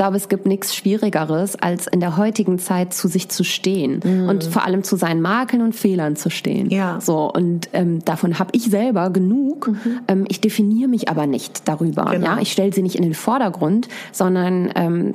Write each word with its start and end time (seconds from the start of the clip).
glaube, 0.00 0.16
es 0.16 0.30
gibt 0.30 0.46
nichts 0.46 0.74
Schwierigeres, 0.74 1.56
als 1.56 1.86
in 1.86 2.00
der 2.00 2.16
heutigen 2.16 2.58
Zeit 2.58 2.94
zu 2.94 3.06
sich 3.06 3.28
zu 3.28 3.44
stehen 3.44 4.00
mhm. 4.02 4.30
und 4.30 4.44
vor 4.44 4.64
allem 4.64 4.82
zu 4.82 4.96
seinen 4.96 5.20
Makeln 5.20 5.60
und 5.60 5.74
Fehlern 5.74 6.16
zu 6.16 6.30
stehen. 6.30 6.70
Ja. 6.70 6.98
So 7.02 7.30
und 7.30 7.68
ähm, 7.74 8.02
davon 8.02 8.38
habe 8.38 8.48
ich 8.54 8.70
selber 8.70 9.10
genug. 9.10 9.68
Mhm. 9.68 10.00
Ähm, 10.08 10.24
ich 10.28 10.40
definiere 10.40 10.88
mich 10.88 11.10
aber 11.10 11.26
nicht 11.26 11.68
darüber. 11.68 12.06
Genau. 12.12 12.24
Ja, 12.24 12.38
ich 12.40 12.50
stelle 12.50 12.72
sie 12.72 12.80
nicht 12.80 12.96
in 12.96 13.02
den 13.02 13.12
Vordergrund, 13.12 13.88
sondern 14.10 14.72
ähm, 14.74 15.14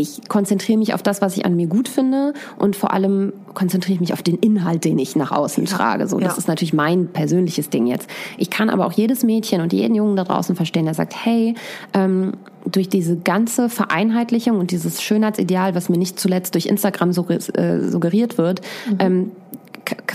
ich 0.00 0.28
konzentriere 0.28 0.78
mich 0.78 0.94
auf 0.94 1.02
das, 1.02 1.20
was 1.20 1.36
ich 1.36 1.44
an 1.44 1.56
mir 1.56 1.66
gut 1.66 1.88
finde 1.88 2.32
und 2.58 2.76
vor 2.76 2.92
allem 2.92 3.32
konzentriere 3.54 3.94
ich 3.94 4.00
mich 4.00 4.12
auf 4.12 4.22
den 4.22 4.36
Inhalt, 4.36 4.84
den 4.84 4.98
ich 4.98 5.16
nach 5.16 5.32
außen 5.32 5.64
ja. 5.64 5.70
trage. 5.70 6.08
So, 6.08 6.18
das 6.18 6.32
ja. 6.32 6.38
ist 6.38 6.48
natürlich 6.48 6.72
mein 6.72 7.08
persönliches 7.08 7.70
Ding 7.70 7.86
jetzt. 7.86 8.08
Ich 8.38 8.50
kann 8.50 8.70
aber 8.70 8.86
auch 8.86 8.92
jedes 8.92 9.22
Mädchen 9.22 9.60
und 9.60 9.72
jeden 9.72 9.94
Jungen 9.94 10.16
da 10.16 10.24
draußen 10.24 10.56
verstehen, 10.56 10.86
der 10.86 10.94
sagt, 10.94 11.14
hey, 11.24 11.54
ähm, 11.94 12.32
durch 12.64 12.88
diese 12.88 13.16
ganze 13.16 13.68
Vereinheitlichung 13.68 14.58
und 14.58 14.70
dieses 14.70 15.02
Schönheitsideal, 15.02 15.74
was 15.74 15.88
mir 15.88 15.98
nicht 15.98 16.18
zuletzt 16.18 16.54
durch 16.54 16.66
Instagram 16.66 17.10
äh, 17.10 17.80
suggeriert 17.80 18.38
wird, 18.38 18.60
mhm. 18.90 18.96
ähm, 18.98 19.30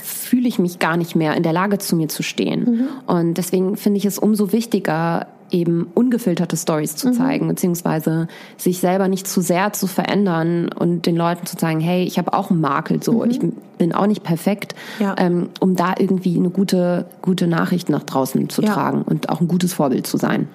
fühle 0.01 0.47
ich 0.47 0.59
mich 0.59 0.79
gar 0.79 0.97
nicht 0.97 1.15
mehr 1.15 1.35
in 1.35 1.43
der 1.43 1.53
Lage, 1.53 1.77
zu 1.77 1.95
mir 1.95 2.07
zu 2.07 2.23
stehen. 2.23 2.63
Mhm. 2.63 2.87
Und 3.07 3.33
deswegen 3.35 3.77
finde 3.77 3.97
ich 3.97 4.05
es 4.05 4.19
umso 4.19 4.51
wichtiger, 4.51 5.27
eben 5.51 5.87
ungefilterte 5.93 6.57
Stories 6.57 6.95
zu 6.95 7.09
mhm. 7.09 7.13
zeigen, 7.13 7.47
beziehungsweise 7.47 8.27
sich 8.57 8.79
selber 8.79 9.07
nicht 9.07 9.27
zu 9.27 9.41
sehr 9.41 9.73
zu 9.73 9.87
verändern 9.87 10.69
und 10.69 11.05
den 11.05 11.15
Leuten 11.15 11.45
zu 11.45 11.55
sagen, 11.57 11.79
hey, 11.79 12.03
ich 12.03 12.17
habe 12.17 12.33
auch 12.33 12.49
einen 12.49 12.61
Makel, 12.61 13.01
so, 13.03 13.23
mhm. 13.23 13.31
ich 13.31 13.39
bin 13.77 13.93
auch 13.93 14.07
nicht 14.07 14.23
perfekt, 14.23 14.75
ja. 14.99 15.15
ähm, 15.17 15.49
um 15.59 15.75
da 15.75 15.95
irgendwie 15.97 16.37
eine 16.37 16.49
gute, 16.49 17.05
gute 17.21 17.47
Nachricht 17.47 17.89
nach 17.89 18.03
draußen 18.03 18.49
zu 18.49 18.61
ja. 18.61 18.73
tragen 18.73 19.01
und 19.03 19.29
auch 19.29 19.41
ein 19.41 19.47
gutes 19.47 19.73
Vorbild 19.73 20.07
zu 20.07 20.17
sein. 20.17 20.47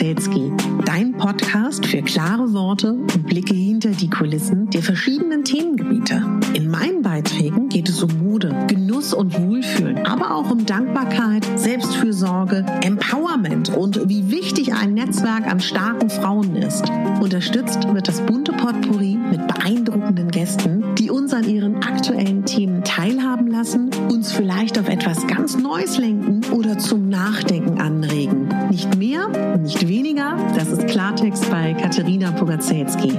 Pugacelski. 0.00 0.50
Dein 0.86 1.12
Podcast 1.12 1.84
für 1.84 2.00
klare 2.00 2.54
Worte 2.54 2.92
und 2.92 3.26
Blicke 3.26 3.52
hinter 3.54 3.90
die 3.90 4.08
Kulissen 4.08 4.70
der 4.70 4.82
verschiedenen 4.82 5.44
Themengebiete. 5.44 6.39
In 6.70 6.78
meinen 6.78 7.02
Beiträgen 7.02 7.68
geht 7.68 7.88
es 7.88 8.00
um 8.00 8.16
Mode, 8.18 8.54
Genuss 8.68 9.12
und 9.12 9.36
Wohlfühlen, 9.36 10.06
aber 10.06 10.36
auch 10.36 10.52
um 10.52 10.66
Dankbarkeit, 10.66 11.44
Selbstfürsorge, 11.58 12.64
Empowerment 12.82 13.76
und 13.76 14.08
wie 14.08 14.30
wichtig 14.30 14.72
ein 14.72 14.94
Netzwerk 14.94 15.48
an 15.48 15.58
starken 15.58 16.08
Frauen 16.10 16.54
ist. 16.54 16.84
Unterstützt 17.20 17.92
wird 17.92 18.06
das 18.06 18.20
bunte 18.20 18.52
Potpourri 18.52 19.18
mit 19.30 19.48
beeindruckenden 19.48 20.30
Gästen, 20.30 20.84
die 20.96 21.10
uns 21.10 21.34
an 21.34 21.48
ihren 21.48 21.82
aktuellen 21.82 22.44
Themen 22.44 22.84
teilhaben 22.84 23.48
lassen, 23.48 23.90
uns 24.08 24.30
vielleicht 24.30 24.78
auf 24.78 24.88
etwas 24.88 25.26
ganz 25.26 25.58
Neues 25.58 25.98
lenken 25.98 26.42
oder 26.52 26.78
zum 26.78 27.08
Nachdenken 27.08 27.80
anregen. 27.80 28.48
Nicht 28.70 28.96
mehr, 28.96 29.56
nicht 29.58 29.88
weniger, 29.88 30.36
das 30.54 30.68
ist 30.68 30.86
Klartext 30.86 31.50
bei 31.50 31.74
Katharina 31.74 32.30
Pogacelski. 32.30 33.18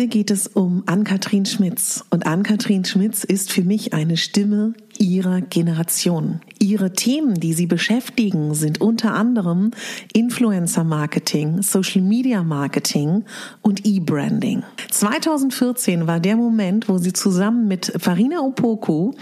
Heute 0.00 0.08
geht 0.08 0.30
es 0.30 0.46
um 0.46 0.82
Ann-Kathrin 0.86 1.44
Schmitz. 1.44 2.06
Und 2.08 2.24
Ann-Kathrin 2.24 2.86
Schmitz 2.86 3.22
ist 3.22 3.52
für 3.52 3.60
mich 3.60 3.92
eine 3.92 4.16
Stimme 4.16 4.72
ihrer 5.00 5.40
Generation. 5.40 6.40
Ihre 6.58 6.92
Themen, 6.92 7.34
die 7.34 7.54
sie 7.54 7.66
beschäftigen, 7.66 8.54
sind 8.54 8.82
unter 8.82 9.14
anderem 9.14 9.70
Influencer 10.12 10.84
Marketing, 10.84 11.62
Social 11.62 12.02
Media 12.02 12.42
Marketing 12.42 13.24
und 13.62 13.86
E-Branding. 13.86 14.62
2014 14.90 16.06
war 16.06 16.20
der 16.20 16.36
Moment, 16.36 16.88
wo 16.88 16.98
sie 16.98 17.14
zusammen 17.14 17.66
mit 17.66 17.92
Farina 17.98 18.40
Opoku 18.40 19.12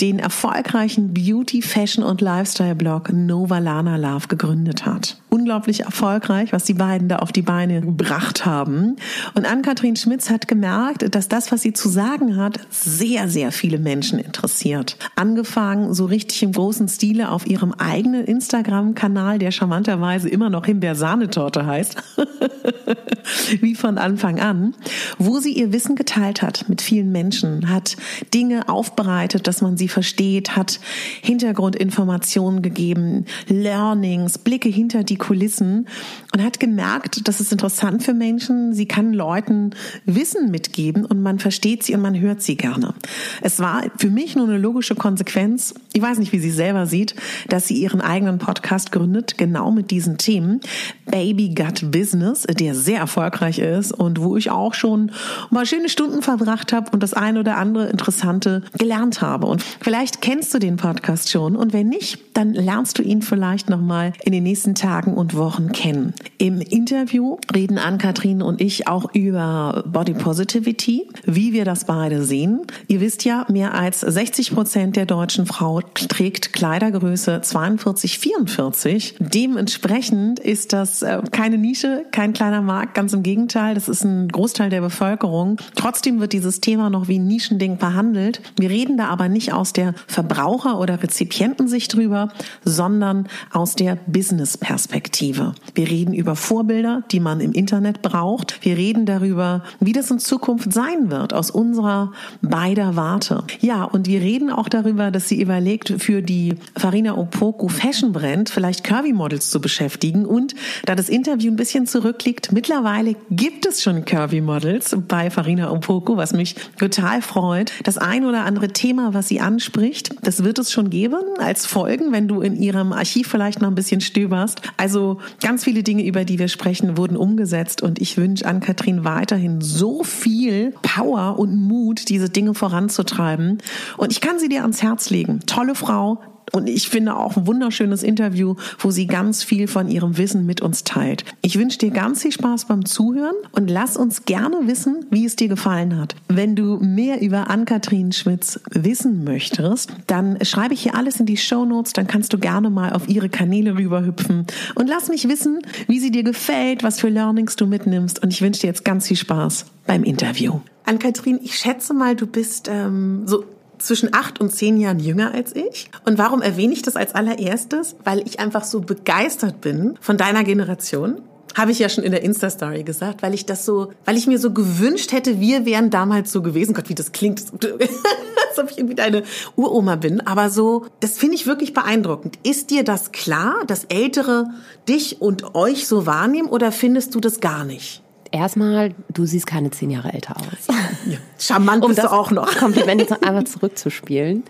den 0.00 0.18
erfolgreichen 0.18 1.12
Beauty, 1.12 1.60
Fashion 1.60 2.02
und 2.02 2.22
Lifestyle 2.22 2.74
Blog 2.74 3.12
Nova 3.12 3.58
Lana 3.58 3.96
Love 3.96 4.28
gegründet 4.28 4.86
hat. 4.86 5.18
Unglaublich 5.28 5.80
erfolgreich, 5.80 6.54
was 6.54 6.64
die 6.64 6.72
beiden 6.72 7.08
da 7.08 7.16
auf 7.16 7.30
die 7.30 7.42
Beine 7.42 7.82
gebracht 7.82 8.46
haben. 8.46 8.96
Und 9.34 9.44
Ann-Kathrin 9.44 9.96
Schmitz 9.96 10.30
hat 10.30 10.48
gemerkt, 10.48 11.14
dass 11.14 11.28
das, 11.28 11.52
was 11.52 11.60
sie 11.60 11.74
zu 11.74 11.90
sagen 11.90 12.36
hat, 12.36 12.58
sehr, 12.70 13.28
sehr 13.28 13.52
viele 13.52 13.78
Menschen 13.78 14.18
interessiert. 14.18 14.96
Angefangen 15.26 15.92
so 15.92 16.04
richtig 16.04 16.44
im 16.44 16.52
großen 16.52 16.86
Stile 16.86 17.32
auf 17.32 17.48
ihrem 17.48 17.72
eigenen 17.72 18.24
Instagram-Kanal, 18.26 19.40
der 19.40 19.50
charmanterweise 19.50 20.28
immer 20.28 20.50
noch 20.50 20.66
Himbeersahnetorte 20.66 21.66
heißt, 21.66 21.96
wie 23.60 23.74
von 23.74 23.98
Anfang 23.98 24.38
an, 24.38 24.74
wo 25.18 25.40
sie 25.40 25.50
ihr 25.50 25.72
Wissen 25.72 25.96
geteilt 25.96 26.42
hat 26.42 26.68
mit 26.68 26.80
vielen 26.80 27.10
Menschen, 27.10 27.68
hat 27.68 27.96
Dinge 28.32 28.68
aufbereitet, 28.68 29.48
dass 29.48 29.62
man 29.62 29.76
sie 29.76 29.88
versteht, 29.88 30.54
hat 30.54 30.78
Hintergrundinformationen 31.22 32.62
gegeben, 32.62 33.24
Learnings, 33.48 34.38
Blicke 34.38 34.68
hinter 34.68 35.02
die 35.02 35.16
Kulissen 35.16 35.88
und 36.32 36.44
hat 36.44 36.60
gemerkt, 36.60 37.26
das 37.26 37.40
ist 37.40 37.50
interessant 37.50 38.04
für 38.04 38.14
Menschen. 38.14 38.74
Sie 38.74 38.86
kann 38.86 39.12
Leuten 39.12 39.70
Wissen 40.04 40.52
mitgeben 40.52 41.04
und 41.04 41.20
man 41.20 41.40
versteht 41.40 41.82
sie 41.82 41.96
und 41.96 42.02
man 42.02 42.16
hört 42.20 42.42
sie 42.42 42.56
gerne. 42.56 42.94
Es 43.42 43.58
war 43.58 43.82
für 43.98 44.10
mich 44.10 44.36
nur 44.36 44.46
eine 44.46 44.58
logische 44.58 44.94
Konsequenz. 44.94 45.15
Ich 45.24 46.02
weiß 46.02 46.18
nicht, 46.18 46.32
wie 46.32 46.38
sie 46.38 46.50
selber 46.50 46.86
sieht, 46.86 47.14
dass 47.48 47.66
sie 47.66 47.74
ihren 47.74 48.00
eigenen 48.00 48.38
Podcast 48.38 48.92
gründet, 48.92 49.38
genau 49.38 49.70
mit 49.70 49.90
diesen 49.90 50.18
Themen. 50.18 50.60
Baby 51.06 51.54
Gut 51.54 51.90
Business, 51.90 52.42
der 52.42 52.74
sehr 52.74 52.98
erfolgreich 52.98 53.58
ist 53.58 53.92
und 53.92 54.20
wo 54.20 54.36
ich 54.36 54.50
auch 54.50 54.74
schon 54.74 55.12
mal 55.50 55.66
schöne 55.66 55.88
Stunden 55.88 56.22
verbracht 56.22 56.72
habe 56.72 56.90
und 56.90 57.02
das 57.02 57.14
eine 57.14 57.40
oder 57.40 57.56
andere 57.56 57.88
Interessante 57.88 58.62
gelernt 58.78 59.22
habe. 59.22 59.46
Und 59.46 59.62
vielleicht 59.80 60.20
kennst 60.20 60.52
du 60.52 60.58
den 60.58 60.76
Podcast 60.76 61.30
schon 61.30 61.56
und 61.56 61.72
wenn 61.72 61.88
nicht, 61.88 62.18
dann 62.34 62.52
lernst 62.52 62.98
du 62.98 63.02
ihn 63.02 63.22
vielleicht 63.22 63.70
nochmal 63.70 64.12
in 64.24 64.32
den 64.32 64.42
nächsten 64.42 64.74
Tagen 64.74 65.14
und 65.14 65.34
Wochen 65.36 65.72
kennen. 65.72 66.12
Im 66.38 66.60
Interview 66.60 67.38
reden 67.54 67.78
Ann-Kathrin 67.78 68.42
und 68.42 68.60
ich 68.60 68.88
auch 68.88 69.14
über 69.14 69.84
Body 69.86 70.14
Positivity, 70.14 71.08
wie 71.24 71.52
wir 71.52 71.64
das 71.64 71.84
beide 71.84 72.22
sehen. 72.24 72.62
Ihr 72.88 73.00
wisst 73.00 73.24
ja, 73.24 73.46
mehr 73.48 73.74
als 73.74 74.00
60 74.00 74.52
Prozent 74.52 74.96
der 74.96 75.05
deutschen 75.06 75.46
Frau 75.46 75.80
trägt 75.80 76.52
Kleidergröße 76.52 77.40
42, 77.40 78.18
44. 78.18 79.16
Dementsprechend 79.18 80.38
ist 80.38 80.72
das 80.72 81.02
äh, 81.02 81.22
keine 81.30 81.58
Nische, 81.58 82.04
kein 82.12 82.32
kleiner 82.32 82.62
Markt, 82.62 82.94
ganz 82.94 83.12
im 83.12 83.22
Gegenteil, 83.22 83.74
das 83.74 83.88
ist 83.88 84.04
ein 84.04 84.28
Großteil 84.28 84.70
der 84.70 84.80
Bevölkerung. 84.80 85.58
Trotzdem 85.74 86.20
wird 86.20 86.32
dieses 86.32 86.60
Thema 86.60 86.90
noch 86.90 87.08
wie 87.08 87.18
ein 87.18 87.26
Nischending 87.26 87.78
behandelt. 87.78 88.40
Wir 88.58 88.70
reden 88.70 88.96
da 88.96 89.08
aber 89.08 89.28
nicht 89.28 89.52
aus 89.52 89.72
der 89.72 89.94
Verbraucher- 90.06 90.78
oder 90.78 91.02
Rezipientensicht 91.02 91.94
drüber, 91.94 92.28
sondern 92.64 93.28
aus 93.52 93.74
der 93.74 93.96
Business-Perspektive. 94.06 95.54
Wir 95.74 95.88
reden 95.88 96.14
über 96.14 96.36
Vorbilder, 96.36 97.02
die 97.10 97.20
man 97.20 97.40
im 97.40 97.52
Internet 97.52 98.02
braucht. 98.02 98.64
Wir 98.64 98.76
reden 98.76 99.06
darüber, 99.06 99.62
wie 99.80 99.92
das 99.92 100.10
in 100.10 100.18
Zukunft 100.18 100.72
sein 100.72 101.10
wird, 101.10 101.32
aus 101.32 101.50
unserer 101.50 102.12
beider 102.42 102.96
Warte. 102.96 103.44
Ja, 103.60 103.84
und 103.84 104.06
wir 104.06 104.20
reden 104.20 104.50
auch 104.50 104.68
darüber, 104.68 104.95
dass 104.96 105.28
sie 105.28 105.40
überlegt, 105.40 105.94
für 105.98 106.22
die 106.22 106.54
Farina 106.76 107.16
Opoku 107.16 107.68
Fashion 107.68 108.12
Brand 108.12 108.50
vielleicht 108.50 108.84
Curvy 108.84 109.12
Models 109.12 109.50
zu 109.50 109.60
beschäftigen. 109.60 110.24
Und 110.24 110.54
da 110.84 110.94
das 110.94 111.08
Interview 111.08 111.52
ein 111.52 111.56
bisschen 111.56 111.86
zurückliegt, 111.86 112.52
mittlerweile 112.52 113.14
gibt 113.30 113.66
es 113.66 113.82
schon 113.82 114.04
Curvy 114.04 114.40
Models. 114.40 114.96
Bei 115.06 115.30
Farina 115.30 115.70
Opoko, 115.70 116.16
was 116.16 116.32
mich 116.32 116.56
total 116.78 117.22
freut. 117.22 117.72
Das 117.84 117.98
ein 117.98 118.24
oder 118.24 118.44
andere 118.44 118.68
Thema, 118.68 119.14
was 119.14 119.28
sie 119.28 119.40
anspricht, 119.40 120.14
das 120.22 120.42
wird 120.44 120.58
es 120.58 120.72
schon 120.72 120.90
geben 120.90 121.20
als 121.38 121.66
Folgen, 121.66 122.12
wenn 122.12 122.28
du 122.28 122.40
in 122.40 122.56
ihrem 122.56 122.92
Archiv 122.92 123.28
vielleicht 123.28 123.60
noch 123.60 123.68
ein 123.68 123.74
bisschen 123.74 124.00
stöberst. 124.00 124.62
Also 124.76 125.18
ganz 125.42 125.64
viele 125.64 125.82
Dinge, 125.82 126.04
über 126.04 126.24
die 126.24 126.38
wir 126.38 126.48
sprechen, 126.48 126.96
wurden 126.96 127.16
umgesetzt 127.16 127.82
und 127.82 128.00
ich 128.00 128.16
wünsche 128.16 128.46
an 128.46 128.60
Kathrin 128.60 129.04
weiterhin 129.04 129.60
so 129.60 130.02
viel 130.02 130.72
Power 130.82 131.38
und 131.38 131.54
Mut, 131.54 132.08
diese 132.08 132.30
Dinge 132.30 132.54
voranzutreiben. 132.54 133.58
Und 133.96 134.12
ich 134.12 134.20
kann 134.20 134.38
sie 134.38 134.48
dir 134.48 134.62
ans 134.62 134.82
Herz 134.82 134.85
legen. 135.10 135.40
Tolle 135.46 135.74
Frau, 135.74 136.20
und 136.52 136.68
ich 136.68 136.88
finde 136.88 137.16
auch 137.16 137.36
ein 137.36 137.46
wunderschönes 137.46 138.02
Interview, 138.02 138.54
wo 138.78 138.90
sie 138.90 139.06
ganz 139.06 139.42
viel 139.42 139.66
von 139.66 139.88
ihrem 139.88 140.16
Wissen 140.16 140.46
mit 140.46 140.60
uns 140.60 140.84
teilt. 140.84 141.24
Ich 141.42 141.58
wünsche 141.58 141.78
dir 141.78 141.90
ganz 141.90 142.22
viel 142.22 142.32
Spaß 142.32 142.66
beim 142.66 142.84
Zuhören 142.84 143.34
und 143.52 143.68
lass 143.68 143.96
uns 143.96 144.24
gerne 144.24 144.66
wissen, 144.66 145.06
wie 145.10 145.24
es 145.24 145.36
dir 145.36 145.48
gefallen 145.48 145.98
hat. 145.98 146.14
Wenn 146.28 146.54
du 146.54 146.78
mehr 146.78 147.20
über 147.20 147.50
Ann-Kathrin 147.50 148.12
Schmitz 148.12 148.60
wissen 148.70 149.24
möchtest, 149.24 149.92
dann 150.06 150.38
schreibe 150.42 150.74
ich 150.74 150.82
hier 150.82 150.94
alles 150.94 151.18
in 151.18 151.26
die 151.26 151.36
Show 151.36 151.64
Notes, 151.64 151.92
dann 151.92 152.06
kannst 152.06 152.32
du 152.32 152.38
gerne 152.38 152.70
mal 152.70 152.92
auf 152.92 153.08
ihre 153.08 153.28
Kanäle 153.28 153.76
rüberhüpfen 153.76 154.46
und 154.76 154.88
lass 154.88 155.08
mich 155.08 155.28
wissen, 155.28 155.60
wie 155.88 155.98
sie 155.98 156.10
dir 156.10 156.22
gefällt, 156.22 156.82
was 156.82 157.00
für 157.00 157.08
Learnings 157.08 157.56
du 157.56 157.66
mitnimmst 157.66 158.22
und 158.22 158.32
ich 158.32 158.40
wünsche 158.40 158.60
dir 158.60 158.68
jetzt 158.68 158.84
ganz 158.84 159.08
viel 159.08 159.16
Spaß 159.16 159.66
beim 159.86 160.04
Interview. 160.04 160.60
Ann-Kathrin, 160.84 161.40
ich 161.42 161.56
schätze 161.56 161.92
mal, 161.92 162.14
du 162.14 162.26
bist 162.26 162.68
ähm, 162.72 163.22
so 163.26 163.44
zwischen 163.78 164.14
acht 164.14 164.40
und 164.40 164.50
zehn 164.50 164.78
Jahren 164.78 164.98
jünger 164.98 165.34
als 165.34 165.54
ich. 165.54 165.90
Und 166.04 166.18
warum 166.18 166.42
erwähne 166.42 166.72
ich 166.72 166.82
das 166.82 166.96
als 166.96 167.14
allererstes? 167.14 167.96
Weil 168.04 168.20
ich 168.26 168.40
einfach 168.40 168.64
so 168.64 168.80
begeistert 168.80 169.60
bin 169.60 169.96
von 170.00 170.16
deiner 170.16 170.44
Generation. 170.44 171.22
Habe 171.54 171.70
ich 171.70 171.78
ja 171.78 171.88
schon 171.88 172.04
in 172.04 172.12
der 172.12 172.22
Insta-Story 172.22 172.82
gesagt, 172.82 173.22
weil 173.22 173.32
ich 173.32 173.46
das 173.46 173.64
so, 173.64 173.90
weil 174.04 174.18
ich 174.18 174.26
mir 174.26 174.38
so 174.38 174.52
gewünscht 174.52 175.12
hätte, 175.12 175.40
wir 175.40 175.64
wären 175.64 175.88
damals 175.88 176.30
so 176.30 176.42
gewesen. 176.42 176.74
Gott, 176.74 176.90
wie 176.90 176.94
das 176.94 177.12
klingt, 177.12 177.40
als 177.52 178.58
ob 178.58 178.70
ich 178.70 178.76
irgendwie 178.76 178.94
deine 178.94 179.22
Uroma 179.56 179.96
bin. 179.96 180.20
Aber 180.20 180.50
so, 180.50 180.86
das 181.00 181.16
finde 181.16 181.36
ich 181.36 181.46
wirklich 181.46 181.72
beeindruckend. 181.72 182.38
Ist 182.42 182.70
dir 182.70 182.84
das 182.84 183.10
klar, 183.12 183.64
dass 183.66 183.84
Ältere 183.84 184.50
dich 184.86 185.22
und 185.22 185.54
euch 185.54 185.86
so 185.86 186.04
wahrnehmen 186.04 186.48
oder 186.48 186.72
findest 186.72 187.14
du 187.14 187.20
das 187.20 187.40
gar 187.40 187.64
nicht? 187.64 188.02
Erstmal, 188.32 188.94
du 189.12 189.26
siehst 189.26 189.46
keine 189.46 189.70
zehn 189.70 189.90
Jahre 189.90 190.12
älter 190.12 190.36
aus. 190.36 190.74
Ja, 191.06 191.18
charmant 191.38 191.84
um 191.84 191.90
bist 191.90 192.02
du 192.02 192.10
auch 192.10 192.30
noch. 192.30 192.56
Kompliment 192.56 193.22
einmal 193.26 193.46
zurückzuspielen. 193.46 194.44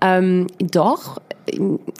Ähm, 0.00 0.46
doch, 0.58 1.20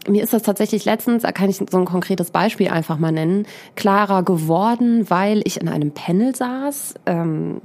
mir 0.08 0.22
ist 0.22 0.32
das 0.32 0.42
tatsächlich 0.42 0.84
letztens, 0.84 1.22
da 1.22 1.32
kann 1.32 1.50
ich 1.50 1.56
so 1.56 1.78
ein 1.78 1.84
konkretes 1.84 2.30
Beispiel 2.30 2.68
einfach 2.68 2.98
mal 2.98 3.12
nennen, 3.12 3.46
klarer 3.76 4.22
geworden, 4.22 5.08
weil 5.10 5.42
ich 5.44 5.60
in 5.60 5.68
einem 5.68 5.92
Panel 5.92 6.34
saß. 6.34 6.94
Ähm, 7.06 7.60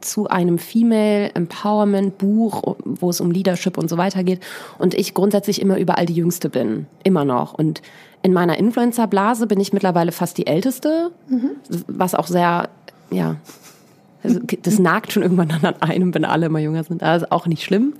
zu 0.00 0.28
einem 0.28 0.58
Female 0.58 1.30
Empowerment 1.34 2.16
Buch, 2.16 2.76
wo 2.84 3.10
es 3.10 3.20
um 3.20 3.30
Leadership 3.30 3.76
und 3.76 3.90
so 3.90 3.98
weiter 3.98 4.24
geht 4.24 4.40
und 4.78 4.94
ich 4.94 5.12
grundsätzlich 5.12 5.60
immer 5.60 5.76
überall 5.76 6.06
die 6.06 6.14
Jüngste 6.14 6.48
bin, 6.48 6.86
immer 7.04 7.26
noch 7.26 7.52
und 7.52 7.82
in 8.22 8.32
meiner 8.32 8.58
Influencer-Blase 8.58 9.46
bin 9.46 9.60
ich 9.60 9.72
mittlerweile 9.72 10.12
fast 10.12 10.36
die 10.36 10.46
Älteste, 10.46 11.10
mhm. 11.28 11.52
was 11.86 12.14
auch 12.14 12.26
sehr 12.26 12.68
ja, 13.10 13.36
also 14.22 14.38
das 14.62 14.78
nagt 14.78 15.12
schon 15.12 15.22
irgendwann 15.22 15.50
an 15.50 15.74
einem, 15.80 16.14
wenn 16.14 16.24
alle 16.24 16.46
immer 16.46 16.58
jünger 16.58 16.84
sind. 16.84 17.02
Das 17.02 17.22
ist 17.22 17.32
auch 17.32 17.46
nicht 17.46 17.64
schlimm, 17.64 17.94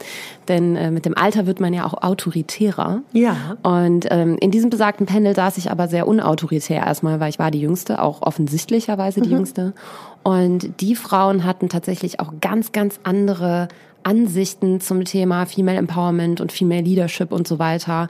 denn 0.48 0.76
äh, 0.76 0.90
mit 0.90 1.06
dem 1.06 1.16
Alter 1.16 1.46
wird 1.46 1.60
man 1.60 1.72
ja 1.72 1.86
auch 1.86 1.94
autoritärer. 1.94 3.02
Ja. 3.12 3.56
Und 3.62 4.06
ähm, 4.10 4.36
in 4.40 4.50
diesem 4.50 4.70
besagten 4.70 5.06
Panel 5.06 5.34
saß 5.34 5.56
ich 5.58 5.70
aber 5.70 5.88
sehr 5.88 6.06
unautoritär 6.06 6.84
erstmal, 6.84 7.20
weil 7.20 7.30
ich 7.30 7.38
war 7.38 7.50
die 7.50 7.60
Jüngste, 7.60 8.02
auch 8.02 8.22
offensichtlicherweise 8.22 9.20
die 9.20 9.30
mhm. 9.30 9.36
Jüngste. 9.36 9.72
Und 10.22 10.80
die 10.80 10.94
Frauen 10.94 11.44
hatten 11.44 11.68
tatsächlich 11.68 12.20
auch 12.20 12.34
ganz, 12.40 12.72
ganz 12.72 13.00
andere 13.02 13.68
Ansichten 14.02 14.80
zum 14.80 15.04
Thema 15.04 15.46
Female 15.46 15.78
Empowerment 15.78 16.40
und 16.40 16.52
Female 16.52 16.82
Leadership 16.82 17.32
und 17.32 17.46
so 17.46 17.58
weiter, 17.58 18.08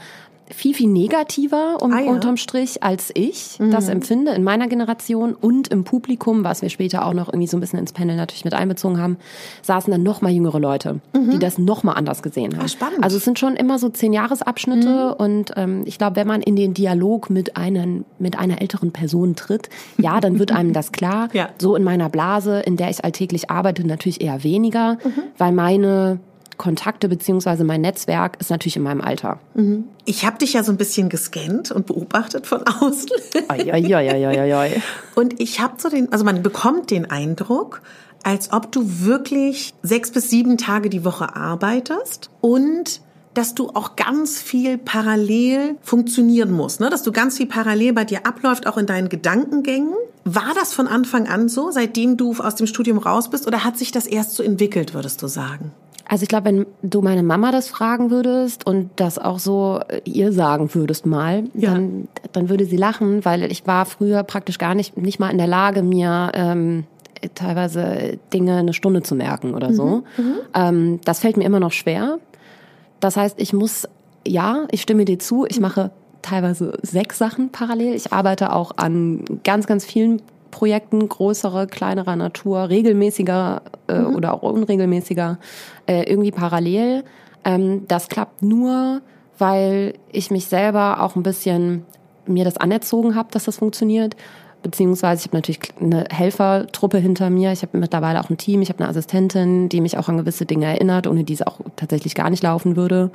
viel, 0.55 0.75
viel 0.75 0.89
negativer 0.89 1.79
um, 1.81 1.93
ah, 1.93 2.01
ja. 2.01 2.11
unterm 2.11 2.37
Strich, 2.37 2.83
als 2.83 3.11
ich 3.15 3.59
mhm. 3.59 3.71
das 3.71 3.89
empfinde 3.89 4.33
in 4.33 4.45
meiner 4.45 4.69
Generation 4.69 5.35
und 5.35 5.69
im 5.69 5.85
Publikum, 5.85 6.45
was 6.45 6.63
wir 6.63 6.69
später 6.69 7.07
auch 7.07 7.15
noch 7.15 7.29
irgendwie 7.29 7.47
so 7.47 7.57
ein 7.57 7.61
bisschen 7.61 7.79
ins 7.79 7.93
Panel 7.93 8.17
natürlich 8.17 8.45
mit 8.45 8.55
einbezogen 8.55 9.01
haben, 9.01 9.17
saßen 9.63 9.91
dann 9.91 10.03
noch 10.03 10.21
mal 10.21 10.31
jüngere 10.31 10.59
Leute, 10.59 11.01
mhm. 11.15 11.31
die 11.31 11.39
das 11.39 11.59
noch 11.59 11.83
mal 11.83 11.93
anders 11.93 12.23
gesehen 12.23 12.57
haben. 12.57 12.65
Ah, 12.65 12.69
spannend. 12.69 13.03
Also 13.03 13.17
es 13.17 13.25
sind 13.25 13.39
schon 13.39 13.57
immer 13.57 13.79
so 13.79 13.89
zehn 13.89 14.13
Jahresabschnitte 14.13 15.15
mhm. 15.19 15.25
und 15.25 15.53
ähm, 15.57 15.83
ich 15.87 15.99
glaube, 15.99 16.17
wenn 16.17 16.27
man 16.27 16.43
in 16.43 16.57
den 16.57 16.75
Dialog 16.75 17.31
mit 17.31 17.57
einen 17.57 18.05
mit 18.19 18.39
einer 18.39 18.61
älteren 18.61 18.93
Person 18.93 19.37
tritt, 19.37 19.69
ja, 19.99 20.21
dann 20.21 20.39
wird 20.39 20.53
einem 20.53 20.73
das 20.73 20.93
klar. 20.93 21.29
ja. 21.33 21.49
So 21.59 21.77
in 21.77 21.85
meiner 21.85 22.09
Blase, 22.09 22.61
in 22.61 22.77
der 22.77 22.91
ich 22.91 23.05
alltäglich 23.05 23.51
arbeite, 23.51 23.87
natürlich 23.87 24.21
eher 24.21 24.45
weniger, 24.45 24.95
mhm. 25.05 25.23
weil 25.39 25.53
meine 25.53 26.21
Kontakte 26.61 27.09
beziehungsweise 27.09 27.65
mein 27.65 27.81
Netzwerk 27.81 28.37
ist 28.39 28.51
natürlich 28.51 28.77
in 28.77 28.83
meinem 28.83 29.01
Alter. 29.01 29.41
Mhm. 29.55 29.85
Ich 30.05 30.27
habe 30.27 30.37
dich 30.37 30.53
ja 30.53 30.63
so 30.63 30.71
ein 30.71 30.77
bisschen 30.77 31.09
gescannt 31.09 31.73
und 31.73 31.87
beobachtet 31.87 32.47
von 32.47 32.63
außen. 32.67 33.11
Ai, 33.49 33.73
ai, 33.73 33.97
ai, 33.97 34.27
ai, 34.27 34.55
ai. 34.55 34.83
Und 35.15 35.41
ich 35.41 35.61
habe 35.61 35.75
so 35.79 35.89
den, 35.89 36.13
also 36.13 36.23
man 36.23 36.43
bekommt 36.43 36.91
den 36.91 37.11
Eindruck, 37.11 37.81
als 38.23 38.53
ob 38.53 38.71
du 38.73 38.83
wirklich 38.85 39.73
sechs 39.83 40.11
bis 40.11 40.29
sieben 40.29 40.59
Tage 40.59 40.91
die 40.91 41.03
Woche 41.03 41.35
arbeitest 41.35 42.29
und 42.43 43.01
dass 43.33 43.55
du 43.55 43.71
auch 43.71 43.97
ganz 43.97 44.39
viel 44.43 44.77
parallel 44.77 45.77
funktionieren 45.81 46.51
musst, 46.51 46.81
ne? 46.81 46.91
dass 46.91 47.03
du 47.03 47.11
ganz 47.11 47.39
viel 47.39 47.47
parallel 47.47 47.95
bei 47.95 48.05
dir 48.05 48.27
abläuft, 48.27 48.67
auch 48.67 48.77
in 48.77 48.85
deinen 48.85 49.09
Gedankengängen. 49.09 49.95
War 50.25 50.53
das 50.55 50.75
von 50.75 50.89
Anfang 50.89 51.27
an 51.27 51.49
so, 51.49 51.71
seitdem 51.71 52.19
du 52.19 52.35
aus 52.35 52.57
dem 52.57 52.67
Studium 52.67 52.99
raus 52.99 53.31
bist, 53.31 53.47
oder 53.47 53.65
hat 53.65 53.79
sich 53.79 53.93
das 53.93 54.07
erst 54.07 54.33
so 54.33 54.43
entwickelt, 54.43 54.93
würdest 54.93 55.23
du 55.23 55.27
sagen? 55.27 55.73
Also 56.11 56.25
ich 56.25 56.29
glaube, 56.29 56.47
wenn 56.47 56.67
du 56.83 57.03
meine 57.03 57.23
Mama 57.23 57.53
das 57.53 57.69
fragen 57.69 58.11
würdest 58.11 58.67
und 58.67 58.91
das 58.97 59.17
auch 59.17 59.39
so 59.39 59.79
äh, 59.87 60.01
ihr 60.05 60.33
sagen 60.33 60.75
würdest 60.75 61.07
mal, 61.07 61.45
ja. 61.55 61.73
dann, 61.73 62.09
dann 62.33 62.49
würde 62.49 62.65
sie 62.65 62.77
lachen, 62.77 63.25
weil 63.25 63.45
ich 63.45 63.65
war 63.69 63.87
früher 63.87 64.25
praktisch 64.25 64.59
gar 64.59 64.75
nicht, 64.75 64.97
nicht 64.97 65.21
mal 65.21 65.31
in 65.31 65.39
der 65.39 65.47
Lage, 65.47 65.85
mir 65.85 66.33
ähm, 66.35 66.83
teilweise 67.37 68.19
Dinge 68.33 68.57
eine 68.57 68.73
Stunde 68.73 69.05
zu 69.05 69.15
merken 69.15 69.55
oder 69.55 69.73
so. 69.73 70.03
Mhm, 70.17 70.25
mhm. 70.25 70.35
ähm, 70.53 71.01
das 71.05 71.21
fällt 71.21 71.37
mir 71.37 71.45
immer 71.45 71.61
noch 71.61 71.71
schwer. 71.71 72.19
Das 72.99 73.17
heißt, 73.17 73.41
ich 73.41 73.53
muss, 73.53 73.87
ja, 74.27 74.67
ich 74.73 74.83
stimme 74.83 75.05
dir 75.05 75.21
zu, 75.21 75.47
ich 75.49 75.61
mache 75.61 75.93
teilweise 76.23 76.77
sechs 76.83 77.19
Sachen 77.19 77.51
parallel. 77.51 77.95
Ich 77.95 78.13
arbeite 78.13 78.53
auch 78.53 78.73
an 78.79 79.25
ganz, 79.45 79.69
ganz 79.69 79.85
vielen 79.85 80.21
Projekten 80.51 81.09
größere, 81.09 81.67
kleinerer 81.67 82.17
Natur, 82.17 82.69
regelmäßiger 82.69 83.63
äh, 83.89 83.99
mhm. 83.99 84.17
oder 84.17 84.35
auch 84.35 84.43
unregelmäßiger, 84.43 85.39
äh, 85.87 86.03
irgendwie 86.03 86.33
parallel. 86.33 87.05
Ähm, 87.45 87.87
das 87.89 88.09
klappt 88.09 88.43
nur, 88.43 89.01
weil 89.39 89.95
ich 90.13 90.31
mich 90.31 90.47
selber 90.47 91.03
auch 91.03 91.17
ein 91.17 91.23
bisschen 91.23 91.85
mir 92.27 92.45
das 92.45 92.57
anerzogen 92.57 93.15
habe, 93.15 93.29
dass 93.33 93.45
das 93.45 93.57
funktioniert. 93.57 94.17
Beziehungsweise 94.63 95.21
ich 95.21 95.27
habe 95.29 95.39
natürlich 95.39 95.61
eine 95.81 96.05
Helfertruppe 96.11 96.99
hinter 96.99 97.31
mir. 97.31 97.51
Ich 97.51 97.63
habe 97.63 97.79
mittlerweile 97.79 98.21
auch 98.21 98.29
ein 98.29 98.37
Team. 98.37 98.61
Ich 98.61 98.69
habe 98.69 98.81
eine 98.81 98.91
Assistentin, 98.91 99.71
die 99.71 99.81
mich 99.81 99.97
auch 99.97 100.09
an 100.09 100.19
gewisse 100.19 100.45
Dinge 100.45 100.67
erinnert, 100.67 101.07
ohne 101.07 101.25
die 101.25 101.33
es 101.33 101.43
auch 101.43 101.61
tatsächlich 101.77 102.15
gar 102.15 102.29
nicht 102.29 102.43
laufen 102.43 102.77
würde. 102.77 103.11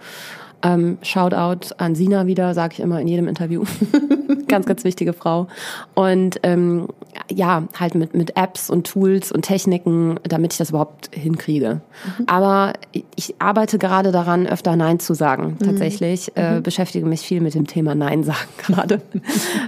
Ähm, 0.63 0.97
Shoutout 1.01 1.73
an 1.77 1.95
Sina 1.95 2.25
wieder, 2.27 2.53
sage 2.53 2.73
ich 2.73 2.79
immer 2.79 2.99
in 2.99 3.07
jedem 3.07 3.27
Interview. 3.27 3.63
ganz, 4.47 4.65
ganz 4.65 4.83
wichtige 4.83 5.13
Frau. 5.13 5.47
Und 5.93 6.39
ähm, 6.43 6.87
ja, 7.31 7.63
halt 7.79 7.95
mit, 7.95 8.13
mit 8.13 8.37
Apps 8.37 8.69
und 8.69 8.87
Tools 8.87 9.31
und 9.31 9.43
Techniken, 9.43 10.19
damit 10.23 10.53
ich 10.53 10.57
das 10.57 10.69
überhaupt 10.69 11.09
hinkriege. 11.13 11.81
Mhm. 12.17 12.25
Aber 12.27 12.73
ich 13.15 13.35
arbeite 13.39 13.77
gerade 13.77 14.11
daran, 14.11 14.47
öfter 14.47 14.75
Nein 14.75 14.99
zu 14.99 15.13
sagen. 15.13 15.57
Mhm. 15.59 15.65
Tatsächlich 15.65 16.31
äh, 16.35 16.55
mhm. 16.55 16.63
beschäftige 16.63 17.05
mich 17.05 17.21
viel 17.21 17.41
mit 17.41 17.55
dem 17.55 17.67
Thema 17.67 17.95
Nein 17.95 18.23
sagen 18.23 18.47
gerade, 18.57 19.01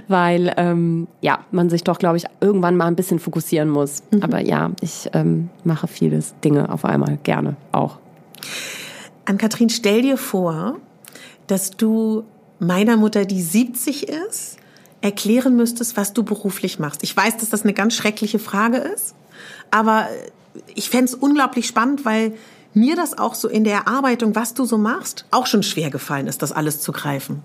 weil 0.08 0.52
ähm, 0.56 1.06
ja 1.20 1.40
man 1.50 1.70
sich 1.70 1.84
doch, 1.84 1.98
glaube 1.98 2.16
ich, 2.16 2.24
irgendwann 2.40 2.76
mal 2.76 2.86
ein 2.86 2.96
bisschen 2.96 3.18
fokussieren 3.18 3.68
muss. 3.68 4.02
Mhm. 4.10 4.22
Aber 4.22 4.40
ja, 4.40 4.70
ich 4.80 5.10
ähm, 5.12 5.50
mache 5.64 5.86
vieles 5.86 6.34
Dinge 6.44 6.72
auf 6.72 6.84
einmal 6.84 7.18
gerne 7.22 7.56
auch. 7.72 7.98
Ann-Kathrin, 9.28 9.70
stell 9.70 10.02
dir 10.02 10.16
vor, 10.16 10.78
dass 11.46 11.70
du 11.70 12.24
meiner 12.58 12.96
Mutter, 12.96 13.24
die 13.24 13.42
70 13.42 14.08
ist, 14.08 14.56
erklären 15.00 15.54
müsstest, 15.56 15.96
was 15.96 16.12
du 16.12 16.24
beruflich 16.24 16.78
machst. 16.78 17.02
Ich 17.02 17.16
weiß, 17.16 17.36
dass 17.36 17.50
das 17.50 17.62
eine 17.62 17.74
ganz 17.74 17.94
schreckliche 17.94 18.38
Frage 18.38 18.78
ist, 18.78 19.14
aber 19.70 20.08
ich 20.74 20.90
fände 20.90 21.04
es 21.04 21.14
unglaublich 21.14 21.66
spannend, 21.66 22.04
weil 22.04 22.34
mir 22.74 22.96
das 22.96 23.16
auch 23.16 23.34
so 23.34 23.48
in 23.48 23.64
der 23.64 23.74
Erarbeitung, 23.74 24.34
was 24.34 24.54
du 24.54 24.64
so 24.64 24.78
machst, 24.78 25.24
auch 25.30 25.46
schon 25.46 25.62
schwer 25.62 25.90
gefallen 25.90 26.26
ist, 26.26 26.42
das 26.42 26.52
alles 26.52 26.80
zu 26.80 26.92
greifen. 26.92 27.42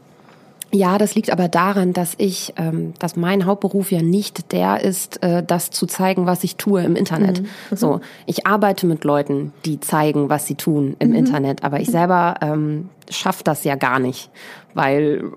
Ja, 0.74 0.98
das 0.98 1.14
liegt 1.14 1.32
aber 1.32 1.48
daran, 1.48 1.94
dass 1.94 2.16
ich, 2.18 2.54
ähm, 2.58 2.94
dass 2.98 3.16
mein 3.16 3.46
Hauptberuf 3.46 3.92
ja 3.92 4.02
nicht 4.02 4.52
der 4.52 4.84
ist, 4.84 5.22
äh, 5.22 5.44
das 5.44 5.70
zu 5.70 5.86
zeigen, 5.86 6.26
was 6.26 6.44
ich 6.44 6.56
tue 6.56 6.82
im 6.84 6.96
Internet. 6.96 7.42
Mhm. 7.42 7.48
mhm. 7.70 7.76
So, 7.76 8.02
ich 8.26 8.48
arbeite 8.48 8.88
mit 8.88 9.04
Leuten, 9.04 9.54
die 9.66 9.80
zeigen, 9.80 10.30
was 10.30 10.48
sie 10.48 10.56
tun 10.56 10.96
im 10.98 11.10
mhm. 11.10 11.16
Internet, 11.16 11.64
aber 11.64 11.80
ich 11.80 11.90
selber 11.90 12.36
ähm, 12.42 12.90
schafft 13.10 13.48
das 13.48 13.64
ja 13.64 13.76
gar 13.76 14.00
nicht, 14.00 14.30
weil 14.74 15.32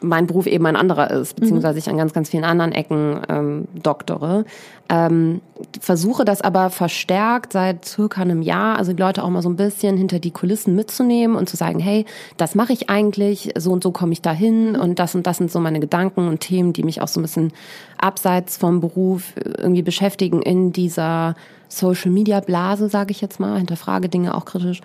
mein 0.00 0.26
Beruf 0.26 0.46
eben 0.46 0.66
ein 0.66 0.76
anderer 0.76 1.10
ist, 1.10 1.36
beziehungsweise 1.36 1.78
ich 1.78 1.88
an 1.88 1.96
ganz, 1.96 2.12
ganz 2.12 2.30
vielen 2.30 2.44
anderen 2.44 2.72
Ecken 2.72 3.20
ähm, 3.28 3.68
doktore. 3.74 4.44
Ähm, 4.88 5.40
versuche 5.80 6.24
das 6.24 6.40
aber 6.40 6.70
verstärkt 6.70 7.52
seit 7.52 7.84
circa 7.84 8.22
einem 8.22 8.42
Jahr, 8.42 8.76
also 8.76 8.92
die 8.92 9.00
Leute 9.00 9.22
auch 9.22 9.30
mal 9.30 9.42
so 9.42 9.48
ein 9.48 9.56
bisschen 9.56 9.96
hinter 9.96 10.18
die 10.18 10.32
Kulissen 10.32 10.74
mitzunehmen 10.74 11.36
und 11.36 11.48
zu 11.48 11.56
sagen, 11.56 11.78
hey, 11.78 12.04
das 12.36 12.54
mache 12.54 12.72
ich 12.72 12.90
eigentlich, 12.90 13.50
so 13.56 13.70
und 13.70 13.82
so 13.82 13.92
komme 13.92 14.12
ich 14.12 14.22
dahin 14.22 14.74
und 14.76 14.98
das 14.98 15.14
und 15.14 15.26
das 15.26 15.36
sind 15.36 15.50
so 15.50 15.60
meine 15.60 15.80
Gedanken 15.80 16.26
und 16.26 16.40
Themen, 16.40 16.72
die 16.72 16.82
mich 16.82 17.00
auch 17.00 17.08
so 17.08 17.20
ein 17.20 17.22
bisschen 17.22 17.52
abseits 17.98 18.56
vom 18.56 18.80
Beruf 18.80 19.34
irgendwie 19.58 19.82
beschäftigen 19.82 20.42
in 20.42 20.72
dieser 20.72 21.34
Social 21.68 22.10
Media 22.10 22.40
Blase, 22.40 22.88
sage 22.88 23.12
ich 23.12 23.20
jetzt 23.20 23.38
mal, 23.38 23.58
hinterfrage 23.58 24.08
Dinge 24.08 24.34
auch 24.34 24.44
kritisch. 24.44 24.80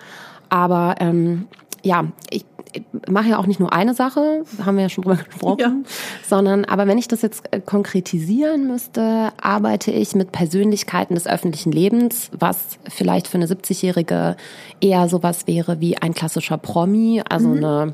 Aber 0.50 0.96
ähm, 1.00 1.48
ja, 1.86 2.06
ich 2.30 2.46
mache 3.10 3.30
ja 3.30 3.38
auch 3.38 3.46
nicht 3.46 3.60
nur 3.60 3.72
eine 3.72 3.94
Sache, 3.94 4.44
haben 4.66 4.76
wir 4.76 4.84
ja 4.84 4.90
schon 4.90 5.04
drüber 5.04 5.24
gesprochen, 5.30 5.60
ja. 5.60 5.72
sondern 6.28 6.66
aber 6.66 6.88
wenn 6.88 6.98
ich 6.98 7.08
das 7.08 7.22
jetzt 7.22 7.44
äh, 7.52 7.62
konkretisieren 7.62 8.68
müsste, 8.68 9.32
arbeite 9.42 9.92
ich 9.92 10.16
mit 10.16 10.32
Persönlichkeiten 10.32 11.16
des 11.16 11.28
öffentlichen 11.28 11.72
Lebens, 11.72 12.32
was 12.38 12.80
vielleicht 12.90 13.28
für 13.28 13.38
eine 13.38 13.48
70-Jährige 13.48 14.36
eher 14.82 15.08
sowas 15.08 15.48
wäre 15.48 15.80
wie 15.80 15.98
ein 15.98 16.14
klassischer 16.14 16.58
Promi, 16.58 17.22
also 17.30 17.50
mhm. 17.50 17.58
eine 17.58 17.94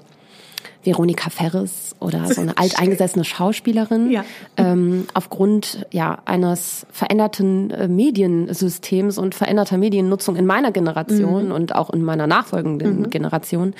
Veronika 0.84 1.30
Ferris 1.30 1.96
oder 2.00 2.26
so 2.28 2.42
eine 2.42 2.58
alteingesessene 2.58 3.24
Schauspielerin 3.24 4.12
ja. 4.12 4.26
ähm, 4.58 5.08
aufgrund 5.14 5.86
ja 5.92 6.20
eines 6.26 6.86
veränderten 6.92 7.72
äh, 7.72 7.88
Mediensystems 7.88 9.18
und 9.18 9.36
veränderter 9.36 9.78
Mediennutzung 9.78 10.36
in 10.36 10.46
meiner 10.46 10.72
Generation 10.72 11.48
mhm. 11.48 11.52
und 11.52 11.76
auch 11.76 11.90
in 11.92 12.04
meiner 12.04 12.28
nachfolgenden 12.28 13.00
mhm. 13.00 13.10
Generation 13.10 13.74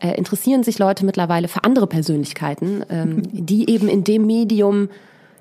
äh, 0.00 0.16
interessieren 0.16 0.62
sich 0.62 0.78
Leute 0.78 1.04
mittlerweile 1.04 1.48
für 1.48 1.64
andere 1.64 1.86
Persönlichkeiten, 1.86 2.84
ähm, 2.88 3.22
die 3.32 3.70
eben 3.70 3.88
in 3.88 4.04
dem 4.04 4.26
Medium 4.26 4.88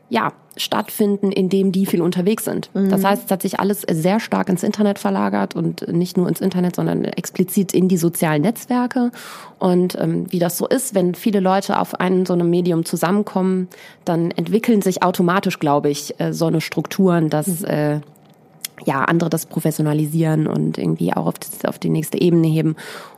ja, 0.10 0.32
stattfinden, 0.58 1.32
in 1.32 1.50
dem 1.50 1.72
die 1.72 1.86
viel 1.86 2.02
unterwegs 2.02 2.46
sind. 2.46 2.70
Mhm. 2.74 2.90
Das 2.90 3.04
heißt, 3.04 3.26
es 3.26 3.32
hat 3.32 3.42
sich 3.42 3.60
alles 3.60 3.82
sehr 3.90 4.20
stark 4.20 4.50
ins 4.50 4.64
Internet 4.64 5.00
verlagert 5.00 5.56
und 5.56 5.88
nicht 5.92 6.18
nur 6.18 6.28
ins 6.28 6.42
Internet, 6.42 6.76
sondern 6.76 7.06
explizit 7.06 7.74
in 7.74 7.88
die 7.88 7.98
sozialen 7.98 8.42
Netzwerke. 8.42 9.12
Und 9.60 9.98
ähm, 10.00 10.26
wie 10.32 10.40
das 10.40 10.58
so 10.58 10.68
ist, 10.68 10.96
wenn 10.96 11.16
viele 11.16 11.40
Leute 11.40 11.80
auf 11.80 12.00
einem 12.00 12.26
so 12.26 12.34
einem 12.34 12.50
Medium 12.50 12.86
zusammenkommen, 12.86 13.68
dann 14.06 14.32
entwickeln 14.32 14.82
sich 14.82 15.04
automatisch, 15.04 15.60
glaube 15.60 15.90
ich, 15.90 16.20
äh, 16.20 16.34
so 16.34 16.46
eine 16.46 16.62
Strukturen, 16.62 17.30
dass 17.30 17.62
mhm. 17.62 17.68
äh, 17.68 18.00
ja, 18.86 19.04
andere 19.04 19.30
das 19.30 19.46
professionalisieren 19.46 20.48
und 20.48 20.78
irgendwie 20.78 21.12
auch 21.14 21.26
auf, 21.26 21.40
die, 21.40 21.68
auf 21.68 21.80
die 21.80 21.90
nächste 21.90 22.22
Ebene 22.22 22.48
heben 22.48 22.76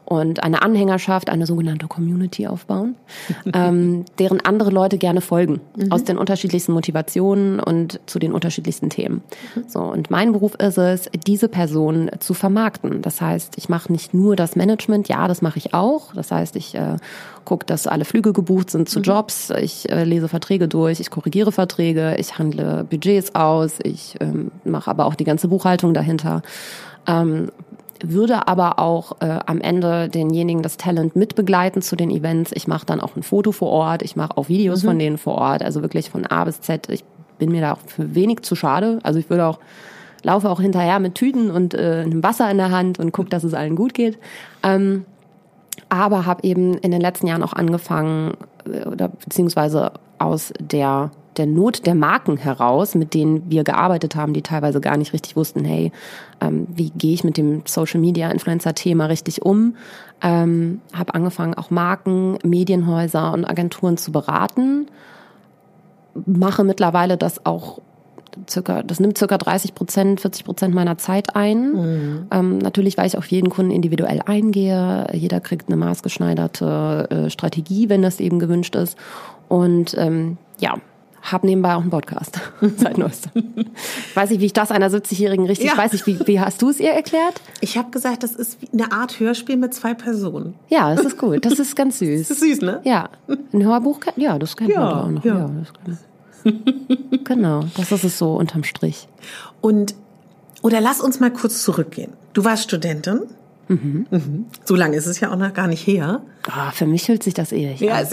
und 0.10 0.42
eine 0.44 0.64
Anhängerschaft, 0.64 1.30
eine 1.30 1.46
sogenannte 1.46 1.88
Community 1.88 2.48
aufbauen, 2.48 2.96
ähm, 3.54 4.06
deren 4.18 4.42
andere 4.42 4.72
Leute 4.72 4.98
gerne 4.98 5.22
folgen, 5.22 5.62
mhm. 5.78 5.92
aus 5.92 6.04
den 6.04 6.18
unterschiedlichsten 6.18 6.74
Motivationen 6.74 7.60
und 7.60 8.00
zu 8.08 8.18
den 8.18 8.34
unterschiedlichsten 8.34 8.90
Themen. 8.90 9.22
Mhm. 9.56 9.64
So, 9.68 9.82
und 9.82 10.10
mein 10.10 10.32
Beruf 10.32 10.56
ist 10.56 10.80
es, 10.80 11.10
diese 11.28 11.48
Person 11.48 12.10
zu 12.20 12.34
vermarkten. 12.34 13.04
Das 13.04 13.22
heißt, 13.22 13.58
ich 13.58 13.70
mache 13.70 13.92
nicht 13.92 14.16
nur 14.16 14.36
das 14.36 14.56
Management, 14.56 15.08
ja, 15.10 15.28
das 15.28 15.44
mache 15.44 15.60
ich 15.60 15.76
auch. 15.76 16.12
Das 16.16 16.32
heißt, 16.32 16.56
ich 16.56 16.74
äh, 16.74 16.98
gucke, 17.46 17.68
dass 17.68 17.86
alle 17.86 18.04
Flüge 18.04 18.34
gebucht 18.34 18.72
sind 18.72 18.90
zu 18.90 19.00
mhm. 19.00 19.04
Jobs, 19.04 19.52
ich 19.62 19.92
äh, 19.92 20.06
lese 20.06 20.28
Verträge 20.28 20.68
durch, 20.68 21.00
ich 21.00 21.12
korrigiere 21.12 21.52
Verträge, 21.52 22.16
ich 22.18 22.40
handle 22.40 22.84
Budgets 22.84 23.36
aus, 23.36 23.78
ich 23.84 24.16
ähm, 24.22 24.50
mache 24.64 24.90
aber 24.90 25.06
auch 25.06 25.14
die 25.14 25.24
ganze 25.24 25.50
Buchhaltung 25.50 25.94
dahinter. 25.94 26.42
Ähm, 27.06 27.52
würde 28.02 28.48
aber 28.48 28.80
auch 28.80 29.22
äh, 29.22 29.40
am 29.46 29.62
Ende 29.62 30.10
denjenigen 30.10 30.62
das 30.62 30.78
Talent 30.78 31.16
mitbegleiten 31.16 31.82
zu 31.82 31.96
den 31.96 32.12
Events. 32.12 32.52
Ich 32.54 32.68
mache 32.68 32.86
dann 32.86 33.02
auch 33.02 33.16
ein 33.16 33.24
Foto 33.24 33.52
vor 33.52 33.70
Ort, 33.70 34.02
ich 34.02 34.16
mache 34.16 34.38
auch 34.38 34.50
Videos 34.50 34.84
mhm. 34.84 34.88
von 34.88 35.00
denen 35.00 35.18
vor 35.18 35.36
Ort, 35.36 35.64
also 35.64 35.82
wirklich 35.82 36.10
von 36.10 36.26
A 36.26 36.46
bis 36.46 36.62
Z. 36.62 36.90
Ich 36.90 37.04
bin 37.38 37.52
mir 37.52 37.62
da 37.62 37.74
auch 37.74 37.80
für 37.86 38.16
wenig 38.16 38.42
zu 38.42 38.56
schade. 38.56 39.00
Also 39.04 39.20
ich 39.20 39.30
würde 39.30 39.46
auch 39.46 39.60
laufe 40.24 40.50
auch 40.50 40.60
hinterher 40.60 41.00
mit 41.00 41.16
Tüten 41.16 41.50
und 41.50 41.74
äh, 41.74 42.04
einem 42.06 42.24
Wasser 42.24 42.50
in 42.52 42.58
der 42.58 42.72
Hand 42.72 43.00
und 43.00 43.12
gucke, 43.12 43.30
dass 43.30 43.44
es 43.44 43.54
allen 43.54 43.76
gut 43.76 43.94
geht. 43.94 44.18
Ähm, 44.64 45.06
aber 45.88 46.26
habe 46.26 46.44
eben 46.44 46.76
in 46.78 46.92
den 46.92 47.02
letzten 47.02 47.28
Jahren 47.28 47.44
auch 47.44 47.54
angefangen, 47.54 48.34
äh, 48.66 48.86
oder 48.86 49.08
beziehungsweise 49.08 49.94
aus 50.18 50.54
der 50.60 51.12
der 51.40 51.48
Not 51.48 51.86
der 51.88 51.96
Marken 51.96 52.38
heraus, 52.38 52.94
mit 52.94 53.14
denen 53.14 53.50
wir 53.50 53.64
gearbeitet 53.64 54.16
haben, 54.16 54.34
die 54.34 54.44
teilweise 54.44 54.82
gar 54.82 54.98
nicht 54.98 55.14
richtig 55.14 55.36
wussten, 55.36 55.66
hey, 55.66 55.92
ähm, 56.42 56.68
wie 56.76 56.92
gehe 56.92 57.14
ich 57.14 57.24
mit 57.24 57.38
dem 57.38 57.64
Social 57.66 58.00
Media 58.00 58.30
Influencer 58.30 58.76
Thema 58.76 59.08
richtig 59.08 59.42
um? 59.42 59.76
Ähm, 60.22 60.82
habe 60.94 61.16
angefangen, 61.16 61.56
auch 61.56 61.72
Marken, 61.72 62.38
Medienhäuser 62.44 63.34
und 63.34 63.46
Agenturen 63.46 63.98
zu 63.98 64.12
beraten. 64.12 64.88
Mache 66.26 66.64
mittlerweile 66.64 67.18
das 67.18 67.46
auch 67.46 67.80
circa, 68.50 68.84
das 68.84 69.00
nimmt 69.00 69.18
circa 69.18 69.38
30 69.38 69.76
Prozent, 69.76 70.22
40 70.22 70.46
Prozent 70.46 70.76
meiner 70.76 70.98
Zeit 70.98 71.36
ein. 71.36 71.72
Mhm. 71.74 72.28
Ähm, 72.32 72.58
natürlich, 72.58 72.98
weil 72.98 73.08
ich 73.08 73.18
auf 73.18 73.28
jeden 73.28 73.50
Kunden 73.50 73.72
individuell 73.72 74.22
eingehe. 74.26 75.08
Jeder 75.14 75.40
kriegt 75.40 75.68
eine 75.68 75.78
maßgeschneiderte 75.78 77.08
äh, 77.10 77.30
Strategie, 77.30 77.90
wenn 77.90 78.02
das 78.02 78.20
eben 78.20 78.40
gewünscht 78.40 78.76
ist. 78.76 78.98
Und 79.48 79.96
ähm, 79.98 80.38
ja, 80.60 80.76
habe 81.22 81.48
nebenbei 81.48 81.76
auch 81.76 81.82
einen 81.82 81.90
Podcast 81.90 82.40
seit 82.78 82.98
neuestem. 82.98 83.32
weiß 84.14 84.32
ich, 84.32 84.40
wie 84.40 84.46
ich 84.46 84.54
das 84.54 84.72
einer 84.72 84.90
70-Jährigen 84.90 85.46
richtig, 85.46 85.68
ja. 85.68 85.78
weiß 85.78 85.94
ich, 85.94 86.06
wie, 86.08 86.20
wie 86.26 86.40
hast 86.40 86.62
du 86.62 86.70
es 86.70 86.80
ihr 86.80 86.92
erklärt? 86.92 87.42
Ich 87.62 87.78
habe 87.78 87.92
gesagt, 87.92 88.24
das 88.24 88.34
ist 88.34 88.58
eine 88.74 88.92
Art 88.92 89.20
Hörspiel 89.20 89.58
mit 89.58 89.74
zwei 89.74 89.94
Personen. 89.94 90.56
Ja, 90.70 90.94
das 90.96 91.06
ist 91.06 91.18
gut. 91.18 91.46
Das 91.46 91.60
ist 91.60 91.76
ganz 91.76 92.00
süß. 92.00 92.28
Das 92.28 92.38
ist 92.38 92.40
süß, 92.42 92.62
ne? 92.62 92.82
Ja. 92.84 93.10
Ein 93.54 93.64
Hörbuch, 93.64 94.00
ja, 94.16 94.40
das 94.40 94.56
kennt 94.56 94.72
ja, 94.72 94.80
man 94.80 94.94
auch 94.94 95.10
noch. 95.10 95.26
Ja. 95.26 95.38
ja 95.40 95.50
das 95.86 95.98
genau, 97.26 97.66
das 97.76 97.92
ist 97.92 98.04
es 98.04 98.18
so 98.18 98.36
unterm 98.36 98.64
Strich. 98.64 99.08
Und, 99.62 99.96
oder 100.62 100.80
lass 100.80 101.02
uns 101.02 101.20
mal 101.20 101.32
kurz 101.32 101.64
zurückgehen. 101.64 102.14
Du 102.34 102.44
warst 102.46 102.64
Studentin. 102.64 103.24
Mhm. 103.68 104.08
Mhm. 104.10 104.46
So 104.66 104.76
lange 104.76 104.98
ist 104.98 105.06
es 105.06 105.20
ja 105.20 105.32
auch 105.32 105.36
noch 105.38 105.54
gar 105.54 105.68
nicht 105.68 105.86
her. 105.86 106.22
Oh, 106.48 106.72
für 106.74 106.86
mich 106.86 107.04
fühlt 107.04 107.24
sich 107.24 107.34
das 107.34 107.52
ewig 107.52 107.80
ja, 107.82 107.96
an. 107.96 108.08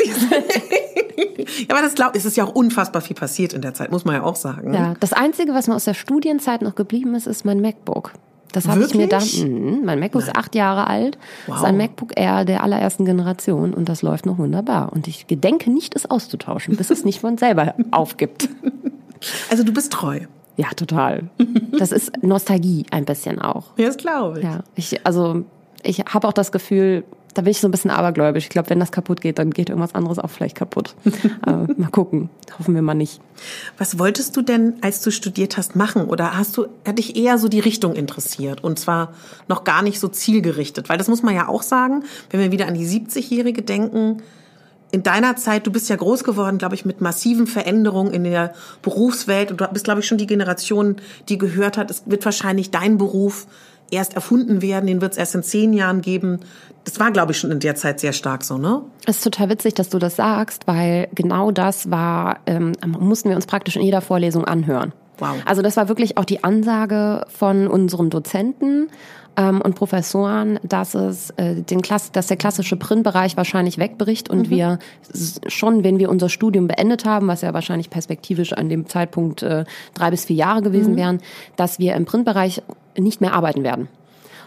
Ja, 1.17 1.45
aber 1.71 1.83
das 1.83 1.95
glaubt, 1.95 2.17
es 2.17 2.25
ist 2.25 2.37
ja 2.37 2.45
auch 2.45 2.55
unfassbar 2.55 3.03
viel 3.03 3.17
passiert 3.17 3.53
in 3.53 3.63
der 3.63 3.75
Zeit, 3.75 3.91
muss 3.91 4.05
man 4.05 4.17
ja 4.17 4.23
auch 4.23 4.37
sagen. 4.37 4.73
Ja, 4.75 4.95
das 5.01 5.13
Einzige, 5.13 5.55
was 5.55 5.69
mir 5.69 5.75
aus 5.75 5.85
der 5.85 5.95
Studienzeit 5.95 6.63
noch 6.63 6.75
geblieben 6.75 7.15
ist, 7.15 7.27
ist 7.27 7.45
mein 7.45 7.61
MacBook. 7.61 8.13
Das 8.53 8.69
habe 8.69 8.85
ich 8.85 8.95
mir 8.95 9.07
da. 9.07 9.19
Mh, 9.19 9.81
mein 9.85 9.99
MacBook 10.01 10.23
Nein. 10.23 10.31
ist 10.31 10.37
acht 10.37 10.55
Jahre 10.55 10.87
alt. 10.87 11.19
Wow. 11.47 11.57
Das 11.57 11.59
ist 11.59 11.65
ein 11.65 11.77
MacBook 11.77 12.19
Air 12.19 12.45
der 12.45 12.63
allerersten 12.63 13.05
Generation 13.05 13.75
und 13.75 13.89
das 13.89 14.03
läuft 14.03 14.25
noch 14.25 14.39
wunderbar. 14.39 14.93
Und 14.93 15.09
ich 15.09 15.27
gedenke 15.27 15.71
nicht, 15.71 15.95
es 15.95 16.11
auszutauschen, 16.11 16.77
bis 16.77 16.91
es 16.91 17.05
nicht 17.05 17.21
von 17.21 17.37
selber 17.37 17.75
aufgibt. 17.91 18.49
Also 19.51 19.63
du 19.63 19.73
bist 19.73 19.93
treu. 19.93 20.21
Ja, 20.57 20.69
total. 20.75 21.25
Das 21.79 21.93
ist 21.93 22.23
Nostalgie 22.23 22.87
ein 22.91 23.05
bisschen 23.05 23.43
auch. 23.43 23.77
Ja, 23.77 23.89
das 23.89 23.99
glaube 23.99 24.39
ich. 24.39 24.45
Ja, 24.45 24.61
ich 24.75 25.05
also 25.05 25.45
ich 25.83 26.01
habe 26.01 26.27
auch 26.27 26.33
das 26.33 26.51
Gefühl, 26.51 27.05
da 27.37 27.43
bin 27.43 27.51
ich 27.51 27.61
so 27.61 27.69
ein 27.69 27.71
bisschen 27.71 27.91
abergläubisch. 27.91 28.45
Ich 28.45 28.51
glaube, 28.51 28.71
wenn 28.71 28.81
das 28.81 28.91
kaputt 28.91 29.21
geht, 29.21 29.39
dann 29.39 29.51
geht 29.51 29.69
irgendwas 29.69 29.95
anderes 29.95 30.19
auch 30.19 30.31
vielleicht 30.31 30.57
kaputt. 30.57 30.95
äh, 31.05 31.51
mal 31.51 31.91
gucken. 31.91 32.31
Hoffen 32.59 32.75
wir 32.75 32.81
mal 32.81 32.95
nicht. 32.95 33.21
Was 33.77 33.99
wolltest 33.99 34.35
du 34.37 34.43
denn, 34.43 34.77
als 34.81 35.03
du 35.03 35.11
studiert 35.11 35.59
hast, 35.59 35.77
machen? 35.77 36.07
Oder 36.07 36.39
hast 36.39 36.57
du, 36.57 36.67
hat 36.87 36.97
dich 36.97 37.15
eher 37.15 37.37
so 37.37 37.49
die 37.49 37.61
Richtung 37.61 37.95
interessiert? 37.95 38.65
Und 38.65 38.79
zwar 38.79 39.13
noch 39.49 39.65
gar 39.65 39.83
nicht 39.83 40.01
so 40.01 40.09
zielgerichtet? 40.09 40.89
Weil 40.89 40.97
das 40.97 41.09
muss 41.09 41.23
man 41.23 41.35
ja 41.35 41.47
auch 41.47 41.63
sagen, 41.63 42.05
wenn 42.31 42.41
wir 42.41 42.53
wieder 42.53 42.69
an 42.69 42.75
die 42.75 42.87
70-Jährige 42.87 43.61
denken, 43.61 44.23
in 44.93 45.03
deiner 45.03 45.37
Zeit, 45.37 45.67
du 45.67 45.73
bist 45.73 45.91
ja 45.91 45.97
groß 45.97 46.25
geworden, 46.25 46.57
glaube 46.57 46.75
ich, 46.75 46.87
mit 46.87 47.03
massiven 47.03 47.47
Veränderungen 47.47 48.15
in 48.15 48.25
der 48.25 48.55
Berufswelt 48.81 49.51
und 49.51 49.61
du 49.61 49.67
bist, 49.69 49.85
glaube 49.85 50.01
ich, 50.01 50.07
schon 50.07 50.17
die 50.17 50.27
Generation, 50.27 50.97
die 51.29 51.37
gehört 51.37 51.77
hat, 51.77 51.91
es 51.91 52.05
wird 52.07 52.25
wahrscheinlich 52.25 52.71
dein 52.71 52.97
Beruf 52.97 53.47
erst 53.91 54.15
erfunden 54.15 54.63
werden, 54.63 54.87
den 54.87 55.01
wird 55.01 55.13
es 55.13 55.19
erst 55.19 55.35
in 55.35 55.43
zehn 55.43 55.73
Jahren 55.73 56.01
geben. 56.01 56.41
Das 56.87 57.01
war, 57.01 57.11
glaube 57.11 57.33
ich, 57.33 57.39
schon 57.39 57.51
in 57.51 57.59
der 57.59 57.75
Zeit 57.75 57.99
sehr 57.99 58.13
stark 58.13 58.45
so, 58.45 58.59
ne? 58.59 58.81
Es 59.07 59.17
ist 59.17 59.25
total 59.25 59.51
witzig, 59.51 59.75
dass 59.75 59.89
du 59.89 59.99
das 59.99 60.15
sagst, 60.15 60.69
weil 60.69 61.09
genau 61.15 61.51
das 61.51 61.91
war, 61.91 62.39
ähm, 62.47 62.73
mussten 62.87 63.29
wir 63.29 63.35
uns 63.35 63.47
praktisch 63.47 63.75
in 63.75 63.83
jeder 63.83 64.01
Vorlesung 64.01 64.45
anhören. 64.45 64.93
Wow. 65.19 65.35
Also 65.47 65.63
das 65.63 65.77
war 65.77 65.89
wirklich 65.89 66.17
auch 66.17 66.25
die 66.25 66.45
Ansage 66.45 67.27
von 67.29 67.67
unseren 67.67 68.09
Dozenten 68.09 68.89
ähm, 69.37 69.61
und 69.63 69.75
Professoren, 69.75 70.61
dass 70.63 70.95
es 70.95 71.31
äh, 71.31 71.57
den 71.57 71.83
Klass 71.83 72.13
dass 72.13 72.29
der 72.29 72.37
klassische 72.37 72.77
Printbereich 72.77 73.37
wahrscheinlich 73.37 73.79
wegbricht 73.79 74.31
und 74.31 74.47
mhm. 74.47 74.51
wir 74.51 74.79
schon, 75.49 75.83
wenn 75.83 75.99
wir 75.99 76.09
unser 76.09 76.29
Studium 76.29 76.69
beendet 76.69 77.05
haben, 77.05 77.27
was 77.27 77.43
ja 77.43 77.53
wahrscheinlich 77.53 77.91
perspektivisch 77.91 78.53
an 78.53 78.69
dem 78.69 78.87
Zeitpunkt 78.87 79.43
äh, 79.43 79.65
drei 79.95 80.11
bis 80.11 80.27
vier 80.27 80.37
Jahre 80.37 80.63
gewesen 80.63 80.93
mhm. 80.93 80.99
wären, 80.99 81.19
dass 81.57 81.81
wir 81.81 81.97
im 81.97 82.05
Printbereich 82.05 82.63
nicht 82.97 83.21
mehr 83.21 83.33
arbeiten 83.33 83.65
werden. 83.65 83.89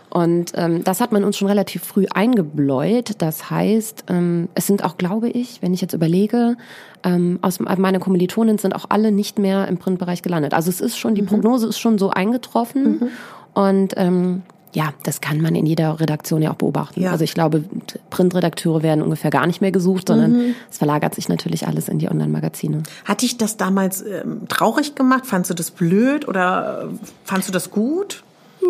Und 0.10 0.54
ähm, 0.56 0.84
das 0.84 1.02
hat 1.02 1.12
man 1.12 1.24
uns 1.24 1.38
schon 1.38 1.48
relativ 1.48 1.84
früh 1.84 2.06
eingebläut. 2.14 3.14
Das 3.20 3.50
heißt, 3.50 4.06
ähm, 4.10 4.50
es 4.56 4.66
sind 4.66 4.84
auch, 4.84 4.98
glaube 4.98 5.30
ich, 5.30 5.62
wenn 5.62 5.74
ich 5.74 5.82
jetzt 5.82 5.94
überlege, 5.94 6.58
ähm, 7.04 7.40
aus 7.42 7.60
meine 7.60 8.00
Kommilitonen 8.00 8.58
sind 8.58 8.76
auch 8.76 8.86
alle 8.90 9.12
nicht 9.12 9.40
mehr 9.40 9.68
im 9.68 9.78
Printbereich 9.78 10.22
gelandet. 10.22 10.54
Also 10.54 10.70
es 10.70 10.82
ist 10.82 10.98
schon, 10.98 11.16
die 11.16 11.22
mhm. 11.22 11.28
Prognose 11.28 11.68
ist 11.68 11.80
schon 11.80 11.98
so 11.98 12.10
eingetroffen. 12.10 12.84
Mhm. 12.84 13.08
Und 13.54 13.94
ähm, 13.98 14.42
ja, 14.74 14.94
das 15.04 15.22
kann 15.22 15.42
man 15.42 15.56
in 15.56 15.66
jeder 15.66 16.00
Redaktion 16.00 16.42
ja 16.42 16.52
auch 16.52 16.56
beobachten. 16.56 17.02
Ja. 17.02 17.12
Also 17.12 17.24
ich 17.24 17.34
glaube, 17.34 17.64
Printredakteure 18.10 18.84
werden 18.84 19.04
ungefähr 19.04 19.32
gar 19.32 19.48
nicht 19.48 19.62
mehr 19.62 19.72
gesucht, 19.72 20.08
sondern 20.08 20.34
mhm. 20.34 20.56
es 20.70 20.78
verlagert 20.78 21.16
sich 21.16 21.28
natürlich 21.30 21.68
alles 21.68 21.90
in 21.90 22.00
die 22.00 22.10
Online-Magazine. 22.10 22.84
Hat 23.06 23.22
dich 23.22 23.38
das 23.38 23.58
damals 23.58 24.04
ähm, 24.04 24.48
traurig 24.48 24.96
gemacht? 24.96 25.26
Fandst 25.26 25.50
du 25.50 25.56
das 25.56 25.72
blöd 25.72 26.28
oder 26.28 26.90
äh, 26.92 26.96
fandst 27.24 27.50
du 27.50 27.54
das 27.54 27.72
gut? 27.72 28.24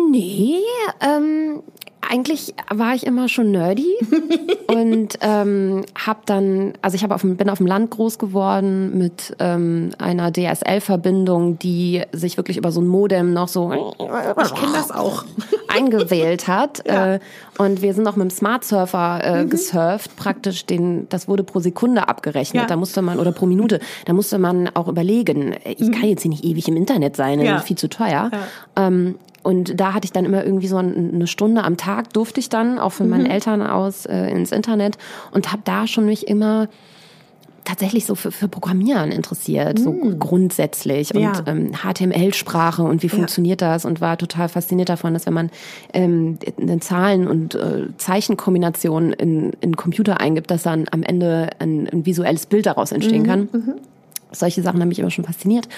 Nee, 0.08 0.58
ähm, 1.00 1.62
eigentlich 2.10 2.54
war 2.68 2.94
ich 2.94 3.06
immer 3.06 3.28
schon 3.28 3.52
nerdy 3.52 3.86
und 4.68 5.18
ähm, 5.20 5.84
habe 5.94 6.20
dann, 6.26 6.72
also 6.82 6.96
ich 6.96 7.04
hab 7.04 7.12
auf 7.12 7.22
bin 7.22 7.48
auf 7.48 7.58
dem 7.58 7.66
Land 7.66 7.90
groß 7.90 8.18
geworden 8.18 8.98
mit 8.98 9.36
ähm, 9.38 9.90
einer 9.98 10.32
DSL-Verbindung, 10.32 11.58
die 11.58 12.02
sich 12.12 12.36
wirklich 12.36 12.56
über 12.56 12.72
so 12.72 12.80
ein 12.80 12.88
Modem 12.88 13.32
noch 13.32 13.48
so 13.48 13.72
ich 13.72 14.54
kenne 14.54 14.72
das 14.72 14.90
auch 14.90 15.24
eingewählt 15.68 16.48
hat. 16.48 16.82
ja. 16.86 17.14
äh, 17.14 17.20
und 17.58 17.82
wir 17.82 17.92
sind 17.92 18.08
auch 18.08 18.16
mit 18.16 18.30
dem 18.30 18.30
Smart 18.30 18.64
Surfer 18.64 19.20
äh, 19.22 19.44
mhm. 19.44 19.50
gesurft, 19.50 20.16
praktisch 20.16 20.64
den, 20.64 21.08
das 21.10 21.28
wurde 21.28 21.44
pro 21.44 21.60
Sekunde 21.60 22.08
abgerechnet. 22.08 22.62
Ja. 22.62 22.66
Da 22.66 22.76
musste 22.76 23.02
man 23.02 23.18
oder 23.18 23.32
pro 23.32 23.46
Minute, 23.46 23.80
da 24.06 24.14
musste 24.14 24.38
man 24.38 24.68
auch 24.74 24.88
überlegen. 24.88 25.54
Ich 25.64 25.88
mhm. 25.88 25.92
kann 25.92 26.08
jetzt 26.08 26.22
hier 26.22 26.30
nicht 26.30 26.44
ewig 26.44 26.66
im 26.68 26.76
Internet 26.76 27.16
sein, 27.16 27.38
ja. 27.40 27.52
das 27.52 27.62
ist 27.62 27.68
viel 27.68 27.78
zu 27.78 27.88
teuer. 27.88 28.30
Ja. 28.32 28.86
Ähm, 28.86 29.16
und 29.42 29.80
da 29.80 29.94
hatte 29.94 30.04
ich 30.04 30.12
dann 30.12 30.24
immer 30.24 30.44
irgendwie 30.44 30.66
so 30.66 30.76
eine 30.76 31.26
Stunde 31.26 31.64
am 31.64 31.76
Tag, 31.76 32.12
durfte 32.12 32.40
ich 32.40 32.48
dann 32.48 32.78
auch 32.78 32.92
von 32.92 33.08
meinen 33.08 33.24
mhm. 33.24 33.30
Eltern 33.30 33.62
aus 33.62 34.06
äh, 34.06 34.30
ins 34.30 34.52
Internet 34.52 34.98
und 35.32 35.50
habe 35.50 35.62
da 35.64 35.86
schon 35.86 36.06
mich 36.06 36.28
immer 36.28 36.68
tatsächlich 37.64 38.06
so 38.06 38.14
für, 38.14 38.32
für 38.32 38.48
Programmieren 38.48 39.12
interessiert, 39.12 39.78
mm. 39.78 39.82
so 39.82 39.92
grundsätzlich 40.18 41.14
und 41.14 41.20
ja. 41.20 41.42
ähm, 41.46 41.72
HTML-Sprache 41.72 42.82
und 42.82 43.02
wie 43.02 43.08
ja. 43.08 43.14
funktioniert 43.14 43.62
das 43.62 43.84
und 43.84 44.00
war 44.00 44.18
total 44.18 44.48
fasziniert 44.48 44.88
davon, 44.88 45.14
dass 45.14 45.26
wenn 45.26 45.34
man 45.34 45.50
ähm, 45.92 46.38
eine 46.60 46.80
Zahlen- 46.80 47.28
und 47.28 47.54
äh, 47.54 47.88
Zeichenkombination 47.96 49.12
in, 49.12 49.52
in 49.60 49.76
Computer 49.76 50.20
eingibt, 50.20 50.50
dass 50.50 50.62
dann 50.62 50.86
am 50.90 51.02
Ende 51.02 51.50
ein, 51.58 51.88
ein 51.88 52.06
visuelles 52.06 52.46
Bild 52.46 52.66
daraus 52.66 52.92
entstehen 52.92 53.22
mhm. 53.22 53.26
kann. 53.26 53.48
Solche 54.32 54.62
Sachen 54.62 54.80
haben 54.80 54.88
mich 54.88 54.98
immer 54.98 55.10
schon 55.10 55.24
fasziniert 55.24 55.68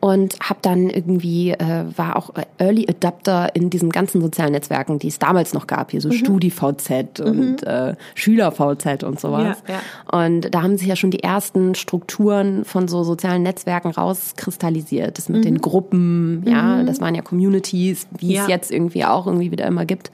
und 0.00 0.38
habe 0.40 0.58
dann 0.62 0.90
irgendwie 0.90 1.50
äh, 1.50 1.84
war 1.96 2.16
auch 2.16 2.30
Early 2.58 2.86
Adapter 2.88 3.54
in 3.54 3.70
diesen 3.70 3.90
ganzen 3.90 4.20
sozialen 4.20 4.52
Netzwerken, 4.52 4.98
die 4.98 5.08
es 5.08 5.18
damals 5.18 5.54
noch 5.54 5.66
gab, 5.66 5.90
hier 5.90 6.00
so 6.00 6.08
mhm. 6.08 6.12
StudiVZ 6.12 7.20
und 7.20 7.62
mhm. 7.62 7.68
äh, 7.68 7.94
SchülerVZ 8.14 9.02
und 9.04 9.18
sowas. 9.18 9.62
Ja, 9.66 9.74
ja. 9.74 10.20
Und 10.20 10.54
da 10.54 10.62
haben 10.62 10.76
sich 10.76 10.88
ja 10.88 10.96
schon 10.96 11.10
die 11.10 11.22
ersten 11.22 11.74
Strukturen 11.74 12.64
von 12.64 12.88
so 12.88 13.02
sozialen 13.04 13.42
Netzwerken 13.42 13.90
rauskristallisiert. 13.90 15.18
Das 15.18 15.28
mit 15.28 15.40
mhm. 15.40 15.44
den 15.44 15.60
Gruppen, 15.60 16.44
ja, 16.46 16.76
mhm. 16.76 16.86
das 16.86 17.00
waren 17.00 17.14
ja 17.14 17.22
Communities, 17.22 18.06
wie 18.18 18.34
ja. 18.34 18.42
es 18.42 18.48
jetzt 18.48 18.70
irgendwie 18.70 19.04
auch 19.04 19.26
irgendwie 19.26 19.50
wieder 19.50 19.66
immer 19.66 19.86
gibt. 19.86 20.10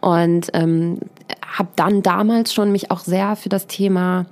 Und 0.00 0.50
ähm, 0.52 0.98
habe 1.46 1.68
dann 1.76 2.02
damals 2.02 2.52
schon 2.52 2.72
mich 2.72 2.90
auch 2.90 3.00
sehr 3.00 3.36
für 3.36 3.48
das 3.48 3.66
Thema 3.66 4.26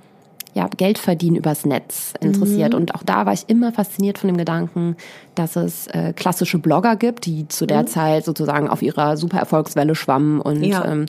ja, 0.53 0.67
Geld 0.75 0.97
verdienen 0.97 1.37
übers 1.37 1.65
Netz 1.65 2.13
interessiert. 2.19 2.73
Mhm. 2.73 2.79
Und 2.79 2.95
auch 2.95 3.03
da 3.03 3.25
war 3.25 3.33
ich 3.33 3.45
immer 3.47 3.71
fasziniert 3.71 4.17
von 4.17 4.27
dem 4.27 4.37
Gedanken, 4.37 4.97
dass 5.35 5.55
es 5.55 5.87
äh, 5.87 6.13
klassische 6.13 6.59
Blogger 6.59 6.95
gibt, 6.95 7.25
die 7.25 7.47
zu 7.47 7.65
der 7.65 7.83
mhm. 7.83 7.87
Zeit 7.87 8.25
sozusagen 8.25 8.67
auf 8.67 8.81
ihrer 8.81 9.15
super 9.17 9.37
Erfolgswelle 9.37 9.95
schwammen 9.95 10.41
und 10.41 10.63
ja. 10.63 10.85
ähm, 10.85 11.05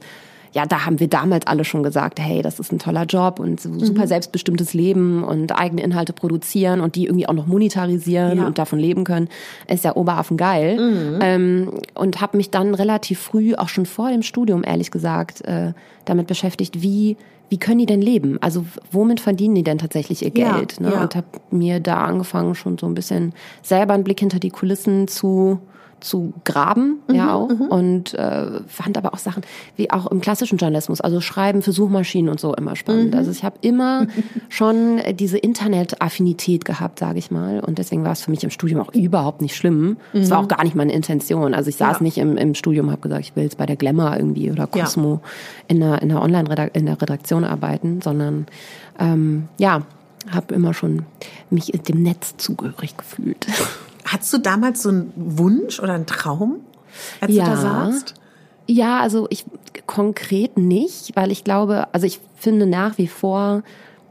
ja, 0.54 0.66
da 0.66 0.84
haben 0.84 1.00
wir 1.00 1.08
damals 1.08 1.46
alle 1.46 1.64
schon 1.64 1.82
gesagt, 1.82 2.20
hey, 2.20 2.42
das 2.42 2.60
ist 2.60 2.72
ein 2.72 2.78
toller 2.78 3.04
Job 3.04 3.40
und 3.40 3.60
super 3.60 4.02
mhm. 4.02 4.06
selbstbestimmtes 4.06 4.74
Leben 4.74 5.24
und 5.24 5.58
eigene 5.58 5.82
Inhalte 5.82 6.12
produzieren 6.12 6.80
und 6.80 6.94
die 6.94 7.06
irgendwie 7.06 7.26
auch 7.26 7.32
noch 7.32 7.46
monetarisieren 7.46 8.38
ja. 8.38 8.46
und 8.46 8.58
davon 8.58 8.78
leben 8.78 9.04
können, 9.04 9.28
ist 9.66 9.84
ja 9.84 9.96
Oberaffen 9.96 10.36
geil. 10.36 10.78
Mhm. 10.78 11.18
Ähm, 11.22 11.70
und 11.94 12.20
habe 12.20 12.36
mich 12.36 12.50
dann 12.50 12.74
relativ 12.74 13.18
früh, 13.18 13.54
auch 13.54 13.70
schon 13.70 13.86
vor 13.86 14.10
dem 14.10 14.22
Studium, 14.22 14.62
ehrlich 14.62 14.90
gesagt, 14.90 15.42
äh, 15.46 15.72
damit 16.04 16.26
beschäftigt, 16.26 16.82
wie 16.82 17.16
wie 17.52 17.58
können 17.58 17.80
die 17.80 17.86
denn 17.86 18.00
leben? 18.00 18.38
Also 18.40 18.64
womit 18.92 19.20
verdienen 19.20 19.54
die 19.54 19.62
denn 19.62 19.76
tatsächlich 19.76 20.24
ihr 20.24 20.30
Geld? 20.30 20.80
Ja, 20.80 20.86
ne? 20.86 20.92
ja. 20.94 21.02
Und 21.02 21.14
habe 21.14 21.26
mir 21.50 21.80
da 21.80 22.02
angefangen, 22.02 22.54
schon 22.54 22.78
so 22.78 22.86
ein 22.86 22.94
bisschen 22.94 23.34
selber 23.60 23.92
einen 23.92 24.04
Blick 24.04 24.20
hinter 24.20 24.38
die 24.38 24.48
Kulissen 24.48 25.06
zu 25.06 25.58
zu 26.02 26.32
graben, 26.44 27.00
mhm, 27.08 27.14
ja 27.14 27.34
auch. 27.34 27.48
Mhm. 27.48 27.60
Und 27.62 28.14
äh, 28.14 28.60
fand 28.66 28.98
aber 28.98 29.14
auch 29.14 29.18
Sachen, 29.18 29.42
wie 29.76 29.90
auch 29.90 30.06
im 30.10 30.20
klassischen 30.20 30.58
Journalismus, 30.58 31.00
also 31.00 31.20
Schreiben 31.20 31.62
für 31.62 31.72
Suchmaschinen 31.72 32.30
und 32.30 32.40
so 32.40 32.54
immer 32.54 32.76
spannend. 32.76 33.12
Mhm. 33.12 33.18
Also 33.18 33.30
ich 33.30 33.44
habe 33.44 33.56
immer 33.60 34.06
schon 34.48 35.00
diese 35.14 35.38
Internetaffinität 35.38 36.64
gehabt, 36.64 36.98
sage 36.98 37.18
ich 37.18 37.30
mal. 37.30 37.60
Und 37.60 37.78
deswegen 37.78 38.04
war 38.04 38.12
es 38.12 38.22
für 38.22 38.30
mich 38.30 38.44
im 38.44 38.50
Studium 38.50 38.80
auch 38.80 38.92
überhaupt 38.94 39.40
nicht 39.40 39.56
schlimm. 39.56 39.96
Es 40.12 40.30
war 40.30 40.38
mhm. 40.38 40.44
auch 40.44 40.48
gar 40.48 40.64
nicht 40.64 40.74
meine 40.74 40.92
Intention. 40.92 41.54
Also 41.54 41.68
ich 41.68 41.76
saß 41.76 41.98
ja. 41.98 42.02
nicht 42.02 42.18
im, 42.18 42.36
im 42.36 42.54
Studium, 42.54 42.90
habe 42.90 43.00
gesagt, 43.00 43.22
ich 43.22 43.36
will 43.36 43.44
jetzt 43.44 43.58
bei 43.58 43.66
der 43.66 43.76
Glamour 43.76 44.16
irgendwie 44.16 44.50
oder 44.50 44.66
Cosmo 44.66 45.20
ja. 45.22 45.28
in 45.68 45.80
der, 45.80 46.02
in 46.02 46.08
der 46.08 46.22
Online 46.22 46.70
in 46.74 46.86
der 46.86 47.00
Redaktion 47.00 47.44
arbeiten, 47.44 48.00
sondern 48.02 48.46
ähm, 48.98 49.48
ja, 49.58 49.82
habe 50.30 50.54
immer 50.54 50.74
schon 50.74 51.04
mich 51.50 51.72
dem 51.72 52.02
Netz 52.02 52.36
zugehörig 52.36 52.96
gefühlt. 52.96 53.46
Hattest 54.12 54.32
du 54.32 54.38
damals 54.38 54.82
so 54.82 54.90
einen 54.90 55.12
Wunsch 55.16 55.80
oder 55.80 55.94
einen 55.94 56.06
Traum, 56.06 56.60
als 57.20 57.32
ja. 57.32 57.44
du 57.44 57.50
da 57.50 57.56
saßt? 57.56 58.14
Ja, 58.66 59.00
also 59.00 59.26
ich 59.30 59.44
konkret 59.86 60.58
nicht, 60.58 61.16
weil 61.16 61.30
ich 61.30 61.44
glaube, 61.44 61.88
also 61.92 62.06
ich 62.06 62.20
finde 62.36 62.66
nach 62.66 62.98
wie 62.98 63.08
vor 63.08 63.62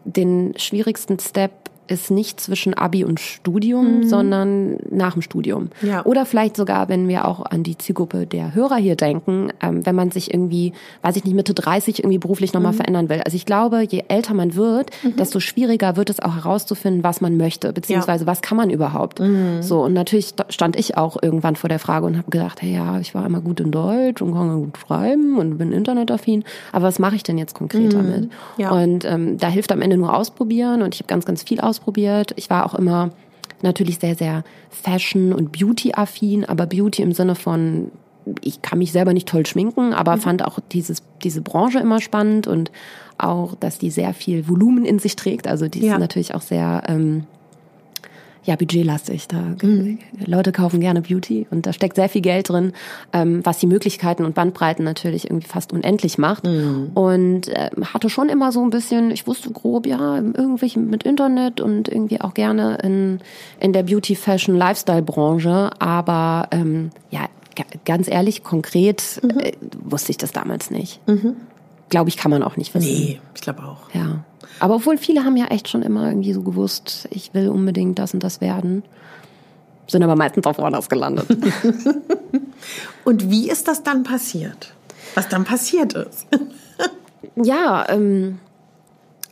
den 0.04 0.54
schwierigsten 0.58 1.20
Step 1.20 1.52
ist 1.92 2.10
nicht 2.10 2.40
zwischen 2.40 2.74
Abi 2.74 3.04
und 3.04 3.20
Studium, 3.20 3.98
mhm. 3.98 4.04
sondern 4.08 4.78
nach 4.90 5.14
dem 5.14 5.22
Studium. 5.22 5.70
Ja. 5.82 6.06
Oder 6.06 6.26
vielleicht 6.26 6.56
sogar, 6.56 6.88
wenn 6.88 7.08
wir 7.08 7.28
auch 7.28 7.46
an 7.46 7.64
die 7.64 7.78
Zielgruppe 7.78 8.26
der 8.26 8.56
Hörer 8.56 8.78
hier 8.78 8.96
denken, 8.96 9.50
ähm, 9.62 9.86
wenn 9.86 9.94
man 9.94 10.10
sich 10.10 10.34
irgendwie, 10.34 10.72
weiß 11.02 11.18
ich 11.18 11.26
nicht, 11.26 11.36
Mitte 11.36 11.54
30 11.54 12.00
irgendwie 12.00 12.18
beruflich 12.18 12.54
nochmal 12.54 12.72
mhm. 12.72 12.78
verändern 12.78 13.10
will. 13.10 13.22
Also 13.26 13.36
ich 13.36 13.46
glaube, 13.46 13.82
je 13.82 14.06
älter 14.08 14.34
man 14.34 14.56
wird, 14.56 14.92
mhm. 15.04 15.18
desto 15.18 15.42
schwieriger 15.42 15.98
wird 15.98 16.10
es 16.10 16.22
auch 16.22 16.36
herauszufinden, 16.36 17.04
was 17.04 17.20
man 17.20 17.36
möchte, 17.36 17.74
beziehungsweise 17.74 18.24
ja. 18.24 18.28
was 18.28 18.42
kann 18.42 18.58
man 18.58 18.70
überhaupt. 18.70 19.20
Mhm. 19.20 19.62
So, 19.62 19.84
und 19.84 19.94
natürlich 19.94 20.34
stand 20.48 20.78
ich 20.78 20.98
auch 20.98 21.22
irgendwann 21.22 21.58
vor 21.58 21.68
der 21.68 21.80
Frage 21.80 22.06
und 22.06 22.18
habe 22.18 22.32
gedacht, 22.32 22.62
hey, 22.62 22.74
ja, 22.74 23.00
ich 23.00 23.14
war 23.14 23.26
immer 23.26 23.42
gut 23.42 23.60
in 23.60 23.72
Deutsch 23.72 24.22
und 24.22 24.34
kann 24.34 24.56
gut 24.62 24.78
schreiben 24.78 25.38
und 25.38 25.58
bin 25.58 25.74
internetaffin, 25.74 26.46
aber 26.72 26.86
was 26.86 27.00
mache 27.00 27.16
ich 27.16 27.24
denn 27.24 27.38
jetzt 27.38 27.54
konkret 27.54 27.94
mhm. 27.94 27.98
damit? 27.98 28.30
Ja. 28.58 28.72
Und 28.72 29.04
ähm, 29.04 29.38
da 29.38 29.48
hilft 29.50 29.74
am 29.74 29.82
Ende 29.82 29.98
nur 29.98 30.16
ausprobieren 30.16 30.82
und 30.82 30.96
ich 30.96 31.02
habe 31.02 31.08
ganz, 31.08 31.26
ganz 31.26 31.44
viel 31.44 31.60
ausprobiert 31.60 31.81
ausprobiert. 31.82 32.34
Ich 32.36 32.50
war 32.50 32.66
auch 32.66 32.76
immer 32.76 33.12
natürlich 33.62 34.00
sehr, 34.00 34.16
sehr 34.16 34.44
Fashion- 34.70 35.34
und 35.34 35.52
Beauty-affin, 35.52 36.46
aber 36.46 36.66
Beauty 36.66 37.02
im 37.02 37.12
Sinne 37.12 37.36
von, 37.36 37.92
ich 38.42 38.62
kann 38.62 38.80
mich 38.80 38.92
selber 38.92 39.14
nicht 39.14 39.28
toll 39.28 39.46
schminken, 39.46 39.94
aber 39.94 40.16
mhm. 40.16 40.22
fand 40.22 40.46
auch 40.46 40.60
dieses, 40.72 41.04
diese 41.24 41.42
Branche 41.42 41.80
immer 41.80 42.02
spannend 42.02 42.48
und 42.48 42.72
auch, 43.18 43.56
dass 43.56 43.78
die 43.78 43.92
sehr 43.92 44.14
viel 44.14 44.48
Volumen 44.48 44.86
in 44.86 45.00
sich 45.00 45.16
trägt. 45.16 45.48
Also 45.48 45.68
die 45.68 45.86
ja. 45.86 45.94
ist 45.94 46.00
natürlich 46.00 46.34
auch 46.34 46.42
sehr 46.42 46.84
ähm, 46.88 47.26
ja, 48.44 48.56
budgetlastig. 48.56 49.28
Da 49.28 49.56
mhm. 49.62 50.00
Leute 50.26 50.52
kaufen 50.52 50.80
gerne 50.80 51.02
Beauty 51.02 51.48
und 51.52 51.66
da 51.66 51.74
steckt 51.74 51.96
sehr 51.96 52.10
viel 52.10 52.22
Geld 52.22 52.50
drin, 52.50 52.74
ähm, 53.14 53.42
was 53.44 53.60
die 53.60 53.68
Möglichkeiten 53.68 54.26
und 54.26 54.34
Bandbreiten 54.34 54.84
natürlich 54.84 55.26
irgendwie 55.26 55.48
fast 55.48 55.72
unendlich 55.72 56.18
macht. 56.18 56.46
Mhm. 56.46 56.92
Und 56.94 57.50
äh, 57.50 57.70
hatte 57.94 58.10
schon 58.10 58.30
immer 58.30 58.52
so 58.52 58.64
ein 58.64 58.72
bisschen, 58.72 59.12
ich 59.12 59.28
wusste 59.28 59.52
grob, 59.52 59.86
ja, 59.86 60.18
irgendwie 60.18 60.78
mit 60.80 61.04
Internet 61.04 61.62
und 61.62 61.88
irgendwie 61.88 62.22
auch 62.22 62.34
gerne 62.34 62.78
in, 62.84 63.20
in 63.60 63.74
der 63.74 63.84
Beauty, 63.84 64.16
Fashion, 64.16 64.56
Lifestyle-Branche. 64.56 65.70
Aber 65.80 66.48
ähm, 66.52 66.90
ja, 67.12 67.26
ganz 67.86 68.10
ehrlich, 68.10 68.44
konkret 68.44 69.22
mhm. 69.22 69.40
äh, 69.40 69.52
wusste 69.84 70.12
ich 70.12 70.18
das 70.18 70.32
damals 70.32 70.72
nicht. 70.72 71.00
Mhm. 71.08 71.36
Glaube 71.90 72.10
ich, 72.10 72.18
kann 72.18 72.32
man 72.32 72.42
auch 72.42 72.58
nicht 72.58 72.74
wissen. 72.74 72.88
Nee, 72.88 73.20
ich 73.36 73.42
glaube 73.42 73.64
auch. 73.64 73.94
Ja. 73.94 74.24
Aber 74.62 74.76
obwohl 74.76 75.00
viele 75.00 75.26
haben 75.26 75.36
ja 75.38 75.48
echt 75.48 75.70
schon 75.70 75.82
immer 75.82 76.08
irgendwie 76.08 76.34
so 76.34 76.44
gewusst, 76.44 77.08
ich 77.10 77.34
will 77.34 77.50
unbedingt 77.50 77.98
das 77.98 78.14
und 78.14 78.24
das 78.24 78.42
werden. 78.42 78.84
Sind 79.88 80.04
aber 80.04 80.16
meistens 80.16 80.46
auch 80.46 80.60
woanders 80.60 80.88
gelandet. 80.88 81.26
und 83.04 83.32
wie 83.32 83.50
ist 83.50 83.68
das 83.68 83.82
dann 83.82 84.04
passiert? 84.04 84.72
Was 85.16 85.28
dann 85.30 85.46
passiert 85.46 85.94
ist? 85.94 86.28
ja, 87.36 87.90
ähm, 87.90 88.38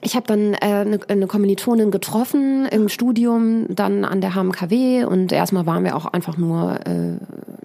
ich 0.02 0.16
habe 0.16 0.26
dann 0.28 0.54
äh, 0.54 0.58
eine, 0.62 1.00
eine 1.08 1.28
Kommilitonin 1.28 1.92
getroffen 1.92 2.66
im 2.68 2.88
Studium, 2.88 3.66
dann 3.70 4.06
an 4.06 4.22
der 4.22 4.34
HMKW 4.34 5.04
und 5.04 5.32
erstmal 5.32 5.66
waren 5.66 5.84
wir 5.84 5.96
auch 5.96 6.06
einfach 6.06 6.38
nur, 6.38 6.80
äh, 6.86 7.18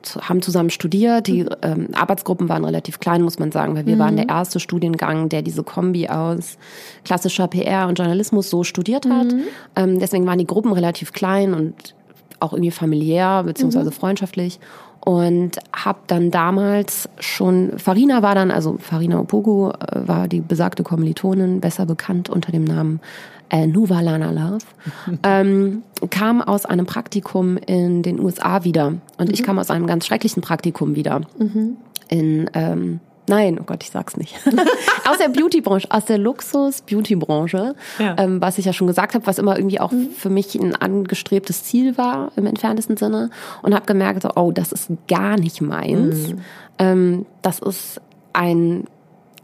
zu, 0.02 0.20
haben 0.20 0.42
zusammen 0.42 0.70
studiert. 0.70 1.28
Die 1.28 1.46
ähm, 1.62 1.88
Arbeitsgruppen 1.92 2.48
waren 2.48 2.64
relativ 2.64 2.98
klein, 2.98 3.22
muss 3.22 3.38
man 3.38 3.52
sagen, 3.52 3.76
weil 3.76 3.86
wir 3.86 3.94
mhm. 3.94 4.00
waren 4.00 4.16
der 4.16 4.28
erste 4.28 4.58
Studiengang, 4.58 5.28
der 5.28 5.42
diese 5.42 5.62
Kombi 5.62 6.08
aus 6.08 6.58
klassischer 7.04 7.46
PR 7.46 7.86
und 7.86 7.98
Journalismus 7.98 8.50
so 8.50 8.64
studiert 8.64 9.08
hat. 9.08 9.32
Mhm. 9.32 9.42
Ähm, 9.76 9.98
deswegen 10.00 10.26
waren 10.26 10.38
die 10.38 10.46
Gruppen 10.46 10.72
relativ 10.72 11.12
klein 11.12 11.54
und 11.54 11.94
auch 12.40 12.52
irgendwie 12.52 12.72
familiär 12.72 13.44
beziehungsweise 13.44 13.90
mhm. 13.90 13.94
freundschaftlich 13.94 14.58
und 15.04 15.58
habe 15.70 15.98
dann 16.06 16.30
damals 16.30 17.10
schon 17.20 17.78
Farina 17.78 18.22
war 18.22 18.34
dann 18.34 18.50
also 18.50 18.78
Farina 18.78 19.20
Opogu 19.20 19.68
äh, 19.68 20.08
war 20.08 20.28
die 20.28 20.40
besagte 20.40 20.82
Kommilitonin 20.82 21.60
besser 21.60 21.84
bekannt 21.84 22.30
unter 22.30 22.52
dem 22.52 22.64
Namen 22.64 23.00
äh, 23.50 23.66
Nuva 23.66 24.00
Lana 24.00 24.30
Love 24.30 24.64
ähm, 25.22 25.82
kam 26.08 26.40
aus 26.40 26.64
einem 26.64 26.86
Praktikum 26.86 27.58
in 27.58 28.02
den 28.02 28.18
USA 28.18 28.64
wieder 28.64 28.94
und 29.18 29.28
mhm. 29.28 29.34
ich 29.34 29.42
kam 29.42 29.58
aus 29.58 29.70
einem 29.70 29.86
ganz 29.86 30.06
schrecklichen 30.06 30.42
Praktikum 30.42 30.96
wieder 30.96 31.20
mhm. 31.38 31.76
in 32.08 32.50
ähm, 32.54 33.00
Nein, 33.26 33.58
oh 33.60 33.64
Gott, 33.64 33.82
ich 33.82 33.90
sag's 33.90 34.16
nicht. 34.16 34.34
aus 35.08 35.18
der 35.18 35.28
Beauty-Branche, 35.28 35.88
aus 35.90 36.04
der 36.04 36.18
Luxus-Beauty-Branche, 36.18 37.74
ja. 37.98 38.16
ähm, 38.18 38.40
was 38.40 38.58
ich 38.58 38.66
ja 38.66 38.72
schon 38.72 38.86
gesagt 38.86 39.14
habe, 39.14 39.26
was 39.26 39.38
immer 39.38 39.56
irgendwie 39.56 39.80
auch 39.80 39.92
mhm. 39.92 40.10
für 40.10 40.30
mich 40.30 40.54
ein 40.54 40.76
angestrebtes 40.76 41.64
Ziel 41.64 41.96
war 41.96 42.32
im 42.36 42.46
entferntesten 42.46 42.96
Sinne 42.96 43.30
und 43.62 43.74
habe 43.74 43.86
gemerkt, 43.86 44.22
so, 44.22 44.30
oh, 44.36 44.52
das 44.52 44.72
ist 44.72 44.90
gar 45.08 45.38
nicht 45.38 45.60
meins. 45.62 46.28
Mhm. 46.28 46.40
Ähm, 46.78 47.26
das 47.40 47.60
ist 47.60 48.00
ein 48.32 48.84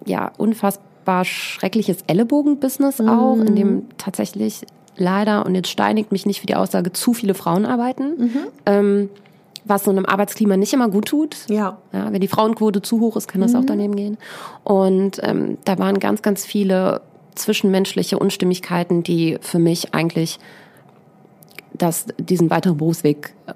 ja 0.05 0.31
unfassbar 0.37 1.25
schreckliches 1.25 1.99
Ellenbogen-Business 2.07 2.99
mhm. 2.99 3.09
auch, 3.09 3.39
in 3.39 3.57
dem 3.57 3.83
tatsächlich 3.97 4.63
leider 4.97 5.47
und 5.47 5.55
jetzt 5.55 5.71
steinigt 5.71 6.13
mich 6.13 6.27
nicht 6.27 6.41
für 6.41 6.47
die 6.47 6.57
Aussage 6.57 6.93
zu 6.93 7.15
viele 7.15 7.35
Frauen 7.35 7.65
arbeiten. 7.65 8.17
Mhm. 8.19 8.39
Ähm, 8.67 9.11
was 9.65 9.85
so 9.85 9.91
einem 9.91 10.07
Arbeitsklima 10.07 10.57
nicht 10.57 10.73
immer 10.73 10.89
gut 10.89 11.07
tut. 11.07 11.37
Ja. 11.49 11.79
ja 11.93 12.13
wenn 12.13 12.21
die 12.21 12.29
Frauenquote 12.29 12.83
zu 12.83 13.01
hoch 13.01 13.17
ist, 13.17 13.29
kann 13.29 13.41
das 13.41 13.53
mhm. 13.53 13.59
auch 13.59 13.65
daneben 13.65 13.97
gehen. 13.97 14.19
Und 14.65 15.21
ähm, 15.23 15.59
da 15.65 15.79
waren 15.79 15.99
ganz, 15.99 16.23
ganz 16.23 16.45
viele 16.45 17.03
zwischenmenschliche 17.35 18.19
Unstimmigkeiten, 18.19 19.03
die 19.03 19.39
für 19.41 19.59
mich 19.59 19.95
eigentlich 19.95 20.39
das, 21.73 22.07
diesen 22.19 22.51
weiteren 22.51 22.77
Berufsweg 22.77 23.35
äh, 23.47 23.53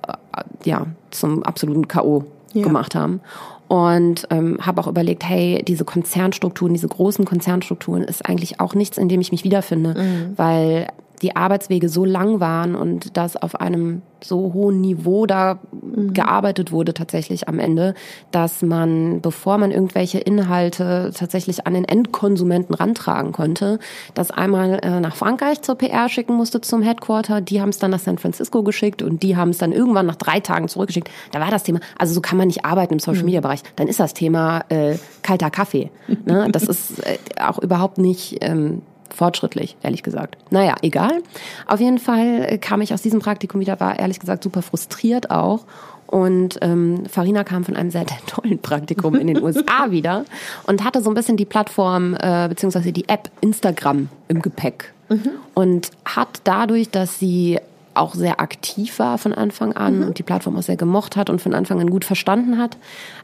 ja, 0.65 0.87
zum 1.11 1.43
absoluten 1.43 1.89
K.O. 1.89 2.25
Ja. 2.53 2.63
gemacht 2.63 2.95
haben. 2.95 3.21
Und 3.67 4.27
ähm, 4.31 4.59
habe 4.61 4.81
auch 4.81 4.87
überlegt, 4.87 5.25
hey, 5.25 5.63
diese 5.67 5.85
Konzernstrukturen, 5.85 6.75
diese 6.75 6.87
großen 6.87 7.25
Konzernstrukturen 7.25 8.03
ist 8.03 8.25
eigentlich 8.25 8.61
auch 8.61 8.75
nichts, 8.75 8.99
in 8.99 9.09
dem 9.09 9.21
ich 9.21 9.33
mich 9.33 9.43
wiederfinde, 9.43 9.95
mhm. 9.95 10.33
weil 10.37 10.89
die 11.25 11.37
Arbeitswege 11.37 11.89
so 11.89 12.05
lang 12.05 12.39
waren 12.39 12.75
und 12.75 13.17
dass 13.17 13.35
auf 13.37 13.59
einem 13.59 14.03
so 14.23 14.53
hohen 14.53 14.83
Niveau 14.83 15.25
da 15.25 15.59
mhm. 15.73 16.13
gearbeitet 16.13 16.71
wurde 16.71 16.93
tatsächlich 16.93 17.49
am 17.49 17.59
Ende, 17.59 17.95
dass 18.31 18.61
man, 18.61 19.23
bevor 19.23 19.57
man 19.57 19.71
irgendwelche 19.71 20.19
Inhalte 20.19 21.13
tatsächlich 21.15 21.67
an 21.67 21.73
den 21.73 21.85
Endkonsumenten 21.85 22.75
rantragen 22.75 23.33
konnte, 23.33 23.79
das 24.13 24.31
einmal 24.31 24.81
äh, 24.83 25.01
nach 25.01 25.17
Frankreich 25.17 25.63
zur 25.63 25.77
PR 25.77 26.11
schicken 26.11 26.35
musste 26.35 26.61
zum 26.61 26.83
Headquarter, 26.83 27.41
die 27.41 27.63
haben 27.63 27.71
es 27.71 27.79
dann 27.79 27.91
nach 27.91 28.01
San 28.01 28.19
Francisco 28.19 28.63
geschickt 28.63 29.03
und 29.03 29.23
die 29.23 29.37
haben 29.37 29.51
es 29.51 29.59
dann 29.59 29.73
irgendwann 29.73 30.07
nach 30.07 30.17
drei 30.17 30.41
Tagen 30.41 30.69
zurückgeschickt. 30.69 31.11
Da 31.33 31.41
war 31.41 31.51
das 31.51 31.63
Thema, 31.63 31.81
also 31.99 32.13
so 32.13 32.21
kann 32.21 32.37
man 32.37 32.49
nicht 32.49 32.67
arbeiten 32.67 32.93
im 32.93 33.01
Social-Media-Bereich. 33.01 33.63
Mhm. 33.63 33.69
Dann 33.77 33.89
ist 33.89 33.99
das 33.99 34.13
Thema 34.13 34.63
äh, 34.69 34.99
kalter 35.23 35.51
Kaffee. 35.51 35.91
Ne? 36.27 36.49
Das 36.53 36.65
ist 36.65 37.01
äh, 37.01 37.17
auch 37.41 37.59
überhaupt 37.59 37.97
nicht... 37.97 38.39
Ähm, 38.43 38.83
fortschrittlich, 39.15 39.77
ehrlich 39.83 40.03
gesagt. 40.03 40.37
Naja, 40.51 40.75
egal. 40.83 41.23
Auf 41.67 41.81
jeden 41.81 41.99
Fall 41.99 42.47
äh, 42.49 42.59
kam 42.59 42.81
ich 42.81 42.93
aus 42.93 43.03
diesem 43.03 43.21
Praktikum 43.21 43.61
wieder, 43.61 43.81
war 43.81 43.99
ehrlich 43.99 44.21
gesagt 44.21 44.43
super 44.43 44.63
frustriert 44.63 45.31
auch. 45.31 45.65
Und 46.07 46.59
ähm, 46.61 47.07
Farina 47.09 47.45
kam 47.45 47.65
von 47.65 47.77
einem 47.77 47.91
sehr, 47.91 48.05
sehr 48.09 48.19
tollen 48.27 48.59
Praktikum 48.61 49.15
in 49.15 49.27
den 49.27 49.43
USA 49.43 49.87
wieder 49.91 50.25
und 50.67 50.85
hatte 50.85 51.03
so 51.03 51.11
ein 51.11 51.15
bisschen 51.15 51.37
die 51.37 51.45
Plattform 51.45 52.17
äh, 52.21 52.49
beziehungsweise 52.49 52.93
die 52.93 53.09
App 53.09 53.31
Instagram 53.41 54.09
im 54.29 54.43
Gepäck. 54.43 54.93
Mhm. 55.09 55.31
Und 55.55 55.91
hat 56.05 56.41
dadurch, 56.45 56.91
dass 56.91 57.19
sie 57.19 57.59
auch 57.95 58.15
sehr 58.15 58.41
aktiv 58.41 58.99
war 58.99 59.19
von 59.19 59.33
Anfang 59.33 59.73
an 59.73 60.01
mhm. 60.01 60.07
und 60.09 60.19
die 60.19 60.23
Plattform 60.23 60.57
auch 60.57 60.63
sehr 60.63 60.77
gemocht 60.77 61.17
hat 61.17 61.31
und 61.31 61.41
von 61.41 61.55
Anfang 61.55 61.81
an 61.81 61.91
gut 61.91 62.05
verstanden 62.05 62.59
hat, 62.59 62.77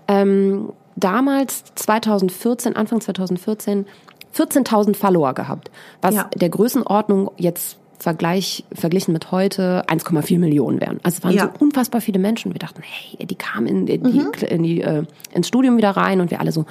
ähm, 0.09 0.73
damals 0.97 1.65
2014, 1.75 2.77
Anfang 2.77 3.01
2014 3.01 3.87
14.000 4.35 4.95
Follower 4.95 5.35
gehabt, 5.35 5.71
was 6.01 6.15
ja. 6.15 6.31
der 6.35 6.49
Größenordnung 6.49 7.31
jetzt 7.37 7.79
Vergleich, 8.01 8.65
verglichen 8.73 9.13
mit 9.13 9.31
heute 9.31 9.85
1,4 9.87 10.39
Millionen 10.39 10.81
wären. 10.81 11.01
Also 11.03 11.19
es 11.19 11.23
waren 11.23 11.35
ja. 11.35 11.53
so 11.53 11.63
unfassbar 11.63 12.01
viele 12.01 12.19
Menschen. 12.19 12.55
Wir 12.55 12.59
dachten, 12.59 12.81
hey, 12.83 13.27
die 13.27 13.35
kamen 13.35 13.67
in, 13.67 13.87
in 13.87 14.05
die, 14.05 14.21
mhm. 14.21 14.33
in 14.49 14.63
die, 14.63 14.81
äh, 14.81 15.05
ins 15.35 15.49
Studium 15.49 15.77
wieder 15.77 15.91
rein 15.91 16.23
und 16.23 16.31
wir 16.31 16.41
alle 16.41 16.51
so, 16.51 16.65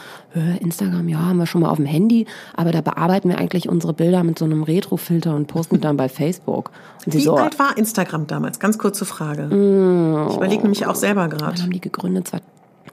Instagram, 0.59 1.07
ja, 1.07 1.19
haben 1.19 1.37
wir 1.37 1.45
schon 1.45 1.61
mal 1.61 1.69
auf 1.69 1.77
dem 1.77 1.85
Handy, 1.85 2.25
aber 2.55 2.71
da 2.71 2.81
bearbeiten 2.81 3.29
wir 3.29 3.37
eigentlich 3.37 3.69
unsere 3.69 3.93
Bilder 3.93 4.23
mit 4.23 4.39
so 4.39 4.45
einem 4.45 4.63
Retrofilter 4.63 5.35
und 5.35 5.45
posten 5.45 5.79
dann 5.81 5.97
bei 5.97 6.09
Facebook. 6.09 6.71
Wie 7.05 7.21
so, 7.21 7.35
alt 7.35 7.59
war 7.59 7.77
Instagram 7.77 8.25
damals? 8.25 8.59
Ganz 8.59 8.79
kurze 8.79 9.05
Frage. 9.05 9.43
Mm, 9.43 10.29
ich 10.29 10.35
überlege 10.35 10.63
nämlich 10.63 10.87
auch 10.87 10.95
selber 10.95 11.27
gerade. 11.27 11.57
Wann 11.57 11.61
haben 11.61 11.71
die 11.71 11.81
gegründet? 11.81 12.31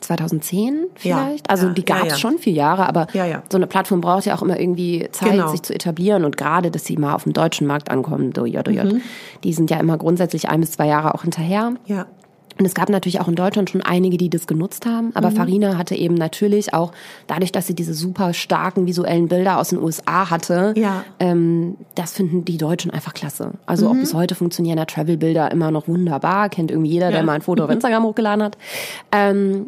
2010 0.07 0.87
vielleicht. 0.95 1.47
Ja, 1.47 1.51
also 1.51 1.69
ja, 1.69 1.73
die 1.73 1.85
gab 1.85 2.05
es 2.05 2.13
ja, 2.13 2.19
schon 2.19 2.39
vier 2.39 2.53
Jahre, 2.53 2.89
aber 2.89 3.07
so 3.49 3.57
eine 3.57 3.67
Plattform 3.67 4.01
braucht 4.01 4.25
ja 4.27 4.37
auch 4.37 4.43
immer 4.43 4.59
irgendwie 4.59 5.09
Zeit, 5.13 5.33
genau. 5.33 5.49
sich 5.49 5.63
zu 5.63 5.75
etablieren 5.75 6.25
und 6.25 6.37
gerade, 6.37 6.71
dass 6.71 6.85
sie 6.85 6.97
mal 6.97 7.15
auf 7.15 7.25
dem 7.25 7.33
deutschen 7.33 7.67
Markt 7.67 7.91
ankommen, 7.91 8.33
do, 8.33 8.45
jod, 8.45 8.69
jod, 8.69 8.93
mhm. 8.93 9.03
die 9.45 9.53
sind 9.53 9.71
ja 9.71 9.79
immer 9.79 9.99
grundsätzlich 9.99 10.49
ein 10.49 10.61
bis 10.61 10.73
zwei 10.73 10.87
Jahre 10.87 11.15
auch 11.15 11.23
hinterher. 11.23 11.75
Ja. 11.87 12.07
Und 12.59 12.65
es 12.65 12.75
gab 12.75 12.89
natürlich 12.89 13.21
auch 13.21 13.29
in 13.29 13.35
Deutschland 13.35 13.69
schon 13.69 13.83
einige, 13.83 14.17
die 14.17 14.31
das 14.31 14.47
genutzt 14.47 14.87
haben. 14.87 15.11
Aber 15.15 15.31
mhm. 15.31 15.37
Farina 15.37 15.77
hatte 15.77 15.95
eben 15.95 16.15
natürlich 16.15 16.73
auch, 16.73 16.93
dadurch, 17.27 17.53
dass 17.53 17.67
sie 17.67 17.75
diese 17.75 17.93
super 17.93 18.33
starken 18.33 18.87
visuellen 18.87 19.29
Bilder 19.29 19.59
aus 19.59 19.69
den 19.69 19.79
USA 19.79 20.31
hatte, 20.31 20.73
ja. 20.77 21.05
ähm, 21.21 21.77
das 21.95 22.13
finden 22.13 22.45
die 22.45 22.57
Deutschen 22.57 22.91
einfach 22.91 23.13
klasse. 23.13 23.53
Also 23.67 23.87
mhm. 23.87 23.91
auch 23.91 24.01
bis 24.01 24.15
heute 24.15 24.35
funktionieren 24.35 24.79
ja 24.79 24.87
Travel-Bilder 24.87 25.51
immer 25.51 25.71
noch 25.71 25.87
wunderbar. 25.87 26.49
Kennt 26.49 26.71
irgendwie 26.71 26.91
jeder, 26.91 27.07
ja. 27.07 27.13
der 27.13 27.23
mal 27.25 27.35
ein 27.35 27.43
Foto 27.43 27.65
auf 27.65 27.71
Instagram 27.77 28.05
hochgeladen 28.05 28.43
hat. 28.43 28.57
Ähm, 29.13 29.67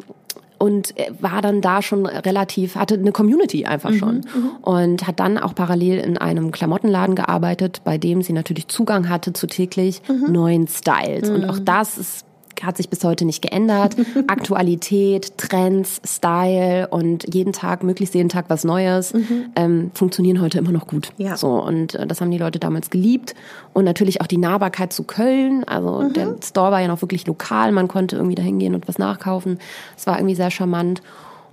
und 0.59 0.93
war 1.19 1.41
dann 1.41 1.61
da 1.61 1.81
schon 1.81 2.05
relativ, 2.05 2.75
hatte 2.75 2.95
eine 2.95 3.11
Community 3.11 3.65
einfach 3.65 3.93
schon 3.93 4.17
mhm, 4.17 4.41
mhm, 4.41 4.51
und 4.61 5.07
hat 5.07 5.19
dann 5.19 5.37
auch 5.37 5.55
parallel 5.55 5.99
in 5.99 6.17
einem 6.17 6.51
Klamottenladen 6.51 7.15
gearbeitet, 7.15 7.81
bei 7.83 7.97
dem 7.97 8.21
sie 8.21 8.33
natürlich 8.33 8.67
Zugang 8.67 9.09
hatte 9.09 9.33
zu 9.33 9.47
täglich 9.47 10.01
mhm. 10.07 10.31
neuen 10.31 10.67
Styles. 10.67 11.29
Mhm. 11.29 11.35
Und 11.35 11.49
auch 11.49 11.59
das 11.59 11.97
ist 11.97 12.25
hat 12.63 12.77
sich 12.77 12.89
bis 12.89 13.03
heute 13.03 13.25
nicht 13.25 13.41
geändert. 13.41 13.95
Aktualität, 14.27 15.37
Trends, 15.37 16.01
Style 16.05 16.87
und 16.89 17.33
jeden 17.33 17.53
Tag, 17.53 17.83
möglichst 17.83 18.15
jeden 18.15 18.29
Tag 18.29 18.45
was 18.49 18.63
Neues, 18.63 19.13
mhm. 19.13 19.45
ähm, 19.55 19.91
funktionieren 19.93 20.41
heute 20.41 20.57
immer 20.57 20.71
noch 20.71 20.87
gut. 20.87 21.11
Ja. 21.17 21.37
So, 21.37 21.61
und 21.63 21.95
äh, 21.95 22.07
das 22.07 22.21
haben 22.21 22.31
die 22.31 22.37
Leute 22.37 22.59
damals 22.59 22.89
geliebt. 22.89 23.35
Und 23.73 23.85
natürlich 23.85 24.21
auch 24.21 24.27
die 24.27 24.37
Nahbarkeit 24.37 24.93
zu 24.93 25.03
Köln. 25.03 25.63
Also 25.63 26.01
mhm. 26.01 26.13
der 26.13 26.35
Store 26.43 26.71
war 26.71 26.81
ja 26.81 26.87
noch 26.87 27.01
wirklich 27.01 27.25
lokal. 27.27 27.71
Man 27.71 27.87
konnte 27.87 28.15
irgendwie 28.15 28.35
da 28.35 28.43
hingehen 28.43 28.75
und 28.75 28.87
was 28.87 28.97
nachkaufen. 28.97 29.59
Es 29.97 30.07
war 30.07 30.17
irgendwie 30.17 30.35
sehr 30.35 30.51
charmant. 30.51 31.01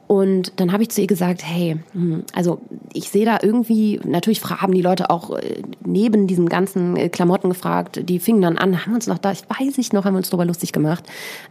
Und 0.06 0.52
dann 0.56 0.72
habe 0.72 0.84
ich 0.84 0.90
zu 0.90 1.00
ihr 1.00 1.06
gesagt, 1.06 1.42
hey, 1.44 1.78
hm, 1.92 2.22
also 2.32 2.60
ich 2.92 3.08
sehe 3.08 3.24
da 3.24 3.38
irgendwie, 3.42 4.00
natürlich 4.04 4.44
haben 4.44 4.72
die 4.72 4.82
Leute 4.82 5.10
auch 5.10 5.36
äh, 5.36 5.62
neben 5.84 6.26
diesen 6.26 6.48
ganzen 6.48 6.96
äh, 6.96 7.08
Klamotten 7.08 7.48
gefragt, 7.48 8.08
die 8.08 8.20
fingen 8.20 8.42
dann 8.42 8.56
an, 8.56 8.86
haben 8.86 8.94
uns 8.94 9.08
noch 9.08 9.18
da, 9.18 9.32
ich 9.32 9.42
weiß 9.48 9.78
ich 9.78 9.92
noch, 9.92 10.04
haben 10.04 10.14
wir 10.14 10.18
uns 10.18 10.30
drüber 10.30 10.44
lustig 10.44 10.72
gemacht, 10.72 11.04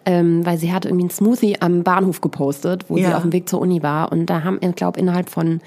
ähm, 0.06 0.46
weil 0.46 0.58
sie 0.58 0.72
hatte 0.72 0.88
irgendwie 0.88 1.08
ein 1.08 1.12
Smoothie 1.12 1.58
am 1.60 1.84
Bahnhof 1.84 2.22
gepostet, 2.22 2.86
wo 2.90 2.98
ja. 2.98 3.08
sie 3.08 3.14
auf 3.14 3.22
dem 3.24 3.34
Weg 3.34 3.50
zur 3.50 3.60
Uni 3.60 3.84
war. 3.84 4.12
Und 4.12 4.28
da 4.28 4.44
haben, 4.44 4.60
ich 4.62 4.76
glaube, 4.76 5.00
innerhalb 5.00 5.30
von 5.30 5.60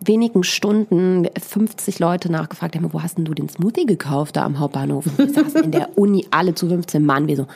wenigen 0.00 0.44
Stunden 0.44 1.26
50 1.40 1.98
Leute 1.98 2.30
nachgefragt, 2.30 2.76
haben, 2.76 2.92
wo 2.92 3.02
hast 3.02 3.16
denn 3.16 3.24
du 3.24 3.32
den 3.32 3.48
Smoothie 3.48 3.86
gekauft 3.86 4.36
da 4.36 4.44
am 4.44 4.58
Hauptbahnhof? 4.58 5.06
Und 5.06 5.18
wir 5.18 5.30
saßen 5.30 5.64
in 5.64 5.70
der 5.70 5.96
Uni 5.96 6.26
alle 6.30 6.54
zu 6.54 6.68
15 6.68 7.04
Mann, 7.04 7.26
wir 7.26 7.36
so, 7.36 7.46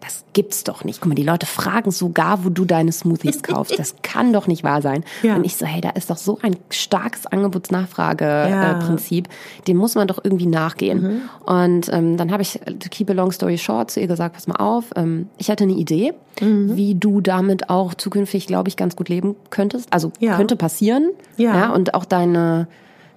das 0.00 0.24
gibt's 0.32 0.64
doch 0.64 0.84
nicht. 0.84 1.00
Guck 1.00 1.08
mal, 1.08 1.14
die 1.14 1.24
Leute 1.24 1.46
fragen 1.46 1.90
sogar, 1.90 2.44
wo 2.44 2.50
du 2.50 2.64
deine 2.64 2.92
Smoothies 2.92 3.42
kaufst. 3.42 3.78
Das 3.78 3.94
kann 4.02 4.32
doch 4.32 4.46
nicht 4.46 4.62
wahr 4.62 4.82
sein. 4.82 5.04
Ja. 5.22 5.36
Und 5.36 5.44
ich 5.44 5.56
so, 5.56 5.66
hey, 5.66 5.80
da 5.80 5.90
ist 5.90 6.10
doch 6.10 6.16
so 6.16 6.38
ein 6.42 6.56
starkes 6.70 7.26
Angebotsnachfrage-Prinzip. 7.26 9.26
Ja. 9.26 9.62
Dem 9.66 9.76
muss 9.76 9.94
man 9.94 10.06
doch 10.06 10.18
irgendwie 10.22 10.46
nachgehen. 10.46 11.02
Mhm. 11.02 11.20
Und 11.44 11.92
ähm, 11.92 12.16
dann 12.16 12.30
habe 12.30 12.42
ich, 12.42 12.60
to 12.78 12.88
keep 12.90 13.10
a 13.10 13.12
long 13.12 13.32
story 13.32 13.58
short, 13.58 13.90
zu 13.90 14.00
ihr 14.00 14.06
gesagt, 14.06 14.34
pass 14.34 14.46
mal 14.46 14.56
auf, 14.56 14.86
ähm, 14.96 15.28
ich 15.38 15.50
hatte 15.50 15.64
eine 15.64 15.74
Idee, 15.74 16.14
mhm. 16.40 16.76
wie 16.76 16.94
du 16.94 17.20
damit 17.20 17.70
auch 17.70 17.94
zukünftig, 17.94 18.46
glaube 18.46 18.68
ich, 18.68 18.76
ganz 18.76 18.94
gut 18.94 19.08
leben 19.08 19.34
könntest. 19.50 19.92
Also 19.92 20.12
ja. 20.20 20.36
könnte 20.36 20.56
passieren. 20.56 21.10
Ja. 21.36 21.54
ja. 21.54 21.72
Und 21.72 21.94
auch 21.94 22.04
deine 22.04 22.68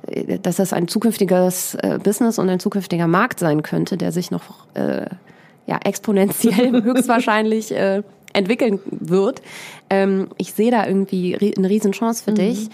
äh, 0.08 0.40
dass 0.40 0.56
das 0.56 0.74
ein 0.74 0.88
zukünftiges 0.88 1.76
äh, 1.76 2.00
Business 2.04 2.40
und 2.40 2.50
ein 2.50 2.60
zukünftiger 2.60 3.08
Markt 3.08 3.40
sein 3.40 3.62
könnte, 3.62 3.98
der 3.98 4.12
sich 4.12 4.32
noch 4.32 4.66
äh, 4.74 5.06
ja, 5.68 5.80
exponentiell 5.84 6.72
höchstwahrscheinlich 6.84 7.72
äh, 7.72 8.04
entwickeln 8.34 8.80
wird. 8.90 9.42
Ähm, 9.90 10.30
ich 10.38 10.54
sehe 10.54 10.72
da 10.72 10.88
irgendwie 10.88 11.54
eine 11.58 11.70
Riesenchance 11.70 12.24
für 12.24 12.32
mhm. 12.32 12.36
dich. 12.36 12.70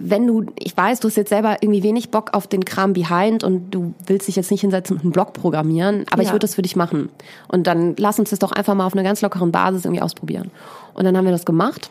Wenn 0.00 0.28
du, 0.28 0.46
ich 0.56 0.76
weiß, 0.76 1.00
du 1.00 1.08
hast 1.08 1.16
jetzt 1.16 1.30
selber 1.30 1.56
irgendwie 1.60 1.82
wenig 1.82 2.10
Bock 2.10 2.32
auf 2.32 2.46
den 2.46 2.64
Kram 2.64 2.92
behind 2.92 3.42
und 3.42 3.70
du 3.72 3.94
willst 4.06 4.28
dich 4.28 4.36
jetzt 4.36 4.50
nicht 4.52 4.60
hinsetzen 4.60 4.96
und 4.96 5.02
einen 5.02 5.12
Blog 5.12 5.32
programmieren, 5.32 6.04
aber 6.10 6.22
ja. 6.22 6.28
ich 6.28 6.32
würde 6.32 6.44
das 6.44 6.54
für 6.54 6.62
dich 6.62 6.76
machen. 6.76 7.08
Und 7.48 7.66
dann 7.66 7.96
lass 7.98 8.20
uns 8.20 8.30
das 8.30 8.38
doch 8.38 8.52
einfach 8.52 8.74
mal 8.74 8.86
auf 8.86 8.92
einer 8.92 9.02
ganz 9.02 9.22
lockeren 9.22 9.50
Basis 9.50 9.84
irgendwie 9.84 10.02
ausprobieren. 10.02 10.52
Und 10.94 11.04
dann 11.04 11.16
haben 11.16 11.24
wir 11.24 11.32
das 11.32 11.44
gemacht 11.44 11.90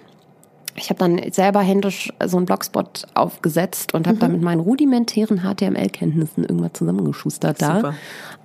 ich 0.77 0.89
habe 0.89 0.99
dann 0.99 1.19
selber 1.31 1.61
händisch 1.61 2.13
so 2.25 2.37
einen 2.37 2.45
Blogspot 2.45 3.07
aufgesetzt 3.15 3.93
und 3.93 4.07
habe 4.07 4.17
mhm. 4.17 4.21
da 4.21 4.27
mit 4.27 4.41
meinen 4.41 4.59
rudimentären 4.59 5.41
HTML-Kenntnissen 5.41 6.43
irgendwas 6.43 6.73
zusammengeschustert 6.73 7.61
da. 7.61 7.75
Super. 7.77 7.93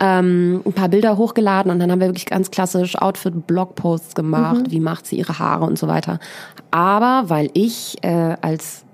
Ähm, 0.00 0.62
ein 0.64 0.72
paar 0.72 0.88
Bilder 0.88 1.18
hochgeladen 1.18 1.70
und 1.70 1.78
dann 1.78 1.92
haben 1.92 2.00
wir 2.00 2.08
wirklich 2.08 2.26
ganz 2.26 2.50
klassisch 2.50 2.96
Outfit-Blogposts 2.96 4.14
gemacht, 4.14 4.66
mhm. 4.66 4.70
wie 4.70 4.80
macht 4.80 5.06
sie 5.06 5.16
ihre 5.16 5.38
Haare 5.38 5.64
und 5.66 5.78
so 5.78 5.88
weiter. 5.88 6.18
Aber 6.70 7.24
weil 7.28 7.50
ich 7.52 8.02
äh, 8.02 8.36
als 8.40 8.84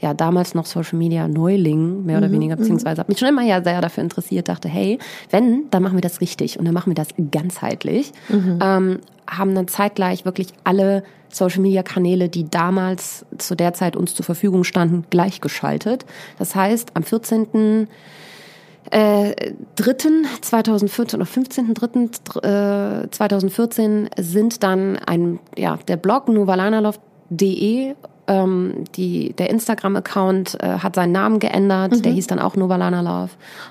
ja 0.00 0.14
damals 0.14 0.54
noch 0.54 0.66
Social 0.66 0.98
Media 0.98 1.26
Neuling, 1.28 2.04
mehr 2.04 2.18
oder 2.18 2.28
mhm, 2.28 2.32
weniger, 2.32 2.56
beziehungsweise 2.56 3.00
habe 3.00 3.10
mich 3.10 3.18
schon 3.18 3.28
immer 3.28 3.42
ja 3.42 3.62
sehr 3.62 3.80
dafür 3.80 4.02
interessiert, 4.02 4.48
dachte, 4.48 4.68
hey, 4.68 4.98
wenn, 5.30 5.70
dann 5.70 5.82
machen 5.82 5.96
wir 5.96 6.02
das 6.02 6.20
richtig 6.20 6.58
und 6.58 6.64
dann 6.64 6.74
machen 6.74 6.90
wir 6.90 6.94
das 6.94 7.08
ganzheitlich. 7.30 8.12
Mhm. 8.28 8.58
Ähm, 8.62 8.98
haben 9.28 9.54
dann 9.54 9.68
zeitgleich 9.68 10.24
wirklich 10.24 10.48
alle 10.64 11.02
Social 11.28 11.60
Media 11.60 11.82
Kanäle, 11.82 12.28
die 12.28 12.48
damals 12.48 13.26
zu 13.38 13.54
der 13.54 13.74
Zeit 13.74 13.96
uns 13.96 14.14
zur 14.14 14.24
Verfügung 14.24 14.64
standen, 14.64 15.04
gleichgeschaltet. 15.10 16.06
Das 16.38 16.54
heißt, 16.54 16.90
am 16.94 17.02
14. 17.02 17.88
Äh, 18.90 19.52
2014 20.40 21.20
oder 21.20 21.28
15.3. 21.28 23.02
Äh, 23.02 23.10
2014 23.10 24.10
sind 24.16 24.62
dann 24.62 24.96
ein, 24.96 25.40
ja, 25.56 25.76
der 25.88 25.96
Blog 25.96 26.28
novalanalov.de 26.28 27.94
ähm, 28.28 28.84
die, 28.96 29.32
der 29.34 29.50
Instagram-Account 29.50 30.58
äh, 30.60 30.78
hat 30.78 30.94
seinen 30.94 31.12
Namen 31.12 31.38
geändert, 31.38 31.92
mhm. 31.92 32.02
der 32.02 32.12
hieß 32.12 32.26
dann 32.26 32.38
auch 32.38 32.56
Novalana 32.56 33.00
Love. 33.00 33.30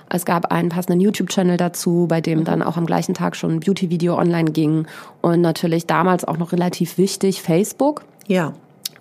Es 0.09 0.25
gab 0.25 0.51
einen 0.51 0.69
passenden 0.69 1.01
YouTube-Channel 1.01 1.57
dazu, 1.57 2.05
bei 2.07 2.21
dem 2.21 2.39
mhm. 2.39 2.43
dann 2.45 2.61
auch 2.61 2.77
am 2.77 2.85
gleichen 2.85 3.13
Tag 3.13 3.35
schon 3.35 3.51
ein 3.51 3.59
Beauty-Video 3.59 4.17
online 4.17 4.51
ging. 4.51 4.87
Und 5.21 5.41
natürlich 5.41 5.85
damals 5.87 6.25
auch 6.25 6.37
noch 6.37 6.51
relativ 6.51 6.97
wichtig, 6.97 7.41
Facebook. 7.41 8.03
Ja. 8.27 8.53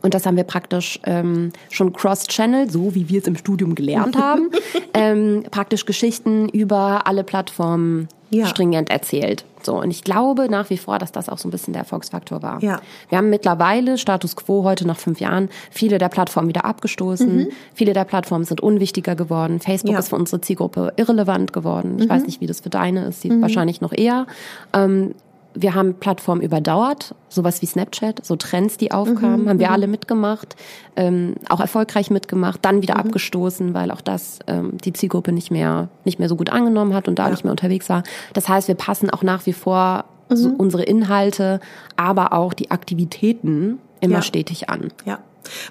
Und 0.02 0.12
das 0.12 0.26
haben 0.26 0.36
wir 0.36 0.44
praktisch 0.44 1.00
ähm, 1.04 1.50
schon 1.70 1.94
cross-channel, 1.94 2.70
so 2.70 2.94
wie 2.94 3.08
wir 3.08 3.20
es 3.20 3.26
im 3.26 3.36
Studium 3.36 3.74
gelernt 3.74 4.18
haben, 4.18 4.50
ähm, 4.94 5.44
praktisch 5.50 5.86
Geschichten 5.86 6.48
über 6.50 7.06
alle 7.06 7.24
Plattformen 7.24 8.08
ja. 8.28 8.46
stringent 8.46 8.90
erzählt. 8.90 9.46
So, 9.64 9.80
und 9.80 9.90
ich 9.90 10.04
glaube 10.04 10.48
nach 10.48 10.70
wie 10.70 10.76
vor, 10.76 10.98
dass 10.98 11.12
das 11.12 11.28
auch 11.28 11.38
so 11.38 11.48
ein 11.48 11.50
bisschen 11.50 11.72
der 11.72 11.82
Erfolgsfaktor 11.82 12.42
war. 12.42 12.62
Ja. 12.62 12.80
Wir 13.08 13.18
haben 13.18 13.30
mittlerweile, 13.30 13.98
Status 13.98 14.36
quo 14.36 14.64
heute 14.64 14.86
nach 14.86 14.98
fünf 14.98 15.20
Jahren, 15.20 15.48
viele 15.70 15.98
der 15.98 16.08
Plattformen 16.08 16.48
wieder 16.48 16.64
abgestoßen. 16.64 17.36
Mhm. 17.36 17.48
Viele 17.74 17.92
der 17.92 18.04
Plattformen 18.04 18.44
sind 18.44 18.60
unwichtiger 18.60 19.14
geworden. 19.14 19.60
Facebook 19.60 19.92
ja. 19.92 19.98
ist 19.98 20.08
für 20.08 20.16
unsere 20.16 20.40
Zielgruppe 20.40 20.92
irrelevant 20.96 21.52
geworden. 21.52 21.96
Ich 21.98 22.06
mhm. 22.06 22.10
weiß 22.10 22.26
nicht, 22.26 22.40
wie 22.40 22.46
das 22.46 22.60
für 22.60 22.70
deine 22.70 23.06
ist, 23.06 23.22
sie 23.22 23.30
mhm. 23.30 23.42
wahrscheinlich 23.42 23.80
noch 23.80 23.92
eher. 23.92 24.26
Ähm, 24.72 25.14
wir 25.54 25.74
haben 25.74 25.94
Plattformen 25.94 26.42
überdauert, 26.42 27.14
sowas 27.28 27.62
wie 27.62 27.66
Snapchat, 27.66 28.24
so 28.24 28.36
Trends, 28.36 28.76
die 28.76 28.92
aufkamen, 28.92 29.44
mhm, 29.44 29.48
haben 29.48 29.58
wir 29.58 29.68
mhm. 29.68 29.72
alle 29.72 29.86
mitgemacht, 29.86 30.56
ähm, 30.96 31.34
auch 31.48 31.60
erfolgreich 31.60 32.10
mitgemacht, 32.10 32.60
dann 32.62 32.82
wieder 32.82 32.94
mhm. 32.94 33.00
abgestoßen, 33.00 33.72
weil 33.72 33.90
auch 33.90 34.00
das 34.00 34.40
ähm, 34.46 34.76
die 34.84 34.92
Zielgruppe 34.92 35.32
nicht 35.32 35.50
mehr 35.50 35.88
nicht 36.04 36.18
mehr 36.18 36.28
so 36.28 36.36
gut 36.36 36.50
angenommen 36.50 36.94
hat 36.94 37.08
und 37.08 37.18
da 37.18 37.24
ja. 37.24 37.30
nicht 37.30 37.44
mehr 37.44 37.52
unterwegs 37.52 37.88
war. 37.88 38.02
Das 38.32 38.48
heißt, 38.48 38.68
wir 38.68 38.74
passen 38.74 39.10
auch 39.10 39.22
nach 39.22 39.46
wie 39.46 39.52
vor 39.52 40.04
so 40.28 40.50
mhm. 40.50 40.56
unsere 40.56 40.82
Inhalte, 40.82 41.60
aber 41.96 42.32
auch 42.32 42.52
die 42.52 42.70
Aktivitäten 42.70 43.78
immer 44.00 44.16
ja. 44.16 44.22
stetig 44.22 44.68
an. 44.70 44.92
Ja. 45.04 45.20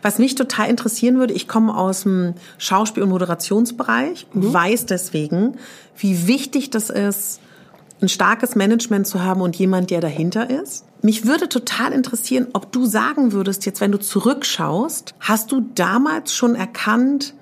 Was 0.01 0.19
mich 0.19 0.35
total 0.35 0.69
interessieren 0.69 1.17
würde, 1.17 1.33
ich 1.33 1.47
komme 1.47 1.75
aus 1.75 2.03
dem 2.03 2.35
Schauspiel- 2.57 3.03
und 3.03 3.09
Moderationsbereich 3.09 4.27
und 4.33 4.45
mhm. 4.45 4.53
weiß 4.53 4.85
deswegen, 4.85 5.57
wie 5.97 6.27
wichtig 6.27 6.69
das 6.69 6.89
ist, 6.89 7.39
ein 8.03 8.09
starkes 8.09 8.55
Management 8.55 9.07
zu 9.07 9.23
haben 9.23 9.41
und 9.41 9.55
jemand, 9.55 9.89
der 9.89 10.01
dahinter 10.01 10.49
ist. 10.49 10.85
Mich 11.01 11.25
würde 11.25 11.49
total 11.49 11.91
interessieren, 11.91 12.47
ob 12.53 12.71
du 12.71 12.85
sagen 12.85 13.31
würdest, 13.31 13.65
jetzt 13.65 13.81
wenn 13.81 13.91
du 13.91 13.99
zurückschaust, 13.99 15.15
hast 15.19 15.51
du 15.51 15.61
damals 15.73 16.35
schon 16.35 16.55
erkannt, 16.55 17.33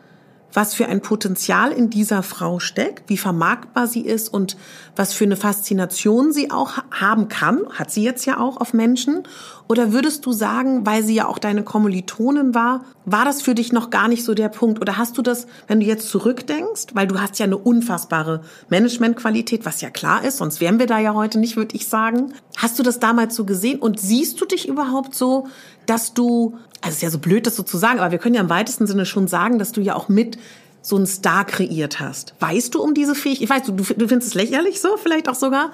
was 0.54 0.74
für 0.74 0.88
ein 0.88 1.02
Potenzial 1.02 1.72
in 1.72 1.90
dieser 1.90 2.24
Frau 2.24 2.60
steckt, 2.60 3.10
wie 3.10 3.18
vermarktbar 3.18 3.88
sie 3.88 4.02
ist 4.02 4.34
und 4.34 4.58
was 4.96 5.14
für 5.14 5.24
eine 5.24 5.38
Faszination 5.38 6.32
sie 6.32 6.52
auch 6.52 6.78
haben 6.92 7.28
kann, 7.30 7.62
hat 7.72 7.92
sie 7.92 8.04
jetzt 8.04 8.26
ja 8.26 8.40
auch 8.40 8.58
auf 8.58 8.74
Menschen? 8.74 9.24
Oder 9.68 9.94
würdest 9.94 10.26
du 10.26 10.34
sagen, 10.34 10.86
weil 10.86 11.02
sie 11.02 11.16
ja 11.16 11.28
auch 11.28 11.40
deine 11.40 11.64
Kommilitonin 11.64 12.54
war, 12.54 12.84
war 13.06 13.24
das 13.24 13.42
für 13.42 13.56
dich 13.56 13.72
noch 13.72 13.90
gar 13.90 14.10
nicht 14.10 14.26
so 14.26 14.34
der 14.34 14.50
Punkt? 14.50 14.82
Oder 14.82 14.98
hast 14.98 15.18
du 15.18 15.22
das, 15.22 15.48
wenn 15.68 15.80
du 15.80 15.86
jetzt 15.86 16.10
zurückdenkst, 16.10 16.88
weil 16.94 17.08
du 17.08 17.22
hast 17.22 17.40
ja 17.40 17.46
eine 17.46 17.58
unfassbare 17.58 18.42
Managementqualität, 18.70 19.66
was 19.66 19.80
ja 19.80 19.90
klar 19.90 20.26
ist, 20.26 20.38
sonst 20.38 20.60
wären 20.60 20.78
wir 20.78 20.88
da 20.88 21.00
ja 21.00 21.14
heute 21.14 21.40
nicht, 21.40 21.56
würde 21.56 21.76
ich 21.76 21.88
sagen. 21.88 22.34
Hast 22.58 22.78
du 22.80 22.84
das 22.84 23.00
damals 23.00 23.34
so 23.36 23.46
gesehen 23.46 23.80
und 23.80 24.00
siehst 24.00 24.42
du 24.42 24.46
dich 24.46 24.68
überhaupt 24.68 25.16
so, 25.16 25.48
dass 25.92 26.14
du, 26.14 26.58
also 26.80 26.88
es 26.88 26.96
ist 26.96 27.02
ja 27.02 27.10
so 27.10 27.20
blöd, 27.20 27.46
das 27.46 27.58
so 27.58 27.64
zu 27.64 27.78
sagen, 27.78 28.00
aber 28.00 28.12
wir 28.12 28.18
können 28.18 28.36
ja 28.36 28.42
im 28.42 28.50
weitesten 28.50 28.88
Sinne 28.88 29.06
schon 29.06 29.28
sagen, 29.28 29.60
dass 29.60 29.74
du 29.74 29.82
ja 29.82 29.94
auch 29.94 30.08
mit 30.08 30.38
so 30.82 30.96
einen 30.96 31.06
Star 31.06 31.44
kreiert 31.44 32.00
hast. 32.00 32.34
Weißt 32.40 32.74
du 32.74 32.82
um 32.82 32.94
diese 32.94 33.14
Fähigkeit? 33.14 33.44
Ich 33.44 33.50
weiß, 33.50 33.64
du, 33.64 33.74
du 33.74 34.08
findest 34.08 34.30
es 34.30 34.34
lächerlich 34.34 34.80
so, 34.80 34.96
vielleicht 34.96 35.28
auch 35.28 35.36
sogar. 35.36 35.72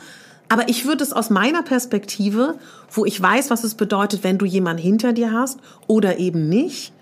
Aber 0.49 0.69
ich 0.69 0.85
würde 0.85 1.03
es 1.03 1.13
aus 1.13 1.29
meiner 1.29 1.61
Perspektive, 1.61 2.55
wo 2.91 3.05
ich 3.05 3.21
weiß, 3.21 3.51
was 3.51 3.63
es 3.63 3.75
bedeutet, 3.75 4.23
wenn 4.23 4.39
du 4.39 4.45
jemanden 4.45 4.81
hinter 4.81 5.13
dir 5.13 5.31
hast 5.31 5.59
oder 5.85 6.17
eben 6.17 6.49
nicht. 6.49 6.93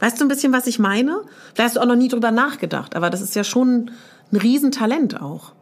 Weißt 0.00 0.20
du 0.20 0.26
ein 0.26 0.28
bisschen, 0.28 0.52
was 0.52 0.66
ich 0.66 0.78
meine? 0.78 1.22
Vielleicht 1.54 1.70
hast 1.70 1.76
du 1.76 1.80
auch 1.80 1.86
noch 1.86 1.96
nie 1.96 2.08
drüber 2.08 2.32
nachgedacht, 2.32 2.94
aber 2.94 3.08
das 3.08 3.22
ist 3.22 3.34
ja 3.34 3.44
schon 3.44 3.92
ein 4.30 4.36
Riesentalent 4.36 5.22
auch. 5.22 5.52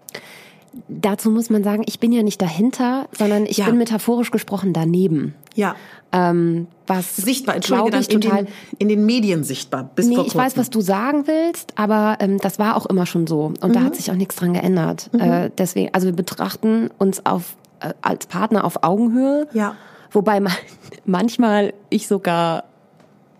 Dazu 0.88 1.30
muss 1.30 1.50
man 1.50 1.64
sagen, 1.64 1.82
ich 1.86 2.00
bin 2.00 2.12
ja 2.12 2.22
nicht 2.22 2.40
dahinter, 2.40 3.08
sondern 3.16 3.46
ich 3.46 3.58
ja. 3.58 3.66
bin 3.66 3.78
metaphorisch 3.78 4.30
gesprochen 4.30 4.72
daneben. 4.72 5.34
Ja. 5.54 5.74
Ähm, 6.12 6.66
was 6.86 7.16
sichtbar, 7.16 7.56
entschuldige, 7.56 7.98
ich, 7.98 8.10
in, 8.10 8.20
total, 8.20 8.44
den, 8.44 8.52
in 8.78 8.88
den 8.88 9.06
Medien 9.06 9.44
sichtbar. 9.44 9.90
Bis 9.94 10.06
nee, 10.06 10.14
vor 10.14 10.26
ich 10.26 10.34
weiß, 10.34 10.56
was 10.56 10.70
du 10.70 10.80
sagen 10.80 11.26
willst, 11.26 11.72
aber 11.76 12.16
ähm, 12.20 12.38
das 12.38 12.58
war 12.58 12.76
auch 12.76 12.86
immer 12.86 13.06
schon 13.06 13.26
so 13.26 13.52
und 13.60 13.68
mhm. 13.68 13.72
da 13.72 13.80
hat 13.82 13.96
sich 13.96 14.10
auch 14.10 14.16
nichts 14.16 14.36
dran 14.36 14.54
geändert. 14.54 15.10
Mhm. 15.12 15.20
Äh, 15.20 15.50
deswegen, 15.56 15.92
also 15.92 16.06
wir 16.06 16.14
betrachten 16.14 16.90
uns 16.98 17.24
auf 17.26 17.56
äh, 17.80 17.92
als 18.02 18.26
Partner 18.26 18.64
auf 18.64 18.82
Augenhöhe. 18.82 19.48
Ja. 19.52 19.76
Wobei 20.10 20.40
man, 20.40 20.52
manchmal 21.04 21.74
ich 21.90 22.06
sogar 22.06 22.64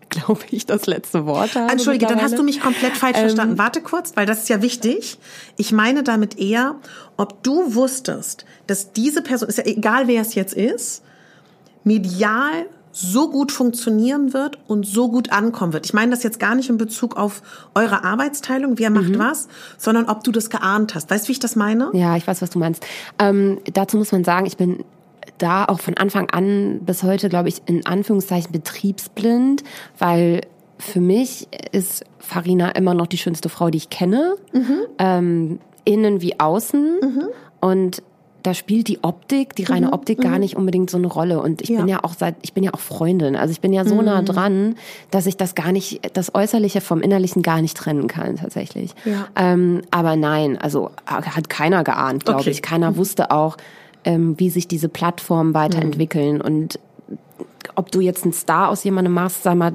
glaube 0.11 0.43
ich, 0.51 0.67
das 0.67 0.87
letzte 0.87 1.27
Wort 1.27 1.55
habe. 1.55 1.71
Entschuldige, 1.71 2.07
dann 2.07 2.23
hast 2.23 2.39
du 2.39 2.43
mich 2.43 2.61
komplett 2.61 2.97
falsch 2.97 3.17
ähm, 3.17 3.23
verstanden. 3.25 3.59
Warte 3.59 3.81
kurz, 3.81 4.13
weil 4.15 4.27
das 4.27 4.41
ist 4.41 4.49
ja 4.49 4.63
wichtig. 4.63 5.19
Ich 5.57 5.73
meine 5.73 6.03
damit 6.03 6.39
eher, 6.39 6.77
ob 7.17 7.43
du 7.43 7.75
wusstest, 7.75 8.45
dass 8.67 8.93
diese 8.93 9.23
Person, 9.23 9.49
ist 9.49 9.59
ja 9.59 9.67
egal 9.67 10.09
wer 10.09 10.23
es 10.23 10.35
jetzt 10.35 10.55
ist, 10.55 11.03
medial 11.85 12.67
so 12.93 13.31
gut 13.31 13.53
funktionieren 13.53 14.33
wird 14.33 14.59
und 14.69 14.87
so 14.87 15.11
gut 15.11 15.31
ankommen 15.31 15.75
wird. 15.75 15.85
Ich 15.85 15.93
meine 15.93 16.13
das 16.13 16.23
jetzt 16.23 16.41
gar 16.41 16.55
nicht 16.55 16.71
in 16.71 16.79
Bezug 16.79 17.19
auf 17.19 17.43
eure 17.75 18.05
Arbeitsteilung, 18.05 18.79
wer 18.79 18.89
macht 18.89 19.11
mhm. 19.11 19.19
was, 19.19 19.49
sondern 19.77 20.09
ob 20.09 20.25
du 20.25 20.33
das 20.33 20.49
geahnt 20.49 20.95
hast. 20.95 21.11
Weißt 21.11 21.25
du, 21.25 21.29
wie 21.29 21.33
ich 21.33 21.39
das 21.39 21.57
meine? 21.57 21.91
Ja, 21.93 22.17
ich 22.17 22.27
weiß, 22.27 22.41
was 22.41 22.49
du 22.49 22.59
meinst. 22.59 22.87
Ähm, 23.19 23.59
dazu 23.71 23.99
muss 23.99 24.13
man 24.13 24.25
sagen, 24.25 24.47
ich 24.47 24.57
bin 24.57 24.83
da 25.39 25.65
auch 25.65 25.81
von 25.81 25.97
Anfang 25.97 26.31
an 26.31 26.81
bis 26.81 27.03
heute, 27.03 27.29
glaube 27.29 27.49
ich, 27.49 27.63
in 27.67 27.87
Anführungszeichen 27.87 28.53
betriebsblind, 28.53 29.65
weil 29.99 30.43
für 30.79 31.01
mich 31.01 31.49
ist 31.73 32.05
Farina 32.19 32.71
immer 32.71 32.95
noch 32.95 33.07
die 33.07 33.19
schönste 33.19 33.49
Frau, 33.49 33.71
die 33.71 33.79
ich 33.79 33.91
kenne, 33.91 34.37
mhm. 34.53 34.79
ähm, 34.99 35.59
innen 35.85 36.21
wie 36.21 36.39
außen. 36.39 37.01
Mhm. 37.01 37.29
Und 37.61 38.03
da 38.47 38.55
spielt 38.55 38.87
die 38.87 39.03
Optik, 39.03 39.57
die 39.57 39.65
reine 39.65 39.89
mhm. 39.89 39.93
Optik 39.93 40.21
gar 40.21 40.35
mhm. 40.35 40.41
nicht 40.41 40.57
unbedingt 40.57 40.89
so 40.89 40.99
eine 40.99 41.09
Rolle. 41.09 41.41
Und 41.41 41.63
ich 41.63 41.71
ja. 41.71 41.79
bin 41.79 41.89
ja 41.89 42.05
auch 42.05 42.15
seit, 42.15 42.37
ich 42.43 42.53
bin 42.53 42.63
ja 42.63 42.73
auch 42.75 42.79
Freundin. 42.79 43.35
Also 43.35 43.51
ich 43.51 43.61
bin 43.61 43.73
ja 43.73 43.85
so 43.85 43.97
mhm. 43.97 44.05
nah 44.05 44.23
dran, 44.23 44.77
dass 45.11 45.27
ich 45.27 45.37
das 45.37 45.57
gar 45.57 45.73
nicht, 45.73 46.17
das 46.17 46.35
Äußerliche 46.35 46.81
vom 46.81 47.01
Innerlichen 47.01 47.43
gar 47.43 47.61
nicht 47.61 47.77
trennen 47.77 48.07
kann, 48.07 48.37
tatsächlich. 48.37 48.95
Ja. 49.05 49.27
Ähm, 49.35 49.83
aber 49.91 50.15
nein, 50.15 50.59
also 50.59 50.91
hat 51.07 51.49
keiner 51.49 51.83
geahnt, 51.83 52.25
glaube 52.25 52.41
okay. 52.41 52.51
ich. 52.51 52.63
Keiner 52.63 52.93
mhm. 52.93 52.97
wusste 52.99 53.33
auch, 53.33 53.57
ähm, 54.07 54.39
wie 54.39 54.49
sich 54.49 54.67
diese 54.67 54.89
Plattformen 54.89 55.53
weiterentwickeln. 55.53 56.37
Mhm. 56.37 56.41
Und 56.41 56.79
ob 57.75 57.93
du 57.93 58.01
jetzt 58.01 58.25
einen 58.25 58.33
Star 58.33 58.71
aus 58.71 58.85
jemandem 58.85 59.13
machst, 59.13 59.43
sei 59.43 59.55
mal 59.55 59.75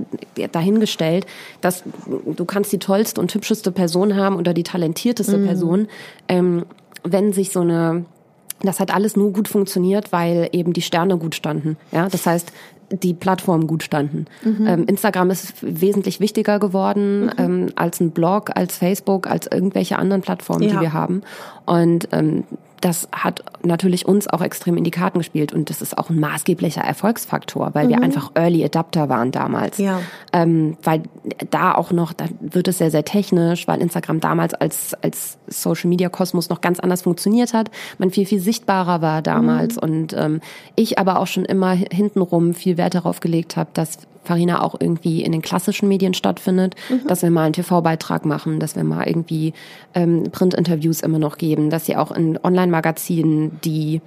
dahingestellt, 0.52 1.28
dass 1.60 1.84
du 2.08 2.46
kannst 2.46 2.72
die 2.72 2.80
tollste 2.80 3.22
und 3.22 3.34
hübscheste 3.34 3.72
Person 3.72 4.16
haben 4.16 4.38
oder 4.38 4.54
die 4.54 4.64
talentierteste 4.64 5.38
mhm. 5.38 5.46
Person, 5.46 5.88
ähm, 6.28 6.66
wenn 7.04 7.34
sich 7.34 7.52
so 7.52 7.62
eine 7.62 8.06
das 8.64 8.80
hat 8.80 8.94
alles 8.94 9.16
nur 9.16 9.34
gut 9.34 9.48
funktioniert, 9.48 10.12
weil 10.12 10.48
eben 10.52 10.74
die 10.74 10.84
Sterne 10.84 11.18
gut 11.18 11.34
standen. 11.34 11.78
Ja, 11.92 12.08
das 12.10 12.28
heißt, 12.28 12.52
die 12.92 13.14
Plattformen 13.14 13.68
gut 13.68 13.84
standen. 13.84 14.26
Mhm. 14.44 14.68
Ähm, 14.68 14.86
Instagram 14.86 15.32
ist 15.32 15.56
wesentlich 15.62 16.20
wichtiger 16.20 16.60
geworden 16.60 17.26
mhm. 17.26 17.32
ähm, 17.38 17.70
als 17.76 18.00
ein 18.00 18.12
Blog, 18.12 18.52
als 18.56 18.78
Facebook, 18.78 19.28
als 19.28 19.48
irgendwelche 19.48 19.98
anderen 19.98 20.22
Plattformen, 20.22 20.64
ja. 20.64 20.70
die 20.70 20.80
wir 20.80 20.94
haben. 20.94 21.22
Und 21.66 22.10
ähm, 22.12 22.44
das 22.82 23.08
hat 23.12 23.44
natürlich 23.64 24.08
uns 24.08 24.28
auch 24.28 24.42
extrem 24.42 24.76
in 24.76 24.84
die 24.84 24.92
Karten 24.92 25.20
gespielt 25.20 25.54
und 25.54 25.70
das 25.70 25.82
ist 25.82 25.98
auch 25.98 26.10
ein 26.10 26.20
maßgeblicher 26.20 26.82
Erfolgsfaktor, 26.82 27.70
weil 27.74 27.86
mhm. 27.86 27.90
wir 27.90 28.02
einfach 28.02 28.32
Early 28.34 28.66
Adapter 28.66 29.08
waren 29.08 29.32
damals. 29.32 29.78
Ja. 29.78 30.02
Ähm, 30.34 30.78
weil 30.84 31.04
da 31.52 31.74
auch 31.76 31.92
noch, 31.92 32.12
da 32.12 32.26
wird 32.40 32.68
es 32.68 32.80
sehr, 32.80 32.92
sehr 32.92 33.06
technisch, 33.06 33.68
weil 33.68 33.82
Instagram 33.82 34.20
damals 34.20 34.54
als, 34.56 34.96
als 35.02 35.38
Social 35.48 35.90
Media 35.90 36.10
Kosmos 36.10 36.50
noch 36.50 36.62
ganz 36.62 36.80
anders 36.80 37.04
funktioniert 37.04 37.54
hat, 37.54 37.70
man 38.00 38.10
viel, 38.10 38.26
viel 38.26 38.40
sichtbarer 38.40 39.02
war 39.02 39.22
damals 39.22 39.76
mhm. 39.76 39.82
und 39.82 40.14
ähm, 40.18 40.42
ich 40.76 40.98
aber 40.98 41.20
auch 41.20 41.28
schon 41.28 41.46
immer 41.46 41.72
hintenrum 41.74 42.54
viel 42.56 42.78
Wert 42.78 42.96
darauf 42.96 43.20
gelegt 43.20 43.58
habe, 43.58 43.70
dass 43.74 44.00
Farina 44.24 44.62
auch 44.62 44.76
irgendwie 44.80 45.24
in 45.24 45.32
den 45.32 45.42
klassischen 45.42 45.88
Medien 45.88 46.14
stattfindet, 46.14 46.76
mhm. 46.90 47.08
dass 47.08 47.22
wir 47.22 47.32
mal 47.32 47.46
einen 47.46 47.54
TV-Beitrag 47.54 48.26
machen, 48.26 48.60
dass 48.60 48.76
wir 48.76 48.84
mal 48.84 49.08
irgendwie 49.08 49.54
ähm, 49.94 50.24
Print-Interviews 50.32 51.02
immer 51.02 51.20
noch 51.20 51.38
geben, 51.38 51.70
dass 51.70 51.86
sie 51.86 51.96
auch 51.96 52.12
in 52.12 52.40
Online-Magazinen, 52.42 53.60
die 53.64 54.02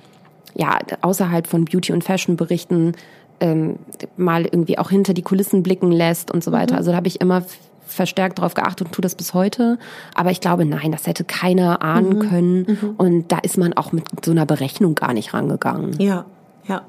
ja 0.55 0.79
außerhalb 1.01 1.47
von 1.47 1.65
Beauty 1.65 1.93
und 1.93 2.05
Fashion 2.05 2.37
berichten, 2.37 2.93
ähm, 3.41 3.77
mal 4.17 4.45
irgendwie 4.45 4.79
auch 4.79 4.91
hinter 4.91 5.15
die 5.15 5.23
Kulissen 5.23 5.63
blicken 5.63 5.91
lässt 5.91 6.31
und 6.31 6.45
so 6.45 6.53
weiter. 6.53 6.75
Mhm. 6.75 6.79
Also 6.79 6.91
da 6.93 6.97
habe 6.97 7.09
ich 7.09 7.21
immer 7.21 7.43
verstärkt 7.87 8.39
darauf 8.39 8.55
geachtet 8.55 8.89
und 8.89 8.93
tue 8.93 9.03
das 9.03 9.15
bis 9.15 9.35
heute. 9.35 9.79
Aber 10.15 10.31
ich 10.31 10.41
glaube, 10.41 10.65
nein, 10.65 10.93
das 10.93 11.07
hätte 11.07 11.25
keiner 11.25 11.83
ahnen 11.83 12.17
mhm. 12.17 12.29
können. 12.29 12.67
Mhm. 12.67 12.95
Und 12.97 13.33
da 13.33 13.39
ist 13.39 13.59
man 13.59 13.73
auch 13.75 13.93
mit 13.93 14.05
so 14.25 14.31
einer 14.31 14.47
Berechnung 14.47 14.95
gar 14.95 15.13
nicht 15.13 15.35
rangegangen. 15.35 15.99
Ja, 16.01 16.25
ja. 16.67 16.83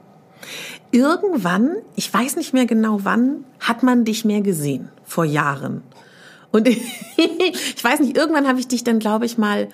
Irgendwann, 0.92 1.76
ich 1.96 2.14
weiß 2.14 2.36
nicht 2.36 2.54
mehr 2.54 2.66
genau 2.66 3.00
wann, 3.04 3.44
hat 3.60 3.84
man 3.84 4.06
dich 4.06 4.26
mehr 4.26 4.42
gesehen. 4.42 4.90
Vor 5.06 5.26
Jahren. 5.26 5.84
Und 6.52 6.68
ich 7.18 7.84
weiß 7.84 8.00
nicht, 8.00 8.18
irgendwann 8.18 8.48
habe 8.48 8.60
ich 8.60 8.68
dich 8.68 8.84
dann, 8.84 9.00
glaube 9.00 9.26
ich, 9.26 9.38
mal 9.38 9.68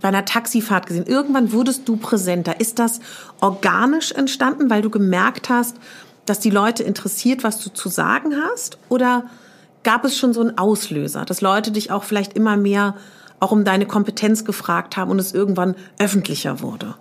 bei 0.00 0.08
einer 0.08 0.24
Taxifahrt 0.24 0.86
gesehen. 0.86 1.06
Irgendwann 1.06 1.52
wurdest 1.52 1.88
du 1.88 1.96
präsenter. 1.96 2.60
Ist 2.60 2.78
das 2.78 3.00
organisch 3.40 4.12
entstanden, 4.12 4.68
weil 4.68 4.82
du 4.82 4.90
gemerkt 4.90 5.48
hast, 5.48 5.76
dass 6.26 6.40
die 6.40 6.50
Leute 6.50 6.82
interessiert, 6.82 7.42
was 7.42 7.58
du 7.58 7.70
zu 7.70 7.88
sagen 7.88 8.34
hast? 8.36 8.78
Oder 8.88 9.24
gab 9.82 10.04
es 10.04 10.16
schon 10.16 10.34
so 10.34 10.40
einen 10.40 10.58
Auslöser, 10.58 11.24
dass 11.24 11.40
Leute 11.40 11.70
dich 11.70 11.90
auch 11.90 12.04
vielleicht 12.04 12.34
immer 12.34 12.56
mehr 12.56 12.96
auch 13.40 13.50
um 13.50 13.64
deine 13.64 13.86
Kompetenz 13.86 14.44
gefragt 14.44 14.96
haben 14.96 15.10
und 15.10 15.18
es 15.18 15.32
irgendwann 15.32 15.74
öffentlicher 15.98 16.60
wurde? 16.60 16.94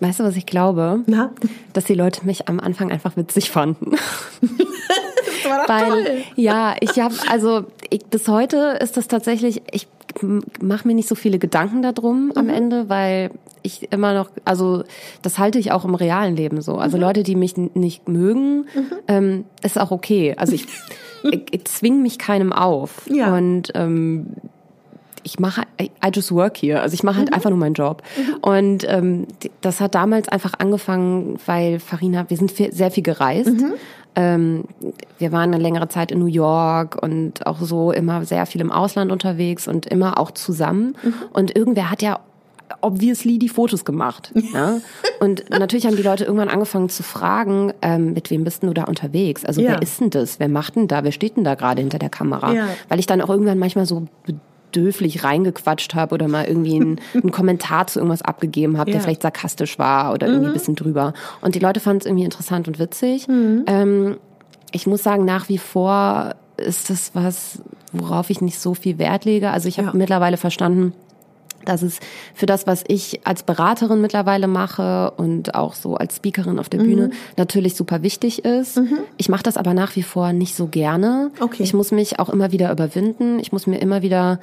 Weißt 0.00 0.20
du, 0.20 0.24
was 0.24 0.36
ich 0.36 0.46
glaube? 0.46 1.00
Na? 1.06 1.30
Dass 1.72 1.84
die 1.84 1.94
Leute 1.94 2.26
mich 2.26 2.48
am 2.48 2.60
Anfang 2.60 2.90
einfach 2.90 3.16
witzig 3.16 3.50
fanden. 3.50 3.92
das 4.40 5.50
war 5.50 5.62
doch 5.62 5.68
Weil, 5.68 6.04
toll. 6.04 6.22
Ja, 6.36 6.74
ich 6.80 6.98
habe, 7.00 7.14
also 7.30 7.64
ich, 7.90 8.04
bis 8.06 8.28
heute 8.28 8.78
ist 8.80 8.96
das 8.96 9.08
tatsächlich, 9.08 9.62
ich 9.70 9.86
mache 10.60 10.86
mir 10.86 10.94
nicht 10.94 11.08
so 11.08 11.14
viele 11.14 11.38
Gedanken 11.38 11.82
darum 11.82 12.26
mhm. 12.26 12.32
am 12.36 12.48
Ende, 12.48 12.88
weil 12.88 13.30
ich 13.62 13.90
immer 13.92 14.14
noch, 14.14 14.30
also 14.44 14.84
das 15.22 15.38
halte 15.38 15.58
ich 15.58 15.72
auch 15.72 15.84
im 15.84 15.94
realen 15.94 16.36
Leben 16.36 16.60
so. 16.60 16.76
Also 16.76 16.96
mhm. 16.96 17.02
Leute, 17.02 17.22
die 17.22 17.34
mich 17.34 17.56
nicht 17.56 18.08
mögen, 18.08 18.66
mhm. 18.74 18.92
ähm, 19.08 19.44
ist 19.62 19.80
auch 19.80 19.90
okay. 19.90 20.34
Also 20.36 20.52
ich, 20.52 20.66
ich, 21.22 21.42
ich 21.50 21.64
zwinge 21.64 22.00
mich 22.00 22.18
keinem 22.18 22.52
auf. 22.52 23.08
Ja. 23.08 23.34
Und 23.34 23.72
ähm, 23.74 24.26
ich 25.24 25.38
mache, 25.38 25.62
I 25.80 26.10
just 26.12 26.30
work 26.30 26.58
here. 26.58 26.80
Also 26.80 26.94
ich 26.94 27.02
mache 27.02 27.18
halt 27.18 27.30
mhm. 27.30 27.34
einfach 27.34 27.50
nur 27.50 27.58
meinen 27.58 27.74
Job. 27.74 28.02
Mhm. 28.16 28.34
Und 28.42 28.86
ähm, 28.88 29.26
das 29.60 29.80
hat 29.80 29.94
damals 29.94 30.28
einfach 30.28 30.52
angefangen, 30.58 31.38
weil 31.46 31.80
Farina, 31.80 32.28
wir 32.28 32.36
sind 32.36 32.52
viel, 32.52 32.72
sehr 32.72 32.90
viel 32.90 33.02
gereist. 33.02 33.50
Mhm. 33.50 33.72
Ähm, 34.16 34.64
wir 35.18 35.32
waren 35.32 35.52
eine 35.52 35.62
längere 35.62 35.88
Zeit 35.88 36.12
in 36.12 36.20
New 36.20 36.26
York 36.26 37.02
und 37.02 37.46
auch 37.46 37.60
so 37.60 37.90
immer 37.90 38.24
sehr 38.24 38.46
viel 38.46 38.60
im 38.60 38.70
Ausland 38.70 39.10
unterwegs 39.10 39.66
und 39.66 39.86
immer 39.86 40.18
auch 40.18 40.30
zusammen. 40.30 40.96
Mhm. 41.02 41.14
Und 41.32 41.56
irgendwer 41.56 41.90
hat 41.90 42.02
ja 42.02 42.20
obviously 42.80 43.38
die 43.38 43.48
Fotos 43.48 43.84
gemacht. 43.84 44.32
Ja? 44.54 44.78
Und 45.18 45.50
natürlich 45.50 45.86
haben 45.86 45.96
die 45.96 46.02
Leute 46.02 46.24
irgendwann 46.24 46.48
angefangen 46.48 46.88
zu 46.88 47.02
fragen, 47.02 47.72
ähm, 47.82 48.12
mit 48.12 48.30
wem 48.30 48.44
bist 48.44 48.62
denn 48.62 48.68
du 48.68 48.74
da 48.74 48.84
unterwegs? 48.84 49.44
Also 49.44 49.60
ja. 49.60 49.72
wer 49.72 49.82
ist 49.82 50.00
denn 50.00 50.10
das? 50.10 50.38
Wer 50.38 50.48
macht 50.48 50.76
denn 50.76 50.86
da? 50.86 51.02
Wer 51.02 51.10
steht 51.10 51.36
denn 51.36 51.42
da 51.42 51.56
gerade 51.56 51.80
hinter 51.80 51.98
der 51.98 52.10
Kamera? 52.10 52.52
Ja. 52.52 52.68
Weil 52.88 53.00
ich 53.00 53.06
dann 53.06 53.20
auch 53.20 53.30
irgendwann 53.30 53.58
manchmal 53.58 53.86
so 53.86 54.06
döflich 54.74 55.24
reingequatscht 55.24 55.94
habe 55.94 56.14
oder 56.14 56.28
mal 56.28 56.44
irgendwie 56.44 56.76
einen, 56.76 57.00
einen 57.14 57.30
Kommentar 57.30 57.86
zu 57.86 57.98
irgendwas 58.00 58.22
abgegeben 58.22 58.78
habe, 58.78 58.90
ja. 58.90 58.94
der 58.94 59.02
vielleicht 59.02 59.22
sarkastisch 59.22 59.78
war 59.78 60.12
oder 60.12 60.26
irgendwie 60.26 60.46
mhm. 60.46 60.50
ein 60.50 60.54
bisschen 60.54 60.76
drüber. 60.76 61.14
Und 61.40 61.54
die 61.54 61.60
Leute 61.60 61.80
fanden 61.80 62.00
es 62.00 62.06
irgendwie 62.06 62.24
interessant 62.24 62.68
und 62.68 62.78
witzig. 62.78 63.28
Mhm. 63.28 63.64
Ähm, 63.66 64.16
ich 64.72 64.86
muss 64.86 65.02
sagen, 65.02 65.24
nach 65.24 65.48
wie 65.48 65.58
vor 65.58 66.34
ist 66.56 66.90
das 66.90 67.12
was, 67.14 67.62
worauf 67.92 68.30
ich 68.30 68.40
nicht 68.40 68.58
so 68.58 68.74
viel 68.74 68.98
Wert 68.98 69.24
lege. 69.24 69.50
Also 69.50 69.68
ich 69.68 69.78
habe 69.78 69.88
ja. 69.88 69.94
mittlerweile 69.94 70.36
verstanden, 70.36 70.92
dass 71.64 71.82
es 71.82 71.98
für 72.34 72.46
das, 72.46 72.66
was 72.66 72.84
ich 72.86 73.26
als 73.26 73.42
Beraterin 73.42 74.00
mittlerweile 74.00 74.46
mache 74.46 75.12
und 75.16 75.54
auch 75.54 75.74
so 75.74 75.96
als 75.96 76.16
Speakerin 76.16 76.58
auf 76.58 76.68
der 76.68 76.80
mhm. 76.80 76.84
Bühne 76.84 77.10
natürlich 77.36 77.74
super 77.74 78.02
wichtig 78.02 78.44
ist. 78.44 78.76
Mhm. 78.76 78.98
Ich 79.16 79.28
mache 79.28 79.42
das 79.42 79.56
aber 79.56 79.74
nach 79.74 79.96
wie 79.96 80.02
vor 80.02 80.32
nicht 80.32 80.54
so 80.54 80.66
gerne. 80.66 81.30
Okay. 81.40 81.62
Ich 81.62 81.74
muss 81.74 81.90
mich 81.90 82.18
auch 82.18 82.28
immer 82.28 82.52
wieder 82.52 82.70
überwinden. 82.70 83.38
Ich 83.38 83.52
muss 83.52 83.66
mir 83.66 83.78
immer 83.78 84.02
wieder 84.02 84.40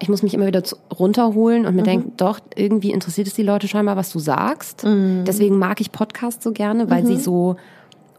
ich 0.00 0.08
muss 0.08 0.22
mich 0.22 0.34
immer 0.34 0.46
wieder 0.46 0.62
runterholen 0.98 1.66
und 1.66 1.74
mir 1.74 1.82
mhm. 1.82 1.86
denken, 1.86 2.12
doch, 2.16 2.40
irgendwie 2.56 2.90
interessiert 2.90 3.26
es 3.26 3.34
die 3.34 3.42
Leute 3.42 3.68
scheinbar, 3.68 3.96
was 3.96 4.10
du 4.10 4.18
sagst. 4.18 4.84
Mhm. 4.84 5.24
Deswegen 5.26 5.58
mag 5.58 5.80
ich 5.80 5.92
Podcasts 5.92 6.42
so 6.42 6.52
gerne, 6.52 6.90
weil 6.90 7.02
mhm. 7.02 7.06
sie 7.06 7.16
so 7.16 7.56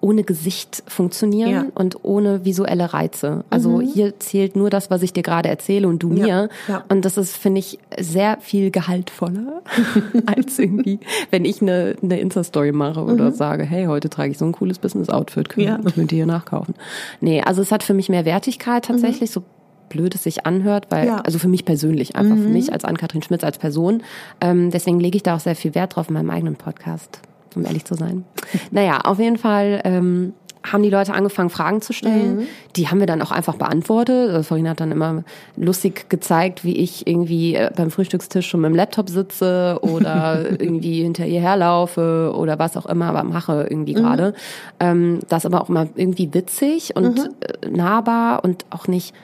ohne 0.02 0.24
Gesicht 0.24 0.84
funktionieren 0.88 1.52
ja. 1.52 1.66
und 1.76 2.04
ohne 2.04 2.44
visuelle 2.44 2.94
Reize. 2.94 3.46
Also 3.50 3.78
mhm. 3.78 3.82
hier 3.82 4.20
zählt 4.20 4.56
nur 4.56 4.70
das, 4.70 4.90
was 4.90 5.04
ich 5.04 5.14
dir 5.14 5.24
gerade 5.24 5.48
erzähle 5.48 5.88
und 5.88 6.00
du 6.00 6.10
mir. 6.10 6.28
Ja. 6.28 6.48
Ja. 6.68 6.84
Und 6.90 7.06
das 7.06 7.18
ist, 7.18 7.38
finde 7.38 7.60
ich, 7.60 7.78
sehr 8.00 8.38
viel 8.42 8.72
gehaltvoller 8.72 9.62
als 10.26 10.58
irgendwie, 10.58 11.00
wenn 11.30 11.46
ich 11.46 11.62
eine, 11.62 11.96
eine 12.02 12.20
Insta-Story 12.20 12.72
mache 12.72 13.04
oder 13.04 13.30
mhm. 13.30 13.36
sage, 13.36 13.64
hey, 13.64 13.86
heute 13.86 14.10
trage 14.10 14.32
ich 14.32 14.40
so 14.40 14.46
ein 14.46 14.52
cooles 14.52 14.80
Business-Outfit, 14.80 15.50
ja. 15.58 15.80
wir 15.96 16.06
dir 16.06 16.16
hier 16.16 16.26
nachkaufen. 16.26 16.74
Nee, 17.22 17.42
also 17.42 17.62
es 17.62 17.72
hat 17.72 17.84
für 17.84 17.94
mich 17.94 18.10
mehr 18.10 18.26
Wertigkeit 18.26 18.86
tatsächlich, 18.86 19.30
mhm. 19.30 19.34
so 19.34 19.44
blöd 19.92 20.16
es 20.16 20.24
sich 20.24 20.46
anhört, 20.46 20.88
weil, 20.90 21.08
ja. 21.08 21.18
also 21.18 21.38
für 21.38 21.48
mich 21.48 21.66
persönlich, 21.66 22.16
einfach 22.16 22.36
mhm. 22.36 22.44
für 22.44 22.50
mich 22.50 22.74
als 22.74 22.86
Ann-Kathrin 22.86 23.22
Schmitz 23.22 23.44
als 23.44 23.58
Person. 23.58 24.02
Ähm, 24.40 24.72
deswegen 24.72 25.00
lege 25.00 25.18
ich 25.18 25.24
da 25.24 25.36
auch 25.36 25.40
sehr 25.40 25.56
viel 25.56 25.76
Wert 25.76 25.96
drauf 25.96 26.08
in 26.08 26.16
meinem 26.16 26.30
eigenen 26.30 26.56
Podcast, 26.56 27.22
um 27.56 27.66
ehrlich 27.66 27.86
zu 27.86 27.96
sein. 27.96 28.24
naja, 28.72 29.02
auf 29.02 29.20
jeden 29.20 29.38
Fall 29.38 29.82
ähm, 29.84 30.34
haben 30.64 30.84
die 30.84 30.90
Leute 30.90 31.14
angefangen, 31.14 31.50
Fragen 31.50 31.82
zu 31.82 31.94
stellen. 31.94 32.38
Mhm. 32.38 32.48
Die 32.76 32.88
haben 32.88 33.00
wir 33.00 33.08
dann 33.08 33.22
auch 33.22 33.32
einfach 33.32 33.56
beantwortet. 33.56 34.30
Also 34.30 34.44
Vorhin 34.44 34.70
hat 34.70 34.80
dann 34.80 34.92
immer 34.92 35.24
lustig 35.56 36.10
gezeigt, 36.10 36.64
wie 36.64 36.78
ich 36.78 37.08
irgendwie 37.08 37.56
äh, 37.56 37.72
beim 37.76 37.90
Frühstückstisch 37.90 38.48
schon 38.48 38.62
mit 38.62 38.70
dem 38.70 38.76
Laptop 38.76 39.10
sitze 39.10 39.80
oder 39.82 40.46
irgendwie 40.50 41.02
hinter 41.02 41.26
ihr 41.26 41.42
herlaufe 41.42 42.34
oder 42.36 42.60
was 42.60 42.78
auch 42.78 42.86
immer, 42.86 43.08
aber 43.08 43.24
mache 43.24 43.68
irgendwie 43.70 43.96
mhm. 43.96 44.00
gerade. 44.00 44.34
Ähm, 44.80 45.20
das 45.30 45.46
aber 45.46 45.62
auch 45.62 45.70
immer 45.70 45.88
irgendwie 45.96 46.34
witzig 46.34 46.96
und 46.96 47.18
mhm. 47.18 47.30
Äh, 47.42 47.70
nahbar 47.70 48.44
und 48.44 48.66
auch 48.70 48.88
nicht 48.88 49.16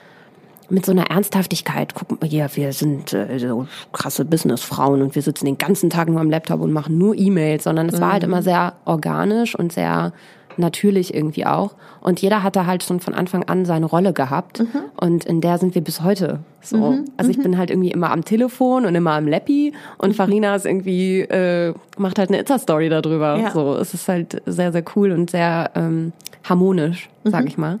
mit 0.70 0.84
so 0.84 0.92
einer 0.92 1.10
Ernsthaftigkeit, 1.10 1.94
guck 1.94 2.20
mal 2.20 2.28
hier, 2.28 2.48
wir 2.54 2.72
sind 2.72 3.12
äh, 3.12 3.38
so 3.38 3.66
krasse 3.92 4.24
Businessfrauen 4.24 5.02
und 5.02 5.14
wir 5.14 5.22
sitzen 5.22 5.46
den 5.46 5.58
ganzen 5.58 5.90
Tag 5.90 6.08
nur 6.08 6.20
am 6.20 6.30
Laptop 6.30 6.60
und 6.60 6.72
machen 6.72 6.98
nur 6.98 7.16
E-Mails, 7.16 7.64
sondern 7.64 7.88
es 7.88 8.00
war 8.00 8.12
halt 8.12 8.22
mhm. 8.22 8.28
immer 8.30 8.42
sehr 8.42 8.74
organisch 8.84 9.54
und 9.54 9.72
sehr 9.72 10.12
natürlich 10.58 11.14
irgendwie 11.14 11.46
auch. 11.46 11.74
Und 12.00 12.20
jeder 12.20 12.42
hatte 12.42 12.66
halt 12.66 12.82
schon 12.82 13.00
von 13.00 13.14
Anfang 13.14 13.44
an 13.44 13.64
seine 13.64 13.86
Rolle 13.86 14.12
gehabt. 14.12 14.60
Mhm. 14.60 14.80
Und 14.96 15.24
in 15.24 15.40
der 15.40 15.58
sind 15.58 15.74
wir 15.74 15.82
bis 15.82 16.02
heute 16.02 16.40
so. 16.60 16.76
Mhm. 16.76 17.04
Also 17.16 17.30
ich 17.30 17.38
mhm. 17.38 17.42
bin 17.44 17.58
halt 17.58 17.70
irgendwie 17.70 17.90
immer 17.90 18.10
am 18.10 18.24
Telefon 18.24 18.84
und 18.84 18.94
immer 18.94 19.12
am 19.12 19.26
Leppi 19.26 19.72
und 19.98 20.10
mhm. 20.10 20.14
Farina 20.14 20.54
ist 20.54 20.66
irgendwie, 20.66 21.20
äh, 21.20 21.74
macht 21.96 22.18
halt 22.18 22.30
eine 22.30 22.38
Insta-Story 22.38 22.88
darüber. 22.88 23.38
Ja. 23.38 23.50
So, 23.52 23.76
es 23.76 23.94
ist 23.94 24.08
halt 24.08 24.42
sehr, 24.46 24.72
sehr 24.72 24.84
cool 24.96 25.12
und 25.12 25.30
sehr 25.30 25.70
ähm, 25.74 26.12
harmonisch, 26.44 27.08
sag 27.24 27.42
mhm. 27.42 27.46
ich 27.46 27.58
mal. 27.58 27.78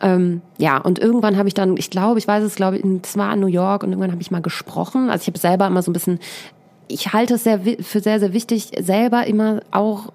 Ähm, 0.00 0.42
ja, 0.58 0.78
und 0.78 0.98
irgendwann 0.98 1.36
habe 1.36 1.48
ich 1.48 1.54
dann, 1.54 1.76
ich 1.76 1.90
glaube, 1.90 2.18
ich 2.18 2.28
weiß 2.28 2.44
es, 2.44 2.54
glaube 2.54 2.78
ich, 2.78 2.84
es 3.02 3.16
war 3.16 3.32
in 3.34 3.40
New 3.40 3.46
York 3.46 3.82
und 3.82 3.90
irgendwann 3.90 4.12
habe 4.12 4.22
ich 4.22 4.30
mal 4.30 4.42
gesprochen. 4.42 5.10
Also 5.10 5.22
ich 5.22 5.28
habe 5.28 5.38
selber 5.38 5.66
immer 5.66 5.82
so 5.82 5.90
ein 5.90 5.94
bisschen 5.94 6.18
ich 6.88 7.12
halte 7.12 7.34
es 7.34 7.44
sehr 7.44 7.60
für 7.80 8.00
sehr, 8.00 8.20
sehr 8.20 8.32
wichtig, 8.32 8.70
selber 8.78 9.26
immer 9.26 9.60
auch 9.70 10.12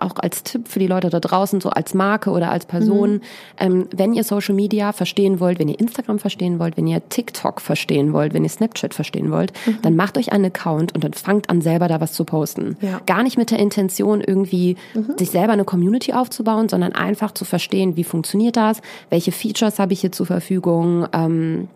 auch 0.00 0.14
als 0.16 0.42
Tipp 0.42 0.68
für 0.68 0.78
die 0.78 0.86
Leute 0.86 1.10
da 1.10 1.20
draußen, 1.20 1.60
so 1.60 1.70
als 1.70 1.94
Marke 1.94 2.30
oder 2.30 2.50
als 2.50 2.66
Person, 2.66 3.14
mhm. 3.14 3.20
ähm, 3.58 3.88
wenn 3.94 4.14
ihr 4.14 4.24
Social 4.24 4.54
Media 4.54 4.92
verstehen 4.92 5.40
wollt, 5.40 5.58
wenn 5.58 5.68
ihr 5.68 5.78
Instagram 5.78 6.18
verstehen 6.18 6.58
wollt, 6.58 6.76
wenn 6.76 6.86
ihr 6.86 7.06
TikTok 7.08 7.60
verstehen 7.60 8.12
wollt, 8.12 8.34
wenn 8.34 8.44
ihr 8.44 8.50
Snapchat 8.50 8.94
verstehen 8.94 9.30
wollt, 9.30 9.52
mhm. 9.66 9.78
dann 9.82 9.96
macht 9.96 10.18
euch 10.18 10.32
einen 10.32 10.46
Account 10.46 10.94
und 10.94 11.04
dann 11.04 11.12
fangt 11.12 11.50
an, 11.50 11.60
selber 11.60 11.88
da 11.88 12.00
was 12.00 12.12
zu 12.12 12.24
posten. 12.24 12.76
Ja. 12.80 13.00
Gar 13.06 13.22
nicht 13.22 13.38
mit 13.38 13.50
der 13.50 13.58
Intention, 13.58 14.20
irgendwie 14.20 14.76
mhm. 14.94 15.18
sich 15.18 15.30
selber 15.30 15.52
eine 15.52 15.64
Community 15.64 16.12
aufzubauen, 16.12 16.68
sondern 16.68 16.92
einfach 16.92 17.32
zu 17.32 17.44
verstehen, 17.44 17.96
wie 17.96 18.04
funktioniert 18.04 18.56
das, 18.56 18.80
welche 19.10 19.32
Features 19.32 19.78
habe 19.78 19.92
ich 19.92 20.00
hier 20.00 20.12
zur 20.12 20.26
Verfügung, 20.26 21.06
ähm, 21.12 21.68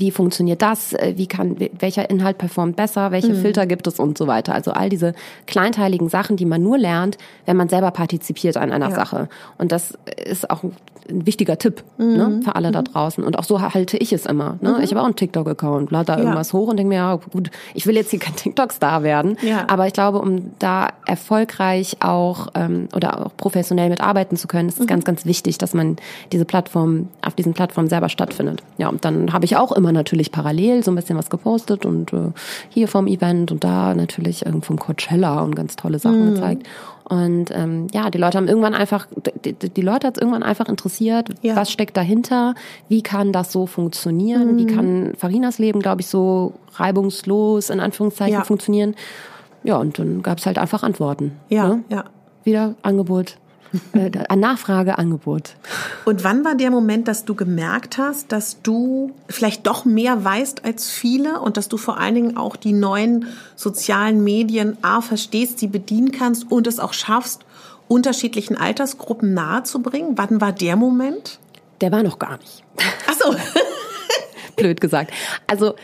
wie 0.00 0.10
funktioniert 0.10 0.62
das, 0.62 0.92
äh, 0.92 1.14
wie 1.16 1.26
kann, 1.26 1.56
welcher 1.78 2.08
Inhalt 2.10 2.38
performt 2.38 2.76
besser, 2.76 3.10
welche 3.10 3.32
mhm. 3.32 3.40
Filter 3.40 3.66
gibt 3.66 3.86
es 3.86 3.98
und 3.98 4.18
so 4.18 4.26
weiter. 4.26 4.54
Also 4.54 4.72
all 4.72 4.88
diese 4.88 5.14
kleinteiligen 5.46 6.08
Sachen, 6.08 6.36
die 6.36 6.46
man 6.46 6.62
nur 6.62 6.78
lernt, 6.78 7.18
wenn 7.46 7.56
man 7.56 7.68
selber 7.68 7.90
partizipiert 7.90 8.56
an 8.56 8.72
einer 8.72 8.90
ja. 8.90 8.94
Sache. 8.94 9.28
Und 9.58 9.72
das 9.72 9.96
ist 10.24 10.50
auch 10.50 10.62
ein 10.62 11.26
wichtiger 11.26 11.58
Tipp 11.58 11.82
mhm. 11.98 12.16
ne, 12.16 12.40
für 12.44 12.54
alle 12.54 12.68
mhm. 12.68 12.72
da 12.72 12.82
draußen. 12.82 13.22
Und 13.24 13.38
auch 13.38 13.44
so 13.44 13.60
halte 13.60 13.96
ich 13.96 14.12
es 14.12 14.26
immer. 14.26 14.56
Ne? 14.60 14.74
Mhm. 14.76 14.82
Ich 14.82 14.90
habe 14.90 15.00
auch 15.00 15.06
einen 15.06 15.16
TikTok-Account, 15.16 15.90
lade 15.90 16.06
da 16.06 16.14
ja. 16.14 16.20
irgendwas 16.20 16.52
hoch 16.52 16.68
und 16.68 16.76
denke 16.76 16.88
mir, 16.88 16.96
ja 16.96 17.16
gut, 17.16 17.50
ich 17.74 17.86
will 17.86 17.94
jetzt 17.94 18.10
hier 18.10 18.18
kein 18.18 18.36
TikTok-Star 18.36 19.02
werden. 19.02 19.36
Ja. 19.42 19.66
Aber 19.68 19.86
ich 19.86 19.92
glaube, 19.92 20.18
um 20.18 20.52
da 20.58 20.88
erfolgreich 21.06 21.98
auch 22.00 22.48
ähm, 22.54 22.88
oder 22.94 23.26
auch 23.26 23.36
professionell 23.36 23.90
mitarbeiten 23.90 24.36
zu 24.36 24.48
können, 24.48 24.68
ist 24.68 24.76
es 24.76 24.84
mhm. 24.84 24.88
ganz, 24.88 25.04
ganz 25.04 25.26
wichtig, 25.26 25.58
dass 25.58 25.74
man 25.74 25.96
diese 26.32 26.44
Plattform, 26.44 27.08
auf 27.22 27.34
diesen 27.34 27.54
Plattformen 27.54 27.88
selber 27.88 28.08
stattfindet. 28.08 28.62
Ja, 28.78 28.88
und 28.88 29.04
dann 29.04 29.32
habe 29.32 29.44
ich 29.44 29.56
auch 29.56 29.72
immer 29.72 29.83
natürlich 29.92 30.32
parallel 30.32 30.82
so 30.82 30.90
ein 30.90 30.94
bisschen 30.94 31.18
was 31.18 31.30
gepostet 31.30 31.84
und 31.84 32.12
äh, 32.12 32.32
hier 32.68 32.88
vom 32.88 33.06
Event 33.06 33.52
und 33.52 33.64
da 33.64 33.94
natürlich 33.94 34.46
irgendwo 34.46 34.66
vom 34.66 34.78
Coachella 34.78 35.42
und 35.42 35.54
ganz 35.54 35.76
tolle 35.76 35.98
Sachen 35.98 36.30
mhm. 36.30 36.34
gezeigt. 36.34 36.66
Und 37.04 37.50
ähm, 37.52 37.88
ja, 37.92 38.08
die 38.10 38.18
Leute 38.18 38.38
haben 38.38 38.48
irgendwann 38.48 38.74
einfach, 38.74 39.06
die, 39.44 39.52
die 39.52 39.80
Leute 39.82 40.06
hat 40.06 40.16
es 40.16 40.22
irgendwann 40.22 40.42
einfach 40.42 40.68
interessiert, 40.68 41.28
ja. 41.42 41.54
was 41.54 41.70
steckt 41.70 41.96
dahinter, 41.96 42.54
wie 42.88 43.02
kann 43.02 43.32
das 43.32 43.52
so 43.52 43.66
funktionieren, 43.66 44.54
mhm. 44.54 44.58
wie 44.58 44.66
kann 44.66 45.12
Farinas 45.16 45.58
Leben, 45.58 45.80
glaube 45.80 46.00
ich, 46.00 46.06
so 46.06 46.54
reibungslos 46.74 47.68
in 47.68 47.80
Anführungszeichen 47.80 48.34
ja. 48.34 48.44
funktionieren. 48.44 48.94
Ja, 49.64 49.76
und 49.76 49.98
dann 49.98 50.22
gab 50.22 50.38
es 50.38 50.46
halt 50.46 50.58
einfach 50.58 50.82
Antworten. 50.82 51.32
Ja, 51.48 51.68
ne? 51.68 51.84
ja. 51.90 52.04
Wieder 52.44 52.74
Angebot 52.82 53.36
äh, 53.92 54.36
Nachfrage, 54.36 54.98
Angebot. 54.98 55.54
Und 56.04 56.24
wann 56.24 56.44
war 56.44 56.54
der 56.54 56.70
Moment, 56.70 57.08
dass 57.08 57.24
du 57.24 57.34
gemerkt 57.34 57.98
hast, 57.98 58.32
dass 58.32 58.62
du 58.62 59.12
vielleicht 59.28 59.66
doch 59.66 59.84
mehr 59.84 60.24
weißt 60.24 60.64
als 60.64 60.90
viele 60.90 61.40
und 61.40 61.56
dass 61.56 61.68
du 61.68 61.76
vor 61.76 61.98
allen 61.98 62.14
Dingen 62.14 62.36
auch 62.36 62.56
die 62.56 62.72
neuen 62.72 63.26
sozialen 63.56 64.22
Medien 64.24 64.78
A 64.82 65.00
verstehst, 65.00 65.58
sie 65.58 65.68
bedienen 65.68 66.12
kannst 66.12 66.50
und 66.50 66.66
es 66.66 66.78
auch 66.78 66.92
schaffst, 66.92 67.44
unterschiedlichen 67.88 68.56
Altersgruppen 68.56 69.34
nahezubringen? 69.34 70.16
Wann 70.16 70.40
war 70.40 70.52
der 70.52 70.76
Moment? 70.76 71.38
Der 71.80 71.92
war 71.92 72.02
noch 72.02 72.18
gar 72.18 72.38
nicht. 72.38 72.64
Ach 73.08 73.14
so. 73.14 73.34
Blöd 74.56 74.80
gesagt. 74.80 75.12
Also 75.46 75.74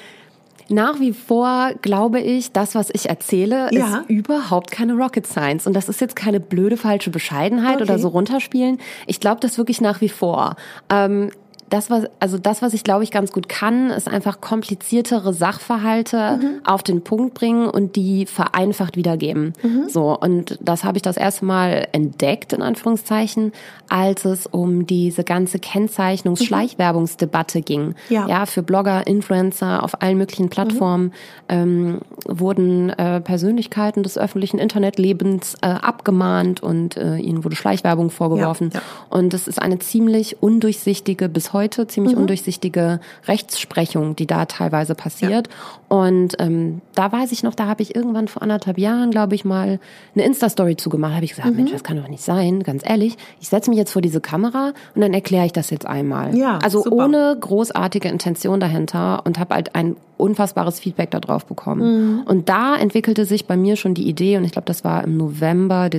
nach 0.70 1.00
wie 1.00 1.12
vor 1.12 1.72
glaube 1.82 2.20
ich, 2.20 2.52
das, 2.52 2.74
was 2.74 2.90
ich 2.92 3.08
erzähle, 3.08 3.68
ja. 3.72 3.98
ist 3.98 4.10
überhaupt 4.10 4.70
keine 4.70 4.94
Rocket 4.94 5.26
Science. 5.26 5.66
Und 5.66 5.74
das 5.74 5.88
ist 5.88 6.00
jetzt 6.00 6.16
keine 6.16 6.40
blöde 6.40 6.76
falsche 6.76 7.10
Bescheidenheit 7.10 7.76
okay. 7.76 7.84
oder 7.84 7.98
so 7.98 8.08
runterspielen. 8.08 8.78
Ich 9.06 9.20
glaube 9.20 9.40
das 9.40 9.58
wirklich 9.58 9.80
nach 9.80 10.00
wie 10.00 10.08
vor. 10.08 10.56
Ähm, 10.88 11.30
das, 11.70 11.88
was, 11.88 12.04
also 12.18 12.36
das, 12.36 12.60
was 12.62 12.74
ich 12.74 12.82
glaube 12.82 13.04
ich 13.04 13.12
ganz 13.12 13.30
gut 13.32 13.48
kann, 13.48 13.90
ist 13.90 14.08
einfach 14.08 14.40
kompliziertere 14.40 15.32
Sachverhalte 15.32 16.40
mhm. 16.42 16.60
auf 16.64 16.82
den 16.82 17.02
Punkt 17.02 17.34
bringen 17.34 17.68
und 17.68 17.94
die 17.94 18.26
vereinfacht 18.26 18.96
wiedergeben. 18.96 19.52
Mhm. 19.62 19.88
So. 19.88 20.18
Und 20.18 20.58
das 20.60 20.82
habe 20.82 20.98
ich 20.98 21.02
das 21.02 21.16
erste 21.16 21.44
Mal 21.44 21.86
entdeckt, 21.92 22.52
in 22.52 22.62
Anführungszeichen, 22.62 23.52
als 23.88 24.24
es 24.24 24.46
um 24.46 24.84
diese 24.86 25.22
ganze 25.22 25.60
Kennzeichnungs-Schleichwerbungsdebatte 25.60 27.62
ging. 27.62 27.94
Ja. 28.08 28.26
ja, 28.26 28.46
für 28.46 28.64
Blogger, 28.64 29.06
Influencer 29.06 29.84
auf 29.84 30.02
allen 30.02 30.18
möglichen 30.18 30.48
Plattformen 30.48 31.04
mhm. 31.04 31.12
ähm, 31.48 32.00
wurden 32.26 32.90
äh, 32.90 33.20
Persönlichkeiten 33.20 34.02
des 34.02 34.18
öffentlichen 34.18 34.58
Internetlebens 34.58 35.54
äh, 35.62 35.68
abgemahnt 35.68 36.64
und 36.64 36.96
äh, 36.96 37.18
ihnen 37.18 37.44
wurde 37.44 37.54
Schleichwerbung 37.54 38.10
vorgeworfen. 38.10 38.70
Ja, 38.74 38.80
ja. 38.80 38.84
Und 39.08 39.34
es 39.34 39.46
ist 39.46 39.62
eine 39.62 39.78
ziemlich 39.78 40.42
undurchsichtige 40.42 41.28
bis 41.28 41.52
heute 41.52 41.59
heute, 41.60 41.86
ziemlich 41.86 42.14
mhm. 42.14 42.22
undurchsichtige 42.22 43.00
Rechtsprechung, 43.28 44.16
die 44.16 44.26
da 44.26 44.46
teilweise 44.46 44.94
passiert. 44.94 45.48
Ja. 45.48 45.96
Und 45.96 46.36
ähm, 46.38 46.80
da 46.94 47.12
weiß 47.12 47.32
ich 47.32 47.42
noch, 47.42 47.54
da 47.54 47.66
habe 47.66 47.82
ich 47.82 47.94
irgendwann 47.94 48.28
vor 48.28 48.42
anderthalb 48.42 48.78
Jahren, 48.78 49.10
glaube 49.10 49.34
ich, 49.34 49.44
mal 49.44 49.78
eine 50.14 50.24
Insta-Story 50.24 50.76
zugemacht. 50.76 51.14
habe 51.14 51.24
ich 51.24 51.32
gesagt, 51.32 51.50
mhm. 51.50 51.56
Mensch, 51.56 51.72
das 51.72 51.84
kann 51.84 51.96
doch 51.96 52.08
nicht 52.08 52.22
sein, 52.22 52.62
ganz 52.62 52.82
ehrlich. 52.88 53.16
Ich 53.40 53.48
setze 53.48 53.70
mich 53.70 53.78
jetzt 53.78 53.92
vor 53.92 54.02
diese 54.02 54.20
Kamera 54.20 54.72
und 54.94 55.02
dann 55.02 55.12
erkläre 55.12 55.46
ich 55.46 55.52
das 55.52 55.70
jetzt 55.70 55.86
einmal. 55.86 56.34
Ja, 56.36 56.58
also 56.62 56.82
super. 56.82 57.04
ohne 57.04 57.36
großartige 57.38 58.08
Intention 58.08 58.60
dahinter 58.60 59.22
und 59.26 59.38
habe 59.38 59.54
halt 59.54 59.74
ein 59.74 59.96
unfassbares 60.16 60.80
Feedback 60.80 61.10
darauf 61.10 61.44
bekommen. 61.46 62.16
Mhm. 62.16 62.22
Und 62.22 62.48
da 62.48 62.76
entwickelte 62.76 63.24
sich 63.24 63.46
bei 63.46 63.56
mir 63.56 63.76
schon 63.76 63.94
die 63.94 64.08
Idee, 64.08 64.36
und 64.36 64.44
ich 64.44 64.52
glaube, 64.52 64.66
das 64.66 64.84
war 64.84 65.04
im 65.04 65.16
November, 65.16 65.90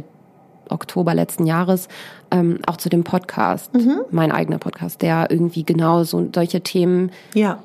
Oktober 0.71 1.13
letzten 1.13 1.45
Jahres 1.45 1.87
ähm, 2.31 2.59
auch 2.65 2.77
zu 2.77 2.89
dem 2.89 3.03
Podcast, 3.03 3.73
mhm. 3.73 4.01
mein 4.11 4.31
eigener 4.31 4.57
Podcast, 4.57 5.01
der 5.01 5.29
irgendwie 5.29 5.63
genau 5.63 6.03
so 6.03 6.27
solche 6.33 6.61
Themen 6.61 7.11
ja, 7.33 7.59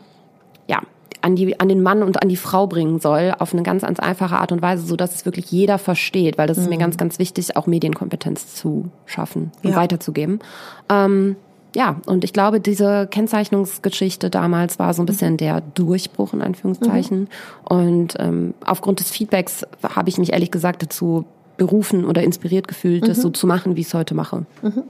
ja 0.66 0.80
an, 1.22 1.36
die, 1.36 1.58
an 1.58 1.68
den 1.68 1.82
Mann 1.82 2.02
und 2.02 2.22
an 2.22 2.28
die 2.28 2.36
Frau 2.36 2.66
bringen 2.66 3.00
soll, 3.00 3.34
auf 3.38 3.52
eine 3.52 3.62
ganz, 3.62 3.82
ganz 3.82 3.98
einfache 3.98 4.36
Art 4.36 4.52
und 4.52 4.62
Weise, 4.62 4.86
so 4.86 4.96
dass 4.96 5.14
es 5.14 5.24
wirklich 5.24 5.50
jeder 5.50 5.78
versteht, 5.78 6.38
weil 6.38 6.46
das 6.46 6.56
mhm. 6.56 6.62
ist 6.62 6.68
mir 6.70 6.76
mhm. 6.76 6.80
ganz, 6.80 6.96
ganz 6.96 7.18
wichtig, 7.18 7.56
auch 7.56 7.66
Medienkompetenz 7.66 8.54
zu 8.54 8.90
schaffen 9.06 9.50
und 9.62 9.70
ja. 9.70 9.76
weiterzugeben. 9.76 10.40
Ähm, 10.88 11.36
ja, 11.74 11.96
und 12.06 12.24
ich 12.24 12.32
glaube, 12.32 12.58
diese 12.58 13.06
Kennzeichnungsgeschichte 13.06 14.30
damals 14.30 14.78
war 14.78 14.94
so 14.94 15.02
ein 15.02 15.06
bisschen 15.06 15.36
der 15.36 15.60
Durchbruch 15.60 16.32
in 16.32 16.40
Anführungszeichen. 16.40 17.20
Mhm. 17.20 17.28
Und 17.64 18.14
ähm, 18.18 18.54
aufgrund 18.64 19.00
des 19.00 19.10
Feedbacks 19.10 19.66
habe 19.82 20.08
ich 20.08 20.16
mich 20.16 20.32
ehrlich 20.32 20.50
gesagt 20.50 20.82
dazu 20.82 21.26
berufen 21.56 22.04
oder 22.04 22.22
inspiriert 22.22 22.68
gefühlt, 22.68 23.02
mhm. 23.02 23.08
das 23.08 23.22
so 23.22 23.30
zu 23.30 23.46
machen, 23.46 23.76
wie 23.76 23.80
ich 23.80 23.88
es 23.88 23.94
heute 23.94 24.14
mache. 24.14 24.44
Mhm. 24.62 24.82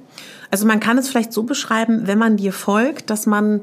Also 0.50 0.66
man 0.66 0.80
kann 0.80 0.98
es 0.98 1.08
vielleicht 1.08 1.32
so 1.32 1.42
beschreiben, 1.42 2.06
wenn 2.06 2.18
man 2.18 2.36
dir 2.36 2.52
folgt, 2.52 3.10
dass 3.10 3.26
man 3.26 3.62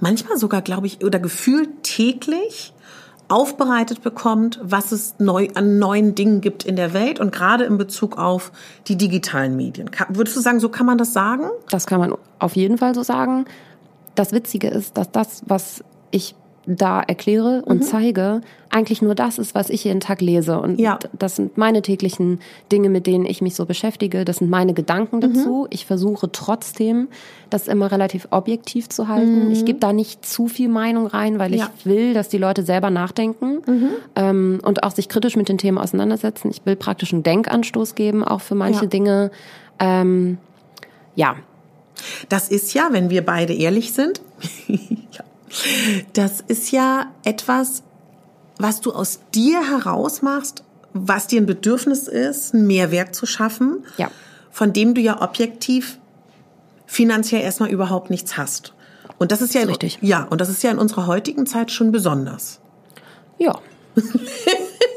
manchmal 0.00 0.38
sogar, 0.38 0.62
glaube 0.62 0.86
ich, 0.86 1.04
oder 1.04 1.18
gefühlt 1.18 1.82
täglich 1.82 2.72
aufbereitet 3.28 4.02
bekommt, 4.02 4.58
was 4.62 4.90
es 4.90 5.14
neu 5.18 5.48
an 5.54 5.78
neuen 5.78 6.16
Dingen 6.16 6.40
gibt 6.40 6.64
in 6.64 6.74
der 6.74 6.92
Welt 6.92 7.20
und 7.20 7.30
gerade 7.30 7.64
in 7.64 7.78
Bezug 7.78 8.18
auf 8.18 8.50
die 8.88 8.96
digitalen 8.96 9.56
Medien. 9.56 9.88
Würdest 10.08 10.36
du 10.36 10.40
sagen, 10.40 10.58
so 10.58 10.68
kann 10.68 10.84
man 10.84 10.98
das 10.98 11.12
sagen? 11.12 11.44
Das 11.70 11.86
kann 11.86 12.00
man 12.00 12.14
auf 12.40 12.56
jeden 12.56 12.76
Fall 12.76 12.94
so 12.94 13.04
sagen. 13.04 13.44
Das 14.16 14.32
Witzige 14.32 14.68
ist, 14.68 14.96
dass 14.96 15.12
das, 15.12 15.42
was 15.46 15.84
ich 16.10 16.34
da 16.66 17.00
erkläre 17.00 17.62
und 17.64 17.78
mhm. 17.78 17.82
zeige, 17.82 18.40
eigentlich 18.68 19.02
nur 19.02 19.14
das 19.14 19.38
ist, 19.38 19.54
was 19.54 19.70
ich 19.70 19.84
jeden 19.84 20.00
Tag 20.00 20.20
lese. 20.20 20.60
Und 20.60 20.78
ja. 20.78 20.98
das 21.18 21.36
sind 21.36 21.56
meine 21.56 21.82
täglichen 21.82 22.40
Dinge, 22.70 22.88
mit 22.88 23.06
denen 23.06 23.24
ich 23.24 23.40
mich 23.40 23.54
so 23.54 23.66
beschäftige. 23.66 24.24
Das 24.24 24.36
sind 24.36 24.50
meine 24.50 24.74
Gedanken 24.74 25.16
mhm. 25.16 25.20
dazu. 25.20 25.62
Mhm. 25.62 25.66
Ich 25.70 25.86
versuche 25.86 26.30
trotzdem, 26.30 27.08
das 27.48 27.66
immer 27.66 27.90
relativ 27.90 28.28
objektiv 28.30 28.88
zu 28.88 29.08
halten. 29.08 29.46
Mhm. 29.46 29.52
Ich 29.52 29.64
gebe 29.64 29.80
da 29.80 29.92
nicht 29.92 30.24
zu 30.24 30.46
viel 30.46 30.68
Meinung 30.68 31.06
rein, 31.06 31.38
weil 31.38 31.54
ja. 31.54 31.70
ich 31.78 31.86
will, 31.86 32.14
dass 32.14 32.28
die 32.28 32.38
Leute 32.38 32.62
selber 32.62 32.90
nachdenken 32.90 33.62
mhm. 33.66 33.88
ähm, 34.14 34.60
und 34.62 34.84
auch 34.84 34.92
sich 34.92 35.08
kritisch 35.08 35.36
mit 35.36 35.48
den 35.48 35.58
Themen 35.58 35.78
auseinandersetzen. 35.78 36.50
Ich 36.50 36.64
will 36.64 36.76
praktisch 36.76 37.12
einen 37.12 37.22
Denkanstoß 37.22 37.94
geben, 37.94 38.22
auch 38.22 38.40
für 38.40 38.54
manche 38.54 38.82
ja. 38.82 38.86
Dinge. 38.86 39.30
Ähm, 39.78 40.38
ja. 41.16 41.36
Das 42.28 42.48
ist 42.48 42.72
ja, 42.74 42.88
wenn 42.92 43.10
wir 43.10 43.24
beide 43.24 43.52
ehrlich 43.52 43.92
sind, 43.92 44.20
Das 46.12 46.40
ist 46.46 46.70
ja 46.70 47.06
etwas, 47.24 47.82
was 48.58 48.80
du 48.80 48.92
aus 48.92 49.20
dir 49.34 49.68
heraus 49.68 50.22
machst, 50.22 50.64
was 50.92 51.26
dir 51.26 51.40
ein 51.40 51.46
Bedürfnis 51.46 52.08
ist, 52.08 52.54
einen 52.54 52.66
Mehrwert 52.66 53.14
zu 53.14 53.26
schaffen, 53.26 53.84
ja. 53.96 54.10
von 54.50 54.72
dem 54.72 54.94
du 54.94 55.00
ja 55.00 55.22
objektiv 55.22 55.98
finanziell 56.86 57.42
erstmal 57.42 57.70
überhaupt 57.70 58.10
nichts 58.10 58.36
hast. 58.36 58.74
Und 59.18 59.32
das 59.32 59.42
ist 59.42 59.54
ja, 59.54 59.62
richtig. 59.62 59.98
ja, 60.00 60.24
und 60.24 60.40
das 60.40 60.48
ist 60.48 60.62
ja 60.62 60.70
in 60.70 60.78
unserer 60.78 61.06
heutigen 61.06 61.46
Zeit 61.46 61.70
schon 61.70 61.92
besonders. 61.92 62.60
Ja. 63.38 63.58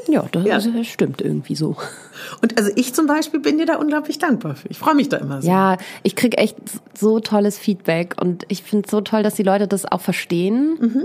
ja, 0.08 0.24
das 0.32 0.66
ja. 0.66 0.84
stimmt 0.84 1.20
irgendwie 1.20 1.54
so. 1.54 1.76
Und 2.42 2.56
also 2.58 2.70
ich 2.76 2.94
zum 2.94 3.06
Beispiel 3.06 3.40
bin 3.40 3.58
dir 3.58 3.66
da 3.66 3.76
unglaublich 3.76 4.18
dankbar 4.18 4.54
für. 4.54 4.68
Ich 4.68 4.78
freue 4.78 4.94
mich 4.94 5.08
da 5.08 5.18
immer 5.18 5.42
so. 5.42 5.48
Ja, 5.48 5.76
ich 6.02 6.16
kriege 6.16 6.38
echt 6.38 6.56
so 6.96 7.20
tolles 7.20 7.58
Feedback 7.58 8.14
und 8.20 8.44
ich 8.48 8.62
finde 8.62 8.86
es 8.86 8.90
so 8.90 9.00
toll, 9.00 9.22
dass 9.22 9.34
die 9.34 9.42
Leute 9.42 9.66
das 9.66 9.90
auch 9.90 10.00
verstehen. 10.00 10.76
Mhm. 10.80 11.04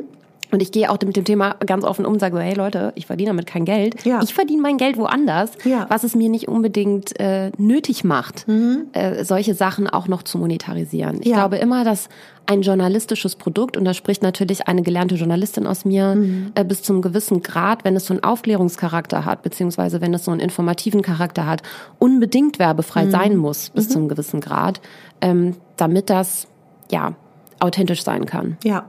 Und 0.52 0.62
ich 0.62 0.72
gehe 0.72 0.90
auch 0.90 0.98
mit 1.02 1.16
dem 1.16 1.26
Thema 1.26 1.56
ganz 1.66 1.84
offen 1.84 2.06
um 2.06 2.14
und 2.14 2.20
sage 2.20 2.36
so, 2.36 2.42
hey 2.42 2.56
Leute, 2.56 2.92
ich 2.96 3.06
verdiene 3.06 3.30
damit 3.30 3.46
kein 3.46 3.66
Geld. 3.66 4.04
Ja. 4.04 4.22
Ich 4.24 4.34
verdiene 4.34 4.62
mein 4.62 4.78
Geld 4.78 4.98
woanders, 4.98 5.52
ja. 5.64 5.86
was 5.90 6.04
es 6.04 6.16
mir 6.16 6.30
nicht 6.30 6.48
unbedingt 6.48 7.20
äh, 7.20 7.52
nötig 7.58 8.04
macht, 8.04 8.48
mhm. 8.48 8.88
äh, 8.94 9.24
solche 9.24 9.54
Sachen 9.54 9.88
auch 9.88 10.08
noch 10.08 10.24
zu 10.24 10.38
monetarisieren. 10.38 11.20
Ich 11.22 11.28
ja. 11.28 11.36
glaube 11.36 11.58
immer, 11.58 11.84
dass 11.84 12.10
ein 12.48 12.64
journalistisches 12.64 13.36
Produkt, 13.36 13.78
und 13.78 13.86
da 13.86 13.94
spricht 13.94 14.24
natürlich 14.24 14.68
eine 14.68 14.82
gelernte 14.82 15.16
Journalistin 15.16 15.68
aus 15.68 15.86
mir, 15.86 16.16
mhm. 16.16 16.52
äh, 16.56 16.64
bis 16.64 16.82
zum 16.82 17.04
gewissen 17.04 17.44
Grad, 17.44 17.84
wenn 17.84 17.96
es 17.96 18.08
so 18.08 18.14
einen 18.16 18.24
Aufklärungscharakter 18.24 19.26
hat, 19.26 19.44
beziehungsweise 19.44 20.02
wenn 20.02 20.14
es 20.16 20.26
so 20.26 20.32
einen 20.32 20.40
informativen 20.40 21.04
Charakter 21.04 21.46
hat, 21.46 21.62
unbedingt 22.00 22.58
werbefrei 22.58 23.06
mhm. 23.06 23.12
sein 23.12 23.38
muss, 23.38 23.70
bis 23.70 23.90
mhm. 23.90 23.94
zum 23.94 24.10
gewissen 24.10 24.42
Grad, 24.42 24.82
ähm, 25.22 25.56
damit 25.78 26.10
das, 26.10 26.48
ja, 26.92 27.14
authentisch 27.60 28.04
sein 28.04 28.26
kann. 28.26 28.58
Ja. 28.64 28.86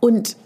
Und 0.00 0.36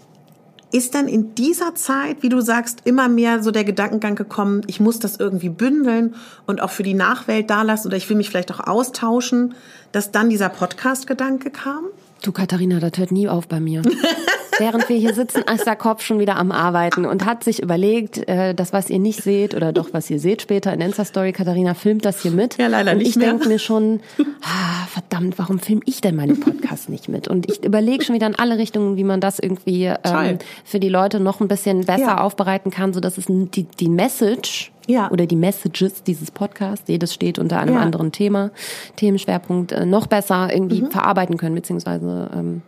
ist 0.71 0.95
dann 0.95 1.07
in 1.07 1.35
dieser 1.35 1.75
Zeit, 1.75 2.23
wie 2.23 2.29
du 2.29 2.41
sagst, 2.41 2.81
immer 2.85 3.07
mehr 3.07 3.43
so 3.43 3.51
der 3.51 3.63
Gedankengang 3.63 4.15
gekommen, 4.15 4.61
ich 4.65 4.79
muss 4.79 4.97
das 4.97 5.17
irgendwie 5.17 5.49
bündeln 5.49 6.15
und 6.47 6.61
auch 6.61 6.71
für 6.71 6.81
die 6.81 6.95
Nachwelt 6.95 7.49
da 7.51 7.61
lassen 7.61 7.87
oder 7.87 7.97
ich 7.97 8.09
will 8.09 8.17
mich 8.17 8.29
vielleicht 8.29 8.51
auch 8.51 8.59
austauschen, 8.59 9.53
dass 9.91 10.11
dann 10.11 10.31
dieser 10.31 10.49
Podcast-Gedanke 10.49 11.51
kam? 11.51 11.85
Du 12.23 12.31
Katharina, 12.31 12.79
das 12.79 12.93
hört 12.97 13.11
nie 13.11 13.29
auf 13.29 13.47
bei 13.47 13.59
mir. 13.59 13.83
Während 14.59 14.89
wir 14.89 14.97
hier 14.97 15.13
sitzen, 15.13 15.43
ist 15.53 15.65
der 15.65 15.75
Kopf 15.75 16.03
schon 16.03 16.19
wieder 16.19 16.37
am 16.37 16.51
Arbeiten 16.51 17.05
und 17.05 17.25
hat 17.25 17.43
sich 17.43 17.61
überlegt, 17.61 18.27
äh, 18.27 18.53
das, 18.53 18.73
was 18.73 18.89
ihr 18.89 18.99
nicht 18.99 19.23
seht 19.23 19.55
oder 19.55 19.71
doch, 19.71 19.89
was 19.93 20.09
ihr 20.09 20.19
seht 20.19 20.41
später 20.41 20.73
in 20.73 20.81
Insta-Story, 20.81 21.33
Katharina 21.33 21.73
filmt 21.73 22.05
das 22.05 22.21
hier 22.21 22.31
mit. 22.31 22.57
Ja, 22.57 22.67
leider 22.67 22.91
und 22.91 22.99
nicht 22.99 23.09
ich 23.09 23.19
denke 23.19 23.47
mir 23.47 23.59
schon, 23.59 24.01
ah, 24.41 24.87
verdammt, 24.87 25.37
warum 25.39 25.59
film 25.59 25.81
ich 25.85 26.01
denn 26.01 26.15
meine 26.15 26.35
Podcasts 26.35 26.89
nicht 26.89 27.09
mit? 27.09 27.27
Und 27.27 27.49
ich 27.49 27.63
überlege 27.63 28.03
schon 28.03 28.15
wieder 28.15 28.27
in 28.27 28.35
alle 28.35 28.57
Richtungen, 28.57 28.97
wie 28.97 29.03
man 29.03 29.19
das 29.19 29.39
irgendwie 29.39 29.85
ähm, 29.85 30.39
für 30.63 30.79
die 30.79 30.89
Leute 30.89 31.19
noch 31.19 31.41
ein 31.41 31.47
bisschen 31.47 31.81
besser 31.81 32.03
ja. 32.03 32.21
aufbereiten 32.21 32.71
kann, 32.71 32.93
so 32.93 32.99
dass 32.99 33.17
es 33.17 33.25
die, 33.27 33.63
die 33.63 33.89
Message 33.89 34.71
ja. 34.87 35.09
oder 35.11 35.25
die 35.25 35.35
Messages 35.35 36.03
dieses 36.03 36.31
Podcasts, 36.31 36.87
jedes 36.87 37.13
steht 37.13 37.39
unter 37.39 37.59
einem 37.59 37.75
ja. 37.75 37.81
anderen 37.81 38.11
Thema, 38.11 38.51
Themenschwerpunkt, 38.95 39.71
äh, 39.71 39.85
noch 39.85 40.07
besser 40.07 40.49
irgendwie 40.53 40.83
mhm. 40.83 40.91
verarbeiten 40.91 41.37
können, 41.37 41.55
beziehungsweise 41.55 42.29
ähm, 42.33 42.61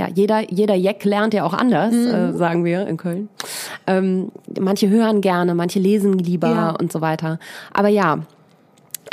ja, 0.00 0.08
jeder, 0.08 0.50
jeder 0.50 0.74
Jack 0.74 1.04
lernt 1.04 1.34
ja 1.34 1.44
auch 1.44 1.52
anders, 1.52 1.92
mhm. 1.92 2.06
äh, 2.06 2.32
sagen 2.32 2.64
wir 2.64 2.86
in 2.86 2.96
Köln. 2.96 3.28
Ähm, 3.86 4.32
manche 4.58 4.88
hören 4.88 5.20
gerne, 5.20 5.54
manche 5.54 5.78
lesen 5.78 6.18
lieber 6.18 6.48
ja. 6.48 6.70
und 6.70 6.90
so 6.90 7.02
weiter. 7.02 7.38
Aber 7.74 7.88
ja, 7.88 8.20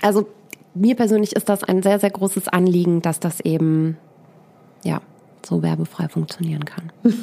also 0.01 0.29
mir 0.73 0.95
persönlich 0.95 1.35
ist 1.35 1.49
das 1.49 1.65
ein 1.65 1.83
sehr, 1.83 1.99
sehr 1.99 2.11
großes 2.11 2.47
Anliegen, 2.47 3.01
dass 3.01 3.19
das 3.19 3.41
eben, 3.41 3.97
ja, 4.85 5.01
so 5.45 5.61
werbefrei 5.61 6.07
funktionieren 6.07 6.63
kann. 6.63 6.93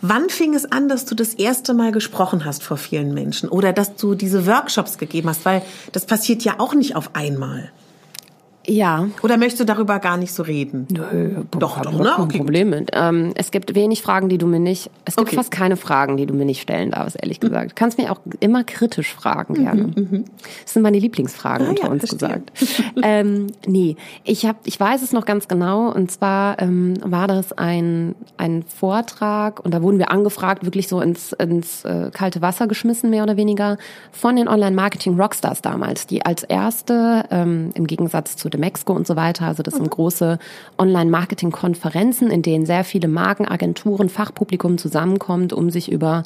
Wann 0.00 0.30
fing 0.30 0.54
es 0.54 0.72
an, 0.72 0.88
dass 0.88 1.04
du 1.04 1.14
das 1.14 1.34
erste 1.34 1.74
Mal 1.74 1.92
gesprochen 1.92 2.46
hast 2.46 2.62
vor 2.62 2.78
vielen 2.78 3.12
Menschen 3.12 3.50
oder 3.50 3.74
dass 3.74 3.96
du 3.96 4.14
diese 4.14 4.46
Workshops 4.46 4.96
gegeben 4.96 5.28
hast? 5.28 5.44
Weil 5.44 5.60
das 5.92 6.06
passiert 6.06 6.42
ja 6.44 6.54
auch 6.58 6.72
nicht 6.72 6.96
auf 6.96 7.14
einmal. 7.14 7.70
Ja. 8.70 9.08
Oder 9.22 9.36
möchtest 9.36 9.60
du 9.60 9.64
darüber 9.64 9.98
gar 9.98 10.16
nicht 10.16 10.32
so 10.32 10.42
reden? 10.44 10.86
Nö, 10.90 11.42
Doch, 11.58 11.80
doch, 11.80 11.92
ne? 11.92 12.12
Kein 12.16 12.24
Okay, 12.24 12.38
Problem 12.38 12.70
mit. 12.70 12.90
Ähm, 12.92 13.32
es 13.34 13.50
gibt 13.50 13.74
wenig 13.74 14.00
Fragen, 14.02 14.28
die 14.28 14.38
du 14.38 14.46
mir 14.46 14.60
nicht, 14.60 14.90
es 15.04 15.16
gibt 15.16 15.28
Okay. 15.28 15.36
fast 15.36 15.50
keine 15.50 15.76
Fragen, 15.76 16.16
die 16.16 16.26
du 16.26 16.34
mir 16.34 16.44
nicht 16.44 16.60
stellen 16.62 16.92
darfst, 16.92 17.16
ehrlich 17.20 17.40
gesagt. 17.40 17.72
Du 17.72 17.74
kannst 17.74 17.98
mich 17.98 18.08
auch 18.10 18.20
immer 18.38 18.62
kritisch 18.62 19.12
fragen, 19.12 19.54
gerne. 19.54 19.88
Das 20.64 20.72
sind 20.74 20.82
meine 20.82 20.98
Lieblingsfragen 21.00 21.66
Ah, 21.66 21.70
unter 21.70 21.82
ja, 21.84 21.88
uns 21.90 22.06
verstehe. 22.08 22.28
gesagt. 22.28 22.52
ähm, 23.02 23.48
nee, 23.66 23.96
ich 24.24 24.46
hab, 24.46 24.56
ich 24.64 24.78
weiß 24.78 25.02
es 25.02 25.12
noch 25.12 25.24
ganz 25.26 25.48
genau, 25.48 25.90
und 25.90 26.10
zwar 26.12 26.60
ähm, 26.62 26.94
war 27.04 27.26
das 27.26 27.52
ein, 27.52 28.14
ein 28.36 28.62
Vortrag, 28.62 29.64
und 29.64 29.74
da 29.74 29.82
wurden 29.82 29.98
wir 29.98 30.10
angefragt, 30.12 30.64
wirklich 30.64 30.86
so 30.86 31.00
ins, 31.00 31.32
ins 31.32 31.84
äh, 31.84 32.10
kalte 32.12 32.40
Wasser 32.40 32.66
geschmissen, 32.68 33.10
mehr 33.10 33.24
oder 33.24 33.36
weniger, 33.36 33.78
von 34.12 34.36
den 34.36 34.46
Online-Marketing-Rockstars 34.48 35.62
damals, 35.62 36.06
die 36.06 36.24
als 36.24 36.42
erste, 36.44 37.24
ähm, 37.30 37.70
im 37.74 37.86
Gegensatz 37.86 38.36
zu 38.36 38.48
Demexco 38.60 38.92
und 38.92 39.06
so 39.06 39.16
weiter, 39.16 39.46
also 39.46 39.62
das 39.62 39.74
sind 39.74 39.90
große 39.90 40.38
Online-Marketing-Konferenzen, 40.78 42.30
in 42.30 42.42
denen 42.42 42.66
sehr 42.66 42.84
viele 42.84 43.08
Marken, 43.08 43.46
Agenturen, 43.46 44.08
Fachpublikum 44.08 44.78
zusammenkommt, 44.78 45.52
um 45.52 45.70
sich 45.70 45.90
über 45.90 46.22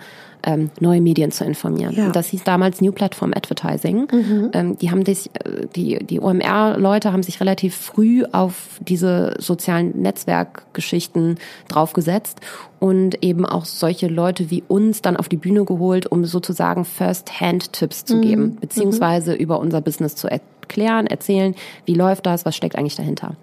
ähm, 0.46 0.70
neue 0.80 1.00
Medien 1.00 1.30
zu 1.30 1.44
informieren. 1.44 1.94
Ja. 1.94 2.06
Und 2.06 2.16
das 2.16 2.28
hieß 2.28 2.44
damals 2.44 2.80
New 2.80 2.92
Platform 2.92 3.32
Advertising. 3.34 4.08
Ähm, 4.52 4.76
die 4.78 4.90
haben 4.90 5.04
sich, 5.06 5.30
äh, 5.34 5.66
die, 5.74 6.04
die 6.04 6.20
OMR-Leute 6.20 7.12
haben 7.12 7.22
sich 7.22 7.40
relativ 7.40 7.74
früh 7.74 8.24
auf 8.32 8.80
diese 8.80 9.36
sozialen 9.38 10.02
Netzwerkgeschichten 10.02 11.36
draufgesetzt 11.68 12.40
und 12.78 13.22
eben 13.24 13.46
auch 13.46 13.64
solche 13.64 14.08
Leute 14.08 14.50
wie 14.50 14.62
uns 14.68 15.00
dann 15.00 15.16
auf 15.16 15.28
die 15.28 15.38
Bühne 15.38 15.64
geholt, 15.64 16.06
um 16.10 16.24
sozusagen 16.26 16.84
First-Hand-Tipps 16.84 18.04
zu 18.04 18.20
geben, 18.20 18.56
beziehungsweise 18.60 19.32
über 19.32 19.58
unser 19.58 19.80
Business 19.80 20.16
zu 20.16 20.28
erklären, 20.64 21.06
erzählen, 21.06 21.54
wie 21.84 21.94
läuft 21.94 22.26
das, 22.26 22.44
was 22.44 22.56
steckt 22.56 22.76
eigentlich 22.76 22.96
dahinter. 22.96 23.36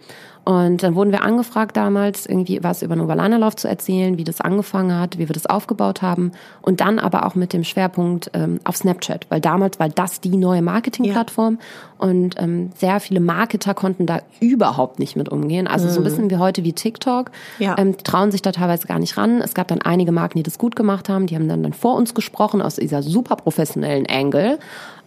Und 0.44 0.82
dann 0.82 0.96
wurden 0.96 1.12
wir 1.12 1.24
angefragt 1.24 1.78
damals, 1.78 2.26
irgendwie 2.26 2.64
was 2.64 2.82
über 2.82 2.96
Novalanalauf 2.96 3.56
zu 3.56 3.68
erzählen, 3.68 4.18
wie 4.18 4.24
das 4.24 4.42
angefangen 4.42 5.00
hat, 5.00 5.20
wie 5.20 5.30
wir 5.30 5.34
das 5.34 5.46
aufgebaut 5.46 6.02
haben. 6.02 6.32
Und 6.64 6.82
dann 6.82 6.98
aber 6.98 7.28
auch 7.28 7.36
mit 7.36 7.54
dem 7.54 7.64
Schwerpunkt 7.64 8.32
ähm, 8.34 8.60
auf 8.64 8.76
Snapchat, 8.76 9.28
weil 9.30 9.40
damals 9.40 9.80
war 9.80 9.90
das 9.90 10.20
die 10.20 10.36
neue 10.36 10.64
Marketingplattform 10.64 11.60
und 12.00 12.36
ähm, 12.40 12.72
sehr 12.76 13.00
viele 13.00 13.20
Marketer 13.20 13.76
konnten 13.76 14.08
da 14.08 14.22
überhaupt 14.40 14.98
nicht 14.98 15.16
mit 15.16 15.30
umgehen. 15.30 15.68
Also 15.68 15.88
so 15.88 16.00
ein 16.00 16.04
bisschen 16.04 16.32
wie 16.32 16.38
heute 16.38 16.64
wie 16.64 16.74
TikTok. 16.74 17.30
Ja. 17.60 17.76
Ähm, 17.78 17.96
die 17.96 18.04
trauen 18.04 18.32
sich 18.32 18.42
da 18.42 18.52
teilweise 18.52 18.88
gar 18.88 18.98
nicht 18.98 19.18
ran. 19.18 19.40
Es 19.42 19.54
gab 19.54 19.68
dann 19.68 19.84
einige 19.84 20.12
Marken, 20.12 20.40
die 20.40 20.44
das 20.44 20.58
gut 20.58 20.76
gemacht 20.76 21.10
haben. 21.10 21.28
Die 21.28 21.36
haben 21.36 21.48
dann, 21.48 21.62
dann 21.62 21.74
vor 21.74 21.96
uns 21.96 22.16
gesprochen 22.16 22.64
aus 22.64 22.78
dieser 22.78 23.04
super 23.04 23.36
professionellen 23.36 24.08
Angle. 24.10 24.58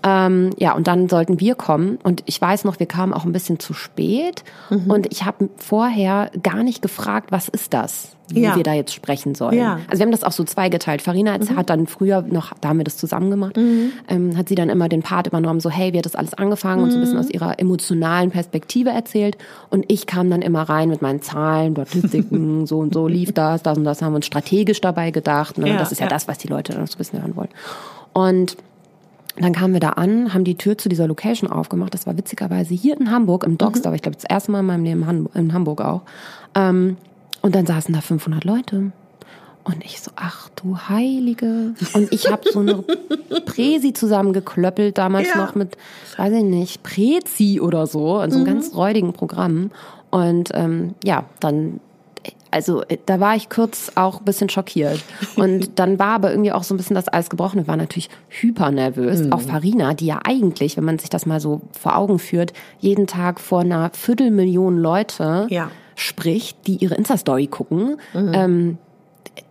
Ähm, 0.06 0.50
ja, 0.58 0.74
und 0.74 0.86
dann 0.86 1.08
sollten 1.08 1.40
wir 1.40 1.54
kommen. 1.54 1.98
Und 2.02 2.22
ich 2.26 2.38
weiß 2.38 2.64
noch, 2.64 2.78
wir 2.78 2.86
kamen 2.86 3.14
auch 3.14 3.24
ein 3.24 3.32
bisschen 3.32 3.58
zu 3.58 3.72
spät. 3.72 4.44
Mhm. 4.68 4.90
Und 4.90 5.10
ich 5.10 5.24
habe 5.24 5.48
vorher 5.56 6.30
gar 6.42 6.62
nicht 6.62 6.82
gefragt, 6.82 7.32
was 7.32 7.48
ist 7.48 7.72
das, 7.72 8.08
wie 8.28 8.42
Ja. 8.42 8.54
wir 8.54 8.64
da 8.64 8.74
jetzt 8.74 8.92
sprechen 8.92 9.34
sollen. 9.34 9.56
Ja. 9.56 9.76
Mhm. 9.76 9.82
Also 9.88 10.00
wir 10.00 10.04
haben 10.06 10.12
das 10.12 10.22
auch 10.22 10.32
so 10.32 10.44
zweigeteilt. 10.44 11.00
Farina 11.00 11.38
hat 11.56 11.70
dann 11.70 11.86
früher 11.86 12.20
noch, 12.20 12.52
da 12.60 12.68
haben 12.68 12.76
wir 12.76 12.84
das 12.84 12.98
zusammen 12.98 13.30
gemacht, 13.30 13.56
ähm, 13.56 14.36
hat 14.36 14.50
sie 14.50 14.54
dann 14.56 14.68
immer 14.68 14.90
den 14.90 15.02
Part 15.02 15.26
übernommen, 15.26 15.60
so 15.60 15.70
hey, 15.70 15.94
wie 15.94 15.98
hat 15.98 16.04
das 16.04 16.16
alles 16.16 16.34
angefangen 16.34 16.82
und 16.82 16.90
so 16.90 16.96
ein 16.96 17.00
Mhm. 17.00 17.04
bisschen 17.04 17.18
aus 17.20 17.30
ihrer 17.30 17.58
emotionalen 17.58 18.30
Perspektive 18.30 18.90
erzählt. 18.90 19.38
Und 19.70 19.86
ich 19.90 20.06
kam 20.06 20.28
dann 20.28 20.42
immer 20.42 20.62
rein 20.68 20.90
mit 20.90 21.00
meinen 21.00 21.22
Zahlen, 21.22 21.72
Statistiken, 21.74 22.66
so 22.66 22.80
und 22.80 22.92
so 22.92 23.08
lief 23.08 23.32
das, 23.32 23.62
das 23.62 23.78
und 23.78 23.84
das 23.84 24.02
haben 24.02 24.12
wir 24.12 24.16
uns 24.16 24.26
strategisch 24.26 24.82
dabei 24.82 25.12
gedacht. 25.12 25.56
Ne? 25.56 25.70
Ja, 25.70 25.78
das 25.78 25.92
ist 25.92 26.00
ja, 26.00 26.04
ja. 26.06 26.10
das, 26.10 26.28
was 26.28 26.36
die 26.36 26.48
Leute 26.48 26.74
dann 26.74 26.86
so 26.86 26.94
ein 26.96 26.98
bisschen 26.98 27.22
hören 27.22 27.36
wollen. 27.36 27.48
Und 28.12 28.58
dann 29.36 29.52
kamen 29.52 29.72
wir 29.72 29.80
da 29.80 29.90
an, 29.90 30.32
haben 30.32 30.44
die 30.44 30.56
Tür 30.56 30.78
zu 30.78 30.88
dieser 30.88 31.08
Location 31.08 31.50
aufgemacht. 31.50 31.92
Das 31.92 32.06
war 32.06 32.16
witzigerweise 32.16 32.74
hier 32.74 32.98
in 33.00 33.10
Hamburg, 33.10 33.44
im 33.44 33.58
Dockstar. 33.58 33.92
Ich 33.94 34.02
glaube, 34.02 34.16
das 34.16 34.24
erste 34.24 34.52
Mal 34.52 34.60
in 34.60 34.66
meinem 34.66 34.84
Leben 34.84 35.28
in 35.34 35.52
Hamburg 35.52 35.80
auch. 35.80 36.02
Ähm, 36.54 36.96
und 37.42 37.54
dann 37.54 37.66
saßen 37.66 37.92
da 37.92 38.00
500 38.00 38.44
Leute. 38.44 38.92
Und 39.64 39.82
ich 39.84 40.00
so, 40.00 40.10
ach 40.14 40.50
du 40.56 40.76
Heilige. 40.78 41.74
Und 41.94 42.12
ich 42.12 42.30
habe 42.30 42.42
so 42.52 42.60
eine 42.60 42.84
Präsi 43.46 43.92
zusammengeklöppelt, 43.92 44.98
damals 44.98 45.28
Ja. 45.34 45.38
noch 45.38 45.54
mit, 45.54 45.76
weiß 46.16 46.32
ich 46.34 46.44
nicht, 46.44 46.82
Prezi 46.82 47.60
oder 47.60 47.86
so, 47.86 48.20
in 48.20 48.30
so 48.30 48.36
einem 48.36 48.46
ganz 48.46 48.74
räudigen 48.74 49.12
Programm. 49.14 49.70
Und 50.10 50.50
ähm, 50.52 50.94
ja, 51.02 51.24
dann 51.40 51.80
also 52.54 52.82
äh, 52.84 52.98
da 53.04 53.18
war 53.18 53.34
ich 53.34 53.48
kurz 53.48 53.90
auch 53.96 54.20
ein 54.20 54.24
bisschen 54.24 54.48
schockiert. 54.48 55.00
Und 55.36 55.70
dann 55.78 55.98
war 55.98 56.14
aber 56.14 56.30
irgendwie 56.30 56.52
auch 56.52 56.62
so 56.62 56.72
ein 56.72 56.76
bisschen 56.76 56.94
das 56.94 57.12
Eis 57.12 57.28
gebrochen. 57.28 57.60
Ich 57.60 57.66
war 57.68 57.76
natürlich 57.76 58.08
hyper 58.28 58.70
nervös. 58.70 59.30
Auch 59.32 59.40
Farina, 59.40 59.92
die 59.94 60.06
ja 60.06 60.20
eigentlich, 60.24 60.76
wenn 60.76 60.84
man 60.84 60.98
sich 60.98 61.10
das 61.10 61.26
mal 61.26 61.40
so 61.40 61.62
vor 61.78 61.96
Augen 61.96 62.18
führt, 62.20 62.52
jeden 62.78 63.06
Tag 63.06 63.40
vor 63.40 63.60
einer 63.62 63.90
Viertelmillion 63.92 64.78
Leute 64.78 65.46
Ja. 65.50 65.70
spricht, 65.96 66.66
die 66.68 66.76
ihre 66.76 66.94
Insta-Story 66.94 67.48
gucken. 67.48 67.96
Ähm, 68.14 68.78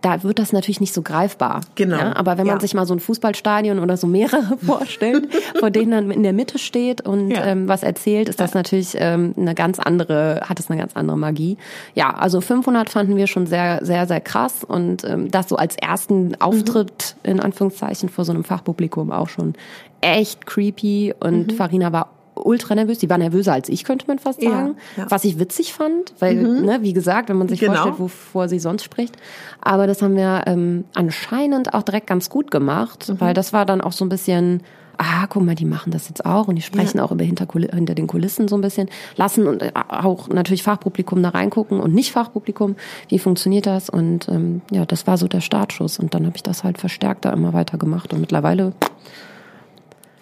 da 0.00 0.22
wird 0.22 0.38
das 0.38 0.52
natürlich 0.52 0.80
nicht 0.80 0.94
so 0.94 1.02
greifbar. 1.02 1.60
Genau. 1.74 1.96
Ja, 1.98 2.16
aber 2.16 2.38
wenn 2.38 2.46
man 2.46 2.56
Ja. 2.56 2.60
sich 2.60 2.74
mal 2.74 2.86
so 2.86 2.94
ein 2.94 3.00
Fußballstadion 3.00 3.78
oder 3.78 3.96
so 3.96 4.06
mehrere 4.06 4.56
vorstellt, 4.64 5.28
vor 5.58 5.70
denen 5.70 5.90
dann 5.90 6.10
in 6.10 6.22
der 6.22 6.32
Mitte 6.32 6.58
steht 6.58 7.00
und 7.02 7.30
Ja. 7.30 7.44
ähm, 7.44 7.68
was 7.68 7.82
erzählt, 7.82 8.28
ist 8.28 8.40
das 8.40 8.54
natürlich 8.54 8.94
ähm, 8.98 9.34
eine 9.36 9.54
ganz 9.54 9.78
andere, 9.78 10.40
hat 10.48 10.58
es 10.60 10.70
eine 10.70 10.78
ganz 10.80 10.94
andere 10.96 11.16
Magie. 11.18 11.56
Ja, 11.94 12.14
also 12.14 12.40
500 12.40 12.88
fanden 12.90 13.16
wir 13.16 13.26
schon 13.26 13.46
sehr, 13.46 13.80
sehr, 13.84 14.06
sehr 14.06 14.20
krass 14.20 14.64
und 14.64 15.04
ähm, 15.04 15.30
das 15.30 15.48
so 15.48 15.56
als 15.56 15.76
ersten 15.76 16.34
Auftritt 16.40 17.16
in 17.22 17.40
Anführungszeichen 17.40 18.08
vor 18.08 18.24
so 18.24 18.32
einem 18.32 18.44
Fachpublikum 18.44 19.10
auch 19.12 19.28
schon 19.28 19.54
echt 20.00 20.46
creepy 20.46 21.14
und 21.20 21.52
Mhm. 21.52 21.56
Farina 21.56 21.92
war 21.92 22.08
ultra 22.34 22.74
nervös. 22.74 22.98
Die 22.98 23.08
war 23.10 23.18
nervöser 23.18 23.52
als 23.52 23.68
ich, 23.68 23.84
könnte 23.84 24.06
man 24.06 24.18
fast 24.18 24.42
Ja, 24.42 24.50
sagen. 24.50 24.76
ja. 24.96 25.06
Was 25.10 25.24
ich 25.24 25.38
witzig 25.38 25.72
fand, 25.72 26.14
weil, 26.18 26.36
ne, 26.36 26.78
wie 26.82 26.92
gesagt, 26.92 27.28
wenn 27.28 27.36
man 27.36 27.48
sich 27.48 27.60
Genau. 27.60 27.74
vorstellt, 27.74 27.98
wovor 27.98 28.48
sie 28.48 28.58
sonst 28.58 28.84
spricht. 28.84 29.16
Aber 29.60 29.86
das 29.86 30.02
haben 30.02 30.16
wir 30.16 30.42
ähm, 30.46 30.84
anscheinend 30.94 31.74
auch 31.74 31.82
direkt 31.82 32.06
ganz 32.06 32.30
gut 32.30 32.50
gemacht, 32.50 33.08
Mhm. 33.08 33.20
weil 33.20 33.34
das 33.34 33.52
war 33.52 33.66
dann 33.66 33.80
auch 33.80 33.92
so 33.92 34.04
ein 34.04 34.08
bisschen, 34.08 34.62
ah, 34.98 35.26
guck 35.28 35.42
mal, 35.44 35.54
die 35.56 35.64
machen 35.64 35.90
das 35.90 36.08
jetzt 36.08 36.24
auch 36.24 36.46
und 36.48 36.54
die 36.56 36.62
sprechen 36.62 37.00
auch 37.00 37.10
über 37.10 37.24
hinter, 37.24 37.46
hinter 37.52 37.94
den 37.96 38.06
Kulissen 38.06 38.46
so 38.46 38.56
ein 38.56 38.60
bisschen, 38.60 38.88
lassen 39.16 39.46
und 39.48 39.60
äh, 39.62 39.72
auch 39.88 40.28
natürlich 40.28 40.62
Fachpublikum 40.62 41.22
da 41.22 41.30
reingucken 41.30 41.80
und 41.80 41.94
nicht 41.94 42.12
Fachpublikum, 42.12 42.76
wie 43.08 43.18
funktioniert 43.18 43.66
das? 43.66 43.90
Und 43.90 44.28
ähm, 44.28 44.62
ja, 44.70 44.84
das 44.86 45.06
war 45.06 45.18
so 45.18 45.26
der 45.28 45.40
Startschuss 45.40 45.98
und 45.98 46.14
dann 46.14 46.26
habe 46.26 46.36
ich 46.36 46.42
das 46.44 46.62
halt 46.64 46.78
verstärkt 46.78 47.24
da 47.24 47.32
immer 47.32 47.52
weiter 47.52 47.76
gemacht 47.78 48.12
und 48.12 48.20
mittlerweile 48.20 48.72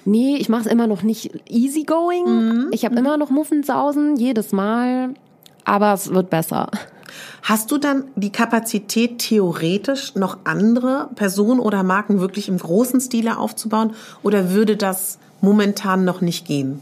Nee, 0.05 0.37
ich 0.37 0.49
mache 0.49 0.63
es 0.63 0.67
immer 0.67 0.87
noch 0.87 1.03
nicht 1.03 1.31
easygoing. 1.49 2.25
Mhm. 2.25 2.69
Ich 2.73 2.85
habe 2.85 2.97
immer 2.97 3.17
noch 3.17 3.31
Muffensausen, 3.31 4.17
jedes 4.17 4.53
Mal. 4.53 5.15
Aber 5.65 5.93
es 5.93 6.13
wird 6.13 6.31
besser. 6.31 6.71
Hast 7.43 7.71
du 7.71 7.79
dann 7.79 8.05
die 8.17 8.31
Kapazität, 8.31 9.19
theoretisch 9.19 10.15
noch 10.15 10.39
andere 10.45 11.11
Personen 11.15 11.61
oder 11.61 11.83
Marken 11.83 12.21
wirklich 12.21 12.49
im 12.49 12.59
großen 12.59 13.01
Stile 13.01 13.39
aufzubauen? 13.39 13.93
Oder 14.23 14.53
würde 14.53 14.77
das 14.77 15.19
momentan 15.41 16.05
noch 16.05 16.21
nicht 16.21 16.47
gehen? 16.47 16.81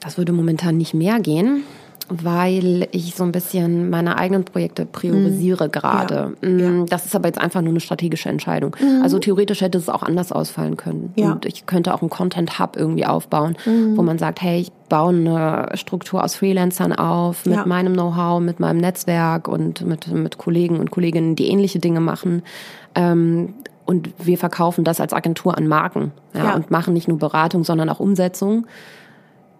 Das 0.00 0.18
würde 0.18 0.32
momentan 0.32 0.76
nicht 0.78 0.94
mehr 0.94 1.20
gehen, 1.20 1.62
weil 2.22 2.88
ich 2.92 3.14
so 3.14 3.24
ein 3.24 3.32
bisschen 3.32 3.88
meine 3.90 4.18
eigenen 4.18 4.44
Projekte 4.44 4.84
priorisiere 4.84 5.68
gerade. 5.68 6.34
Mm, 6.42 6.86
Das 6.86 7.06
ist 7.06 7.16
aber 7.16 7.28
jetzt 7.28 7.40
einfach 7.40 7.62
nur 7.62 7.70
eine 7.70 7.80
strategische 7.80 8.28
Entscheidung. 8.28 8.76
Also 9.02 9.18
theoretisch 9.18 9.60
hätte 9.62 9.78
es 9.78 9.88
auch 9.88 10.02
anders 10.02 10.30
ausfallen 10.32 10.76
können. 10.76 11.12
Ja. 11.16 11.32
Und 11.32 11.46
ich 11.46 11.66
könnte 11.66 11.94
auch 11.94 12.02
einen 12.02 12.10
Content 12.10 12.58
Hub 12.58 12.76
irgendwie 12.76 13.06
aufbauen, 13.06 13.56
wo 13.94 14.02
man 14.02 14.18
sagt, 14.18 14.42
hey, 14.42 14.60
ich 14.60 14.72
baue 14.88 15.10
eine 15.14 15.68
Struktur 15.74 16.22
aus 16.22 16.34
Freelancern 16.34 16.92
auf, 16.92 17.46
mit 17.46 17.56
Ja. 17.56 17.66
meinem 17.66 17.94
Know-how, 17.94 18.40
mit 18.40 18.60
meinem 18.60 18.78
Netzwerk 18.78 19.48
und 19.48 19.80
mit, 19.86 20.06
mit 20.08 20.36
Kollegen 20.36 20.78
und 20.80 20.90
Kolleginnen, 20.90 21.34
die 21.36 21.48
ähnliche 21.48 21.78
Dinge 21.78 22.00
machen. 22.00 22.42
Ähm, 22.94 23.54
und 23.86 24.10
wir 24.22 24.38
verkaufen 24.38 24.84
das 24.84 25.00
als 25.00 25.12
Agentur 25.12 25.56
an 25.56 25.66
Marken 25.66 26.12
ja, 26.34 26.44
Ja. 26.44 26.54
und 26.54 26.70
machen 26.70 26.92
nicht 26.94 27.08
nur 27.08 27.18
Beratung, 27.18 27.64
sondern 27.64 27.88
auch 27.88 28.00
Umsetzung. 28.00 28.66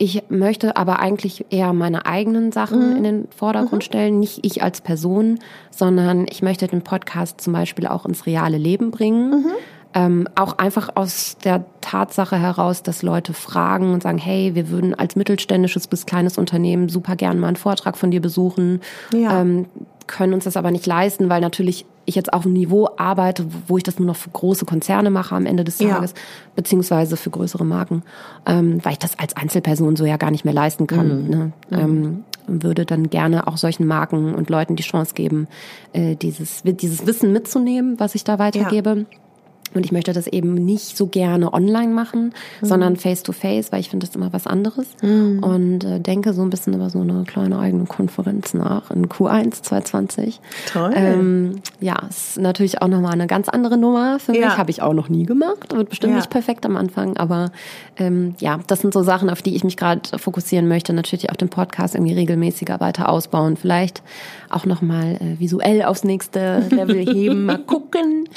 Ich 0.05 0.25
möchte 0.31 0.77
aber 0.77 0.99
eigentlich 0.99 1.47
eher 1.51 1.73
meine 1.73 2.07
eigenen 2.07 2.51
Sachen 2.51 2.97
in 2.97 3.05
den 3.05 3.29
Vordergrund 3.31 3.85
stellen, 3.85 4.19
nicht 4.19 4.41
ich 4.45 4.61
als 4.61 4.81
Person, 4.81 5.39
sondern 5.71 6.27
ich 6.29 6.43
möchte 6.43 6.67
den 6.67 6.83
Podcast 6.83 7.41
zum 7.41 7.53
Beispiel 7.53 7.87
auch 7.87 8.05
ins 8.05 8.27
reale 8.27 8.59
Leben 8.59 8.91
bringen. 8.91 9.47
Ähm, 9.95 10.27
auch 10.35 10.59
einfach 10.59 10.89
aus 10.97 11.37
der 11.45 11.67
Tatsache 11.83 12.37
heraus, 12.37 12.83
dass 12.83 13.03
Leute 13.05 13.33
fragen 13.33 13.93
und 13.93 14.03
sagen, 14.03 14.19
hey, 14.19 14.57
wir 14.57 14.71
würden 14.71 14.93
als 14.93 15.15
mittelständisches 15.15 15.87
bis 15.87 16.05
kleines 16.05 16.37
Unternehmen 16.37 16.89
super 16.89 17.15
gern 17.15 17.39
mal 17.39 17.47
einen 17.47 17.57
Vortrag 17.57 17.97
von 17.97 18.11
dir 18.11 18.21
besuchen, 18.21 18.81
Ja. 19.13 19.41
ähm, 19.41 19.67
können 20.09 20.35
uns 20.35 20.43
das 20.45 20.57
aber 20.57 20.73
nicht 20.73 20.85
leisten, 20.85 21.29
weil 21.29 21.41
natürlich 21.41 21.87
ich 22.05 22.15
jetzt 22.15 22.33
auf 22.33 22.45
einem 22.45 22.55
Niveau 22.55 22.89
arbeite, 22.97 23.47
wo 23.69 23.77
ich 23.77 23.83
das 23.83 23.99
nur 23.99 24.07
noch 24.07 24.17
für 24.17 24.31
große 24.31 24.65
Konzerne 24.65 25.11
mache 25.11 25.35
am 25.35 25.47
Ende 25.47 25.65
des 25.65 25.79
Ja. 25.79 25.91
Tages, 25.95 26.15
beziehungsweise 26.57 27.17
für 27.17 27.31
größere 27.31 27.65
Marken, 27.65 28.03
ähm, 28.47 28.85
weil 28.85 28.93
ich 28.93 28.99
das 28.99 29.19
als 29.19 29.37
Einzelperson 29.37 29.97
so 29.97 30.05
ja 30.05 30.17
gar 30.17 30.31
nicht 30.31 30.45
mehr 30.45 30.55
leisten 30.55 30.87
kann. 30.87 31.29
Ne? 31.29 31.53
Ähm, 31.71 32.25
würde 32.47 32.85
dann 32.85 33.09
gerne 33.09 33.47
auch 33.47 33.57
solchen 33.57 33.87
Marken 33.87 34.35
und 34.35 34.51
Leuten 34.51 34.77
die 34.77 34.83
Chance 34.83 35.15
geben, 35.15 35.47
äh, 35.93 36.17
dieses, 36.17 36.63
dieses 36.65 37.07
Wissen 37.07 37.33
mitzunehmen, 37.33 37.99
was 37.99 38.15
ich 38.15 38.25
da 38.25 38.39
weitergebe. 38.39 39.07
Ja. 39.11 39.19
Und 39.75 39.85
ich 39.85 39.93
möchte 39.93 40.13
das 40.13 40.27
eben 40.27 40.55
nicht 40.55 40.97
so 40.97 41.07
gerne 41.07 41.53
online 41.53 41.93
machen, 41.93 42.33
mhm. 42.61 42.67
sondern 42.67 42.97
face 42.97 43.23
to 43.23 43.33
face, 43.33 43.73
weil 43.73 43.81
ich 43.81 43.91
finde 43.91 44.07
das 44.07 44.15
immer 44.15 44.33
was 44.33 44.47
anderes. 44.47 44.87
Mhm. 45.03 45.43
Und 45.43 45.85
äh, 45.85 46.01
denke 46.01 46.33
so 46.33 46.43
ein 46.43 46.51
bisschen 46.51 46.75
über 46.75 46.91
so 46.91 47.01
eine 47.01 47.25
kleine 47.25 47.59
eigene 47.59 47.85
Konferenz 47.85 48.55
nach 48.55 48.91
in 48.91 49.09
Q1 49.09 49.63
2020. 49.63 50.41
Toll. 50.73 50.93
Ähm, 50.95 51.63
ja, 51.81 51.97
ist 52.09 52.39
natürlich 52.39 52.83
auch 52.83 52.89
nochmal 52.89 53.13
eine 53.13 53.27
ganz 53.27 53.49
andere 53.49 53.79
Nummer 53.79 54.19
für 54.19 54.33
mich. 54.33 54.41
Ja. 54.41 54.57
Habe 54.57 54.71
ich 54.71 54.83
auch 54.83 54.95
noch 54.95 55.09
nie 55.09 55.25
gemacht. 55.25 55.75
Wird 55.75 55.89
bestimmt 55.89 56.13
ja. 56.13 56.19
nicht 56.19 56.31
perfekt 56.31 56.67
am 56.67 56.77
Anfang, 56.77 57.17
aber 57.17 57.51
ähm, 57.97 58.35
ja, 58.39 58.59
das 58.67 58.81
sind 58.81 58.95
so 58.95 59.03
Sachen, 59.03 59.31
auf 59.31 59.43
die 59.43 59.55
ich 59.55 59.65
mich 59.65 59.77
gerade 59.77 60.19
fokussieren 60.19 60.69
möchte. 60.69 60.93
Natürlich 60.93 61.31
auch 61.31 61.37
den 61.37 61.49
Podcast 61.49 61.95
irgendwie 61.95 62.15
regelmäßiger 62.15 62.81
weiter 62.81 63.09
ausbauen. 63.09 63.57
Vielleicht 63.57 64.03
auch 64.55 64.67
nochmal 64.67 65.17
äh, 65.17 65.39
visuell 65.39 65.83
aufs 65.83 66.05
nächste 66.05 66.67
Level 66.71 66.97
heben. 67.15 67.47
Mal 67.47 67.59
gucken. 67.59 68.29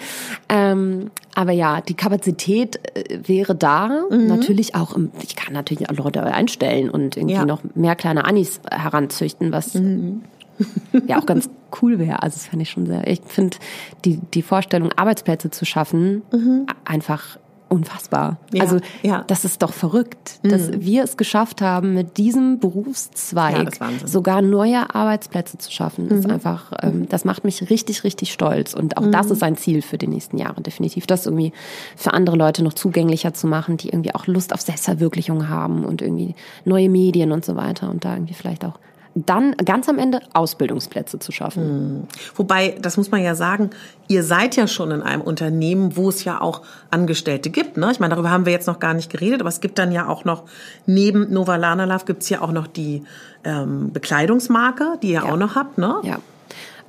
Ähm, 0.49 1.11
aber 1.33 1.51
ja, 1.51 1.81
die 1.81 1.93
Kapazität 1.93 2.79
äh, 2.95 3.19
wäre 3.27 3.55
da. 3.55 4.05
Mhm. 4.09 4.27
Natürlich 4.27 4.75
auch, 4.75 4.95
im, 4.95 5.11
ich 5.21 5.35
kann 5.35 5.53
natürlich 5.53 5.89
auch 5.89 5.95
Leute 5.95 6.23
einstellen 6.23 6.89
und 6.89 7.17
irgendwie 7.17 7.35
ja. 7.35 7.45
noch 7.45 7.61
mehr 7.75 7.95
kleine 7.95 8.25
Anis 8.25 8.59
heranzüchten, 8.69 9.51
was 9.51 9.73
mhm. 9.73 10.23
ja 11.07 11.19
auch 11.19 11.25
ganz 11.25 11.49
cool 11.81 11.99
wäre. 11.99 12.23
Also 12.23 12.35
das 12.35 12.47
fände 12.47 12.63
ich 12.63 12.69
schon 12.69 12.85
sehr. 12.85 13.07
Ich 13.07 13.21
finde 13.25 13.57
die, 14.05 14.19
die 14.33 14.41
Vorstellung, 14.41 14.91
Arbeitsplätze 14.93 15.51
zu 15.51 15.65
schaffen, 15.65 16.21
mhm. 16.31 16.67
einfach 16.85 17.37
unfassbar. 17.69 18.37
Ja, 18.53 18.63
also 18.63 18.79
ja. 19.01 19.23
das 19.27 19.45
ist 19.45 19.61
doch 19.61 19.73
verrückt, 19.73 20.39
dass 20.43 20.69
mhm. 20.69 20.85
wir 20.85 21.03
es 21.03 21.17
geschafft 21.17 21.61
haben, 21.61 21.93
mit 21.93 22.17
diesem 22.17 22.59
Berufszweig 22.59 23.79
ja, 23.79 24.07
sogar 24.07 24.41
neue 24.41 24.93
Arbeitsplätze 24.93 25.57
zu 25.57 25.71
schaffen. 25.71 26.07
Das, 26.07 26.19
mhm. 26.19 26.25
ist 26.25 26.31
einfach, 26.31 26.71
ähm, 26.81 27.09
das 27.09 27.25
macht 27.25 27.43
mich 27.43 27.69
richtig, 27.69 28.03
richtig 28.03 28.31
stolz. 28.31 28.73
Und 28.73 28.97
auch 28.97 29.05
mhm. 29.05 29.11
das 29.11 29.31
ist 29.31 29.43
ein 29.43 29.57
Ziel 29.57 29.81
für 29.81 29.97
die 29.97 30.07
nächsten 30.07 30.37
Jahre, 30.37 30.61
definitiv. 30.61 31.07
Das 31.07 31.25
irgendwie 31.25 31.53
für 31.95 32.13
andere 32.13 32.35
Leute 32.35 32.63
noch 32.63 32.73
zugänglicher 32.73 33.33
zu 33.33 33.47
machen, 33.47 33.77
die 33.77 33.89
irgendwie 33.89 34.13
auch 34.13 34.27
Lust 34.27 34.53
auf 34.53 34.61
Selbstverwirklichung 34.61 35.49
haben 35.49 35.83
und 35.85 36.01
irgendwie 36.01 36.35
neue 36.65 36.89
Medien 36.89 37.31
und 37.31 37.45
so 37.45 37.55
weiter 37.55 37.89
und 37.89 38.05
da 38.05 38.13
irgendwie 38.13 38.33
vielleicht 38.33 38.63
auch 38.63 38.79
dann 39.15 39.55
ganz 39.63 39.87
am 39.87 39.97
Ende 39.97 40.19
Ausbildungsplätze 40.33 41.19
zu 41.19 41.31
schaffen. 41.31 41.63
Hm. 41.63 42.07
Wobei, 42.35 42.75
das 42.81 42.97
muss 42.97 43.11
man 43.11 43.23
ja 43.23 43.33
sagen, 43.33 43.69
ihr 44.09 44.23
seid 44.23 44.57
ja 44.57 44.67
schon 44.67 44.91
in 44.91 45.01
einem 45.01 45.21
Unternehmen, 45.21 45.95
wo 45.95 46.09
es 46.09 46.25
ja 46.25 46.41
auch 46.41 46.61
Angestellte 46.91 47.49
gibt. 47.49 47.77
Ne? 47.77 47.89
Ich 47.91 48.01
meine, 48.01 48.13
darüber 48.13 48.29
haben 48.29 48.45
wir 48.45 48.51
jetzt 48.51 48.67
noch 48.67 48.79
gar 48.79 48.93
nicht 48.93 49.09
geredet, 49.09 49.39
aber 49.39 49.49
es 49.49 49.61
gibt 49.61 49.79
dann 49.79 49.93
ja 49.93 50.07
auch 50.07 50.25
noch, 50.25 50.43
neben 50.85 51.31
Nova 51.31 51.55
Lana 51.55 51.85
Love 51.85 52.05
gibt 52.05 52.23
es 52.23 52.29
ja 52.29 52.41
auch 52.41 52.51
noch 52.51 52.67
die 52.67 53.03
ähm, 53.45 53.93
Bekleidungsmarke, 53.93 54.97
die 55.01 55.07
ihr 55.07 55.13
ja. 55.13 55.23
auch 55.23 55.37
noch 55.37 55.55
habt. 55.55 55.77
Ne? 55.77 55.95
Ja. 56.03 56.19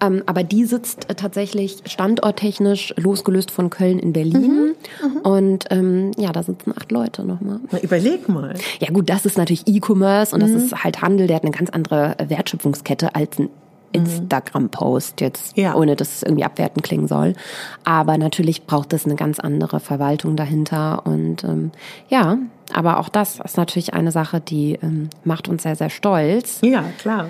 Ähm, 0.01 0.23
aber 0.27 0.43
die 0.43 0.65
sitzt 0.65 1.09
äh, 1.09 1.15
tatsächlich 1.15 1.79
standorttechnisch 1.87 2.95
losgelöst 2.97 3.51
von 3.51 3.71
Köln 3.71 3.99
in 3.99 4.13
Berlin. 4.13 4.75
Mhm. 5.03 5.09
Mhm. 5.09 5.17
Und 5.23 5.65
ähm, 5.71 6.11
ja, 6.19 6.33
da 6.33 6.43
sitzen 6.43 6.75
acht 6.77 6.93
Leute 6.93 7.25
nochmal. 7.25 7.61
Na, 7.71 7.81
überleg 7.81 8.29
mal. 8.29 8.55
Ja 8.81 8.91
gut, 8.91 9.09
das 9.09 9.25
ist 9.25 9.39
natürlich 9.39 9.67
E-Commerce 9.67 10.35
und 10.35 10.43
mhm. 10.43 10.53
das 10.53 10.63
ist 10.63 10.85
halt 10.85 11.01
Handel, 11.01 11.27
der 11.27 11.37
hat 11.37 11.45
eine 11.45 11.53
ganz 11.53 11.71
andere 11.71 12.15
Wertschöpfungskette 12.29 13.15
als 13.15 13.39
ein 13.39 13.45
mhm. 13.45 13.51
Instagram-Post, 13.93 15.23
jetzt 15.23 15.57
ja. 15.57 15.75
ohne 15.75 15.97
dass 15.97 16.17
es 16.17 16.23
irgendwie 16.23 16.45
abwertend 16.45 16.83
klingen 16.83 17.09
soll. 17.09 17.33
Aber 17.85 18.19
natürlich 18.19 18.67
braucht 18.67 18.93
es 18.93 19.07
eine 19.07 19.17
ganz 19.17 19.41
andere 19.41 19.81
Verwaltung 19.81 20.37
dahinter. 20.37 21.07
Und 21.07 21.43
ähm, 21.45 21.71
ja, 22.11 22.37
aber 22.75 23.01
auch 23.01 23.09
das 23.09 23.41
ist 23.41 23.57
natürlich 23.57 23.95
eine 23.95 24.13
Sache, 24.13 24.41
die 24.41 24.79
ähm, 24.83 25.09
macht 25.25 25.49
uns 25.49 25.63
sehr, 25.63 25.77
sehr 25.77 25.91
stolz. 25.91 26.59
Ja, 26.63 26.85
klar. 26.99 27.29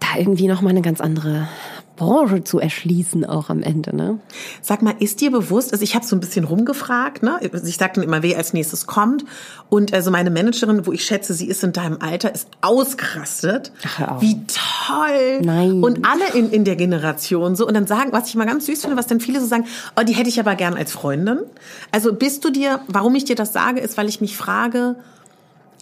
Da 0.00 0.18
irgendwie 0.18 0.48
nochmal 0.48 0.72
eine 0.72 0.82
ganz 0.82 1.00
andere 1.00 1.48
Branche 1.96 2.44
zu 2.44 2.58
erschließen 2.58 3.24
auch 3.24 3.50
am 3.50 3.62
Ende. 3.62 3.94
Ne? 3.94 4.18
Sag 4.60 4.82
mal, 4.82 4.94
ist 4.98 5.20
dir 5.20 5.30
bewusst, 5.30 5.72
also 5.72 5.82
ich 5.82 5.94
habe 5.94 6.04
so 6.04 6.16
ein 6.16 6.20
bisschen 6.20 6.44
rumgefragt, 6.44 7.22
ne? 7.22 7.38
ich 7.40 7.78
dann 7.78 8.02
immer, 8.02 8.22
wer 8.22 8.36
als 8.36 8.52
nächstes 8.52 8.86
kommt 8.86 9.24
und 9.68 9.94
also 9.94 10.10
meine 10.10 10.30
Managerin, 10.30 10.86
wo 10.86 10.92
ich 10.92 11.04
schätze, 11.04 11.34
sie 11.34 11.46
ist 11.46 11.62
in 11.62 11.72
deinem 11.72 11.98
Alter, 12.00 12.34
ist 12.34 12.48
ausgerastet. 12.60 13.72
Ach, 13.98 14.20
Wie 14.20 14.40
toll! 14.46 15.40
Nein. 15.42 15.82
Und 15.82 16.06
alle 16.06 16.38
in, 16.38 16.50
in 16.50 16.64
der 16.64 16.76
Generation 16.76 17.56
so 17.56 17.66
und 17.66 17.74
dann 17.74 17.86
sagen, 17.86 18.12
was 18.12 18.28
ich 18.28 18.34
mal 18.34 18.46
ganz 18.46 18.66
süß 18.66 18.82
finde, 18.82 18.96
was 18.96 19.06
dann 19.06 19.20
viele 19.20 19.40
so 19.40 19.46
sagen, 19.46 19.66
oh, 19.98 20.02
die 20.02 20.14
hätte 20.14 20.28
ich 20.28 20.40
aber 20.40 20.54
gern 20.56 20.74
als 20.74 20.92
Freundin. 20.92 21.40
Also 21.92 22.12
bist 22.12 22.44
du 22.44 22.50
dir, 22.50 22.80
warum 22.88 23.14
ich 23.14 23.24
dir 23.24 23.36
das 23.36 23.52
sage, 23.52 23.80
ist, 23.80 23.96
weil 23.96 24.08
ich 24.08 24.20
mich 24.20 24.36
frage, 24.36 24.96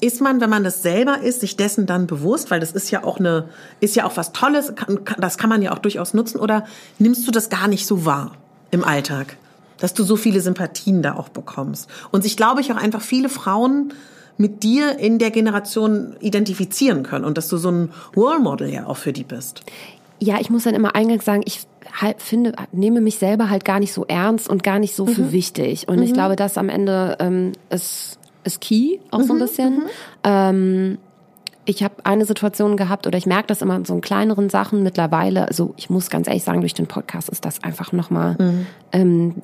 ist 0.02 0.20
man, 0.20 0.40
wenn 0.40 0.50
man 0.50 0.64
das 0.64 0.82
selber 0.82 1.20
ist, 1.20 1.40
sich 1.40 1.56
dessen 1.56 1.86
dann 1.86 2.08
bewusst, 2.08 2.50
weil 2.50 2.58
das 2.58 2.72
ist 2.72 2.90
ja 2.90 3.04
auch 3.04 3.20
eine, 3.20 3.48
ist 3.80 3.94
ja 3.94 4.04
auch 4.04 4.16
was 4.16 4.32
Tolles, 4.32 4.74
das 5.16 5.38
kann 5.38 5.48
man 5.48 5.62
ja 5.62 5.72
auch 5.72 5.78
durchaus 5.78 6.12
nutzen, 6.12 6.40
oder 6.40 6.66
nimmst 6.98 7.26
du 7.26 7.30
das 7.30 7.50
gar 7.50 7.68
nicht 7.68 7.86
so 7.86 8.04
wahr 8.04 8.32
im 8.72 8.82
Alltag, 8.82 9.36
dass 9.78 9.94
du 9.94 10.02
so 10.02 10.16
viele 10.16 10.40
Sympathien 10.40 11.02
da 11.02 11.14
auch 11.14 11.28
bekommst? 11.28 11.88
Und 12.10 12.22
sich, 12.22 12.36
glaube 12.36 12.60
ich, 12.60 12.72
auch 12.72 12.76
einfach 12.76 13.00
viele 13.00 13.28
Frauen 13.28 13.94
mit 14.36 14.64
dir 14.64 14.98
in 14.98 15.20
der 15.20 15.30
Generation 15.30 16.16
identifizieren 16.18 17.04
können 17.04 17.24
und 17.24 17.38
dass 17.38 17.46
du 17.48 17.56
so 17.56 17.70
ein 17.70 17.92
Role 18.16 18.40
Model 18.40 18.68
ja 18.70 18.86
auch 18.86 18.96
für 18.96 19.12
die 19.12 19.24
bist. 19.24 19.62
Ja, 20.18 20.40
ich 20.40 20.50
muss 20.50 20.64
dann 20.64 20.74
immer 20.74 20.96
eingangs 20.96 21.24
sagen, 21.24 21.42
ich 21.44 21.60
halt 21.92 22.20
finde, 22.20 22.54
nehme 22.72 23.00
mich 23.00 23.18
selber 23.18 23.50
halt 23.50 23.64
gar 23.64 23.78
nicht 23.78 23.92
so 23.92 24.04
ernst 24.06 24.48
und 24.48 24.64
gar 24.64 24.80
nicht 24.80 24.96
so 24.96 25.06
für 25.06 25.22
mhm. 25.22 25.32
wichtig. 25.32 25.86
Und 25.86 25.98
mhm. 25.98 26.02
ich 26.02 26.12
glaube, 26.12 26.34
dass 26.34 26.58
am 26.58 26.68
Ende 26.68 27.16
ähm, 27.20 27.52
es 27.68 28.18
ist 28.44 28.60
key, 28.60 28.98
auch 29.10 29.18
mhm, 29.18 29.24
so 29.24 29.32
ein 29.32 29.36
mhm, 29.36 29.40
bisschen. 29.40 29.74
Mhm. 29.74 29.82
Ähm, 30.24 30.98
ich 31.64 31.84
habe 31.84 31.94
eine 32.04 32.24
Situation 32.24 32.76
gehabt 32.76 33.06
oder 33.06 33.16
ich 33.16 33.26
merke 33.26 33.46
das 33.46 33.62
immer 33.62 33.76
in 33.76 33.84
so 33.84 33.96
kleineren 33.98 34.50
Sachen 34.50 34.82
mittlerweile. 34.82 35.46
Also 35.46 35.74
ich 35.76 35.90
muss 35.90 36.10
ganz 36.10 36.26
ehrlich 36.26 36.42
sagen, 36.42 36.60
durch 36.60 36.74
den 36.74 36.88
Podcast 36.88 37.28
ist 37.28 37.44
das 37.44 37.62
einfach 37.62 37.92
nochmal 37.92 38.36
mhm. 38.38 38.66
ähm, 38.90 39.34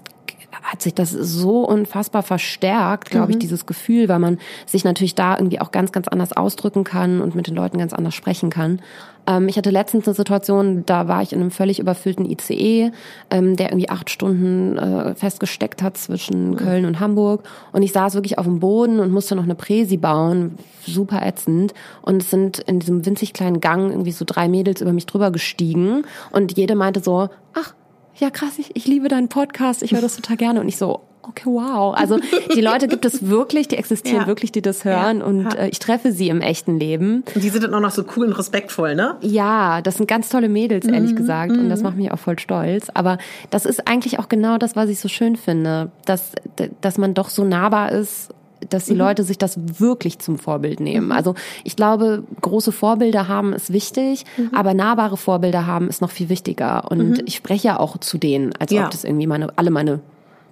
hat 0.62 0.82
sich 0.82 0.94
das 0.94 1.10
so 1.10 1.60
unfassbar 1.64 2.22
verstärkt, 2.22 3.10
glaube 3.10 3.26
mhm. 3.26 3.32
ich, 3.32 3.38
dieses 3.38 3.66
Gefühl, 3.66 4.08
weil 4.08 4.18
man 4.18 4.38
sich 4.66 4.84
natürlich 4.84 5.14
da 5.14 5.36
irgendwie 5.36 5.60
auch 5.60 5.70
ganz, 5.70 5.92
ganz 5.92 6.08
anders 6.08 6.32
ausdrücken 6.32 6.84
kann 6.84 7.20
und 7.20 7.34
mit 7.34 7.46
den 7.46 7.54
Leuten 7.54 7.78
ganz 7.78 7.92
anders 7.92 8.14
sprechen 8.14 8.50
kann. 8.50 8.80
Ähm, 9.28 9.48
ich 9.48 9.56
hatte 9.58 9.70
letztens 9.70 10.08
eine 10.08 10.14
Situation, 10.14 10.84
da 10.86 11.06
war 11.06 11.22
ich 11.22 11.32
in 11.32 11.40
einem 11.40 11.50
völlig 11.50 11.78
überfüllten 11.78 12.24
ICE, 12.24 12.90
ähm, 13.30 13.56
der 13.56 13.68
irgendwie 13.68 13.90
acht 13.90 14.10
Stunden 14.10 14.78
äh, 14.78 15.14
festgesteckt 15.14 15.82
hat 15.82 15.98
zwischen 15.98 16.52
mhm. 16.52 16.56
Köln 16.56 16.84
und 16.86 16.98
Hamburg. 16.98 17.44
Und 17.72 17.82
ich 17.82 17.92
saß 17.92 18.14
wirklich 18.14 18.38
auf 18.38 18.46
dem 18.46 18.58
Boden 18.58 18.98
und 18.98 19.12
musste 19.12 19.36
noch 19.36 19.44
eine 19.44 19.54
Präsi 19.54 19.98
bauen, 19.98 20.58
super 20.84 21.24
ätzend. 21.24 21.74
Und 22.02 22.22
es 22.22 22.30
sind 22.30 22.58
in 22.60 22.80
diesem 22.80 23.04
winzig 23.04 23.34
kleinen 23.34 23.60
Gang 23.60 23.90
irgendwie 23.90 24.12
so 24.12 24.24
drei 24.26 24.48
Mädels 24.48 24.80
über 24.80 24.92
mich 24.92 25.06
drüber 25.06 25.30
gestiegen. 25.30 26.04
Und 26.32 26.56
jede 26.56 26.74
meinte 26.74 27.00
so, 27.00 27.28
ach, 27.52 27.74
ja 28.16 28.30
krass, 28.30 28.58
ich, 28.58 28.74
ich 28.74 28.86
liebe 28.86 29.08
deinen 29.08 29.28
Podcast, 29.28 29.82
ich 29.82 29.92
höre 29.92 30.00
das 30.00 30.16
total 30.16 30.38
gerne. 30.38 30.60
Und 30.60 30.68
ich 30.68 30.78
so, 30.78 31.02
okay, 31.28 31.46
wow. 31.46 31.94
Also 31.94 32.18
die 32.54 32.60
Leute 32.60 32.88
gibt 32.88 33.04
es 33.04 33.28
wirklich, 33.28 33.68
die 33.68 33.76
existieren 33.76 34.22
ja. 34.22 34.26
wirklich, 34.26 34.52
die 34.52 34.62
das 34.62 34.84
hören. 34.84 35.18
Ja. 35.18 35.24
Und 35.24 35.54
äh, 35.54 35.68
ich 35.68 35.78
treffe 35.78 36.12
sie 36.12 36.28
im 36.28 36.40
echten 36.40 36.78
Leben. 36.78 37.24
Und 37.34 37.42
die 37.42 37.48
sind 37.48 37.64
dann 37.64 37.74
auch 37.74 37.80
noch 37.80 37.90
so 37.90 38.04
cool 38.16 38.26
und 38.26 38.32
respektvoll, 38.32 38.94
ne? 38.94 39.16
Ja, 39.20 39.82
das 39.82 39.96
sind 39.96 40.08
ganz 40.08 40.28
tolle 40.28 40.48
Mädels, 40.48 40.86
ehrlich 40.86 41.12
mhm. 41.12 41.16
gesagt. 41.16 41.52
Und 41.52 41.68
das 41.68 41.80
mhm. 41.80 41.84
macht 41.84 41.96
mich 41.96 42.12
auch 42.12 42.18
voll 42.18 42.38
stolz. 42.38 42.88
Aber 42.94 43.18
das 43.50 43.66
ist 43.66 43.88
eigentlich 43.88 44.18
auch 44.18 44.28
genau 44.28 44.58
das, 44.58 44.76
was 44.76 44.88
ich 44.88 45.00
so 45.00 45.08
schön 45.08 45.36
finde. 45.36 45.90
Dass, 46.04 46.32
dass 46.80 46.98
man 46.98 47.14
doch 47.14 47.28
so 47.28 47.44
nahbar 47.44 47.92
ist 47.92 48.30
dass 48.70 48.86
die 48.86 48.92
mhm. 48.92 48.98
Leute 48.98 49.24
sich 49.24 49.38
das 49.38 49.58
wirklich 49.78 50.18
zum 50.18 50.38
Vorbild 50.38 50.80
nehmen. 50.80 51.06
Mhm. 51.06 51.12
Also 51.12 51.34
ich 51.64 51.76
glaube, 51.76 52.24
große 52.40 52.72
Vorbilder 52.72 53.28
haben 53.28 53.52
ist 53.52 53.72
wichtig, 53.72 54.24
mhm. 54.36 54.50
aber 54.54 54.74
nahbare 54.74 55.16
Vorbilder 55.16 55.66
haben 55.66 55.88
ist 55.88 56.00
noch 56.00 56.10
viel 56.10 56.28
wichtiger. 56.28 56.90
Und 56.90 57.10
mhm. 57.10 57.22
ich 57.24 57.36
spreche 57.36 57.68
ja 57.68 57.80
auch 57.80 57.98
zu 57.98 58.18
denen, 58.18 58.52
als 58.58 58.72
ja. 58.72 58.84
ob 58.84 58.90
das 58.90 59.04
irgendwie 59.04 59.26
meine, 59.26 59.56
alle 59.56 59.70
meine 59.70 60.00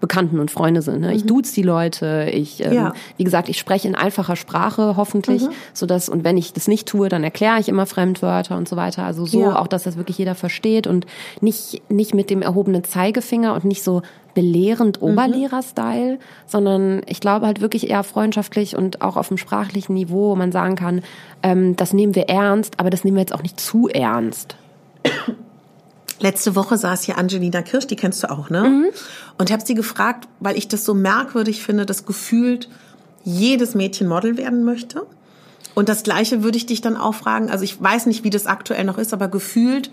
Bekannten 0.07 0.39
und 0.39 0.53
Freunde 0.53 0.83
sind. 0.83 1.01
Ne? 1.01 1.15
Ich 1.15 1.25
mhm. 1.25 1.29
duze 1.29 1.53
die 1.53 1.63
Leute, 1.63 2.31
ich, 2.33 2.65
ähm, 2.65 2.73
ja. 2.73 2.93
wie 3.17 3.25
gesagt, 3.25 3.49
ich 3.49 3.59
spreche 3.59 3.89
in 3.89 3.97
einfacher 3.97 4.37
Sprache 4.37 4.97
hoffentlich, 4.97 5.43
mhm. 5.43 5.51
so 5.73 5.85
dass 5.85 6.09
und 6.09 6.23
wenn 6.23 6.37
ich 6.37 6.53
das 6.53 6.69
nicht 6.69 6.87
tue, 6.87 7.09
dann 7.09 7.25
erkläre 7.25 7.59
ich 7.59 7.69
immer 7.69 7.87
Fremdwörter 7.87 8.57
und 8.57 8.69
so 8.69 8.77
weiter. 8.77 9.03
Also 9.03 9.27
so 9.27 9.41
ja. 9.41 9.59
auch, 9.59 9.67
dass 9.67 9.83
das 9.83 9.97
wirklich 9.97 10.19
jeder 10.19 10.37
versteht 10.37 10.87
und 10.87 11.07
nicht 11.41 11.83
nicht 11.91 12.15
mit 12.15 12.31
dem 12.31 12.41
erhobenen 12.41 12.85
Zeigefinger 12.85 13.55
und 13.55 13.65
nicht 13.65 13.83
so 13.83 14.03
belehrend 14.35 15.03
mhm. 15.03 15.09
Oberlehrer-Style, 15.09 16.21
sondern 16.47 17.03
ich 17.07 17.19
glaube 17.19 17.47
halt 17.47 17.61
wirklich 17.61 17.91
eher 17.91 18.05
freundschaftlich 18.05 18.77
und 18.77 19.03
auch 19.03 19.17
auf 19.17 19.27
dem 19.27 19.39
sprachlichen 19.39 19.95
Niveau, 19.95 20.31
wo 20.31 20.37
man 20.37 20.53
sagen 20.53 20.77
kann, 20.77 21.03
ähm, 21.43 21.75
das 21.75 21.93
nehmen 21.93 22.15
wir 22.15 22.29
ernst, 22.29 22.79
aber 22.79 22.91
das 22.91 23.03
nehmen 23.03 23.17
wir 23.17 23.23
jetzt 23.23 23.35
auch 23.35 23.43
nicht 23.43 23.59
zu 23.59 23.89
ernst. 23.89 24.57
Letzte 26.19 26.55
Woche 26.55 26.79
saß 26.79 27.03
hier 27.05 27.19
Angelina 27.19 27.63
Kirsch, 27.63 27.87
die 27.87 27.97
kennst 27.97 28.23
du 28.23 28.31
auch, 28.31 28.49
ne? 28.49 28.63
Mhm. 28.63 28.87
Und 29.39 29.51
habe 29.53 29.65
sie 29.65 29.75
gefragt, 29.75 30.29
weil 30.41 30.57
ich 30.57 30.69
das 30.69 30.85
so 30.85 30.95
merkwürdig 30.95 31.63
finde, 31.63 31.85
dass 31.85 32.07
gefühlt 32.07 32.69
jedes 33.25 33.75
Mädchen 33.75 34.09
Model 34.09 34.37
werden 34.37 34.65
möchte. 34.65 35.07
Und 35.75 35.91
das 35.91 36.05
Gleiche 36.05 36.43
würde 36.43 36.57
ich 36.57 36.65
dich 36.65 36.81
dann 36.81 36.97
auch 36.97 37.15
fragen. 37.15 37.51
Also 37.51 37.65
ich 37.65 37.81
weiß 37.81 38.07
nicht, 38.07 38.25
wie 38.25 38.31
das 38.31 38.47
aktuell 38.47 38.85
noch 38.85 38.97
ist, 38.97 39.13
aber 39.13 39.29
gefühlt 39.29 39.91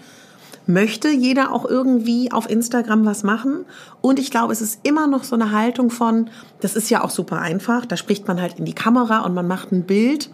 möchte 0.65 1.09
jeder 1.09 1.51
auch 1.51 1.65
irgendwie 1.65 2.31
auf 2.31 2.49
Instagram 2.49 3.05
was 3.05 3.23
machen. 3.23 3.65
Und 3.99 4.17
ich 4.17 4.31
glaube, 4.31 4.53
es 4.53 4.61
ist 4.61 4.79
immer 4.83 5.07
noch 5.07 5.25
so 5.25 5.35
eine 5.35 5.51
Haltung 5.51 5.89
von, 5.89 6.29
das 6.61 6.75
ist 6.75 6.89
ja 6.89 7.03
auch 7.03 7.09
super 7.09 7.39
einfach. 7.39 7.85
Da 7.85 7.97
spricht 7.97 8.27
man 8.27 8.41
halt 8.41 8.59
in 8.59 8.65
die 8.65 8.73
Kamera 8.73 9.25
und 9.25 9.33
man 9.33 9.47
macht 9.47 9.73
ein 9.73 9.83
Bild. 9.83 10.29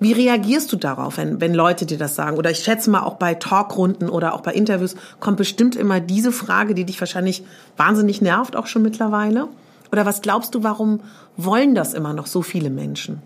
Wie 0.00 0.12
reagierst 0.12 0.72
du 0.72 0.76
darauf, 0.76 1.16
wenn, 1.16 1.40
wenn 1.40 1.54
Leute 1.54 1.86
dir 1.86 1.98
das 1.98 2.14
sagen? 2.14 2.36
Oder 2.36 2.50
ich 2.50 2.60
schätze 2.60 2.90
mal 2.90 3.02
auch 3.02 3.14
bei 3.14 3.34
Talkrunden 3.34 4.08
oder 4.08 4.34
auch 4.34 4.40
bei 4.40 4.52
Interviews 4.52 4.94
kommt 5.20 5.36
bestimmt 5.36 5.76
immer 5.76 6.00
diese 6.00 6.32
Frage, 6.32 6.74
die 6.74 6.84
dich 6.84 7.00
wahrscheinlich 7.00 7.42
wahnsinnig 7.76 8.20
nervt, 8.20 8.56
auch 8.56 8.66
schon 8.66 8.82
mittlerweile. 8.82 9.48
Oder 9.90 10.06
was 10.06 10.22
glaubst 10.22 10.54
du, 10.54 10.62
warum 10.62 11.00
wollen 11.36 11.74
das 11.74 11.94
immer 11.94 12.12
noch 12.12 12.26
so 12.26 12.42
viele 12.42 12.70
Menschen? 12.70 13.22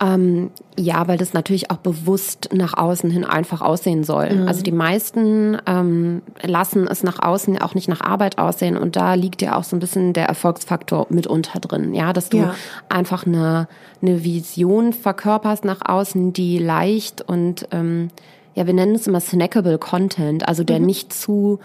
Ähm, 0.00 0.50
ja, 0.78 1.08
weil 1.08 1.16
das 1.16 1.32
natürlich 1.32 1.70
auch 1.70 1.78
bewusst 1.78 2.50
nach 2.52 2.74
außen 2.74 3.10
hin 3.10 3.24
einfach 3.24 3.62
aussehen 3.62 4.04
soll. 4.04 4.30
Mhm. 4.30 4.48
Also 4.48 4.62
die 4.62 4.72
meisten 4.72 5.56
ähm, 5.66 6.22
lassen 6.42 6.86
es 6.86 7.02
nach 7.02 7.18
außen 7.22 7.58
auch 7.62 7.74
nicht 7.74 7.88
nach 7.88 8.02
Arbeit 8.02 8.38
aussehen 8.38 8.76
und 8.76 8.96
da 8.96 9.14
liegt 9.14 9.40
ja 9.40 9.56
auch 9.56 9.64
so 9.64 9.74
ein 9.74 9.78
bisschen 9.78 10.12
der 10.12 10.26
Erfolgsfaktor 10.26 11.06
mitunter 11.08 11.60
drin. 11.60 11.94
Ja, 11.94 12.12
dass 12.12 12.28
du 12.28 12.38
ja. 12.38 12.54
einfach 12.88 13.26
eine, 13.26 13.68
eine 14.02 14.22
Vision 14.22 14.92
verkörperst 14.92 15.64
nach 15.64 15.80
außen, 15.82 16.34
die 16.34 16.58
leicht 16.58 17.22
und 17.22 17.66
ähm, 17.72 18.08
ja, 18.54 18.66
wir 18.66 18.74
nennen 18.74 18.94
es 18.94 19.06
immer 19.06 19.20
snackable 19.20 19.78
Content, 19.78 20.46
also 20.46 20.64
der 20.64 20.80
mhm. 20.80 20.86
nicht 20.86 21.12
zu 21.12 21.58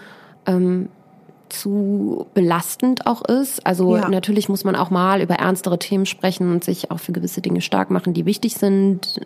ähm, 0.46 0.88
zu 1.52 2.26
belastend 2.34 3.06
auch 3.06 3.22
ist. 3.24 3.66
Also 3.66 3.96
ja. 3.96 4.08
natürlich 4.08 4.48
muss 4.48 4.64
man 4.64 4.76
auch 4.76 4.90
mal 4.90 5.20
über 5.20 5.34
ernstere 5.34 5.78
Themen 5.78 6.06
sprechen 6.06 6.50
und 6.50 6.64
sich 6.64 6.90
auch 6.90 6.98
für 6.98 7.12
gewisse 7.12 7.40
Dinge 7.40 7.60
stark 7.60 7.90
machen, 7.90 8.14
die 8.14 8.26
wichtig 8.26 8.54
sind, 8.54 9.20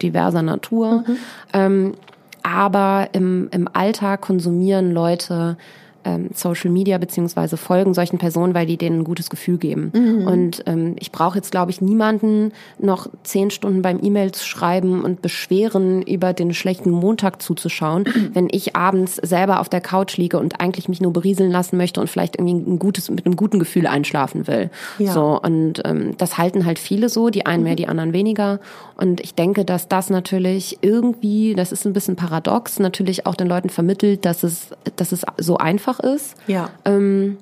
diverser 0.00 0.42
Natur. 0.42 1.04
Mhm. 1.06 1.16
Ähm, 1.52 1.94
aber 2.42 3.08
im, 3.12 3.48
im 3.50 3.68
Alltag 3.72 4.22
konsumieren 4.22 4.92
Leute 4.92 5.56
ähm, 6.04 6.30
Social 6.34 6.70
Media 6.70 6.98
beziehungsweise 6.98 7.56
folgen 7.56 7.94
solchen 7.94 8.18
Personen, 8.18 8.54
weil 8.54 8.66
die 8.66 8.76
denen 8.76 9.00
ein 9.00 9.04
gutes 9.04 9.30
Gefühl 9.30 9.58
geben. 9.58 9.92
Mhm. 9.94 10.26
Und 10.26 10.62
ähm, 10.66 10.96
ich 10.98 11.12
brauche 11.12 11.36
jetzt, 11.36 11.50
glaube 11.50 11.70
ich, 11.70 11.80
niemanden 11.80 12.52
noch 12.78 13.08
zehn 13.22 13.50
Stunden 13.50 13.82
beim 13.82 14.00
E-Mails 14.02 14.44
schreiben 14.44 15.02
und 15.02 15.22
beschweren, 15.22 16.02
über 16.02 16.32
den 16.32 16.54
schlechten 16.54 16.90
Montag 16.90 17.42
zuzuschauen, 17.42 18.04
wenn 18.32 18.48
ich 18.50 18.76
abends 18.76 19.16
selber 19.16 19.60
auf 19.60 19.68
der 19.68 19.80
Couch 19.80 20.16
liege 20.16 20.38
und 20.38 20.60
eigentlich 20.60 20.88
mich 20.88 21.00
nur 21.00 21.12
berieseln 21.12 21.50
lassen 21.50 21.76
möchte 21.76 22.00
und 22.00 22.08
vielleicht 22.08 22.36
irgendwie 22.36 22.70
ein 22.72 22.78
gutes, 22.78 23.10
mit 23.10 23.26
einem 23.26 23.36
guten 23.36 23.58
Gefühl 23.58 23.86
einschlafen 23.86 24.46
will. 24.46 24.70
Ja. 24.98 25.12
So, 25.12 25.40
und 25.40 25.82
ähm, 25.84 26.16
das 26.18 26.38
halten 26.38 26.64
halt 26.64 26.78
viele 26.78 27.08
so, 27.08 27.30
die 27.30 27.46
einen 27.46 27.62
mehr, 27.62 27.72
mhm. 27.72 27.76
die 27.76 27.88
anderen 27.88 28.12
weniger. 28.12 28.60
Und 28.96 29.20
ich 29.20 29.34
denke, 29.34 29.64
dass 29.64 29.88
das 29.88 30.10
natürlich 30.10 30.78
irgendwie, 30.82 31.54
das 31.54 31.72
ist 31.72 31.86
ein 31.86 31.92
bisschen 31.92 32.16
paradox, 32.16 32.78
natürlich 32.78 33.26
auch 33.26 33.34
den 33.34 33.48
Leuten 33.48 33.70
vermittelt, 33.70 34.24
dass 34.24 34.42
es, 34.42 34.68
dass 34.96 35.12
es 35.12 35.24
so 35.38 35.56
einfach 35.56 35.89
einfach 35.90 36.00
ist. 36.00 36.36
Ja. 36.46 36.70
Ähm, 36.84 37.38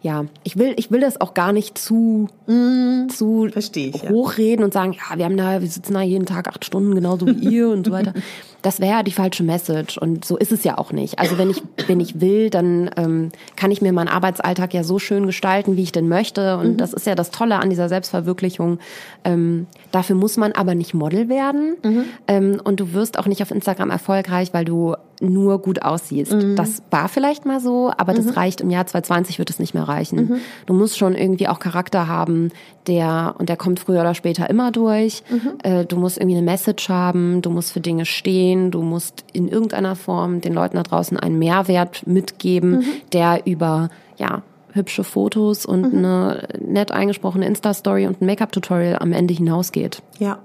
ja, 0.00 0.26
ich 0.44 0.56
will, 0.56 0.74
ich 0.76 0.90
will 0.92 1.00
das 1.00 1.20
auch 1.20 1.34
gar 1.34 1.52
nicht 1.52 1.76
zu, 1.76 2.28
mm, 2.46 3.08
zu 3.08 3.46
ich, 3.46 4.08
hochreden 4.08 4.60
ja. 4.60 4.64
und 4.64 4.72
sagen, 4.72 4.92
ja, 4.92 5.18
wir 5.18 5.24
haben 5.24 5.36
da, 5.36 5.60
wir 5.60 5.68
sitzen 5.68 5.94
da 5.94 6.02
jeden 6.02 6.24
Tag 6.24 6.48
acht 6.48 6.64
Stunden, 6.64 6.94
genauso 6.94 7.26
wie 7.26 7.32
ihr 7.32 7.68
und 7.68 7.84
so 7.84 7.92
weiter. 7.92 8.14
Das 8.62 8.80
wäre 8.80 8.90
ja 8.90 9.02
die 9.02 9.12
falsche 9.12 9.42
Message 9.42 9.98
und 9.98 10.24
so 10.24 10.36
ist 10.36 10.52
es 10.52 10.64
ja 10.64 10.78
auch 10.78 10.92
nicht. 10.92 11.18
Also 11.18 11.38
wenn 11.38 11.50
ich, 11.50 11.62
wenn 11.86 12.00
ich 12.00 12.20
will, 12.20 12.50
dann 12.50 12.90
ähm, 12.96 13.28
kann 13.56 13.70
ich 13.70 13.80
mir 13.80 13.92
meinen 13.92 14.08
Arbeitsalltag 14.08 14.74
ja 14.74 14.82
so 14.82 14.98
schön 14.98 15.26
gestalten, 15.26 15.76
wie 15.76 15.82
ich 15.82 15.92
denn 15.92 16.08
möchte. 16.08 16.58
Und 16.58 16.72
mhm. 16.72 16.76
das 16.76 16.92
ist 16.92 17.06
ja 17.06 17.14
das 17.14 17.30
Tolle 17.30 17.56
an 17.56 17.70
dieser 17.70 17.88
Selbstverwirklichung. 17.88 18.78
Ähm, 19.24 19.66
dafür 19.92 20.16
muss 20.16 20.36
man 20.36 20.52
aber 20.52 20.74
nicht 20.74 20.94
Model 20.94 21.28
werden 21.28 21.76
mhm. 21.82 22.04
ähm, 22.26 22.60
und 22.62 22.80
du 22.80 22.92
wirst 22.92 23.18
auch 23.18 23.26
nicht 23.26 23.42
auf 23.42 23.50
Instagram 23.50 23.90
erfolgreich, 23.90 24.52
weil 24.52 24.64
du 24.64 24.96
nur 25.20 25.60
gut 25.60 25.82
aussiehst. 25.82 26.32
Mhm. 26.32 26.56
Das 26.56 26.82
war 26.90 27.08
vielleicht 27.08 27.44
mal 27.44 27.60
so, 27.60 27.90
aber 27.96 28.14
das 28.14 28.26
mhm. 28.26 28.32
reicht 28.32 28.60
im 28.60 28.70
Jahr 28.70 28.86
2020 28.86 29.38
wird 29.38 29.50
es 29.50 29.58
nicht 29.58 29.74
mehr 29.74 29.84
reichen. 29.84 30.18
Mhm. 30.18 30.36
Du 30.66 30.74
musst 30.74 30.98
schon 30.98 31.14
irgendwie 31.14 31.48
auch 31.48 31.58
Charakter 31.58 32.06
haben, 32.06 32.50
der 32.86 33.34
und 33.38 33.48
der 33.48 33.56
kommt 33.56 33.80
früher 33.80 34.00
oder 34.00 34.14
später 34.14 34.48
immer 34.48 34.70
durch. 34.70 35.22
Mhm. 35.30 35.52
Äh, 35.62 35.84
du 35.84 35.96
musst 35.96 36.18
irgendwie 36.18 36.36
eine 36.36 36.44
Message 36.44 36.88
haben, 36.88 37.42
du 37.42 37.50
musst 37.50 37.72
für 37.72 37.80
Dinge 37.80 38.06
stehen, 38.06 38.47
du 38.56 38.82
musst 38.82 39.24
in 39.32 39.48
irgendeiner 39.48 39.96
Form 39.96 40.40
den 40.40 40.52
Leuten 40.52 40.76
da 40.76 40.82
draußen 40.82 41.16
einen 41.18 41.38
Mehrwert 41.38 42.06
mitgeben, 42.06 42.70
mhm. 42.70 42.84
der 43.12 43.46
über 43.46 43.90
ja 44.16 44.42
hübsche 44.72 45.04
Fotos 45.04 45.66
und 45.66 45.92
mhm. 45.92 45.98
eine 45.98 46.48
nett 46.60 46.92
eingesprochene 46.92 47.46
Insta-Story 47.46 48.06
und 48.06 48.20
ein 48.20 48.26
Make-up-Tutorial 48.26 48.98
am 48.98 49.12
Ende 49.12 49.34
hinausgeht. 49.34 50.02
Ja. 50.18 50.38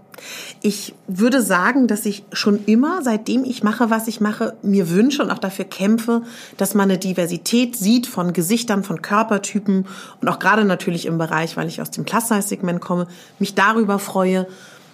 Ich 0.62 0.94
würde 1.08 1.42
sagen, 1.42 1.88
dass 1.88 2.06
ich 2.06 2.24
schon 2.32 2.66
immer, 2.66 3.02
seitdem 3.02 3.44
ich 3.44 3.64
mache, 3.64 3.90
was 3.90 4.08
ich 4.08 4.22
mache, 4.22 4.56
mir 4.62 4.92
wünsche 4.92 5.24
und 5.24 5.32
auch 5.32 5.40
dafür 5.40 5.66
kämpfe, 5.66 6.22
dass 6.58 6.76
man 6.76 6.90
eine 6.90 7.00
Diversität 7.00 7.76
sieht 7.76 8.06
von 8.06 8.32
Gesichtern, 8.32 8.84
von 8.84 9.02
Körpertypen 9.02 9.88
und 10.22 10.28
auch 10.28 10.38
gerade 10.38 10.66
natürlich 10.66 11.08
im 11.08 11.18
Bereich, 11.18 11.58
weil 11.58 11.68
ich 11.68 11.82
aus 11.82 11.90
dem 11.90 12.06
Plus-Size-Segment 12.06 12.80
komme, 12.80 13.08
mich 13.40 13.56
darüber 13.56 13.98
freue, 13.98 14.48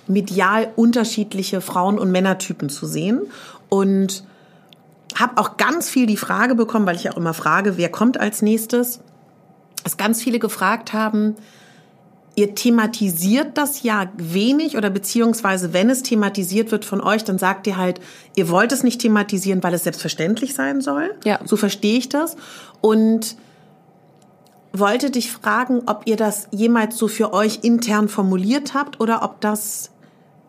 medial 0.09 0.71
unterschiedliche 0.75 1.61
Frauen- 1.61 1.99
und 1.99 2.11
Männertypen 2.11 2.69
zu 2.69 2.87
sehen 2.87 3.21
und 3.69 4.23
habe 5.15 5.37
auch 5.37 5.57
ganz 5.57 5.89
viel 5.89 6.05
die 6.05 6.17
Frage 6.17 6.55
bekommen, 6.55 6.85
weil 6.85 6.95
ich 6.95 7.09
auch 7.09 7.17
immer 7.17 7.33
frage, 7.33 7.77
wer 7.77 7.89
kommt 7.89 8.19
als 8.19 8.41
nächstes, 8.41 8.99
dass 9.83 9.97
ganz 9.97 10.21
viele 10.21 10.39
gefragt 10.39 10.93
haben, 10.93 11.35
ihr 12.35 12.55
thematisiert 12.55 13.57
das 13.57 13.83
ja 13.83 14.11
wenig 14.15 14.77
oder 14.77 14.89
beziehungsweise 14.89 15.73
wenn 15.73 15.89
es 15.89 16.03
thematisiert 16.03 16.71
wird 16.71 16.85
von 16.85 17.01
euch, 17.01 17.23
dann 17.23 17.37
sagt 17.37 17.67
ihr 17.67 17.77
halt, 17.77 17.99
ihr 18.35 18.49
wollt 18.49 18.71
es 18.71 18.83
nicht 18.83 19.01
thematisieren, 19.01 19.61
weil 19.61 19.73
es 19.73 19.83
selbstverständlich 19.83 20.53
sein 20.53 20.79
soll. 20.79 21.15
Ja. 21.25 21.39
So 21.45 21.57
verstehe 21.57 21.97
ich 21.97 22.07
das. 22.07 22.37
Und 22.81 23.35
wollte 24.71 25.09
dich 25.09 25.31
fragen, 25.31 25.81
ob 25.87 26.03
ihr 26.05 26.15
das 26.15 26.47
jemals 26.51 26.97
so 26.97 27.07
für 27.07 27.33
euch 27.33 27.59
intern 27.63 28.07
formuliert 28.07 28.73
habt 28.73 28.99
oder 28.99 29.23
ob 29.23 29.41
das 29.41 29.89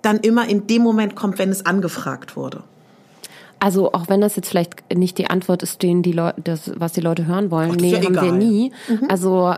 dann 0.03 0.19
immer 0.19 0.49
in 0.49 0.67
dem 0.67 0.83
Moment 0.83 1.15
kommt, 1.15 1.39
wenn 1.39 1.51
es 1.51 1.65
angefragt 1.67 2.37
wurde. 2.37 2.63
Also 3.59 3.93
auch 3.93 4.09
wenn 4.09 4.23
das 4.23 4.37
jetzt 4.37 4.49
vielleicht 4.49 4.95
nicht 4.95 5.19
die 5.19 5.29
Antwort 5.29 5.63
ist, 5.63 5.83
den 5.83 6.03
die 6.03 6.13
Leute, 6.13 6.41
das, 6.43 6.73
was 6.77 6.93
die 6.93 7.03
Leute 7.03 7.27
hören 7.27 7.51
wollen, 7.51 7.73
Ach, 7.73 7.77
nee, 7.77 7.91
ja 7.91 7.99
haben 7.99 8.15
egal. 8.15 8.25
wir 8.25 8.33
nie. 8.33 8.73
Mhm. 8.89 9.07
Also 9.09 9.55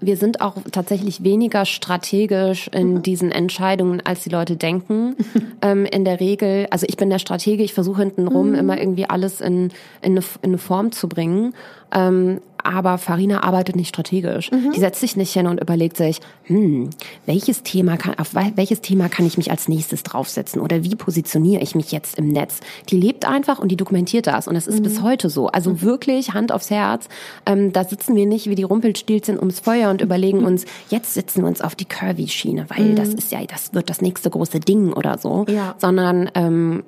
wir 0.00 0.16
sind 0.16 0.40
auch 0.40 0.54
tatsächlich 0.72 1.22
weniger 1.22 1.64
strategisch 1.64 2.68
in 2.68 2.94
mhm. 2.94 3.02
diesen 3.02 3.32
Entscheidungen, 3.32 4.00
als 4.04 4.22
die 4.22 4.30
Leute 4.30 4.56
denken. 4.56 5.16
ähm, 5.62 5.84
in 5.84 6.04
der 6.04 6.20
Regel, 6.20 6.66
also 6.70 6.86
ich 6.88 6.96
bin 6.96 7.10
der 7.10 7.18
Stratege, 7.18 7.62
ich 7.62 7.74
versuche 7.74 8.02
hintenrum 8.02 8.50
mhm. 8.50 8.54
immer 8.54 8.78
irgendwie 8.78 9.08
alles 9.08 9.40
in, 9.40 9.70
in, 10.02 10.12
eine, 10.12 10.20
in 10.20 10.50
eine 10.50 10.58
Form 10.58 10.92
zu 10.92 11.08
bringen. 11.08 11.54
Ähm, 11.92 12.40
aber 12.66 12.98
Farina 12.98 13.42
arbeitet 13.42 13.76
nicht 13.76 13.88
strategisch. 13.88 14.50
Mhm. 14.50 14.72
Die 14.72 14.80
setzt 14.80 15.00
sich 15.00 15.16
nicht 15.16 15.32
hin 15.32 15.46
und 15.46 15.60
überlegt 15.60 15.96
sich, 15.96 16.20
hm, 16.44 16.90
welches 17.24 17.62
Thema 17.62 17.96
kann, 17.96 18.18
auf 18.18 18.34
welches 18.34 18.80
Thema 18.80 19.08
kann 19.08 19.26
ich 19.26 19.36
mich 19.36 19.50
als 19.50 19.68
nächstes 19.68 20.02
draufsetzen 20.02 20.60
oder 20.60 20.84
wie 20.84 20.94
positioniere 20.94 21.62
ich 21.62 21.74
mich 21.74 21.92
jetzt 21.92 22.18
im 22.18 22.28
Netz? 22.28 22.60
Die 22.88 23.00
lebt 23.00 23.26
einfach 23.26 23.58
und 23.58 23.68
die 23.68 23.76
dokumentiert 23.76 24.26
das 24.26 24.48
und 24.48 24.54
das 24.54 24.66
ist 24.66 24.80
mhm. 24.80 24.84
bis 24.84 25.02
heute 25.02 25.30
so. 25.30 25.48
Also 25.48 25.70
mhm. 25.70 25.82
wirklich 25.82 26.34
Hand 26.34 26.52
aufs 26.52 26.70
Herz. 26.70 27.08
Ähm, 27.46 27.72
da 27.72 27.84
sitzen 27.84 28.16
wir 28.16 28.26
nicht 28.26 28.48
wie 28.48 28.54
die 28.54 28.62
Rumpelstilzchen 28.62 29.38
ums 29.38 29.60
Feuer 29.60 29.90
und 29.90 30.00
überlegen 30.00 30.44
uns, 30.44 30.64
jetzt 30.90 31.14
setzen 31.14 31.42
wir 31.42 31.48
uns 31.48 31.60
auf 31.60 31.74
die 31.74 31.84
Curvy-Schiene, 31.84 32.66
weil 32.68 32.94
das 32.94 33.10
mhm. 33.10 33.18
ist 33.18 33.32
ja, 33.32 33.44
das 33.46 33.74
wird 33.74 33.90
das 33.90 34.00
nächste 34.00 34.30
große 34.30 34.60
Ding 34.60 34.92
oder 34.92 35.18
so, 35.18 35.44
ja. 35.48 35.74
sondern 35.78 36.30
ähm, 36.34 36.82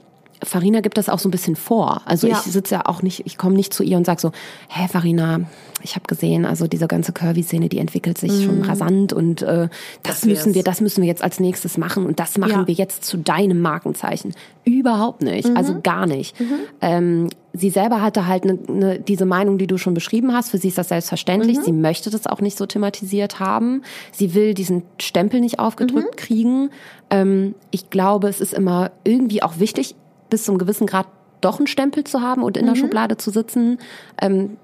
Farina 0.45 0.81
gibt 0.81 0.99
das 0.99 1.09
auch 1.09 1.19
so 1.19 1.29
ein 1.29 1.33
bisschen 1.33 1.57
vor. 1.57 2.03
Also 2.05 2.27
ja. 2.27 2.35
ich 2.35 2.53
sitze 2.53 2.77
ja 2.77 2.87
auch 2.87 3.03
nicht, 3.03 3.27
ich 3.27 3.39
komme 3.39 3.57
nicht 3.57 3.73
zu 3.73 3.83
ihr 3.83 3.97
und 3.97 4.07
sage 4.07 4.21
so, 4.21 4.33
hä 4.69 4.89
Farina, 4.89 5.41
ich 5.83 5.95
habe 5.95 6.07
gesehen, 6.07 6.45
also 6.45 6.67
diese 6.67 6.89
ganze 6.89 7.13
Curvy-Szene, 7.13 7.69
die 7.69 7.79
entwickelt 7.79 8.19
sich 8.19 8.33
mm. 8.33 8.43
schon 8.43 8.59
mhm. 8.59 8.65
rasant 8.65 9.13
und 9.13 9.43
äh, 9.43 9.69
das, 10.03 10.21
das 10.21 10.25
müssen 10.25 10.55
wir, 10.55 10.63
das 10.63 10.81
müssen 10.81 11.03
wir 11.03 11.09
jetzt 11.09 11.23
als 11.23 11.41
nächstes 11.41 11.79
machen 11.79 12.07
und 12.07 12.19
das 12.19 12.39
machen 12.39 12.53
ja. 12.53 12.67
wir 12.67 12.75
jetzt 12.75 13.05
zu 13.05 13.17
deinem 13.17 13.61
Markenzeichen. 13.61 14.35
Überhaupt 14.65 15.23
nicht, 15.23 15.49
mhm. 15.49 15.57
also 15.57 15.81
gar 15.81 16.07
nicht. 16.07 16.39
Mhm. 16.41 16.55
Ähm, 16.81 17.29
sie 17.53 17.71
selber 17.71 18.03
hatte 18.03 18.27
halt 18.27 18.45
ne, 18.45 18.59
ne, 18.69 19.01
diese 19.01 19.25
Meinung, 19.25 19.59
die 19.59 19.67
du 19.67 19.79
schon 19.79 19.95
beschrieben 19.95 20.33
hast. 20.33 20.51
Für 20.51 20.59
sie 20.59 20.69
ist 20.69 20.79
das 20.79 20.89
selbstverständlich. 20.89 21.59
Mhm. 21.59 21.63
Sie 21.63 21.73
möchte 21.73 22.11
das 22.11 22.27
auch 22.27 22.41
nicht 22.41 22.59
so 22.59 22.67
thematisiert 22.67 23.41
haben. 23.41 23.83
Sie 24.13 24.35
will 24.35 24.55
diesen 24.55 24.83
Stempel 25.01 25.41
nicht 25.41 25.59
aufgedrückt 25.59 26.15
mhm. 26.15 26.17
kriegen. 26.17 26.71
Ähm, 27.11 27.55
ich 27.71 27.91
glaube, 27.91 28.29
es 28.29 28.41
ist 28.41 28.55
immer 28.55 28.91
irgendwie 29.05 29.43
auch 29.43 29.59
wichtig, 29.59 29.95
bis 30.31 30.45
zum 30.45 30.59
gewissen 30.59 30.87
Grad 30.87 31.07
doch 31.41 31.59
einen 31.59 31.67
Stempel 31.67 32.05
zu 32.05 32.21
haben 32.21 32.43
und 32.43 32.57
in 32.57 32.67
der 32.67 32.75
mhm. 32.75 32.81
Schublade 32.81 33.17
zu 33.17 33.31
sitzen. 33.31 33.79
Ähm, 34.21 34.57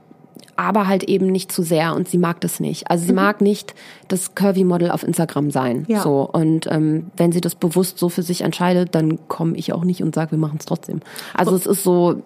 aber 0.57 0.87
halt 0.87 1.05
eben 1.05 1.27
nicht 1.27 1.51
zu 1.51 1.63
sehr 1.63 1.95
und 1.95 2.09
sie 2.09 2.19
mag 2.19 2.41
das 2.41 2.61
nicht. 2.61 2.91
Also 2.91 3.05
sie 3.05 3.13
mhm. 3.13 3.17
mag 3.17 3.41
nicht 3.41 3.75
das 4.09 4.35
Curvy-Model 4.35 4.91
auf 4.91 5.03
Instagram 5.03 5.51
sein. 5.51 5.85
Ja. 5.89 6.03
So 6.03 6.29
und 6.31 6.71
ähm, 6.71 7.11
wenn 7.17 7.33
sie 7.33 7.41
das 7.41 7.55
bewusst 7.55 7.99
so 7.99 8.09
für 8.09 8.23
sich 8.23 8.43
entscheidet, 8.43 8.95
dann 8.95 9.27
komme 9.29 9.57
ich 9.57 9.73
auch 9.73 9.85
nicht 9.85 10.03
und 10.03 10.15
sage, 10.15 10.33
wir 10.33 10.39
machen 10.39 10.59
es 10.61 10.67
trotzdem. 10.67 11.01
Also 11.35 11.53
und 11.53 11.57
es 11.59 11.67
ist 11.67 11.83
so, 11.83 12.23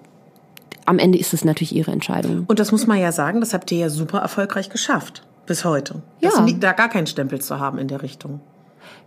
am 0.84 0.98
Ende 0.98 1.18
ist 1.18 1.34
es 1.34 1.44
natürlich 1.44 1.74
ihre 1.74 1.90
Entscheidung. 1.90 2.44
Und 2.48 2.58
das 2.58 2.72
muss 2.72 2.86
man 2.86 2.98
ja 2.98 3.12
sagen, 3.12 3.40
das 3.40 3.54
habt 3.54 3.70
ihr 3.72 3.78
ja 3.78 3.90
super 3.90 4.18
erfolgreich 4.18 4.70
geschafft 4.70 5.22
bis 5.46 5.64
heute. 5.64 6.02
Ja. 6.20 6.30
Das, 6.30 6.60
da 6.60 6.72
gar 6.72 6.88
keinen 6.88 7.06
Stempel 7.06 7.40
zu 7.40 7.58
haben 7.58 7.78
in 7.78 7.88
der 7.88 8.02
Richtung. 8.02 8.40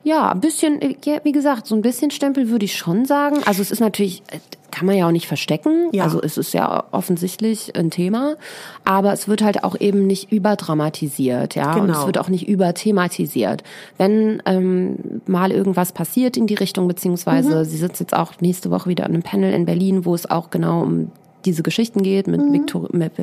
Ja, 0.04 0.32
ein 0.32 0.40
bisschen, 0.42 0.80
wie 1.24 1.32
gesagt, 1.32 1.68
so 1.68 1.76
ein 1.76 1.82
bisschen 1.82 2.10
Stempel 2.12 2.50
würde 2.50 2.66
ich 2.66 2.76
schon 2.76 3.06
sagen. 3.06 3.38
Also 3.46 3.62
es 3.62 3.70
ist 3.72 3.80
natürlich, 3.80 4.24
kann 4.72 4.88
man 4.88 4.98
ja 4.98 5.06
auch 5.08 5.12
nicht 5.12 5.28
verstecken. 5.28 5.90
Ja. 5.92 6.04
Also 6.06 6.20
es 6.22 6.38
ist 6.38 6.54
ja 6.54 6.86
offensichtlich 6.92 7.76
ein 7.76 7.92
Thema, 7.92 8.36
aber 8.84 9.14
es 9.14 9.28
wird 9.28 9.44
halt 9.44 9.64
auch 9.64 9.80
eben 9.80 10.08
nicht 10.08 10.32
überdramatisiert, 10.32 11.56
ja. 11.56 11.74
Genau. 11.74 11.84
Und 11.84 11.90
es 11.92 12.06
wird 12.08 12.18
auch 12.18 12.30
nicht 12.30 12.48
überthematisiert. 12.48 13.64
Wenn 13.98 14.42
ähm, 14.46 15.22
mal 15.28 15.52
irgendwas 15.52 15.92
passiert 15.92 16.36
in 16.38 16.48
die 16.48 16.56
Richtung, 16.56 16.88
beziehungsweise 16.88 17.60
Mhm. 17.60 17.66
sie 17.66 17.78
sitzt 17.78 18.00
jetzt 18.00 18.16
auch 18.16 18.34
nächste 18.42 18.72
Woche 18.72 18.90
wieder 18.90 19.06
an 19.06 19.12
einem 19.14 19.24
Panel 19.24 19.54
in 19.54 19.66
Berlin, 19.66 20.06
wo 20.06 20.16
es 20.16 20.30
auch 20.30 20.50
genau 20.50 20.82
um 20.82 21.12
diese 21.46 21.64
Geschichten 21.64 22.04
geht 22.04 22.28
mit, 22.28 22.40
Mhm. 22.42 22.54
Victor, 22.54 22.88
mit 22.92 23.14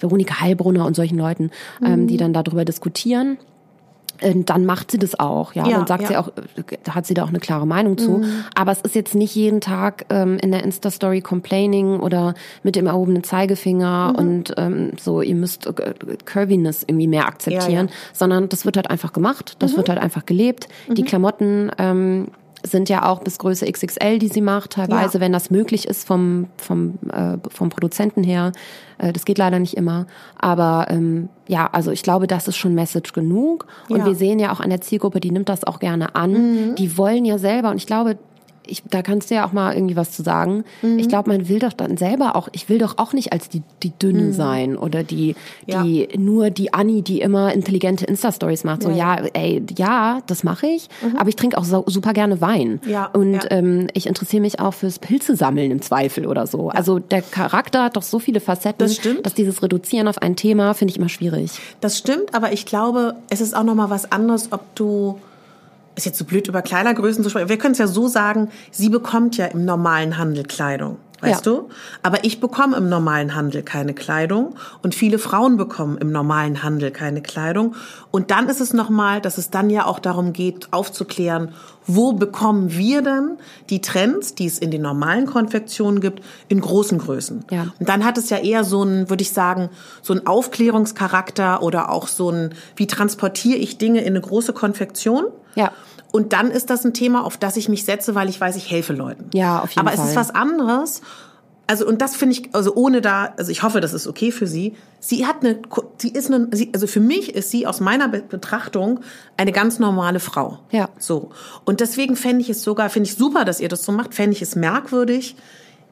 Veronika 0.00 0.40
Heilbrunner 0.40 0.84
und 0.86 0.94
solchen 0.96 1.16
Leuten, 1.18 1.50
ähm, 1.84 2.02
Mhm. 2.02 2.06
die 2.08 2.16
dann 2.16 2.32
darüber 2.32 2.64
diskutieren. 2.64 3.38
Ähm, 4.20 4.44
Dann 4.44 4.64
macht 4.66 4.90
sie 4.90 4.98
das 4.98 5.18
auch, 5.18 5.54
ja. 5.54 5.66
Ja, 5.66 5.78
dann 5.78 5.86
sagt 5.86 6.02
ja. 6.02 6.08
sie 6.08 6.16
auch, 6.16 6.28
äh, 6.28 6.90
hat 6.90 7.06
sie 7.06 7.14
da 7.14 7.24
auch 7.24 7.28
eine 7.28 7.40
klare 7.40 7.66
Meinung 7.66 7.98
zu. 7.98 8.18
Mhm. 8.18 8.44
Aber 8.54 8.70
es 8.72 8.80
ist 8.82 8.94
jetzt 8.94 9.14
nicht 9.14 9.34
jeden 9.34 9.60
Tag 9.60 10.04
ähm, 10.10 10.38
in 10.38 10.52
der 10.52 10.62
Insta-Story 10.62 11.20
complaining 11.22 11.98
oder 12.00 12.34
mit 12.62 12.76
dem 12.76 12.86
erhobenen 12.86 13.24
Zeigefinger 13.24 14.10
Mhm. 14.12 14.18
und 14.18 14.54
ähm, 14.58 14.90
so, 15.00 15.22
ihr 15.22 15.34
müsst 15.34 15.66
äh, 15.66 15.94
Curviness 16.24 16.84
irgendwie 16.86 17.08
mehr 17.08 17.26
akzeptieren, 17.26 17.72
Ja, 17.72 17.82
Mhm. 17.84 17.88
sondern 18.12 18.48
das 18.48 18.64
wird 18.64 18.76
halt 18.76 18.90
einfach 18.90 19.12
gemacht, 19.12 19.56
das 19.58 19.76
wird 19.76 19.88
halt 19.88 19.98
einfach 19.98 20.24
gelebt. 20.26 20.68
Die 20.88 21.02
Klamotten 21.02 21.70
ähm, 21.78 22.28
sind 22.64 22.88
ja 22.88 23.06
auch 23.08 23.20
bis 23.20 23.38
Größe 23.38 23.66
XXL, 23.70 24.18
die 24.18 24.28
sie 24.28 24.40
macht, 24.40 24.70
teilweise, 24.72 25.18
Ja. 25.18 25.20
wenn 25.20 25.32
das 25.32 25.50
möglich 25.50 25.86
ist 25.88 26.06
vom, 26.06 26.46
vom, 26.56 26.98
äh, 27.12 27.36
vom 27.50 27.68
Produzenten 27.70 28.22
her. 28.22 28.52
Äh, 28.98 29.12
das 29.12 29.24
geht 29.24 29.38
leider 29.38 29.58
nicht 29.58 29.76
immer. 29.76 30.06
Aber 30.38 30.86
ähm, 30.90 31.28
ja, 31.48 31.68
also 31.72 31.90
ich 31.90 32.02
glaube, 32.02 32.26
das 32.26 32.48
ist 32.48 32.56
schon 32.56 32.74
Message 32.74 33.12
genug. 33.12 33.66
Und 33.88 33.98
Ja. 33.98 34.06
wir 34.06 34.14
sehen 34.14 34.38
ja 34.38 34.52
auch 34.52 34.60
an 34.60 34.70
der 34.70 34.80
Zielgruppe, 34.80 35.20
die 35.20 35.30
nimmt 35.30 35.48
das 35.48 35.64
auch 35.64 35.78
gerne 35.80 36.14
an. 36.14 36.74
Die 36.76 36.96
wollen 36.96 37.24
ja 37.24 37.38
selber, 37.38 37.70
und 37.70 37.76
ich 37.76 37.86
glaube, 37.86 38.16
ich, 38.66 38.82
da 38.88 39.02
kannst 39.02 39.30
du 39.30 39.34
ja 39.34 39.46
auch 39.46 39.52
mal 39.52 39.74
irgendwie 39.74 39.96
was 39.96 40.12
zu 40.12 40.22
sagen. 40.22 40.64
Ich 40.96 41.08
glaube, 41.08 41.30
man 41.30 41.48
will 41.48 41.58
doch 41.58 41.72
dann 41.72 41.96
selber 41.96 42.36
auch, 42.36 42.48
ich 42.52 42.68
will 42.68 42.78
doch 42.78 42.98
auch 42.98 43.12
nicht 43.12 43.32
als 43.32 43.48
die, 43.48 43.62
die 43.82 43.90
Dünne 43.90 44.32
sein 44.32 44.76
oder 44.76 45.02
die, 45.02 45.34
Ja. 45.66 45.82
die, 45.82 46.08
nur 46.16 46.50
die 46.50 46.72
Anni, 46.72 47.02
die 47.02 47.20
immer 47.20 47.52
intelligente 47.52 48.04
Insta-Stories 48.04 48.64
macht. 48.64 48.82
So, 48.84 48.90
ja, 48.90 49.16
ey, 49.34 49.62
ja, 49.76 50.20
das 50.26 50.44
mache 50.44 50.66
ich, 50.66 50.88
aber 51.16 51.28
ich 51.28 51.36
trinke 51.36 51.58
auch 51.58 51.64
so, 51.64 51.82
super 51.86 52.12
gerne 52.12 52.40
Wein. 52.40 52.80
Ja, 52.86 53.06
Und 53.06 53.34
ja. 53.34 53.40
ähm, 53.50 53.88
ich 53.94 54.06
interessiere 54.06 54.42
mich 54.42 54.60
auch 54.60 54.74
fürs 54.74 54.98
Pilzesammeln 54.98 55.70
im 55.70 55.82
Zweifel 55.82 56.26
oder 56.26 56.46
so. 56.46 56.68
Also 56.70 56.98
der 56.98 57.22
Charakter 57.22 57.84
hat 57.84 57.96
doch 57.96 58.02
so 58.02 58.18
viele 58.18 58.40
Facetten, 58.40 58.78
Das 58.78 58.94
stimmt. 58.96 59.26
dass 59.26 59.34
dieses 59.34 59.62
Reduzieren 59.62 60.08
auf 60.08 60.18
ein 60.18 60.36
Thema 60.36 60.74
finde 60.74 60.92
ich 60.92 60.98
immer 60.98 61.08
schwierig. 61.08 61.50
Das 61.80 61.98
stimmt, 61.98 62.34
aber 62.34 62.52
ich 62.52 62.64
glaube, 62.66 63.14
es 63.28 63.40
ist 63.40 63.56
auch 63.56 63.64
noch 63.64 63.74
mal 63.74 63.90
was 63.90 64.10
anderes, 64.12 64.52
ob 64.52 64.74
du 64.76 65.18
ist 65.94 66.06
jetzt 66.06 66.18
so 66.18 66.24
blöd 66.24 66.48
über 66.48 66.62
Kleidergrößen 66.62 67.22
zu 67.22 67.30
sprechen. 67.30 67.48
Wir 67.48 67.58
können 67.58 67.72
es 67.72 67.78
ja 67.78 67.86
so 67.86 68.08
sagen, 68.08 68.50
sie 68.70 68.88
bekommt 68.88 69.36
ja 69.36 69.46
im 69.46 69.64
normalen 69.64 70.18
Handel 70.18 70.44
Kleidung. 70.44 70.98
Weißt 71.22 71.46
Ja. 71.46 71.52
du? 71.52 71.68
Aber 72.02 72.24
ich 72.24 72.40
bekomme 72.40 72.76
im 72.76 72.88
normalen 72.88 73.36
Handel 73.36 73.62
keine 73.62 73.94
Kleidung 73.94 74.56
und 74.82 74.92
viele 74.94 75.20
Frauen 75.20 75.56
bekommen 75.56 75.96
im 75.98 76.10
normalen 76.10 76.64
Handel 76.64 76.90
keine 76.90 77.22
Kleidung. 77.22 77.76
Und 78.10 78.32
dann 78.32 78.48
ist 78.48 78.60
es 78.60 78.72
nochmal, 78.74 79.20
dass 79.20 79.38
es 79.38 79.48
dann 79.48 79.70
ja 79.70 79.86
auch 79.86 80.00
darum 80.00 80.32
geht, 80.32 80.72
aufzuklären, 80.72 81.54
wo 81.86 82.12
bekommen 82.12 82.72
wir 82.72 83.02
denn 83.02 83.38
die 83.70 83.80
Trends, 83.80 84.34
die 84.34 84.46
es 84.46 84.58
in 84.58 84.72
den 84.72 84.82
normalen 84.82 85.26
Konfektionen 85.26 86.00
gibt, 86.00 86.22
in 86.48 86.60
großen 86.60 86.98
Größen. 86.98 87.44
Ja. 87.52 87.68
Und 87.78 87.88
dann 87.88 88.04
hat 88.04 88.18
es 88.18 88.28
ja 88.28 88.38
eher 88.38 88.64
so 88.64 88.82
ein, 88.82 89.08
würde 89.08 89.22
ich 89.22 89.30
sagen, 89.30 89.70
so 90.02 90.12
ein 90.12 90.26
Aufklärungscharakter 90.26 91.62
oder 91.62 91.90
auch 91.90 92.08
so 92.08 92.30
ein, 92.30 92.50
wie 92.74 92.88
transportiere 92.88 93.58
ich 93.58 93.78
Dinge 93.78 94.00
in 94.00 94.08
eine 94.08 94.20
große 94.20 94.52
Konfektion? 94.52 95.26
Ja. 95.54 95.70
Und 96.12 96.32
dann 96.32 96.50
ist 96.50 96.70
das 96.70 96.84
ein 96.84 96.94
Thema, 96.94 97.24
auf 97.24 97.36
das 97.36 97.56
ich 97.56 97.68
mich 97.68 97.84
setze, 97.84 98.14
weil 98.14 98.28
ich 98.28 98.40
weiß, 98.40 98.54
ich 98.56 98.70
helfe 98.70 98.92
Leuten. 98.92 99.30
Ja, 99.34 99.60
auf 99.60 99.70
jeden 99.70 99.80
Aber 99.86 99.96
Fall. 99.96 100.04
es 100.04 100.10
ist 100.10 100.16
was 100.16 100.30
anderes. 100.30 101.00
Also, 101.66 101.86
und 101.86 102.02
das 102.02 102.16
finde 102.16 102.34
ich, 102.36 102.54
also 102.54 102.74
ohne 102.74 103.00
da, 103.00 103.32
also 103.38 103.50
ich 103.50 103.62
hoffe, 103.62 103.80
das 103.80 103.94
ist 103.94 104.06
okay 104.06 104.30
für 104.30 104.46
sie. 104.46 104.74
Sie 105.00 105.26
hat 105.26 105.36
eine, 105.40 105.58
sie 105.96 106.10
ist 106.10 106.30
eine, 106.30 106.48
sie, 106.52 106.70
also 106.74 106.86
für 106.86 107.00
mich 107.00 107.34
ist 107.34 107.50
sie 107.50 107.66
aus 107.66 107.80
meiner 107.80 108.08
Be- 108.08 108.22
Betrachtung 108.28 109.00
eine 109.38 109.52
ganz 109.52 109.78
normale 109.78 110.20
Frau. 110.20 110.58
Ja. 110.70 110.90
So. 110.98 111.30
Und 111.64 111.80
deswegen 111.80 112.14
fände 112.16 112.42
ich 112.42 112.50
es 112.50 112.62
sogar, 112.62 112.90
finde 112.90 113.08
ich 113.08 113.16
super, 113.16 113.44
dass 113.46 113.58
ihr 113.60 113.68
das 113.68 113.84
so 113.84 113.92
macht, 113.92 114.12
fände 114.14 114.36
ich 114.36 114.42
es 114.42 114.54
merkwürdig, 114.54 115.34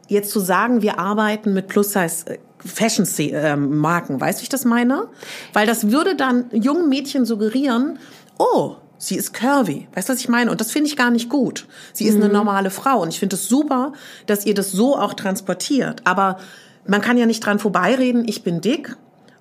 jetzt 0.09 0.33
zu 0.33 0.41
sagen, 0.41 0.83
wir 0.83 0.99
arbeiten 0.99 1.55
mit 1.55 1.69
Plus-Size 1.69 2.35
äh, 2.35 2.39
Fashion 2.59 3.07
ähm, 3.19 3.79
Marken. 3.79 4.21
Weißt 4.21 4.39
du, 4.39 4.43
wie 4.43 4.45
ich 4.45 4.49
das 4.51 4.67
meine? 4.67 5.09
Weil 5.55 5.67
das 5.67 5.91
würde 5.91 6.15
dann 6.15 6.51
jungen 6.53 6.91
Mädchen 6.91 7.25
suggerieren, 7.25 7.99
oh, 8.39 8.75
sie 9.01 9.17
ist 9.17 9.33
curvy. 9.33 9.89
Weißt 9.95 10.09
du, 10.09 10.13
was 10.13 10.21
ich 10.21 10.29
meine? 10.29 10.51
Und 10.51 10.61
das 10.61 10.71
finde 10.71 10.89
ich 10.89 10.97
gar 10.97 11.11
nicht 11.11 11.29
gut. 11.29 11.67
Sie 11.93 12.05
ist 12.05 12.17
eine 12.17 12.29
normale 12.29 12.71
Frau 12.71 13.01
und 13.01 13.09
ich 13.09 13.19
finde 13.19 13.35
es 13.35 13.49
super, 13.49 13.95
dass 14.27 14.47
ihr 14.47 14.55
das 14.55 14.71
so 14.71 14.97
auch 14.97 15.15
transportiert. 15.15 16.03
Aber 16.05 16.39
man 16.87 17.01
kann 17.01 17.17
ja 17.17 17.27
nicht 17.27 17.45
dran 17.45 17.59
vorbeireden, 17.59 18.29
ich 18.29 18.45
bin 18.45 18.61
dick. 18.61 18.97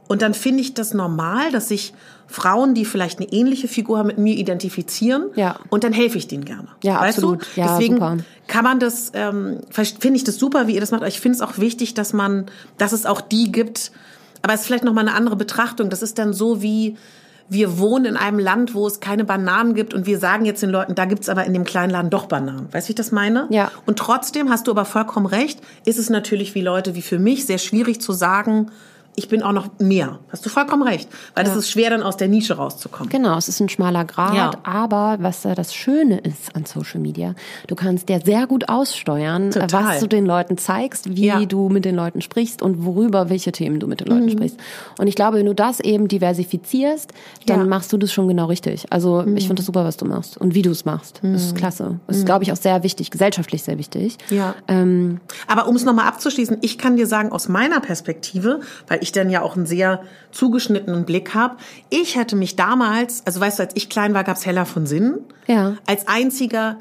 Und 0.08 0.24
dann 0.24 0.34
finde 0.34 0.62
ich 0.62 0.74
das 0.74 0.96
normal, 0.96 1.52
dass 1.52 1.68
sich 1.68 1.94
Frauen, 2.26 2.74
die 2.74 2.86
vielleicht 2.86 3.20
eine 3.20 3.32
ähnliche 3.32 3.68
Figur 3.68 4.00
haben, 4.00 4.08
mit 4.08 4.18
mir 4.18 4.36
identifizieren. 4.36 5.26
Ja. 5.36 5.60
Und 5.70 5.84
dann 5.84 5.94
helfe 5.94 6.18
ich 6.18 6.28
denen 6.28 6.46
gerne. 6.46 6.70
Ja, 6.82 7.02
weißt 7.02 7.20
absolut. 7.20 7.42
Du? 7.42 7.62
Ja, 7.62 7.68
Deswegen 7.68 7.96
super. 7.96 8.18
kann 8.48 8.64
man 8.64 8.80
das, 8.80 9.12
ähm, 9.14 9.60
finde 9.72 10.16
ich 10.16 10.24
das 10.24 10.38
super, 10.38 10.68
wie 10.68 10.74
ihr 10.74 10.80
das 10.80 10.92
macht. 10.92 11.02
Aber 11.02 11.10
ich 11.10 11.20
finde 11.20 11.36
es 11.36 11.42
auch 11.42 11.58
wichtig, 11.60 11.94
dass 11.94 12.14
man, 12.14 12.46
dass 12.78 12.94
es 12.94 13.06
auch 13.06 13.22
die 13.22 13.52
gibt. 13.52 13.92
Aber 14.42 14.54
es 14.54 14.62
ist 14.62 14.68
vielleicht 14.68 14.86
nochmal 14.86 15.08
eine 15.08 15.16
andere 15.16 15.36
Betrachtung. 15.36 15.90
Das 15.90 16.02
ist 16.02 16.18
dann 16.18 16.34
so 16.34 16.62
wie, 16.64 16.96
wir 17.50 17.80
wohnen 17.80 18.06
in 18.06 18.18
einem 18.18 18.40
Land, 18.40 18.76
wo 18.76 18.88
es 18.88 19.00
keine 19.00 19.26
Bananen 19.26 19.74
gibt 19.74 19.94
und 19.94 20.06
wir 20.06 20.20
sagen 20.20 20.46
jetzt 20.46 20.62
den 20.62 20.70
Leuten, 20.70 20.96
da 20.96 21.06
gibt's 21.06 21.30
aber 21.30 21.46
in 21.46 21.54
dem 21.54 21.64
kleinen 21.64 21.90
Laden 21.90 22.10
doch 22.10 22.28
Bananen. 22.28 22.72
Weißt 22.72 22.88
du, 22.88 22.90
wie 22.90 22.92
ich 22.92 22.96
das 22.96 23.12
meine? 23.12 23.48
Ja. 23.50 23.72
Und 23.86 23.98
trotzdem 23.98 24.50
hast 24.50 24.68
du 24.68 24.72
aber 24.72 24.86
vollkommen 24.86 25.26
recht, 25.26 25.60
ist 25.86 25.98
es 25.98 26.10
natürlich 26.10 26.56
wie 26.56 26.62
Leute 26.62 26.96
wie 26.96 27.02
für 27.02 27.20
mich 27.20 27.46
sehr 27.46 27.58
schwierig 27.58 28.02
zu 28.02 28.14
sagen, 28.14 28.72
ich 29.20 29.28
bin 29.30 29.44
auch 29.44 29.52
noch 29.52 29.68
mehr. 29.80 30.20
Hast 30.32 30.46
du 30.46 30.50
vollkommen 30.50 30.82
recht. 30.84 31.10
Weil 31.36 31.46
es 31.46 31.52
Ja. 31.52 31.58
ist 31.60 31.70
schwer, 31.70 31.90
dann 31.90 32.02
aus 32.04 32.16
der 32.18 32.30
Nische 32.30 32.56
rauszukommen. 32.56 33.10
Genau, 33.10 33.38
es 33.38 33.50
ist 33.50 33.60
ein 33.60 33.68
schmaler 33.70 34.06
Grad, 34.06 34.34
Ja. 34.34 34.52
aber 34.64 35.18
was 35.20 35.42
da 35.42 35.54
das 35.56 35.76
Schöne 35.76 36.20
ist 36.20 36.56
an 36.56 36.66
Social 36.66 37.02
Media, 37.02 37.36
du 37.68 37.76
kannst 37.76 38.10
ja 38.10 38.20
sehr 38.24 38.48
gut 38.48 38.70
aussteuern, 38.70 39.50
äh, 39.50 39.52
Total. 39.52 39.84
was 39.84 40.00
du 40.00 40.08
den 40.08 40.26
Leuten 40.26 40.58
zeigst, 40.58 41.16
wie 41.16 41.26
Ja. 41.26 41.44
du 41.46 41.68
mit 41.70 41.84
den 41.86 41.96
Leuten 41.96 42.22
sprichst 42.22 42.62
und 42.62 42.86
worüber, 42.86 43.30
welche 43.30 43.52
Themen 43.52 43.80
du 43.80 43.88
mit 43.88 44.00
den 44.00 44.08
Leuten 44.08 44.30
sprichst. 44.30 44.58
Und 44.98 45.08
ich 45.08 45.16
glaube, 45.16 45.38
wenn 45.38 45.46
du 45.46 45.54
das 45.54 45.80
eben 45.82 46.08
diversifizierst, 46.08 47.12
dann 47.46 47.68
machst 47.68 47.92
du 47.92 47.98
das 47.98 48.12
schon 48.14 48.28
genau 48.28 48.46
richtig. 48.46 48.86
Also 48.90 49.22
ich 49.36 49.44
finde 49.48 49.56
das 49.56 49.66
super, 49.66 49.84
was 49.84 49.98
du 49.98 50.06
machst 50.06 50.38
und 50.38 50.56
wie 50.56 50.62
du 50.62 50.72
es 50.72 50.86
machst. 50.86 51.20
Das 51.22 51.44
ist 51.44 51.56
klasse. 51.56 52.00
Das 52.08 52.18
ist, 52.18 52.26
glaube 52.26 52.44
ich, 52.44 52.52
auch 52.52 52.58
sehr 52.58 52.84
wichtig, 52.84 53.12
gesellschaftlich 53.12 53.64
sehr 53.64 53.78
wichtig. 53.78 54.18
Ja. 54.30 54.56
Ähm, 54.68 55.20
Aber 55.48 55.68
um 55.68 55.76
es 55.76 55.84
nochmal 55.84 56.08
abzuschließen, 56.08 56.58
ich 56.62 56.78
kann 56.78 56.96
dir 56.96 57.06
sagen, 57.08 57.32
aus 57.32 57.50
meiner 57.50 57.80
Perspektive, 57.82 58.62
weil 58.88 59.00
ich 59.02 59.09
dann 59.12 59.30
ja 59.30 59.42
auch 59.42 59.56
einen 59.56 59.66
sehr 59.66 60.02
zugeschnittenen 60.32 61.06
Blick 61.06 61.34
habe, 61.34 61.58
ich 61.90 62.16
hätte 62.16 62.36
mich 62.36 62.56
damals, 62.56 63.26
also 63.26 63.40
weißt 63.40 63.60
du, 63.60 63.64
als 63.64 63.76
ich 63.76 63.90
klein 63.90 64.14
war, 64.14 64.24
gab's 64.24 64.46
Hella 64.46 64.66
von 64.66 64.86
Sinnen. 64.86 65.20
Ja. 65.48 65.76
Als 65.86 66.08
einziger, 66.08 66.78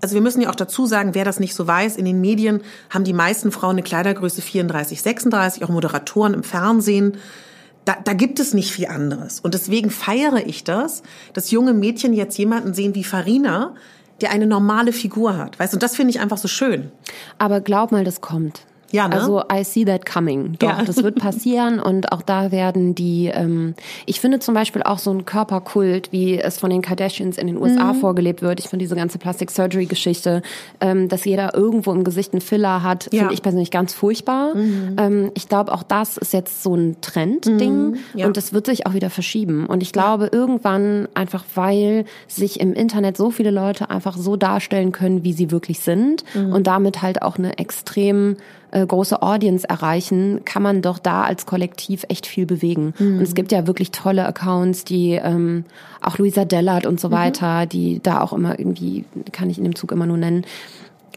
also 0.00 0.14
wir 0.14 0.20
müssen 0.20 0.40
ja 0.40 0.50
auch 0.50 0.54
dazu 0.54 0.86
sagen, 0.86 1.14
wer 1.14 1.24
das 1.24 1.40
nicht 1.40 1.54
so 1.54 1.66
weiß, 1.66 1.96
in 1.96 2.04
den 2.04 2.20
Medien 2.20 2.60
haben 2.90 3.04
die 3.04 3.12
meisten 3.12 3.52
Frauen 3.52 3.72
eine 3.72 3.82
Kleidergröße 3.82 4.42
34, 4.42 5.00
36, 5.00 5.64
auch 5.64 5.68
Moderatoren 5.68 6.34
im 6.34 6.42
Fernsehen. 6.42 7.16
Da, 7.84 7.96
da 8.02 8.12
gibt 8.12 8.38
es 8.38 8.54
nicht 8.54 8.70
viel 8.70 8.86
anderes. 8.86 9.40
Und 9.40 9.54
deswegen 9.54 9.90
feiere 9.90 10.46
ich 10.46 10.64
das, 10.64 11.02
dass 11.32 11.50
junge 11.50 11.72
Mädchen 11.72 12.12
jetzt 12.12 12.38
jemanden 12.38 12.74
sehen 12.74 12.94
wie 12.94 13.04
Farina, 13.04 13.74
der 14.20 14.30
eine 14.30 14.46
normale 14.46 14.92
Figur 14.92 15.36
hat. 15.36 15.58
Weißt 15.58 15.72
du, 15.72 15.76
und 15.76 15.82
das 15.82 15.96
finde 15.96 16.10
ich 16.10 16.20
einfach 16.20 16.38
so 16.38 16.48
schön. 16.48 16.92
Aber 17.38 17.60
glaub 17.60 17.92
mal, 17.92 18.04
das 18.04 18.20
kommt. 18.20 18.62
Ja, 18.92 19.08
ne? 19.08 19.14
Also 19.16 19.42
I 19.52 19.64
see 19.64 19.84
that 19.84 20.06
coming. 20.06 20.54
Doch, 20.58 20.68
Ja. 20.78 20.84
das 20.84 21.02
wird 21.02 21.16
passieren 21.18 21.80
und 21.80 22.12
auch 22.12 22.22
da 22.22 22.52
werden 22.52 22.94
die, 22.94 23.26
ähm, 23.32 23.74
ich 24.06 24.20
finde 24.20 24.38
zum 24.38 24.54
Beispiel 24.54 24.82
auch 24.82 24.98
so 24.98 25.10
ein 25.10 25.24
Körperkult, 25.24 26.12
wie 26.12 26.38
es 26.38 26.58
von 26.58 26.70
den 26.70 26.82
Kardashians 26.82 27.38
in 27.38 27.46
den 27.46 27.56
USA 27.56 27.92
Mhm. 27.92 28.00
vorgelebt 28.00 28.42
wird. 28.42 28.60
Ich 28.60 28.68
finde 28.68 28.84
diese 28.84 28.94
ganze 28.94 29.18
Plastic 29.18 29.50
Surgery 29.50 29.86
Geschichte, 29.86 30.42
ähm, 30.80 31.08
dass 31.08 31.24
jeder 31.24 31.54
irgendwo 31.54 31.92
im 31.92 32.04
Gesicht 32.04 32.32
einen 32.32 32.40
Filler 32.42 32.82
hat, 32.82 33.04
Ja. 33.06 33.10
Mhm. 33.12 33.18
finde 33.18 33.34
ich 33.34 33.42
persönlich 33.42 33.70
ganz 33.70 33.92
furchtbar. 33.94 34.52
Ähm, 34.54 35.30
ich 35.34 35.48
glaube, 35.48 35.72
auch 35.72 35.82
das 35.82 36.16
ist 36.18 36.32
jetzt 36.32 36.62
so 36.62 36.74
ein 36.74 36.96
Trendding 37.00 37.90
Mhm. 37.92 37.96
Ja. 38.14 38.26
und 38.26 38.36
das 38.36 38.52
wird 38.52 38.66
sich 38.66 38.86
auch 38.86 38.94
wieder 38.94 39.10
verschieben. 39.10 39.66
Und 39.66 39.82
ich 39.82 39.92
glaube, 39.92 40.28
irgendwann 40.30 41.08
einfach, 41.14 41.44
weil 41.54 42.04
sich 42.28 42.60
im 42.60 42.74
Internet 42.74 43.16
so 43.16 43.30
viele 43.30 43.50
Leute 43.50 43.88
einfach 43.90 44.16
so 44.16 44.36
darstellen 44.36 44.92
können, 44.92 45.24
wie 45.24 45.32
sie 45.32 45.50
wirklich 45.50 45.80
sind 45.80 46.24
Mhm. 46.34 46.52
und 46.52 46.66
damit 46.66 47.02
halt 47.02 47.22
auch 47.22 47.38
eine 47.38 47.58
extrem 47.58 48.36
äh, 48.72 48.84
große 48.86 49.22
Audience 49.22 49.68
erreichen, 49.68 50.40
kann 50.44 50.62
man 50.62 50.82
doch 50.82 50.98
da 50.98 51.22
als 51.22 51.46
Kollektiv 51.46 52.04
echt 52.08 52.26
viel 52.26 52.46
bewegen. 52.46 52.94
Mhm. 52.98 53.18
Und 53.18 53.22
es 53.22 53.34
gibt 53.34 53.52
ja 53.52 53.66
wirklich 53.66 53.90
tolle 53.92 54.26
Accounts, 54.26 54.84
die 54.84 55.12
ähm, 55.12 55.64
auch 56.00 56.18
Luisa 56.18 56.44
Dellert 56.44 56.84
und 56.86 56.98
so 56.98 57.08
Mhm. 57.08 57.12
weiter, 57.12 57.66
die 57.66 58.00
da 58.02 58.20
auch 58.20 58.32
immer 58.32 58.58
irgendwie, 58.58 59.04
kann 59.30 59.48
ich 59.50 59.58
in 59.58 59.64
dem 59.64 59.74
Zug 59.76 59.92
immer 59.92 60.06
nur 60.06 60.16
nennen, 60.16 60.44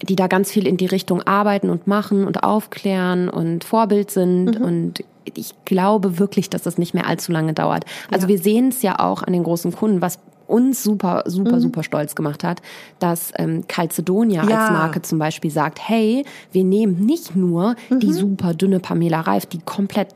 die 0.08 0.16
da 0.16 0.28
ganz 0.28 0.51
viel 0.51 0.68
in 0.68 0.76
die 0.78 0.86
Richtung 0.88 1.22
arbeiten 1.24 1.70
und 1.70 1.88
machen 1.88 2.28
und 2.28 2.43
aufklären 2.43 3.30
und 3.30 3.64
Vorbild 3.64 4.12
sind 4.12 4.60
Mhm. 4.60 4.66
und 4.66 5.03
ich 5.34 5.53
glaube 5.66 6.20
wirklich, 6.20 6.49
dass 6.49 6.62
das 6.64 6.78
nicht 6.78 6.93
mehr 6.93 7.08
allzu 7.08 7.32
lange 7.32 7.53
dauert. 7.53 7.86
Also 8.12 8.28
wir 8.28 8.38
sehen 8.38 8.68
es 8.68 8.82
ja 8.84 8.99
auch 8.99 9.24
an 9.24 9.34
den 9.34 9.43
großen 9.43 9.72
Kunden, 9.74 10.01
was 10.01 10.20
uns 10.48 10.84
super, 10.84 11.24
super, 11.26 11.58
mhm. 11.58 11.60
super 11.62 11.84
stolz 11.84 12.16
gemacht 12.16 12.43
hat, 12.43 12.62
dass 13.00 13.32
ähm, 13.38 13.66
Calcedonia 13.68 14.48
ja. 14.48 14.58
als 14.58 14.72
Marke 14.72 15.02
zum 15.02 15.20
Beispiel 15.20 15.52
sagt, 15.52 15.80
hey, 15.88 16.26
wir 16.52 16.64
nehmen 16.64 17.06
nicht 17.06 17.36
nur 17.36 17.76
mhm. 17.89 18.00
die 18.00 18.14
super 18.14 18.54
dünne 18.54 18.80
Pamela 18.80 19.22
Reif, 19.22 19.46
die 19.46 19.60
komplett 19.60 20.10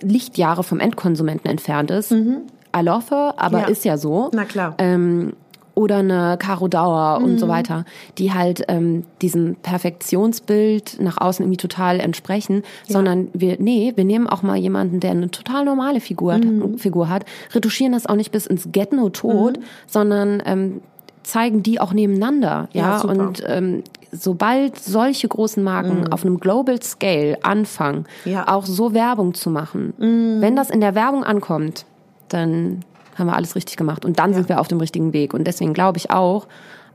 Lichtjahre 0.00 0.62
vom 0.62 0.80
Endkonsumenten 0.80 1.50
entfernt 1.50 1.90
ist. 1.90 2.12
Mhm. 2.12 2.42
I 2.76 2.80
love 2.80 3.06
her, 3.10 3.34
aber 3.36 3.60
ja. 3.60 3.66
ist 3.66 3.84
ja 3.84 3.96
so. 3.96 4.30
Na 4.32 4.44
klar. 4.44 4.74
Ähm, 4.78 5.32
oder 5.78 5.98
eine 5.98 6.36
Caro 6.40 6.66
Dauer 6.66 7.20
mhm. 7.20 7.24
und 7.24 7.38
so 7.38 7.46
mhm. 7.46 7.50
weiter, 7.50 7.84
die 8.18 8.34
halt 8.34 8.64
ähm, 8.66 9.04
diesem 9.22 9.54
Perfektionsbild 9.54 11.00
nach 11.00 11.18
außen 11.18 11.44
irgendwie 11.44 11.56
total 11.56 12.00
entsprechen, 12.00 12.62
ja. 12.86 12.94
sondern 12.94 13.28
wir, 13.32 13.58
nee, 13.60 13.92
wir 13.94 14.04
nehmen 14.04 14.26
auch 14.26 14.42
mal 14.42 14.56
jemanden, 14.56 14.98
der 14.98 15.12
eine 15.12 15.30
total 15.30 15.64
normale 15.64 16.00
Figur, 16.00 16.36
mhm. 16.36 16.72
hat, 16.74 16.80
Figur 16.80 17.08
hat, 17.08 17.24
retuschieren 17.54 17.92
das 17.92 18.06
auch 18.06 18.16
nicht 18.16 18.32
bis 18.32 18.46
ins 18.46 18.68
Getno 18.72 19.08
tot, 19.10 19.58
mhm. 19.58 19.62
sondern 19.86 20.42
ähm, 20.44 20.80
zeigen 21.22 21.62
die 21.62 21.80
auch 21.80 21.92
nebeneinander, 21.92 22.68
ja, 22.72 22.96
ja 22.96 23.00
und 23.02 23.44
ähm, 23.46 23.84
sobald 24.10 24.78
solche 24.78 25.28
großen 25.28 25.62
Marken 25.62 26.04
mm. 26.04 26.12
auf 26.12 26.24
einem 26.24 26.40
Global 26.40 26.82
Scale 26.82 27.36
anfangen, 27.42 28.06
ja. 28.24 28.48
auch 28.48 28.64
so 28.64 28.94
Werbung 28.94 29.34
zu 29.34 29.50
machen, 29.50 29.92
mm. 29.98 30.40
wenn 30.40 30.56
das 30.56 30.70
in 30.70 30.80
der 30.80 30.94
Werbung 30.94 31.24
ankommt, 31.24 31.84
dann 32.28 32.82
haben 33.18 33.26
wir 33.26 33.36
alles 33.36 33.54
richtig 33.54 33.76
gemacht. 33.76 34.04
Und 34.04 34.18
dann 34.18 34.30
ja. 34.30 34.36
sind 34.36 34.48
wir 34.48 34.60
auf 34.60 34.68
dem 34.68 34.78
richtigen 34.80 35.12
Weg. 35.12 35.34
Und 35.34 35.44
deswegen 35.44 35.74
glaube 35.74 35.98
ich 35.98 36.10
auch, 36.10 36.46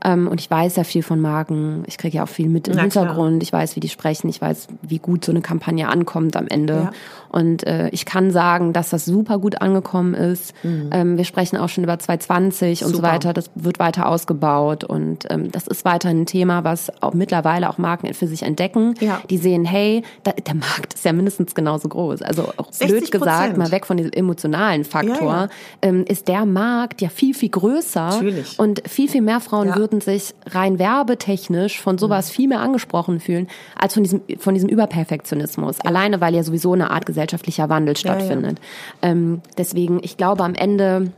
ähm, 0.04 0.28
und 0.28 0.40
ich 0.40 0.50
weiß 0.50 0.76
ja 0.76 0.84
viel 0.84 1.02
von 1.02 1.20
Marken. 1.20 1.82
Ich 1.86 1.96
kriege 1.96 2.18
ja 2.18 2.24
auch 2.24 2.28
viel 2.28 2.48
mit 2.48 2.68
im 2.68 2.76
Na, 2.76 2.82
Hintergrund. 2.82 3.40
Klar. 3.40 3.42
Ich 3.42 3.52
weiß, 3.52 3.76
wie 3.76 3.80
die 3.80 3.88
sprechen. 3.88 4.28
Ich 4.28 4.40
weiß, 4.40 4.68
wie 4.82 4.98
gut 4.98 5.24
so 5.24 5.32
eine 5.32 5.40
Kampagne 5.40 5.88
ankommt 5.88 6.36
am 6.36 6.46
Ende. 6.46 6.74
Ja. 6.74 6.92
Und 7.30 7.66
äh, 7.66 7.88
ich 7.88 8.04
kann 8.04 8.30
sagen, 8.30 8.72
dass 8.72 8.90
das 8.90 9.06
super 9.06 9.38
gut 9.38 9.60
angekommen 9.60 10.14
ist. 10.14 10.54
Mhm. 10.62 10.90
Ähm, 10.92 11.16
wir 11.16 11.24
sprechen 11.24 11.56
auch 11.56 11.68
schon 11.68 11.82
über 11.82 11.98
2020 11.98 12.78
super. 12.78 12.88
und 12.88 12.96
so 12.96 13.02
weiter. 13.02 13.32
Das 13.32 13.50
wird 13.56 13.80
weiter 13.80 14.08
ausgebaut. 14.08 14.84
Und 14.84 15.24
ähm, 15.30 15.50
das 15.50 15.66
ist 15.66 15.84
weiterhin 15.84 16.20
ein 16.20 16.26
Thema, 16.26 16.62
was 16.62 16.92
auch 17.02 17.14
mittlerweile 17.14 17.68
auch 17.70 17.78
Marken 17.78 18.12
für 18.14 18.28
sich 18.28 18.44
entdecken. 18.44 18.94
Ja. 19.00 19.20
Die 19.30 19.38
sehen, 19.38 19.64
hey, 19.64 20.02
da, 20.22 20.30
der 20.32 20.54
Markt 20.54 20.94
ist 20.94 21.04
ja 21.04 21.12
mindestens 21.12 21.56
genauso 21.56 21.88
groß. 21.88 22.22
Also 22.22 22.52
auch 22.56 22.70
blöd 22.70 23.10
gesagt, 23.10 23.56
mal 23.56 23.72
weg 23.72 23.86
von 23.86 23.96
diesem 23.96 24.12
emotionalen 24.12 24.84
Faktor, 24.84 25.32
ja, 25.32 25.48
ähm, 25.82 26.04
ist 26.06 26.28
der 26.28 26.46
Markt 26.46 27.00
ja 27.00 27.08
viel, 27.08 27.34
viel 27.34 27.48
größer. 27.48 28.10
Natürlich. 28.10 28.58
Und 28.60 28.82
viel, 28.86 29.08
viel 29.08 29.22
mehr 29.22 29.40
Frauen 29.40 29.74
würden 29.74 29.93
sich 30.00 30.34
rein 30.46 30.78
werbetechnisch 30.78 31.80
von 31.80 31.98
sowas 31.98 32.28
mhm. 32.28 32.32
viel 32.32 32.48
mehr 32.48 32.60
angesprochen 32.60 33.20
fühlen, 33.20 33.48
als 33.78 33.94
von 33.94 34.02
diesem, 34.02 34.22
von 34.38 34.54
diesem 34.54 34.68
Überperfektionismus. 34.68 35.80
Alleine, 35.80 36.20
weil 36.20 36.34
ja 36.34 36.42
sowieso 36.42 36.72
eine 36.72 36.90
Art 36.90 37.06
Gesellschaft 37.06 37.24
gesellschaftlicher 37.24 37.68
Wandel 37.68 37.96
stattfindet. 37.96 38.58
Ja, 39.02 39.08
ja. 39.08 39.12
Ähm, 39.12 39.42
deswegen, 39.58 40.00
ich 40.02 40.16
glaube, 40.16 40.44
am 40.44 40.54
Ende 40.54 41.12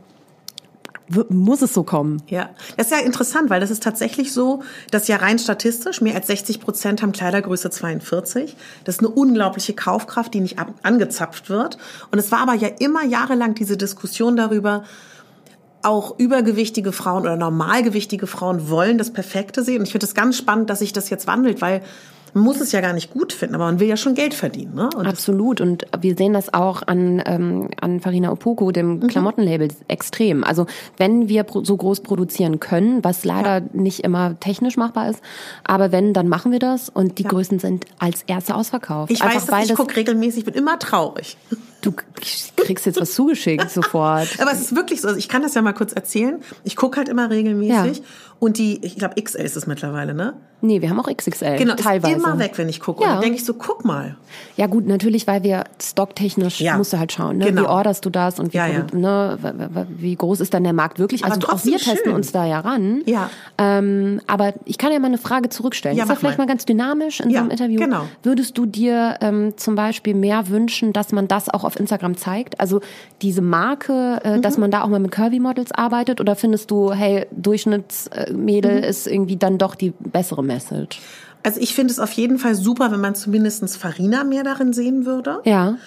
muss 1.29 1.61
es 1.61 1.73
so 1.73 1.83
kommen. 1.83 2.21
Ja, 2.27 2.49
das 2.75 2.87
ist 2.87 2.91
ja 2.91 3.05
interessant, 3.05 3.49
weil 3.49 3.61
das 3.61 3.71
ist 3.71 3.81
tatsächlich 3.81 4.33
so, 4.33 4.63
dass 4.91 5.07
ja 5.07 5.15
rein 5.15 5.39
statistisch 5.39 6.01
mehr 6.01 6.15
als 6.15 6.27
60 6.27 6.59
Prozent 6.59 7.01
haben 7.01 7.13
Kleidergröße 7.13 7.69
42. 7.69 8.57
Das 8.83 8.95
ist 8.95 8.99
eine 8.99 9.09
unglaubliche 9.09 9.73
Kaufkraft, 9.73 10.33
die 10.33 10.41
nicht 10.41 10.57
angezapft 10.83 11.49
wird. 11.49 11.77
Und 12.11 12.19
es 12.19 12.29
war 12.33 12.39
aber 12.39 12.55
ja 12.55 12.67
immer 12.79 13.05
jahrelang 13.05 13.53
diese 13.53 13.77
Diskussion 13.77 14.35
darüber, 14.35 14.83
auch 15.81 16.17
übergewichtige 16.19 16.91
Frauen 16.91 17.23
oder 17.23 17.35
normalgewichtige 17.35 18.27
Frauen 18.27 18.69
wollen 18.69 18.97
das 18.97 19.13
Perfekte 19.13 19.63
sehen. 19.63 19.79
Und 19.79 19.85
ich 19.85 19.91
finde 19.91 20.05
es 20.05 20.15
ganz 20.15 20.37
spannend, 20.37 20.69
dass 20.69 20.79
sich 20.79 20.93
das 20.93 21.09
jetzt 21.09 21.27
wandelt, 21.27 21.61
weil 21.61 21.81
man 22.33 22.43
muss 22.43 22.61
es 22.61 22.71
ja 22.71 22.81
gar 22.81 22.93
nicht 22.93 23.11
gut 23.11 23.33
finden, 23.33 23.55
aber 23.55 23.65
man 23.65 23.79
will 23.79 23.87
ja 23.87 23.97
schon 23.97 24.15
Geld 24.15 24.33
verdienen. 24.33 24.75
Ne? 24.75 24.89
Und 24.95 25.07
Absolut. 25.07 25.61
Und 25.61 25.85
wir 25.99 26.15
sehen 26.15 26.33
das 26.33 26.53
auch 26.53 26.83
an, 26.83 27.21
ähm, 27.25 27.69
an 27.79 27.99
Farina 27.99 28.31
Opoko, 28.31 28.71
dem 28.71 28.99
mhm. 28.99 29.07
Klamottenlabel, 29.07 29.69
extrem. 29.87 30.43
Also 30.43 30.65
wenn 30.97 31.29
wir 31.29 31.45
so 31.63 31.77
groß 31.77 32.01
produzieren 32.01 32.59
können, 32.59 33.03
was 33.03 33.25
leider 33.25 33.59
ja. 33.59 33.65
nicht 33.73 34.01
immer 34.01 34.39
technisch 34.39 34.77
machbar 34.77 35.09
ist, 35.09 35.21
aber 35.63 35.91
wenn, 35.91 36.13
dann 36.13 36.27
machen 36.27 36.51
wir 36.51 36.59
das 36.59 36.89
und 36.89 37.19
die 37.19 37.23
ja. 37.23 37.29
Größen 37.29 37.59
sind 37.59 37.85
als 37.99 38.23
erste 38.27 38.55
ausverkauft. 38.55 39.11
Ich 39.11 39.21
Einfach, 39.21 39.35
weiß, 39.35 39.45
dass 39.45 39.69
ich 39.69 39.75
gucke 39.75 39.95
regelmäßig, 39.95 40.39
ich 40.39 40.45
bin 40.45 40.53
immer 40.53 40.79
traurig. 40.79 41.37
Du 41.81 41.93
kriegst 42.55 42.85
jetzt 42.85 42.99
was 42.99 43.13
zugeschickt 43.13 43.69
sofort. 43.69 44.27
Aber 44.39 44.51
es 44.51 44.61
ist 44.61 44.75
wirklich 44.75 45.01
so. 45.01 45.07
Also 45.07 45.19
ich 45.19 45.29
kann 45.29 45.43
das 45.43 45.53
ja 45.53 45.61
mal 45.61 45.73
kurz 45.73 45.93
erzählen. 45.93 46.41
Ich 46.63 46.75
gucke 46.75 46.97
halt 46.97 47.07
immer 47.07 47.29
regelmäßig. 47.29 47.97
Ja. 47.99 48.03
Und 48.39 48.57
die, 48.57 48.83
ich 48.85 48.97
glaube, 48.97 49.21
XL 49.21 49.41
ist 49.41 49.57
es 49.57 49.67
mittlerweile, 49.67 50.13
ne? 50.13 50.35
Nee, 50.59 50.81
wir 50.81 50.89
haben 50.89 50.99
auch 50.99 51.07
XXL. 51.07 51.57
Genau, 51.57 51.75
teilweise. 51.75 52.15
Ist 52.15 52.23
immer 52.23 52.39
weg, 52.39 52.53
wenn 52.55 52.67
ich 52.67 52.79
gucke. 52.79 53.03
Ja. 53.03 53.09
Und 53.09 53.15
dann 53.15 53.21
denke 53.21 53.37
ich 53.37 53.45
so, 53.45 53.53
guck 53.53 53.85
mal. 53.85 54.17
Ja 54.55 54.65
gut, 54.65 54.87
natürlich, 54.87 55.27
weil 55.27 55.43
wir 55.43 55.65
stocktechnisch 55.79 56.59
ja. 56.59 56.77
musst 56.77 56.93
du 56.93 56.97
halt 56.97 57.11
schauen, 57.11 57.37
ne? 57.37 57.45
Genau. 57.45 57.61
Wie 57.61 57.65
orderst 57.67 58.03
du 58.05 58.09
das 58.09 58.39
und 58.39 58.53
wie, 58.53 58.57
ja, 58.57 58.65
ja. 58.65 58.85
Ne, 58.91 59.37
wie 59.89 60.15
groß 60.15 60.39
ist 60.39 60.55
dann 60.55 60.63
der 60.63 60.73
Markt 60.73 60.97
wirklich? 60.97 61.25
Aber 61.25 61.35
also 61.35 61.47
auch 61.47 61.63
wir 61.63 61.77
schön. 61.77 61.93
testen 61.93 62.13
uns 62.13 62.31
da 62.31 62.45
ja 62.45 62.59
ran. 62.61 63.03
Ja. 63.05 63.29
Ähm, 63.59 64.19
aber 64.25 64.53
ich 64.65 64.79
kann 64.79 64.91
ja 64.91 64.97
mal 64.97 65.07
eine 65.07 65.19
Frage 65.19 65.49
zurückstellen. 65.49 65.95
Ja, 65.95 66.05
ist 66.05 66.09
ja 66.09 66.15
vielleicht 66.15 66.39
mal. 66.39 66.45
mal 66.45 66.49
ganz 66.49 66.65
dynamisch 66.65 67.19
in 67.19 67.29
so 67.29 67.37
einem 67.37 67.51
Interview. 67.51 67.79
Genau. 67.79 68.07
Würdest 68.23 68.57
du 68.57 68.65
dir 68.65 69.17
ähm, 69.21 69.53
zum 69.57 69.75
Beispiel 69.75 70.15
mehr 70.15 70.49
wünschen, 70.49 70.91
dass 70.91 71.11
man 71.11 71.27
das 71.27 71.49
auch 71.49 71.65
auf 71.65 71.79
Instagram 71.79 72.17
zeigt? 72.17 72.59
Also 72.59 72.81
diese 73.21 73.43
Marke, 73.43 74.21
äh, 74.23 74.37
mhm. 74.37 74.41
dass 74.41 74.57
man 74.57 74.71
da 74.71 74.81
auch 74.81 74.89
mal 74.89 74.99
mit 74.99 75.11
Curvy-Models 75.11 75.71
arbeitet? 75.71 76.19
Oder 76.19 76.35
findest 76.35 76.71
du, 76.71 76.91
hey, 76.91 77.27
Durchschnittsmädel 78.27 78.77
mhm. 78.77 78.83
ist 78.83 79.07
irgendwie 79.07 79.37
dann 79.37 79.57
doch 79.57 79.75
die 79.75 79.93
bessere 79.99 80.43
Message? 80.43 80.99
Also 81.43 81.59
ich 81.61 81.73
finde 81.73 81.91
es 81.91 81.99
auf 81.99 82.11
jeden 82.11 82.39
Fall 82.39 82.55
super, 82.55 82.91
wenn 82.91 82.99
man 82.99 83.15
zumindest 83.15 83.77
Farina 83.77 84.23
mehr 84.23 84.43
darin 84.43 84.73
sehen 84.73 85.05
würde. 85.05 85.39
Ja. 85.45 85.77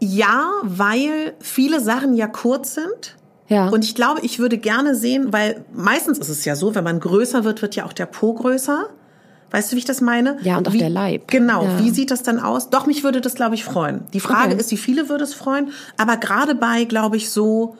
Ja, 0.00 0.50
weil 0.62 1.34
viele 1.40 1.80
Sachen 1.80 2.14
ja 2.14 2.26
kurz 2.26 2.74
sind. 2.74 3.16
Ja. 3.48 3.68
Und 3.68 3.84
ich 3.84 3.94
glaube, 3.94 4.20
ich 4.22 4.38
würde 4.38 4.58
gerne 4.58 4.94
sehen, 4.94 5.32
weil 5.32 5.64
meistens 5.72 6.18
ist 6.18 6.30
es 6.30 6.44
ja 6.44 6.56
so, 6.56 6.74
wenn 6.74 6.84
man 6.84 6.98
größer 6.98 7.44
wird, 7.44 7.62
wird 7.62 7.76
ja 7.76 7.84
auch 7.84 7.92
der 7.92 8.06
Po 8.06 8.34
größer. 8.34 8.88
Weißt 9.50 9.70
du, 9.70 9.76
wie 9.76 9.80
ich 9.80 9.84
das 9.84 10.00
meine? 10.00 10.38
Ja, 10.42 10.58
und 10.58 10.66
auch 10.66 10.72
wie, 10.72 10.78
der 10.78 10.90
Leib. 10.90 11.30
Genau. 11.30 11.64
Ja. 11.64 11.78
Wie 11.78 11.90
sieht 11.90 12.10
das 12.10 12.22
dann 12.22 12.40
aus? 12.40 12.70
Doch, 12.70 12.86
mich 12.86 13.04
würde 13.04 13.20
das, 13.20 13.34
glaube 13.34 13.54
ich, 13.54 13.64
freuen. 13.64 14.00
Die 14.12 14.20
Frage 14.20 14.52
okay. 14.52 14.60
ist, 14.60 14.70
wie 14.72 14.76
viele 14.76 15.08
würde 15.08 15.22
es 15.22 15.34
freuen? 15.34 15.70
Aber 15.96 16.16
gerade 16.16 16.54
bei, 16.54 16.84
glaube 16.84 17.16
ich, 17.16 17.30
so 17.30 17.76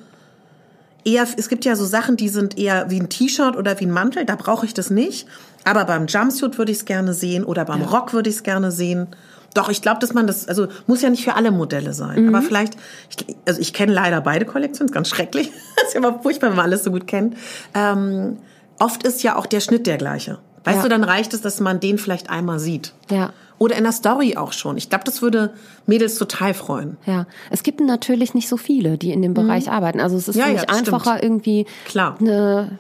eher, 1.04 1.26
es 1.36 1.48
gibt 1.48 1.64
ja 1.64 1.76
so 1.76 1.84
Sachen, 1.84 2.16
die 2.16 2.28
sind 2.28 2.58
eher 2.58 2.90
wie 2.90 3.00
ein 3.00 3.08
T-Shirt 3.08 3.56
oder 3.56 3.78
wie 3.80 3.86
ein 3.86 3.90
Mantel, 3.90 4.24
da 4.24 4.36
brauche 4.36 4.66
ich 4.66 4.74
das 4.74 4.90
nicht. 4.90 5.26
Aber 5.64 5.84
beim 5.84 6.06
Jumpsuit 6.06 6.58
würde 6.58 6.72
ich 6.72 6.78
es 6.78 6.84
gerne 6.84 7.14
sehen 7.14 7.44
oder 7.44 7.64
beim 7.64 7.80
ja. 7.80 7.86
Rock 7.86 8.12
würde 8.12 8.28
ich 8.28 8.36
es 8.36 8.42
gerne 8.42 8.70
sehen. 8.70 9.08
Doch, 9.54 9.70
ich 9.70 9.82
glaube, 9.82 10.00
dass 10.00 10.12
man 10.12 10.26
das, 10.26 10.48
also 10.48 10.66
muss 10.86 11.00
ja 11.00 11.10
nicht 11.10 11.24
für 11.24 11.36
alle 11.36 11.52
Modelle 11.52 11.94
sein. 11.94 12.22
Mhm. 12.22 12.34
Aber 12.34 12.44
vielleicht, 12.44 12.74
ich, 13.08 13.36
also 13.46 13.60
ich 13.60 13.72
kenne 13.72 13.92
leider 13.92 14.20
beide 14.20 14.44
Kollektionen, 14.44 14.92
ganz 14.92 15.08
schrecklich. 15.08 15.50
das 15.76 15.88
ist 15.88 15.94
ja 15.94 16.00
immer 16.00 16.20
furchtbar, 16.20 16.50
wenn 16.50 16.56
man 16.56 16.66
alles 16.66 16.84
so 16.84 16.90
gut 16.90 17.06
kennt. 17.06 17.36
Ähm, 17.72 18.38
oft 18.78 19.04
ist 19.04 19.22
ja 19.22 19.36
auch 19.36 19.46
der 19.46 19.60
Schnitt 19.60 19.86
der 19.86 19.96
gleiche. 19.96 20.38
Weißt 20.64 20.78
ja. 20.78 20.82
du, 20.82 20.88
dann 20.88 21.04
reicht 21.04 21.34
es, 21.34 21.40
dass 21.40 21.60
man 21.60 21.78
den 21.78 21.98
vielleicht 21.98 22.30
einmal 22.30 22.58
sieht. 22.58 22.94
Ja. 23.10 23.32
Oder 23.58 23.76
in 23.76 23.84
der 23.84 23.92
Story 23.92 24.36
auch 24.36 24.52
schon. 24.52 24.76
Ich 24.76 24.88
glaube, 24.88 25.04
das 25.04 25.22
würde 25.22 25.54
Mädels 25.86 26.16
total 26.16 26.54
freuen. 26.54 26.96
Ja, 27.06 27.26
es 27.50 27.62
gibt 27.62 27.80
natürlich 27.80 28.34
nicht 28.34 28.48
so 28.48 28.56
viele, 28.56 28.98
die 28.98 29.12
in 29.12 29.22
dem 29.22 29.34
Bereich 29.34 29.66
mhm. 29.66 29.72
arbeiten. 29.72 30.00
Also 30.00 30.16
es 30.16 30.28
ist 30.28 30.36
ja, 30.36 30.46
für 30.46 30.52
mich 30.52 30.62
ja, 30.62 30.68
einfacher 30.68 31.16
stimmt. 31.18 31.22
irgendwie 31.22 31.66
Klar. 31.86 32.16
eine 32.20 32.78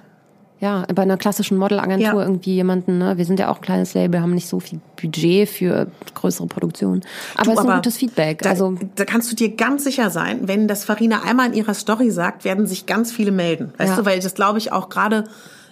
ja, 0.64 0.86
bei 0.94 1.02
einer 1.02 1.18
klassischen 1.18 1.58
Modelagentur 1.58 2.20
ja. 2.20 2.22
irgendwie 2.22 2.54
jemanden, 2.54 2.96
ne? 2.96 3.18
wir 3.18 3.26
sind 3.26 3.38
ja 3.38 3.50
auch 3.50 3.56
ein 3.56 3.60
kleines 3.60 3.92
Label, 3.92 4.22
haben 4.22 4.34
nicht 4.34 4.48
so 4.48 4.60
viel 4.60 4.80
Budget 4.98 5.46
für 5.46 5.88
größere 6.14 6.46
Produktionen. 6.46 7.02
Aber 7.36 7.52
es 7.52 7.58
ist 7.58 7.66
ein 7.66 7.76
gutes 7.76 7.96
Feedback. 7.98 8.40
Da, 8.40 8.50
also 8.50 8.74
da 8.94 9.04
kannst 9.04 9.30
du 9.30 9.36
dir 9.36 9.54
ganz 9.56 9.84
sicher 9.84 10.08
sein, 10.08 10.48
wenn 10.48 10.66
das 10.66 10.84
Farina 10.84 11.22
einmal 11.22 11.48
in 11.48 11.54
ihrer 11.54 11.74
Story 11.74 12.10
sagt, 12.10 12.46
werden 12.46 12.66
sich 12.66 12.86
ganz 12.86 13.12
viele 13.12 13.30
melden. 13.30 13.74
Weißt 13.76 13.90
ja. 13.90 13.96
du, 13.96 14.06
weil 14.06 14.20
das 14.20 14.34
glaube 14.34 14.58
ich 14.58 14.72
auch 14.72 14.88
gerade 14.88 15.24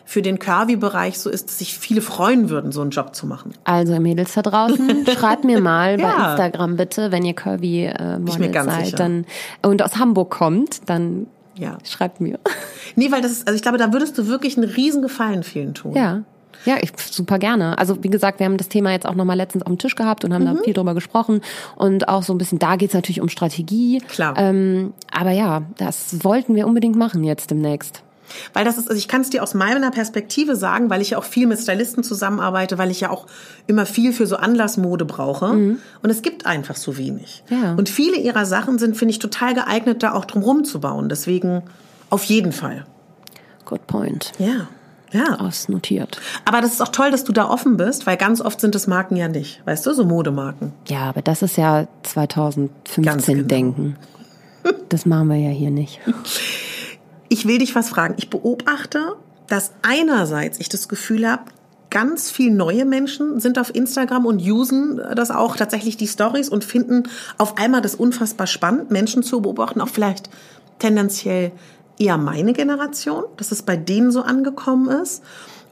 für 0.05 0.23
den 0.23 0.39
Curvy-Bereich 0.39 1.19
so 1.19 1.31
ist, 1.31 1.49
dass 1.49 1.59
sich 1.59 1.79
viele 1.79 2.01
freuen 2.01 2.51
würden, 2.51 2.73
so 2.73 2.81
einen 2.81 2.91
Job 2.91 3.15
zu 3.15 3.27
machen. 3.27 3.53
Also 3.65 3.99
Mädels 4.01 4.35
da 4.35 4.43
draußen, 4.43 5.07
schreibt 5.19 5.45
mir 5.45 5.61
mal 5.61 5.99
ja. 5.99 6.07
bei 6.07 6.31
Instagram 6.31 6.77
bitte, 6.77 7.13
wenn 7.13 7.25
ihr 7.25 7.35
Curvy-Models 7.35 8.57
äh, 8.57 8.63
seid 8.65 9.01
dann, 9.01 9.27
und 9.63 9.83
aus 9.83 9.97
Hamburg 9.97 10.31
kommt, 10.31 10.89
dann 10.89 11.27
ja. 11.57 11.79
schreibt 11.85 12.21
mir. 12.21 12.39
Nee, 12.95 13.11
weil 13.11 13.23
das 13.23 13.33
ist, 13.33 13.47
also 13.49 13.57
ich 13.57 13.63
glaube, 13.63 13.79
da 13.79 13.91
würdest 13.95 14.19
du 14.19 14.27
wirklich 14.27 14.59
einen 14.59 14.69
riesen 14.69 15.01
Gefallen 15.01 15.45
vielen 15.45 15.73
tun. 15.73 15.95
Ja. 15.95 16.25
Ja, 16.67 16.77
ich, 16.81 16.93
super 16.99 17.39
gerne. 17.39 17.79
Also 17.79 18.05
wie 18.05 18.11
gesagt, 18.11 18.39
wir 18.39 18.45
haben 18.45 18.59
das 18.59 18.69
Thema 18.69 18.93
jetzt 18.93 19.07
auch 19.07 19.15
nochmal 19.15 19.37
letztens 19.37 19.65
auf 19.65 19.73
dem 19.73 19.79
Tisch 19.79 19.95
gehabt 19.95 20.25
und 20.27 20.35
haben 20.35 20.45
mhm. 20.45 20.57
da 20.57 20.63
viel 20.63 20.75
drüber 20.75 20.93
gesprochen. 20.93 21.41
Und 21.75 22.09
auch 22.09 22.23
so 22.23 22.35
ein 22.35 22.39
bisschen, 22.39 22.59
da 22.59 22.77
geht's 22.77 22.93
natürlich 22.93 23.23
um 23.23 23.31
Strategie. 23.31 24.03
Klar. 24.09 24.35
Ähm, 24.37 24.93
aber 25.11 25.31
ja, 25.31 25.63
das 25.79 26.23
wollten 26.23 26.55
wir 26.55 26.67
unbedingt 26.67 26.97
machen 26.97 27.25
jetzt 27.25 27.51
demnächst. 27.51 28.03
Weil 28.53 28.65
das 28.65 28.79
ist, 28.79 28.89
also 28.89 28.99
ich 28.99 29.09
kann 29.09 29.21
es 29.21 29.31
dir 29.31 29.43
aus 29.43 29.55
meiner 29.55 29.91
Perspektive 29.91 30.57
sagen, 30.57 30.91
weil 30.91 31.01
ich 31.01 31.11
ja 31.11 31.19
auch 31.19 31.25
viel 31.25 31.47
mit 31.47 31.59
Stylisten 31.59 32.03
zusammenarbeite, 32.05 32.79
weil 32.79 32.91
ich 32.91 33.01
ja 33.01 33.11
auch 33.11 33.27
immer 33.67 33.87
viel 33.87 34.13
für 34.13 34.27
so 34.27 34.37
Anlassmode 34.37 35.05
brauche. 35.05 35.53
Mhm. 35.53 35.79
Und 36.03 36.11
es 36.11 36.23
gibt 36.23 36.47
einfach 36.47 36.77
so 36.77 36.97
wenig. 36.97 37.45
Ja. 37.49 37.75
Und 37.75 37.89
viele 37.89 38.17
ihrer 38.17 38.47
Sachen 38.47 38.79
sind, 38.79 38.97
finde 38.97 39.13
ich, 39.13 39.19
total 39.19 39.55
geeignet, 39.55 40.03
da 40.03 40.13
auch 40.13 40.25
drum 40.25 40.65
zu 40.65 40.81
bauen. 40.81 41.09
Deswegen 41.09 41.63
auf 42.11 42.25
jeden 42.25 42.53
Fall. 42.53 42.85
Good 43.65 43.87
point. 43.87 44.33
Ja. 44.39 44.69
Ja. 45.13 45.39
Ausnotiert. 45.39 46.21
Aber 46.45 46.61
das 46.61 46.73
ist 46.73 46.81
auch 46.81 46.89
toll, 46.89 47.11
dass 47.11 47.25
du 47.25 47.33
da 47.33 47.49
offen 47.49 47.77
bist, 47.77 48.07
weil 48.07 48.17
ganz 48.17 48.41
oft 48.41 48.61
sind 48.61 48.75
es 48.75 48.87
Marken 48.87 49.17
ja 49.17 49.29
nicht. 49.29 49.61
Weißt 49.67 49.85
du, 49.87 49.93
so 49.93 50.05
Modemarken. 50.05 50.73
Ja, 50.89 51.03
aber 51.03 51.23
das 51.23 51.43
ist 51.43 51.57
ja 51.57 51.87
2015 52.03 53.35
genau. 53.35 53.47
Denken. 53.47 53.97
Das 54.91 55.07
machen 55.07 55.27
wir 55.29 55.37
ja 55.39 55.51
hier 55.51 55.73
nicht. 55.73 55.99
Ich 57.33 57.47
will 57.47 57.57
dich 57.57 57.75
was 57.75 57.89
fragen. 57.89 58.13
Ich 58.19 58.29
beobachte, 58.29 59.17
dass 59.47 59.73
einerseits 59.81 60.61
ich 60.61 60.69
das 60.69 60.87
Gefühl 60.87 61.27
habe, 61.27 61.45
ganz 61.89 62.31
viel 62.31 62.53
neue 62.53 62.85
Menschen 62.85 63.41
sind 63.41 63.59
auf 63.59 63.75
Instagram 63.75 64.27
und 64.27 64.43
usen 64.43 65.01
das 65.17 65.31
auch 65.31 65.57
tatsächlich 65.57 65.97
die 65.97 66.09
Stories 66.09 66.51
und 66.51 66.63
finden 66.63 67.05
auf 67.39 67.57
einmal 67.57 67.81
das 67.81 67.95
unfassbar 67.95 68.47
spannend, 68.47 68.91
Menschen 68.91 69.23
zu 69.23 69.41
beobachten, 69.41 69.81
auch 69.81 69.89
vielleicht 69.89 70.29
tendenziell 70.79 71.53
eher 71.99 72.19
meine 72.19 72.53
Generation, 72.53 73.25
dass 73.39 73.51
es 73.51 73.63
bei 73.63 73.77
denen 73.77 74.13
so 74.13 74.21
angekommen 74.21 74.91
ist. 74.91 75.23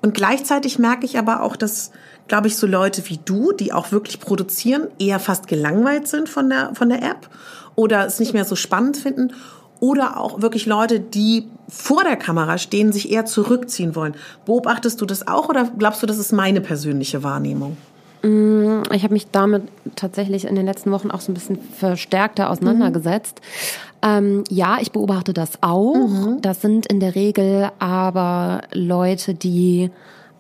Und 0.01 0.15
gleichzeitig 0.15 0.79
merke 0.79 1.05
ich 1.05 1.19
aber 1.19 1.43
auch, 1.43 1.57
dass, 1.57 1.91
glaube 2.27 2.47
ich, 2.47 2.57
so 2.57 2.67
Leute 2.67 3.07
wie 3.11 3.19
du, 3.23 3.53
die 3.53 3.75
auch 3.75 3.93
wirklich 3.93 4.19
produzieren, 4.19 4.89
eher 4.99 5.21
fast 5.21 5.47
gelangweilt 5.47 6.09
sind 6.09 6.31
von 6.31 6.49
der, 6.49 6.75
von 6.75 6.89
der 6.89 7.03
App 7.03 7.29
oder 7.75 8.07
es 8.07 8.19
nicht 8.19 8.33
mehr 8.33 8.47
so 8.47 8.57
spannend 8.57 8.97
finden. 8.97 9.35
Oder 9.81 10.21
auch 10.21 10.43
wirklich 10.43 10.67
Leute, 10.67 11.01
die 11.01 11.49
vor 11.69 12.05
der 12.05 12.17
Kamera 12.17 12.59
stehen, 12.59 12.93
sich 12.93 13.11
eher 13.11 13.25
zurückziehen 13.25 13.97
wollen. 13.97 14.15
Beobachtest 14.45 15.01
du 15.01 15.07
das 15.07 15.27
auch 15.27 15.49
oder 15.49 15.71
glaubst 15.79 16.03
du, 16.03 16.07
das 16.07 16.19
ist 16.19 16.33
meine 16.33 16.61
persönliche 16.61 17.23
Wahrnehmung? 17.23 17.77
Mm, 18.23 18.83
ich 18.93 19.03
habe 19.03 19.15
mich 19.15 19.29
damit 19.31 19.63
tatsächlich 19.97 20.45
in 20.45 20.55
den 20.55 20.67
letzten 20.67 20.91
Wochen 20.91 21.11
auch 21.11 21.21
so 21.21 21.33
ein 21.33 21.35
bisschen 21.35 21.59
verstärkter 21.79 22.51
auseinandergesetzt. 22.51 23.41
Mhm. 23.41 24.09
Ähm, 24.09 24.45
ja, 24.51 24.79
ich 24.81 24.93
beobachte 24.93 25.33
das 25.33 25.63
auch. 25.63 25.95
Mhm. 25.95 26.39
Das 26.43 26.61
sind 26.61 26.87
in 26.87 27.01
der 27.01 27.15
Regel 27.15 27.71
aber 27.79 28.63
Leute, 28.73 29.35
die 29.35 29.91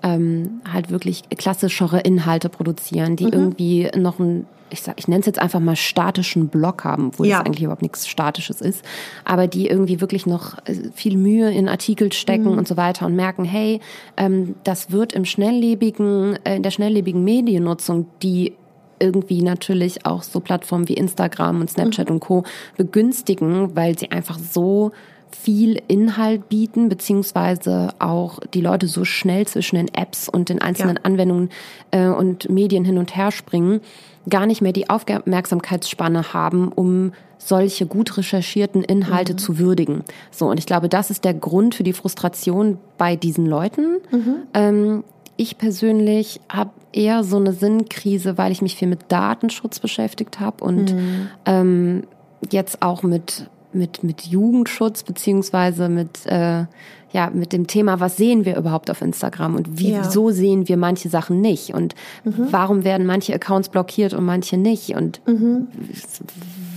ähm, 0.03 0.61
halt 0.70 0.91
wirklich 0.91 1.22
klassischere 1.30 2.01
Inhalte 2.01 2.49
produzieren, 2.49 3.16
die 3.16 3.26
mhm. 3.26 3.32
irgendwie 3.32 3.91
noch 3.97 4.18
ein 4.18 4.47
ich 4.71 4.83
sag, 4.83 4.99
ich 4.99 5.09
nenne 5.09 5.21
es 5.21 5.27
jetzt 5.27 5.41
einfach 5.41 5.61
mal 5.61 5.77
statischen 5.77 6.49
Block 6.49 6.85
haben, 6.85 7.09
obwohl 7.09 7.27
ja. 7.27 7.41
es 7.41 7.47
eigentlich 7.47 7.62
überhaupt 7.62 7.83
nichts 7.83 8.07
Statisches 8.09 8.61
ist, 8.61 8.85
aber 9.25 9.47
die 9.47 9.66
irgendwie 9.66 10.01
wirklich 10.01 10.27
noch 10.27 10.59
äh, 10.66 10.75
viel 10.95 11.16
Mühe 11.16 11.51
in 11.51 11.68
Artikel 11.68 12.12
stecken 12.12 12.53
mhm. 12.53 12.59
und 12.59 12.68
so 12.68 12.77
weiter 12.77 13.07
und 13.07 13.16
merken, 13.16 13.45
hey, 13.45 13.81
ähm, 14.16 14.55
das 14.64 14.91
wird 14.91 15.12
im 15.12 15.25
schnelllebigen, 15.25 16.39
äh, 16.45 16.57
in 16.57 16.62
der 16.62 16.71
schnelllebigen 16.71 17.23
Mediennutzung, 17.25 18.07
die 18.23 18.55
irgendwie 18.99 19.43
natürlich 19.43 20.07
auch 20.07 20.23
so 20.23 20.41
Plattformen 20.41 20.89
wie 20.89 20.95
Instagram 20.95 21.61
und 21.61 21.71
Snapchat 21.71 22.09
mhm. 22.09 22.16
und 22.16 22.21
Co. 22.21 22.45
begünstigen, 22.77 23.75
weil 23.75 23.99
sie 23.99 24.11
einfach 24.11 24.39
so 24.39 24.93
viel 25.31 25.81
Inhalt 25.89 26.49
bieten, 26.49 26.89
beziehungsweise 26.89 27.95
auch 27.99 28.41
die 28.53 28.61
Leute 28.61 28.89
so 28.89 29.05
schnell 29.05 29.47
zwischen 29.47 29.77
den 29.77 29.89
Apps 29.95 30.29
und 30.29 30.49
den 30.49 30.61
einzelnen 30.61 30.97
ja. 30.97 31.03
Anwendungen 31.05 31.51
äh, 31.91 32.09
und 32.09 32.51
Medien 32.51 32.85
hin 32.85 32.99
und 32.99 33.16
her 33.16 33.31
springen, 33.31 33.81
gar 34.31 34.47
nicht 34.47 34.62
mehr 34.62 34.72
die 34.72 34.89
Aufmerksamkeitsspanne 34.89 36.33
haben, 36.33 36.68
um 36.68 37.12
solche 37.39 37.87
gut 37.87 38.16
recherchierten 38.16 38.83
Inhalte 38.83 39.33
mhm. 39.33 39.39
zu 39.39 39.59
würdigen. 39.59 40.05
So, 40.31 40.49
und 40.49 40.59
ich 40.59 40.66
glaube, 40.66 40.89
das 40.89 41.11
ist 41.11 41.24
der 41.24 41.35
Grund 41.35 41.74
für 41.74 41.83
die 41.83 41.93
Frustration 41.93 42.78
bei 42.99 43.16
diesen 43.16 43.47
Leuten. 43.47 43.99
Mhm. 44.11 44.35
Ähm, 44.55 45.05
ich 45.37 45.57
persönlich 45.57 46.41
habe 46.51 46.70
eher 46.93 47.24
so 47.24 47.39
eine 47.39 47.53
Sinnkrise, 47.53 48.37
weil 48.37 48.53
ich 48.53 48.62
mich 48.62 48.76
viel 48.76 48.89
mit 48.89 49.01
Datenschutz 49.09 49.81
beschäftigt 49.81 50.39
habe 50.39 50.62
und 50.62 50.95
mhm. 50.95 51.28
ähm, 51.47 52.03
jetzt 52.51 52.83
auch 52.83 53.03
mit 53.03 53.49
mit 53.72 54.03
mit 54.03 54.26
Jugendschutz 54.26 55.05
beziehungsweise 55.05 55.89
mit 55.89 56.26
äh, 56.26 56.64
ja, 57.13 57.31
mit 57.31 57.53
dem 57.53 57.67
Thema, 57.67 58.01
was 58.01 58.17
sehen 58.17 58.45
wir 58.45 58.57
überhaupt 58.57 58.91
auf 58.91 59.03
Instagram 59.03 59.57
und 59.57 59.69
wieso 59.73 60.29
ja. 60.29 60.35
sehen 60.35 60.69
wir 60.69 60.77
manche 60.77 61.09
Sachen 61.09 61.41
nicht 61.41 61.75
und 61.75 61.95
mhm. 62.25 62.49
warum 62.51 62.85
werden 62.85 63.07
manche 63.07 63.35
Accounts 63.35 63.69
blockiert 63.69 64.15
und 64.15 64.25
manche 64.25 64.57
nicht 64.57 64.95
und 64.95 65.21
mhm 65.27 65.69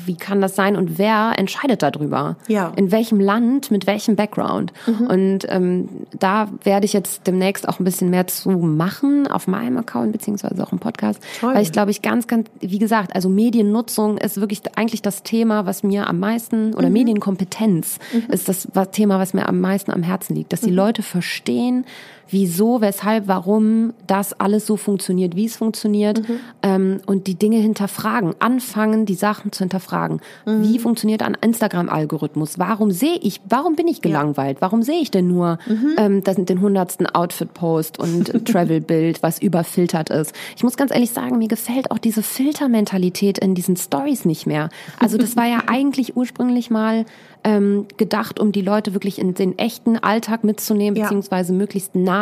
wie 0.05 0.15
kann 0.15 0.41
das 0.41 0.55
sein 0.55 0.75
und 0.75 0.97
wer 0.97 1.33
entscheidet 1.37 1.81
darüber? 1.81 2.37
Ja. 2.47 2.71
In 2.75 2.91
welchem 2.91 3.19
Land, 3.19 3.71
mit 3.71 3.87
welchem 3.87 4.15
Background? 4.15 4.73
Mhm. 4.85 5.07
Und 5.07 5.39
ähm, 5.49 5.89
da 6.17 6.49
werde 6.63 6.85
ich 6.85 6.93
jetzt 6.93 7.27
demnächst 7.27 7.67
auch 7.67 7.79
ein 7.79 7.83
bisschen 7.83 8.09
mehr 8.09 8.27
zu 8.27 8.49
machen 8.51 9.27
auf 9.27 9.47
meinem 9.47 9.77
Account 9.77 10.11
beziehungsweise 10.11 10.61
auch 10.63 10.71
im 10.71 10.79
Podcast, 10.79 11.21
Toll. 11.39 11.55
weil 11.55 11.63
ich 11.63 11.71
glaube 11.71 11.91
ich 11.91 12.01
ganz, 12.01 12.27
ganz, 12.27 12.49
wie 12.59 12.79
gesagt, 12.79 13.15
also 13.15 13.29
Mediennutzung 13.29 14.17
ist 14.17 14.39
wirklich 14.39 14.61
eigentlich 14.75 15.01
das 15.01 15.23
Thema, 15.23 15.65
was 15.65 15.83
mir 15.83 16.07
am 16.07 16.19
meisten 16.19 16.73
oder 16.73 16.87
mhm. 16.87 16.93
Medienkompetenz 16.93 17.99
mhm. 18.13 18.31
ist 18.31 18.47
das 18.49 18.67
Thema, 18.91 19.19
was 19.19 19.33
mir 19.33 19.47
am 19.47 19.59
meisten 19.59 19.91
am 19.91 20.03
Herzen 20.03 20.22
liegt, 20.29 20.53
dass 20.53 20.61
die 20.61 20.71
mhm. 20.71 20.77
Leute 20.77 21.03
verstehen, 21.03 21.85
wieso, 22.29 22.81
weshalb, 22.81 23.27
warum 23.27 23.93
das 24.07 24.33
alles 24.39 24.65
so 24.65 24.77
funktioniert, 24.77 25.35
wie 25.35 25.45
es 25.45 25.55
funktioniert 25.55 26.27
mhm. 26.27 26.39
ähm, 26.61 27.01
und 27.05 27.27
die 27.27 27.35
Dinge 27.35 27.57
hinterfragen, 27.57 28.33
anfangen, 28.39 29.05
die 29.05 29.13
Sachen 29.13 29.51
zu 29.51 29.59
hinterfragen. 29.59 30.19
Mhm. 30.45 30.63
Wie 30.63 30.79
funktioniert 30.79 31.21
ein 31.21 31.37
Instagram-Algorithmus? 31.39 32.57
Warum 32.59 32.91
sehe 32.91 33.17
ich, 33.21 33.41
warum 33.47 33.75
bin 33.75 33.87
ich 33.87 34.01
gelangweilt? 34.01 34.57
Ja. 34.57 34.61
Warum 34.61 34.81
sehe 34.81 34.99
ich 34.99 35.11
denn 35.11 35.27
nur 35.27 35.59
mhm. 35.67 35.95
ähm, 35.97 36.23
das 36.23 36.35
sind 36.35 36.49
den 36.49 36.61
hundertsten 36.61 37.07
Outfit-Post 37.07 37.99
und 37.99 38.45
Travel-Bild, 38.45 39.21
was 39.21 39.39
überfiltert 39.39 40.09
ist? 40.09 40.33
Ich 40.55 40.63
muss 40.63 40.77
ganz 40.77 40.91
ehrlich 40.91 41.11
sagen, 41.11 41.37
mir 41.37 41.47
gefällt 41.47 41.91
auch 41.91 41.99
diese 41.99 42.23
Filtermentalität 42.23 43.37
in 43.37 43.55
diesen 43.55 43.77
Stories 43.77 44.25
nicht 44.25 44.47
mehr. 44.47 44.69
Also 44.99 45.17
das 45.17 45.35
war 45.35 45.45
ja 45.45 45.63
eigentlich 45.67 46.17
ursprünglich 46.17 46.69
mal 46.69 47.05
ähm, 47.43 47.87
gedacht, 47.97 48.39
um 48.39 48.51
die 48.51 48.61
Leute 48.61 48.93
wirklich 48.93 49.19
in 49.19 49.33
den 49.33 49.57
echten 49.59 49.97
Alltag 49.97 50.43
mitzunehmen, 50.43 50.95
ja. 50.95 51.03
beziehungsweise 51.03 51.53
möglichst 51.53 51.93
nah 51.93 52.12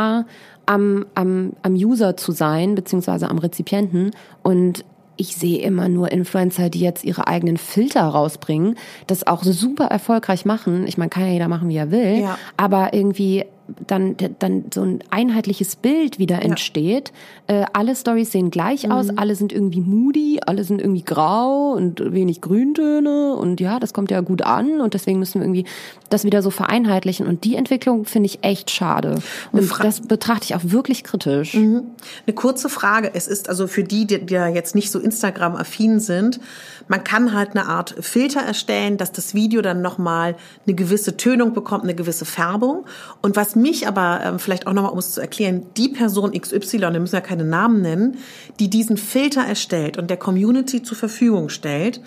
am, 0.65 1.05
am, 1.15 1.53
am 1.61 1.73
User 1.73 2.17
zu 2.17 2.31
sein, 2.31 2.75
beziehungsweise 2.75 3.29
am 3.29 3.37
Rezipienten. 3.37 4.11
Und 4.43 4.85
ich 5.17 5.35
sehe 5.35 5.59
immer 5.59 5.89
nur 5.89 6.11
Influencer, 6.11 6.69
die 6.69 6.79
jetzt 6.79 7.03
ihre 7.03 7.27
eigenen 7.27 7.57
Filter 7.57 8.03
rausbringen, 8.03 8.75
das 9.07 9.27
auch 9.27 9.43
super 9.43 9.85
erfolgreich 9.85 10.45
machen. 10.45 10.87
Ich 10.87 10.97
meine, 10.97 11.09
kann 11.09 11.25
ja 11.25 11.33
jeder 11.33 11.47
machen, 11.47 11.69
wie 11.69 11.77
er 11.77 11.91
will, 11.91 12.21
ja. 12.21 12.37
aber 12.57 12.93
irgendwie 12.93 13.45
dann, 13.88 14.15
dann 14.39 14.65
so 14.74 14.82
ein 14.82 14.99
einheitliches 15.09 15.76
Bild 15.76 16.19
wieder 16.19 16.41
entsteht. 16.41 17.11
Ja. 17.49 17.61
Äh, 17.61 17.65
alle 17.74 17.95
Stories 17.95 18.32
sehen 18.32 18.51
gleich 18.51 18.86
mhm. 18.86 18.91
aus, 18.91 19.09
alle 19.09 19.36
sind 19.36 19.53
irgendwie 19.53 19.82
moody, 19.82 20.39
alle 20.45 20.63
sind 20.63 20.82
irgendwie 20.82 21.03
grau 21.03 21.72
und 21.72 22.13
wenig 22.13 22.41
Grüntöne 22.41 23.36
und 23.36 23.59
ja, 23.59 23.80
das 23.80 23.93
kommt 23.93 24.11
ja 24.11 24.22
gut 24.22 24.41
an 24.41 24.82
und 24.82 24.93
deswegen 24.93 25.19
müssen 25.19 25.36
wir 25.36 25.45
irgendwie 25.45 25.65
das 26.09 26.24
wieder 26.24 26.41
so 26.41 26.49
vereinheitlichen 26.49 27.28
und 27.28 27.43
die 27.43 27.55
Entwicklung 27.55 28.05
finde 28.05 28.28
ich 28.28 28.43
echt 28.43 28.72
schade 28.72 29.15
und 29.51 29.72
das 29.84 30.01
betrachte 30.01 30.45
ich 30.45 30.55
auch 30.55 30.63
wirklich 30.63 31.03
kritisch. 31.03 31.53
Mhm. 31.55 31.84
Eine 32.26 32.36
kurze 32.36 32.69
Frage, 32.69 33.11
es 33.13 33.28
ist 33.28 33.49
also 33.49 33.67
für 33.67 33.84
die, 33.84 34.05
die 34.05 34.34
ja 34.34 34.47
jetzt 34.47 34.76
nicht 34.76 34.91
so 34.91 34.99
Instagram-affin 34.99 35.99
sind, 35.99 36.39
man 36.88 37.03
kann 37.03 37.34
halt 37.34 37.51
eine 37.51 37.67
Art 37.67 37.95
Filter 38.01 38.41
erstellen, 38.41 38.97
dass 38.97 39.11
das 39.11 39.34
Video 39.34 39.61
dann 39.61 39.82
nochmal 39.82 40.36
eine 40.65 40.76
gewisse 40.76 41.15
Tönung 41.15 41.53
bekommt, 41.53 41.84
eine 41.84 41.95
gewisse 41.95 42.26
Färbung 42.26 42.86
und 43.22 43.36
was 43.36 43.55
mich 43.62 43.88
aber 43.88 44.22
ähm, 44.24 44.39
vielleicht 44.39 44.68
auch 44.68 44.74
nochmal, 44.74 44.91
um 44.91 44.97
es 44.97 45.12
zu 45.12 45.22
erklären, 45.22 45.66
die 45.78 45.89
Person 45.89 46.32
XY, 46.32 46.80
wir 46.80 46.99
müssen 46.99 47.16
ja 47.16 47.22
keine 47.22 47.45
Namen 47.45 47.82
nennen, 47.82 48.18
die 48.59 48.70
diesen 48.70 48.97
Filter 48.97 49.41
erstellt 49.41 49.97
und 49.97 50.09
der 50.09 50.18
Community 50.18 50.84
zur 50.84 50.97
Verfügung 50.97 51.49
stellt, 51.49 52.01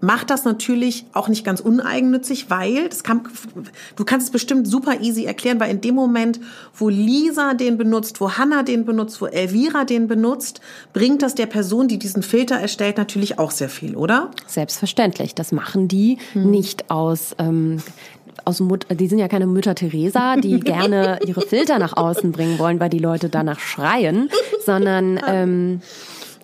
macht 0.00 0.30
das 0.30 0.44
natürlich 0.44 1.04
auch 1.12 1.28
nicht 1.28 1.44
ganz 1.44 1.60
uneigennützig, 1.60 2.50
weil 2.50 2.88
das 2.88 3.02
kann, 3.02 3.22
du 3.96 4.04
kannst 4.04 4.26
es 4.26 4.30
bestimmt 4.30 4.68
super 4.68 5.00
easy 5.00 5.24
erklären, 5.24 5.60
weil 5.60 5.70
in 5.70 5.80
dem 5.80 5.94
Moment, 5.94 6.40
wo 6.74 6.88
Lisa 6.88 7.54
den 7.54 7.78
benutzt, 7.78 8.20
wo 8.20 8.32
Hannah 8.32 8.62
den 8.62 8.84
benutzt, 8.84 9.20
wo 9.20 9.26
Elvira 9.26 9.84
den 9.84 10.08
benutzt, 10.08 10.60
bringt 10.92 11.22
das 11.22 11.34
der 11.34 11.46
Person, 11.46 11.88
die 11.88 11.98
diesen 11.98 12.22
Filter 12.22 12.56
erstellt, 12.56 12.96
natürlich 12.96 13.38
auch 13.38 13.50
sehr 13.50 13.68
viel, 13.68 13.96
oder? 13.96 14.30
Selbstverständlich. 14.46 15.34
Das 15.34 15.52
machen 15.52 15.88
die 15.88 16.18
hm. 16.32 16.50
nicht 16.50 16.90
aus 16.90 17.34
ähm, 17.38 17.78
aus 18.44 18.60
Mut 18.60 18.86
die 18.90 19.08
sind 19.08 19.18
ja 19.18 19.28
keine 19.28 19.46
Mütter 19.46 19.74
Teresa, 19.74 20.36
die 20.36 20.60
gerne 20.60 21.18
ihre 21.26 21.42
Filter 21.42 21.78
nach 21.78 21.96
außen 21.96 22.32
bringen 22.32 22.58
wollen, 22.58 22.80
weil 22.80 22.90
die 22.90 22.98
Leute 22.98 23.28
danach 23.28 23.60
schreien, 23.60 24.28
sondern 24.64 25.20
ähm, 25.26 25.80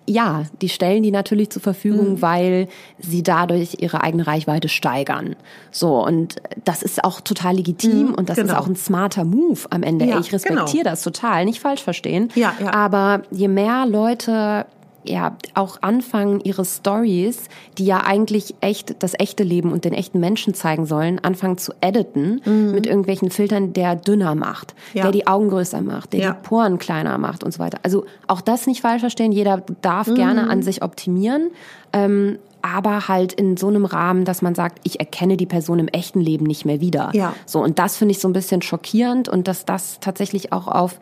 ja, 0.06 0.44
die 0.60 0.68
stellen 0.68 1.02
die 1.02 1.10
natürlich 1.10 1.50
zur 1.50 1.62
Verfügung, 1.62 2.12
mhm. 2.12 2.22
weil 2.22 2.68
sie 2.98 3.22
dadurch 3.22 3.76
ihre 3.80 4.02
eigene 4.02 4.26
Reichweite 4.26 4.68
steigern. 4.68 5.34
So, 5.70 6.04
und 6.04 6.36
das 6.64 6.82
ist 6.82 7.04
auch 7.04 7.20
total 7.20 7.56
legitim 7.56 8.08
mhm, 8.08 8.14
und 8.14 8.28
das 8.28 8.36
genau. 8.36 8.52
ist 8.52 8.58
auch 8.58 8.66
ein 8.66 8.76
smarter 8.76 9.24
Move 9.24 9.60
am 9.70 9.82
Ende. 9.82 10.04
Ja, 10.04 10.20
ich 10.20 10.32
respektiere 10.32 10.84
genau. 10.84 10.90
das 10.90 11.02
total, 11.02 11.44
nicht 11.46 11.60
falsch 11.60 11.82
verstehen. 11.82 12.30
Ja, 12.34 12.54
ja. 12.60 12.72
Aber 12.74 13.22
je 13.30 13.48
mehr 13.48 13.86
Leute 13.86 14.66
ja 15.04 15.36
auch 15.54 15.78
anfangen, 15.82 16.40
ihre 16.40 16.64
Stories, 16.64 17.48
die 17.78 17.86
ja 17.86 18.02
eigentlich 18.04 18.54
echt 18.60 19.02
das 19.02 19.14
echte 19.18 19.42
Leben 19.42 19.72
und 19.72 19.84
den 19.84 19.92
echten 19.92 20.20
Menschen 20.20 20.54
zeigen 20.54 20.86
sollen, 20.86 21.18
anfangen 21.22 21.58
zu 21.58 21.72
editen 21.80 22.40
mhm. 22.44 22.72
mit 22.72 22.86
irgendwelchen 22.86 23.30
Filtern, 23.30 23.72
der 23.72 23.96
dünner 23.96 24.34
macht, 24.34 24.74
ja. 24.92 25.02
der 25.02 25.12
die 25.12 25.26
Augen 25.26 25.48
größer 25.48 25.80
macht, 25.80 26.12
der 26.12 26.20
ja. 26.20 26.32
die 26.32 26.48
Poren 26.48 26.78
kleiner 26.78 27.18
macht 27.18 27.44
und 27.44 27.52
so 27.52 27.58
weiter. 27.58 27.78
Also 27.82 28.06
auch 28.26 28.40
das 28.40 28.66
nicht 28.66 28.80
falsch 28.80 29.00
verstehen. 29.00 29.32
Jeder 29.32 29.62
darf 29.82 30.06
mhm. 30.06 30.14
gerne 30.14 30.50
an 30.50 30.62
sich 30.62 30.82
optimieren. 30.82 31.50
Ähm, 31.92 32.38
aber 32.64 33.08
halt 33.08 33.34
in 33.34 33.58
so 33.58 33.68
einem 33.68 33.84
Rahmen, 33.84 34.24
dass 34.24 34.40
man 34.40 34.54
sagt, 34.54 34.80
ich 34.84 34.98
erkenne 34.98 35.36
die 35.36 35.44
Person 35.44 35.78
im 35.78 35.88
echten 35.88 36.18
Leben 36.18 36.46
nicht 36.46 36.64
mehr 36.64 36.80
wieder. 36.80 37.10
Ja. 37.12 37.34
So 37.44 37.62
und 37.62 37.78
das 37.78 37.98
finde 37.98 38.12
ich 38.12 38.20
so 38.20 38.28
ein 38.28 38.32
bisschen 38.32 38.62
schockierend 38.62 39.28
und 39.28 39.48
dass 39.48 39.66
das 39.66 40.00
tatsächlich 40.00 40.50
auch 40.50 40.66
auf 40.66 40.98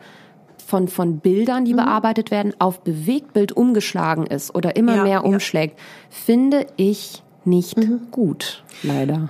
von, 0.73 0.87
von 0.87 1.19
Bildern, 1.19 1.65
die 1.65 1.73
mhm. 1.73 1.77
bearbeitet 1.77 2.31
werden, 2.31 2.55
auf 2.57 2.79
Bewegtbild 2.79 3.51
umgeschlagen 3.51 4.25
ist 4.25 4.55
oder 4.55 4.75
immer 4.75 4.95
ja, 4.95 5.03
mehr 5.03 5.23
umschlägt, 5.23 5.77
ja. 5.77 5.85
finde 6.09 6.65
ich 6.77 7.21
nicht 7.45 7.77
mhm. 7.77 8.07
gut, 8.09 8.63
leider. 8.81 9.29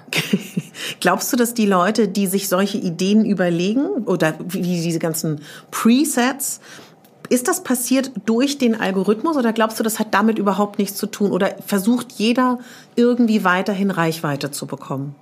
Glaubst 1.01 1.33
du, 1.33 1.35
dass 1.35 1.53
die 1.53 1.65
Leute, 1.65 2.07
die 2.07 2.27
sich 2.27 2.47
solche 2.47 2.77
Ideen 2.77 3.25
überlegen 3.25 4.05
oder 4.05 4.35
wie 4.39 4.61
diese 4.61 4.99
ganzen 4.99 5.41
Presets, 5.69 6.61
ist 7.27 7.49
das 7.49 7.61
passiert 7.61 8.11
durch 8.25 8.57
den 8.57 8.79
Algorithmus 8.79 9.35
oder 9.35 9.51
glaubst 9.51 9.77
du, 9.79 9.83
das 9.83 9.99
hat 9.99 10.13
damit 10.13 10.39
überhaupt 10.39 10.79
nichts 10.79 10.97
zu 10.97 11.07
tun? 11.07 11.31
Oder 11.31 11.55
versucht 11.65 12.13
jeder 12.13 12.59
irgendwie 12.95 13.43
weiterhin 13.43 13.91
Reichweite 13.91 14.51
zu 14.51 14.65
bekommen? 14.65 15.15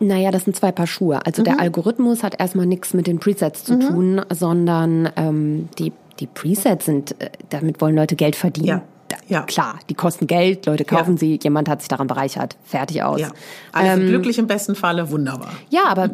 Naja, 0.00 0.30
das 0.30 0.44
sind 0.44 0.56
zwei 0.56 0.72
Paar 0.72 0.86
Schuhe. 0.86 1.24
Also 1.24 1.42
mhm. 1.42 1.44
der 1.44 1.60
Algorithmus 1.60 2.22
hat 2.22 2.40
erstmal 2.40 2.66
nichts 2.66 2.94
mit 2.94 3.06
den 3.06 3.18
Presets 3.18 3.64
zu 3.64 3.74
mhm. 3.74 3.80
tun, 3.80 4.20
sondern 4.30 5.08
ähm, 5.16 5.68
die, 5.78 5.92
die 6.20 6.26
Presets 6.26 6.86
sind, 6.86 7.20
äh, 7.20 7.30
damit 7.50 7.80
wollen 7.80 7.96
Leute 7.96 8.16
Geld 8.16 8.36
verdienen. 8.36 8.66
Ja 8.66 8.82
ja. 9.28 9.42
klar, 9.42 9.78
die 9.88 9.94
kosten 9.94 10.26
Geld, 10.26 10.66
Leute 10.66 10.84
kaufen 10.84 11.12
ja. 11.14 11.18
sie, 11.18 11.38
jemand 11.42 11.68
hat 11.68 11.80
sich 11.80 11.88
daran 11.88 12.06
bereichert, 12.06 12.56
fertig 12.64 13.02
aus. 13.02 13.20
Ja. 13.20 13.28
Alle 13.72 13.92
ähm, 13.92 14.06
glücklich 14.06 14.38
im 14.38 14.46
besten 14.46 14.74
Falle, 14.74 15.10
wunderbar. 15.10 15.50
Ja, 15.70 15.84
aber 15.88 16.10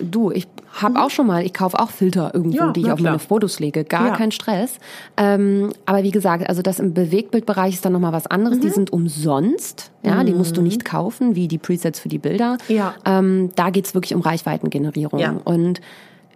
du, 0.00 0.30
ich 0.30 0.46
habe 0.72 0.94
mhm. 0.94 1.00
auch 1.00 1.10
schon 1.10 1.26
mal, 1.26 1.44
ich 1.44 1.54
kaufe 1.54 1.78
auch 1.78 1.90
Filter 1.90 2.32
irgendwo, 2.34 2.70
die 2.70 2.80
ich 2.80 2.90
auf 2.90 2.98
klar. 2.98 3.12
meine 3.12 3.18
Fotos 3.18 3.60
lege, 3.60 3.84
gar 3.84 4.16
kein 4.16 4.32
Stress. 4.32 4.78
Ähm, 5.16 5.72
aber 5.86 6.02
wie 6.02 6.10
gesagt, 6.10 6.48
also 6.48 6.62
das 6.62 6.80
im 6.80 6.94
Bewegtbildbereich 6.94 7.74
ist 7.74 7.84
dann 7.84 7.92
nochmal 7.92 8.12
was 8.12 8.26
anderes. 8.26 8.58
Mhm. 8.58 8.62
Die 8.62 8.70
sind 8.70 8.92
umsonst, 8.92 9.92
ja, 10.02 10.22
mhm. 10.22 10.26
die 10.26 10.32
musst 10.32 10.56
du 10.56 10.60
mhm. 10.60 10.68
nicht 10.68 10.84
kaufen, 10.84 11.34
wie 11.34 11.48
die 11.48 11.58
Presets 11.58 12.00
für 12.00 12.08
die 12.08 12.18
Bilder. 12.18 12.58
Ja. 12.68 12.94
Ähm, 13.04 13.50
da 13.54 13.70
geht's 13.70 13.94
wirklich 13.94 14.14
um 14.14 14.20
Reichweitengenerierung. 14.20 15.20
Ja. 15.20 15.36
Und 15.44 15.80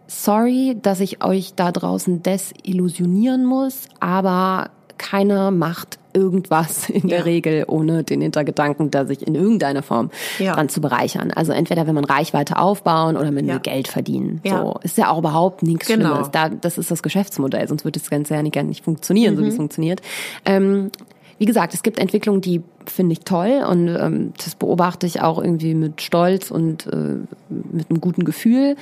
sorry, 0.06 0.76
dass 0.80 1.00
ich 1.00 1.22
euch 1.22 1.54
da 1.54 1.72
draußen 1.72 2.22
desillusionieren 2.22 3.44
muss, 3.44 3.84
aber 4.00 4.70
keiner 4.98 5.50
macht 5.50 5.98
irgendwas 6.18 6.88
in 6.90 7.08
der 7.08 7.24
Regel 7.24 7.64
ohne 7.68 8.04
den 8.04 8.20
Hintergedanken, 8.20 8.90
da 8.90 9.06
sich 9.06 9.26
in 9.26 9.34
irgendeiner 9.34 9.82
Form 9.82 10.10
ja. 10.38 10.54
dran 10.54 10.68
zu 10.68 10.80
bereichern. 10.80 11.30
Also 11.30 11.52
entweder 11.52 11.86
wenn 11.86 11.94
man 11.94 12.04
Reichweite 12.04 12.58
aufbauen 12.58 13.16
oder 13.16 13.30
mit 13.30 13.46
ja. 13.46 13.58
Geld 13.58 13.88
verdienen. 13.88 14.40
Ja. 14.44 14.62
So 14.62 14.80
ist 14.82 14.98
ja 14.98 15.10
auch 15.10 15.18
überhaupt 15.18 15.62
nichts 15.62 15.86
genau. 15.86 16.10
Schlimmes. 16.10 16.30
Da, 16.32 16.48
das 16.48 16.78
ist 16.78 16.90
das 16.90 17.02
Geschäftsmodell, 17.02 17.68
sonst 17.68 17.84
würde 17.84 17.98
das 17.98 18.10
Ganze 18.10 18.34
ja 18.34 18.42
nicht, 18.42 18.56
nicht 18.64 18.84
funktionieren, 18.84 19.34
mhm. 19.34 19.38
so 19.38 19.44
wie 19.44 19.48
es 19.48 19.54
mhm. 19.54 19.58
funktioniert. 19.58 20.02
Ähm, 20.44 20.90
wie 21.38 21.46
gesagt, 21.46 21.72
es 21.72 21.84
gibt 21.84 22.00
Entwicklungen, 22.00 22.40
die 22.40 22.62
finde 22.86 23.12
ich 23.12 23.20
toll 23.20 23.62
und 23.68 23.88
ähm, 23.88 24.32
das 24.44 24.56
beobachte 24.56 25.06
ich 25.06 25.22
auch 25.22 25.40
irgendwie 25.40 25.74
mit 25.74 26.02
Stolz 26.02 26.50
und 26.50 26.86
äh, 26.88 27.18
mit 27.48 27.90
einem 27.90 28.00
guten 28.00 28.24
Gefühl 28.24 28.76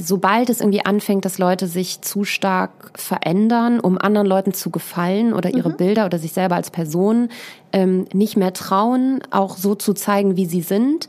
sobald 0.00 0.50
es 0.50 0.60
irgendwie 0.60 0.84
anfängt, 0.84 1.24
dass 1.24 1.38
Leute 1.38 1.66
sich 1.66 2.00
zu 2.00 2.24
stark 2.24 2.92
verändern, 2.94 3.80
um 3.80 3.98
anderen 3.98 4.26
Leuten 4.26 4.52
zu 4.52 4.70
gefallen 4.70 5.32
oder 5.32 5.50
ihre 5.50 5.70
mhm. 5.70 5.76
Bilder 5.76 6.06
oder 6.06 6.18
sich 6.18 6.32
selber 6.32 6.56
als 6.56 6.70
Person 6.70 7.28
ähm, 7.72 8.06
nicht 8.12 8.36
mehr 8.36 8.52
trauen, 8.52 9.20
auch 9.30 9.56
so 9.56 9.74
zu 9.74 9.92
zeigen, 9.92 10.36
wie 10.36 10.46
sie 10.46 10.62
sind, 10.62 11.08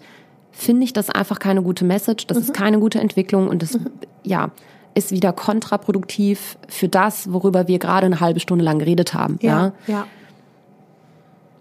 finde 0.52 0.84
ich 0.84 0.94
das 0.94 1.10
einfach 1.10 1.40
keine 1.40 1.62
gute 1.62 1.86
Message. 1.86 2.28
Das 2.28 2.38
mhm. 2.38 2.44
ist 2.44 2.54
keine 2.54 2.80
gute 2.80 3.00
Entwicklung 3.00 3.48
und 3.48 3.62
das, 3.62 3.74
mhm. 3.74 3.92
ja, 4.24 4.52
ist 4.96 5.12
wieder 5.12 5.34
kontraproduktiv 5.34 6.58
für 6.68 6.88
das, 6.88 7.32
worüber 7.32 7.68
wir 7.68 7.80
gerade 7.80 8.06
eine 8.06 8.20
halbe 8.20 8.40
Stunde 8.40 8.64
lang 8.64 8.80
geredet 8.80 9.14
haben. 9.14 9.40
Ja, 9.42 9.74
ja. 9.88 9.94
ja. 9.94 10.08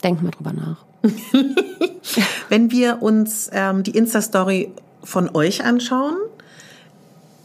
Denk 0.04 0.22
mal 0.22 0.30
drüber 0.30 0.52
nach. 0.52 0.84
Wenn 2.48 2.70
wir 2.70 3.02
uns 3.02 3.48
ähm, 3.52 3.82
die 3.82 3.92
Insta-Story 3.92 4.72
von 5.02 5.34
euch 5.34 5.64
anschauen, 5.64 6.16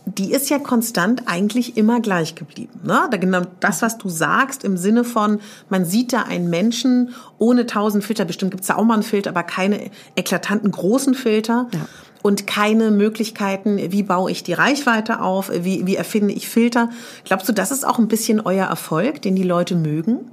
die 0.07 0.31
ist 0.31 0.49
ja 0.49 0.57
konstant 0.57 1.23
eigentlich 1.25 1.75
immer 1.75 1.99
gleich 1.99 2.35
geblieben. 2.35 2.79
Ne? 2.83 3.07
Da 3.11 3.17
genau 3.17 3.41
das, 3.59 3.81
was 3.81 3.97
du 3.97 4.07
sagst, 4.07 4.63
im 4.63 4.77
Sinne 4.77 5.03
von, 5.03 5.39
man 5.69 5.85
sieht 5.85 6.13
da 6.13 6.21
einen 6.21 6.49
Menschen 6.49 7.13
ohne 7.37 7.65
tausend 7.65 8.05
Filter, 8.05 8.23
bestimmt 8.23 8.51
gibt's 8.51 8.67
da 8.67 8.77
auch 8.77 8.85
mal 8.85 8.93
einen 8.93 9.03
Filter, 9.03 9.31
aber 9.31 9.43
keine 9.43 9.91
eklatanten 10.15 10.71
großen 10.71 11.13
Filter. 11.13 11.67
Ja. 11.73 11.87
Und 12.23 12.47
keine 12.47 12.89
Möglichkeiten, 12.89 13.77
wie 13.77 14.03
baue 14.03 14.31
ich 14.31 14.43
die 14.43 14.53
Reichweite 14.53 15.21
auf, 15.21 15.51
wie, 15.53 15.85
wie 15.85 15.95
erfinde 15.95 16.33
ich 16.33 16.49
Filter. 16.49 16.89
Glaubst 17.23 17.47
du, 17.47 17.53
das 17.53 17.71
ist 17.71 17.87
auch 17.87 17.99
ein 17.99 18.07
bisschen 18.07 18.41
euer 18.41 18.65
Erfolg, 18.65 19.21
den 19.21 19.35
die 19.35 19.43
Leute 19.43 19.75
mögen? 19.75 20.31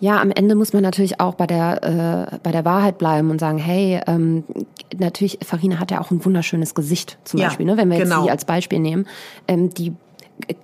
Ja, 0.00 0.20
am 0.20 0.30
Ende 0.30 0.54
muss 0.54 0.72
man 0.72 0.82
natürlich 0.82 1.20
auch 1.20 1.34
bei 1.34 1.46
der, 1.46 2.30
äh, 2.32 2.38
bei 2.42 2.52
der 2.52 2.64
Wahrheit 2.64 2.98
bleiben 2.98 3.30
und 3.30 3.40
sagen, 3.40 3.58
hey, 3.58 4.00
ähm, 4.06 4.44
natürlich, 4.96 5.38
Farina 5.44 5.78
hat 5.78 5.90
ja 5.90 6.00
auch 6.00 6.10
ein 6.10 6.24
wunderschönes 6.24 6.74
Gesicht 6.74 7.18
zum 7.24 7.40
ja, 7.40 7.48
Beispiel, 7.48 7.66
ne? 7.66 7.76
wenn 7.76 7.90
wir 7.90 7.98
genau. 7.98 8.16
jetzt 8.16 8.24
sie 8.24 8.30
als 8.30 8.44
Beispiel 8.44 8.78
nehmen. 8.78 9.06
Ähm, 9.48 9.70
die 9.74 9.92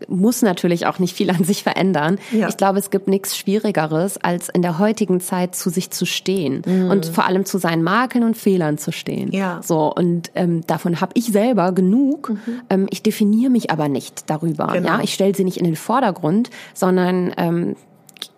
muss 0.09 0.43
natürlich 0.43 0.87
auch 0.87 0.99
nicht 0.99 1.17
viel 1.17 1.31
an 1.31 1.45
sich 1.45 1.63
verändern. 1.63 2.19
Ja. 2.33 2.49
Ich 2.49 2.57
glaube, 2.57 2.79
es 2.79 2.91
gibt 2.91 3.09
nichts 3.09 3.37
Schwierigeres, 3.37 4.19
als 4.19 4.49
in 4.49 4.63
der 4.63 4.79
heutigen 4.79 5.21
Zeit 5.21 5.55
zu 5.55 5.71
sich 5.71 5.91
zu 5.91 6.07
stehen 6.07 6.63
mhm. 6.65 6.91
und 6.91 7.07
vor 7.07 7.27
allem 7.27 7.45
zu 7.45 7.59
seinen 7.59 7.83
Makeln 7.83 8.25
und 8.25 8.37
Fehlern 8.37 8.79
zu 8.79 8.93
stehen. 8.93 9.33
Ja. 9.33 9.61
So 9.63 9.93
und 9.93 10.31
ähm, 10.35 10.67
davon 10.67 11.01
habe 11.01 11.13
ich 11.15 11.27
selber 11.27 11.73
genug. 11.73 12.31
Mhm. 12.31 12.61
Ähm, 12.71 12.87
ich 12.91 13.03
definiere 13.03 13.51
mich 13.51 13.71
aber 13.71 13.89
nicht 13.89 14.31
darüber. 14.31 14.69
Genau. 14.73 14.89
Ja, 14.89 15.01
ich 15.03 15.15
stelle 15.15 15.35
sie 15.35 15.45
nicht 15.45 15.57
in 15.57 15.65
den 15.65 15.77
Vordergrund, 15.77 16.51
sondern 16.73 17.33
ähm, 17.37 17.77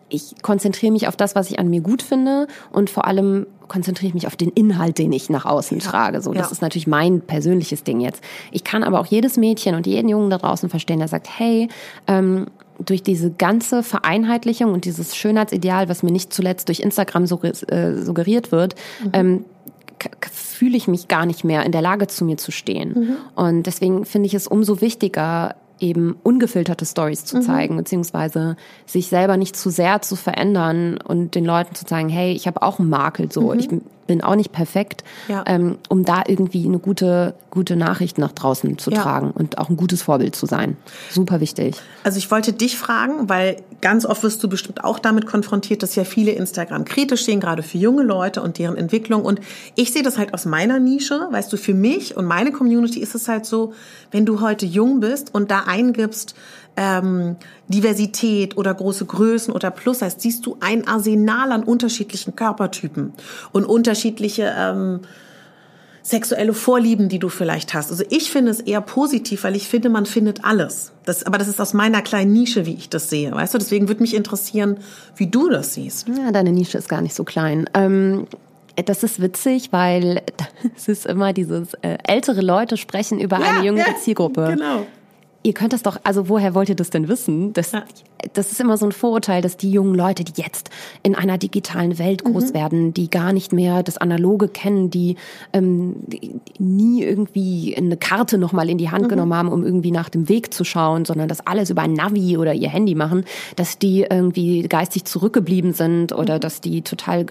ich 0.08 0.34
konzentriere 0.42 0.92
mich 0.92 1.08
auf 1.08 1.16
das, 1.16 1.34
was 1.34 1.50
ich 1.50 1.58
an 1.58 1.68
mir 1.68 1.80
gut 1.80 2.02
finde 2.02 2.46
und 2.72 2.90
vor 2.90 3.06
allem 3.06 3.46
konzentriere 3.68 4.08
ich 4.08 4.14
mich 4.14 4.26
auf 4.26 4.36
den 4.36 4.50
Inhalt, 4.50 4.98
den 4.98 5.12
ich 5.12 5.30
nach 5.30 5.44
außen 5.44 5.78
ja. 5.78 5.84
trage. 5.84 6.20
So, 6.20 6.32
das 6.32 6.46
ja. 6.46 6.52
ist 6.52 6.62
natürlich 6.62 6.86
mein 6.86 7.20
persönliches 7.20 7.82
Ding 7.82 8.00
jetzt. 8.00 8.22
Ich 8.52 8.62
kann 8.62 8.84
aber 8.84 9.00
auch 9.00 9.06
jedes 9.06 9.36
Mädchen 9.36 9.74
und 9.74 9.86
jeden 9.86 10.08
Jungen 10.08 10.30
da 10.30 10.38
draußen 10.38 10.68
verstehen, 10.68 11.00
der 11.00 11.08
sagt, 11.08 11.28
hey, 11.38 11.68
ähm, 12.06 12.46
durch 12.78 13.02
diese 13.02 13.30
ganze 13.30 13.82
Vereinheitlichung 13.82 14.72
und 14.72 14.84
dieses 14.84 15.16
Schönheitsideal, 15.16 15.88
was 15.88 16.02
mir 16.02 16.12
nicht 16.12 16.32
zuletzt 16.32 16.68
durch 16.68 16.80
Instagram 16.80 17.24
äh, 17.24 17.94
suggeriert 17.94 18.52
wird, 18.52 18.74
mhm. 19.02 19.10
ähm, 19.12 19.44
fühle 20.30 20.76
ich 20.76 20.86
mich 20.86 21.08
gar 21.08 21.26
nicht 21.26 21.42
mehr 21.42 21.64
in 21.64 21.72
der 21.72 21.82
Lage, 21.82 22.06
zu 22.06 22.24
mir 22.24 22.36
zu 22.36 22.52
stehen. 22.52 22.92
Mhm. 22.94 23.16
Und 23.34 23.62
deswegen 23.64 24.04
finde 24.04 24.26
ich 24.26 24.34
es 24.34 24.46
umso 24.46 24.80
wichtiger, 24.80 25.56
eben 25.80 26.16
ungefilterte 26.22 26.86
Stories 26.86 27.24
zu 27.24 27.38
mhm. 27.38 27.42
zeigen, 27.42 27.74
mhm. 27.74 27.78
beziehungsweise 27.78 28.56
sich 28.86 29.08
selber 29.08 29.36
nicht 29.36 29.56
zu 29.56 29.70
sehr 29.70 30.02
zu 30.02 30.16
verändern 30.16 30.98
und 30.98 31.34
den 31.34 31.44
Leuten 31.44 31.74
zu 31.74 31.84
sagen, 31.86 32.08
hey, 32.08 32.32
ich 32.32 32.46
habe 32.46 32.62
auch 32.62 32.78
einen 32.78 32.88
Makel, 32.88 33.30
so 33.30 33.52
mhm. 33.52 33.58
ich 33.58 33.68
bin 34.06 34.22
auch 34.22 34.36
nicht 34.36 34.52
perfekt, 34.52 35.04
ja. 35.28 35.44
ähm, 35.46 35.78
um 35.88 36.04
da 36.04 36.22
irgendwie 36.26 36.64
eine 36.64 36.78
gute, 36.78 37.34
gute 37.50 37.76
Nachricht 37.76 38.18
nach 38.18 38.32
draußen 38.32 38.78
zu 38.78 38.90
ja. 38.90 39.02
tragen 39.02 39.30
und 39.30 39.58
auch 39.58 39.68
ein 39.68 39.76
gutes 39.76 40.02
Vorbild 40.02 40.36
zu 40.36 40.46
sein. 40.46 40.76
Super 41.10 41.40
wichtig. 41.40 41.80
Also 42.04 42.18
ich 42.18 42.30
wollte 42.30 42.52
dich 42.52 42.78
fragen, 42.78 43.28
weil 43.28 43.56
ganz 43.80 44.06
oft 44.06 44.22
wirst 44.22 44.42
du 44.42 44.48
bestimmt 44.48 44.84
auch 44.84 44.98
damit 44.98 45.26
konfrontiert, 45.26 45.82
dass 45.82 45.94
ja 45.94 46.04
viele 46.04 46.32
Instagram 46.32 46.84
kritisch 46.84 47.22
stehen, 47.22 47.40
gerade 47.40 47.62
für 47.62 47.78
junge 47.78 48.02
Leute 48.02 48.42
und 48.42 48.58
deren 48.58 48.76
Entwicklung. 48.76 49.24
Und 49.24 49.40
ich 49.74 49.92
sehe 49.92 50.02
das 50.02 50.18
halt 50.18 50.34
aus 50.34 50.44
meiner 50.44 50.78
Nische, 50.78 51.28
weißt 51.30 51.52
du, 51.52 51.56
für 51.56 51.74
mich 51.74 52.16
und 52.16 52.24
meine 52.24 52.52
Community 52.52 53.00
ist 53.00 53.14
es 53.14 53.28
halt 53.28 53.46
so, 53.46 53.72
wenn 54.10 54.26
du 54.26 54.40
heute 54.40 54.66
jung 54.66 55.00
bist 55.00 55.34
und 55.34 55.50
da 55.50 55.64
eingibst, 55.66 56.34
ähm, 56.76 57.36
Diversität 57.68 58.56
oder 58.56 58.74
große 58.74 59.06
Größen 59.06 59.52
oder 59.52 59.70
Plus 59.70 60.02
heißt, 60.02 60.20
siehst 60.20 60.46
du 60.46 60.56
ein 60.60 60.86
Arsenal 60.86 61.52
an 61.52 61.64
unterschiedlichen 61.64 62.36
Körpertypen 62.36 63.12
und 63.52 63.64
unterschiedliche 63.64 64.54
ähm, 64.56 65.00
sexuelle 66.02 66.54
Vorlieben, 66.54 67.08
die 67.08 67.18
du 67.18 67.28
vielleicht 67.28 67.74
hast. 67.74 67.90
Also 67.90 68.04
ich 68.10 68.30
finde 68.30 68.52
es 68.52 68.60
eher 68.60 68.80
positiv, 68.80 69.42
weil 69.42 69.56
ich 69.56 69.68
finde, 69.68 69.88
man 69.88 70.06
findet 70.06 70.44
alles. 70.44 70.92
Das, 71.04 71.24
aber 71.24 71.38
das 71.38 71.48
ist 71.48 71.60
aus 71.60 71.74
meiner 71.74 72.00
kleinen 72.00 72.32
Nische, 72.32 72.64
wie 72.64 72.74
ich 72.74 72.88
das 72.88 73.10
sehe. 73.10 73.32
Weißt 73.32 73.54
du, 73.54 73.58
deswegen 73.58 73.88
würde 73.88 74.02
mich 74.02 74.14
interessieren, 74.14 74.78
wie 75.16 75.26
du 75.26 75.48
das 75.48 75.74
siehst. 75.74 76.06
Ja, 76.08 76.30
deine 76.30 76.52
Nische 76.52 76.78
ist 76.78 76.88
gar 76.88 77.00
nicht 77.00 77.14
so 77.14 77.24
klein. 77.24 77.68
Ähm 77.74 78.26
das 78.84 79.02
ist 79.02 79.22
witzig, 79.22 79.72
weil 79.72 80.22
es 80.76 80.86
ist 80.86 81.06
immer 81.06 81.32
dieses 81.32 81.72
äh, 81.80 81.96
ältere 82.06 82.42
Leute 82.42 82.76
sprechen 82.76 83.18
über 83.18 83.40
ja, 83.40 83.46
eine 83.46 83.64
jüngere 83.64 83.88
ja, 83.88 83.96
Zielgruppe. 83.96 84.52
Genau 84.54 84.86
ihr 85.42 85.52
könnt 85.52 85.72
das 85.72 85.82
doch, 85.82 85.98
also 86.02 86.28
woher 86.28 86.54
wollt 86.54 86.68
ihr 86.68 86.74
das 86.74 86.90
denn 86.90 87.08
wissen? 87.08 87.52
Das, 87.52 87.72
ja. 87.72 87.84
das 88.32 88.50
ist 88.50 88.60
immer 88.60 88.76
so 88.76 88.86
ein 88.86 88.92
Vorurteil, 88.92 89.42
dass 89.42 89.56
die 89.56 89.70
jungen 89.70 89.94
Leute, 89.94 90.24
die 90.24 90.40
jetzt 90.40 90.70
in 91.02 91.14
einer 91.14 91.38
digitalen 91.38 91.98
Welt 91.98 92.24
groß 92.24 92.50
mhm. 92.50 92.54
werden, 92.54 92.94
die 92.94 93.08
gar 93.08 93.32
nicht 93.32 93.52
mehr 93.52 93.82
das 93.82 93.96
Analoge 93.96 94.48
kennen, 94.48 94.90
die, 94.90 95.16
ähm, 95.52 95.96
die 96.06 96.40
nie 96.58 97.02
irgendwie 97.02 97.76
eine 97.76 97.96
Karte 97.96 98.38
nochmal 98.38 98.68
in 98.68 98.78
die 98.78 98.90
Hand 98.90 99.04
mhm. 99.04 99.08
genommen 99.08 99.34
haben, 99.34 99.48
um 99.48 99.64
irgendwie 99.64 99.92
nach 99.92 100.08
dem 100.08 100.28
Weg 100.28 100.52
zu 100.52 100.64
schauen, 100.64 101.04
sondern 101.04 101.28
das 101.28 101.46
alles 101.46 101.70
über 101.70 101.82
ein 101.82 101.92
Navi 101.92 102.36
oder 102.36 102.52
ihr 102.52 102.68
Handy 102.68 102.94
machen, 102.94 103.24
dass 103.54 103.78
die 103.78 104.06
irgendwie 104.08 104.62
geistig 104.62 105.04
zurückgeblieben 105.04 105.72
sind 105.72 106.12
oder 106.12 106.36
mhm. 106.36 106.40
dass 106.40 106.60
die 106.60 106.82
total 106.82 107.24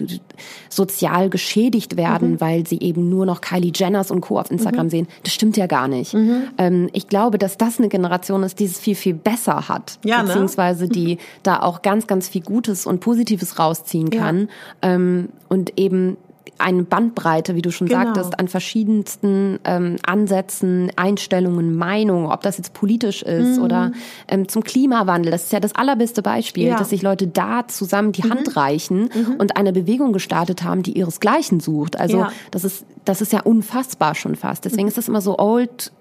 sozial 0.70 1.30
geschädigt 1.30 1.98
werden, 1.98 2.32
mhm. 2.32 2.42
weil 2.42 2.66
sie 2.66 2.80
eben 2.80 3.10
nur 3.10 3.26
noch 3.26 3.42
Kylie 3.42 3.72
Jenners 3.76 4.10
und 4.10 4.22
Co. 4.22 4.40
auf 4.40 4.50
Instagram 4.52 4.86
mhm. 4.86 4.92
sehen. 4.92 5.08
Das 5.24 5.34
stimmt 5.34 5.58
ja 5.58 5.68
gar 5.68 5.90
nicht. 5.90 6.14
Mhm. 6.14 6.44
Ähm, 6.58 6.90
ich 6.94 7.10
glaube, 7.10 7.38
dass 7.38 7.58
das 7.58 7.78
eine 7.78 7.90
Generation 7.96 8.44
ist, 8.44 8.60
die 8.60 8.66
es 8.66 8.80
viel, 8.80 8.96
viel 8.96 9.14
besser 9.14 9.68
hat. 9.68 10.00
Ja, 10.04 10.22
ne? 10.22 10.28
beziehungsweise 10.28 10.88
die 10.88 11.18
da 11.44 11.62
auch 11.62 11.82
ganz, 11.82 12.08
ganz 12.08 12.28
viel 12.28 12.42
Gutes 12.42 12.86
und 12.86 13.00
Positives 13.00 13.58
rausziehen 13.58 14.10
kann. 14.10 14.50
Ja. 14.84 14.94
Ähm, 14.94 15.30
und 15.50 15.80
eben 15.80 16.18
eine 16.58 16.84
Bandbreite, 16.84 17.56
wie 17.56 17.62
du 17.62 17.72
schon 17.72 17.88
genau. 17.88 18.06
sagtest, 18.06 18.40
an 18.40 18.48
verschiedensten 18.48 19.60
ähm, 19.66 19.98
Ansätzen, 20.06 20.92
Einstellungen, 20.96 21.76
Meinungen, 21.76 22.28
ob 22.28 22.42
das 22.42 22.58
jetzt 22.58 22.74
politisch 22.74 23.24
ist 23.24 23.58
mhm. 23.58 23.64
oder 23.64 23.92
ähm, 24.28 24.48
zum 24.48 24.64
Klimawandel. 24.64 25.32
Das 25.32 25.46
ist 25.46 25.54
ja 25.54 25.60
das 25.60 25.76
allerbeste 25.76 26.22
Beispiel, 26.22 26.68
ja. 26.68 26.78
dass 26.78 26.92
sich 26.92 27.02
Leute 27.02 27.28
da 27.28 27.68
zusammen 27.68 28.12
die 28.12 28.24
mhm. 28.24 28.32
Hand 28.32 28.56
reichen 28.56 29.10
mhm. 29.14 29.36
und 29.38 29.58
eine 29.58 29.74
Bewegung 29.74 30.14
gestartet 30.14 30.64
haben, 30.64 30.84
die 30.84 30.98
ihresgleichen 30.98 31.60
sucht. 31.60 32.00
Also 32.00 32.20
ja. 32.20 32.32
das 32.52 32.64
ist 32.64 32.86
das 33.04 33.22
ist 33.22 33.34
ja 33.34 33.42
unfassbar 33.42 34.16
schon 34.16 34.36
fast. 34.36 34.66
Deswegen 34.66 34.84
mhm. 34.84 34.90
ist 34.90 34.98
das 34.98 35.08
immer 35.08 35.22
so 35.22 35.38
old 35.38 35.92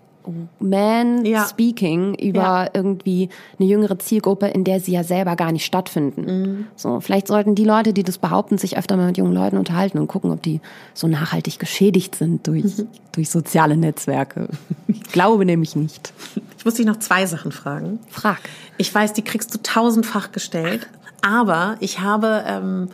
man 0.58 1.24
ja. 1.24 1.46
speaking 1.46 2.14
über 2.14 2.40
ja. 2.40 2.68
irgendwie 2.72 3.28
eine 3.58 3.68
jüngere 3.68 3.98
Zielgruppe, 3.98 4.46
in 4.46 4.64
der 4.64 4.80
sie 4.80 4.92
ja 4.92 5.04
selber 5.04 5.36
gar 5.36 5.52
nicht 5.52 5.64
stattfinden. 5.64 6.24
Mhm. 6.24 6.66
So, 6.76 7.00
vielleicht 7.00 7.26
sollten 7.28 7.54
die 7.54 7.64
Leute, 7.64 7.92
die 7.92 8.02
das 8.02 8.18
behaupten, 8.18 8.58
sich 8.58 8.76
öfter 8.76 8.96
mal 8.96 9.06
mit 9.06 9.18
jungen 9.18 9.34
Leuten 9.34 9.56
unterhalten 9.56 9.98
und 9.98 10.08
gucken, 10.08 10.30
ob 10.30 10.42
die 10.42 10.60
so 10.94 11.08
nachhaltig 11.08 11.58
geschädigt 11.58 12.14
sind 12.14 12.46
durch, 12.46 12.78
mhm. 12.78 12.88
durch 13.12 13.30
soziale 13.30 13.76
Netzwerke. 13.76 14.48
Ich 14.88 15.02
glaube 15.04 15.44
nämlich 15.44 15.76
nicht. 15.76 16.12
Ich 16.58 16.64
muss 16.64 16.74
dich 16.74 16.86
noch 16.86 16.98
zwei 16.98 17.26
Sachen 17.26 17.52
fragen. 17.52 17.98
Frag. 18.08 18.40
Ich 18.78 18.94
weiß, 18.94 19.12
die 19.12 19.22
kriegst 19.22 19.54
du 19.54 19.62
tausendfach 19.62 20.32
gestellt, 20.32 20.88
aber 21.22 21.76
ich 21.80 22.00
habe 22.00 22.42
ähm, 22.46 22.88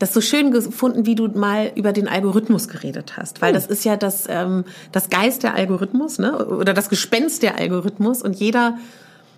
das 0.00 0.12
so 0.12 0.20
schön 0.20 0.50
gefunden, 0.50 1.06
wie 1.06 1.14
du 1.14 1.28
mal 1.28 1.70
über 1.76 1.92
den 1.92 2.08
Algorithmus 2.08 2.66
geredet 2.66 3.16
hast, 3.16 3.40
weil 3.40 3.50
hm. 3.50 3.54
das 3.54 3.66
ist 3.66 3.84
ja 3.84 3.96
das, 3.96 4.24
ähm, 4.28 4.64
das 4.90 5.10
Geist 5.10 5.44
der 5.44 5.54
Algorithmus, 5.54 6.18
ne? 6.18 6.46
Oder 6.46 6.74
das 6.74 6.88
Gespenst 6.88 7.44
der 7.44 7.58
Algorithmus 7.58 8.22
und 8.22 8.34
jeder 8.34 8.78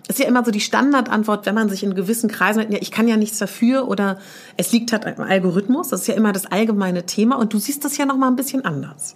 ist 0.07 0.19
ja 0.19 0.25
immer 0.25 0.43
so 0.43 0.51
die 0.51 0.59
Standardantwort, 0.59 1.45
wenn 1.45 1.55
man 1.55 1.69
sich 1.69 1.83
in 1.83 1.95
gewissen 1.95 2.29
Kreisen, 2.29 2.71
ja, 2.71 2.77
ich 2.81 2.91
kann 2.91 3.07
ja 3.07 3.17
nichts 3.17 3.37
dafür 3.37 3.87
oder 3.87 4.17
es 4.57 4.71
liegt 4.71 4.91
halt 4.91 5.05
am 5.05 5.25
Algorithmus. 5.25 5.89
Das 5.89 6.01
ist 6.01 6.07
ja 6.07 6.13
immer 6.15 6.33
das 6.33 6.45
allgemeine 6.45 7.05
Thema 7.05 7.37
und 7.37 7.53
du 7.53 7.57
siehst 7.57 7.85
das 7.85 7.97
ja 7.97 8.05
noch 8.05 8.17
mal 8.17 8.27
ein 8.27 8.35
bisschen 8.35 8.65
anders. 8.65 9.15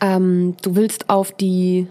Ähm, 0.00 0.56
du 0.62 0.76
willst 0.76 1.10
auf 1.10 1.32
die 1.32 1.88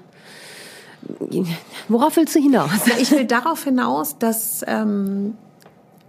Worauf 1.88 2.16
willst 2.16 2.34
du 2.34 2.40
hinaus? 2.40 2.72
Ich 3.00 3.12
will 3.12 3.26
darauf 3.26 3.64
hinaus, 3.64 4.18
dass 4.18 4.64
ähm, 4.66 5.36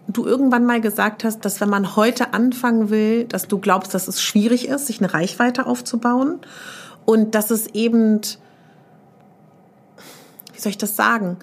du 0.09 0.25
irgendwann 0.25 0.65
mal 0.65 0.81
gesagt 0.81 1.25
hast, 1.25 1.45
dass 1.45 1.61
wenn 1.61 1.69
man 1.69 1.97
heute 1.97 2.33
anfangen 2.33 2.91
will, 2.91 3.25
dass 3.25 3.49
du 3.49 3.59
glaubst, 3.59 3.95
dass 3.95 4.09
es 4.09 4.23
schwierig 4.23 4.69
ist, 4.69 4.87
sich 4.87 5.01
eine 5.01 5.13
Reichweite 5.13 5.67
aufzubauen 5.67 6.39
und 7.05 7.35
dass 7.35 7.51
es 7.51 7.67
eben, 7.69 8.21
wie 10.53 10.61
soll 10.61 10.71
ich 10.71 10.79
das 10.79 10.97
sagen, 10.97 11.39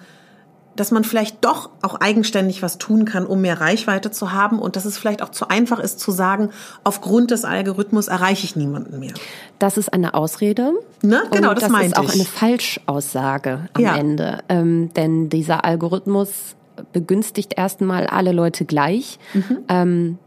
dass 0.76 0.90
man 0.90 1.04
vielleicht 1.04 1.44
doch 1.44 1.70
auch 1.82 2.00
eigenständig 2.00 2.62
was 2.62 2.78
tun 2.78 3.04
kann, 3.04 3.26
um 3.26 3.40
mehr 3.40 3.60
Reichweite 3.60 4.10
zu 4.10 4.32
haben 4.32 4.58
und 4.58 4.76
dass 4.76 4.84
es 4.84 4.98
vielleicht 4.98 5.22
auch 5.22 5.28
zu 5.28 5.48
einfach 5.48 5.78
ist 5.78 6.00
zu 6.00 6.10
sagen, 6.10 6.50
aufgrund 6.82 7.30
des 7.30 7.44
Algorithmus 7.44 8.08
erreiche 8.08 8.44
ich 8.44 8.56
niemanden 8.56 8.98
mehr. 8.98 9.14
Das 9.60 9.76
ist 9.76 9.92
eine 9.92 10.14
Ausrede. 10.14 10.72
Ne? 11.02 11.22
Genau, 11.30 11.50
und 11.50 11.56
das, 11.56 11.64
das 11.64 11.72
meinte 11.72 11.86
ich. 11.86 11.94
Das 11.94 12.04
ist 12.04 12.10
auch 12.10 12.14
eine 12.14 12.24
Falschaussage 12.24 13.68
am 13.74 13.82
ja. 13.82 13.96
Ende. 13.96 14.38
Ähm, 14.48 14.92
denn 14.94 15.28
dieser 15.28 15.64
Algorithmus 15.64 16.56
begünstigt 16.92 17.54
erstmal 17.56 18.06
alle 18.06 18.32
Leute 18.32 18.64
gleich. 18.64 19.18
Mhm. 19.32 19.58
Ähm, 19.68 20.18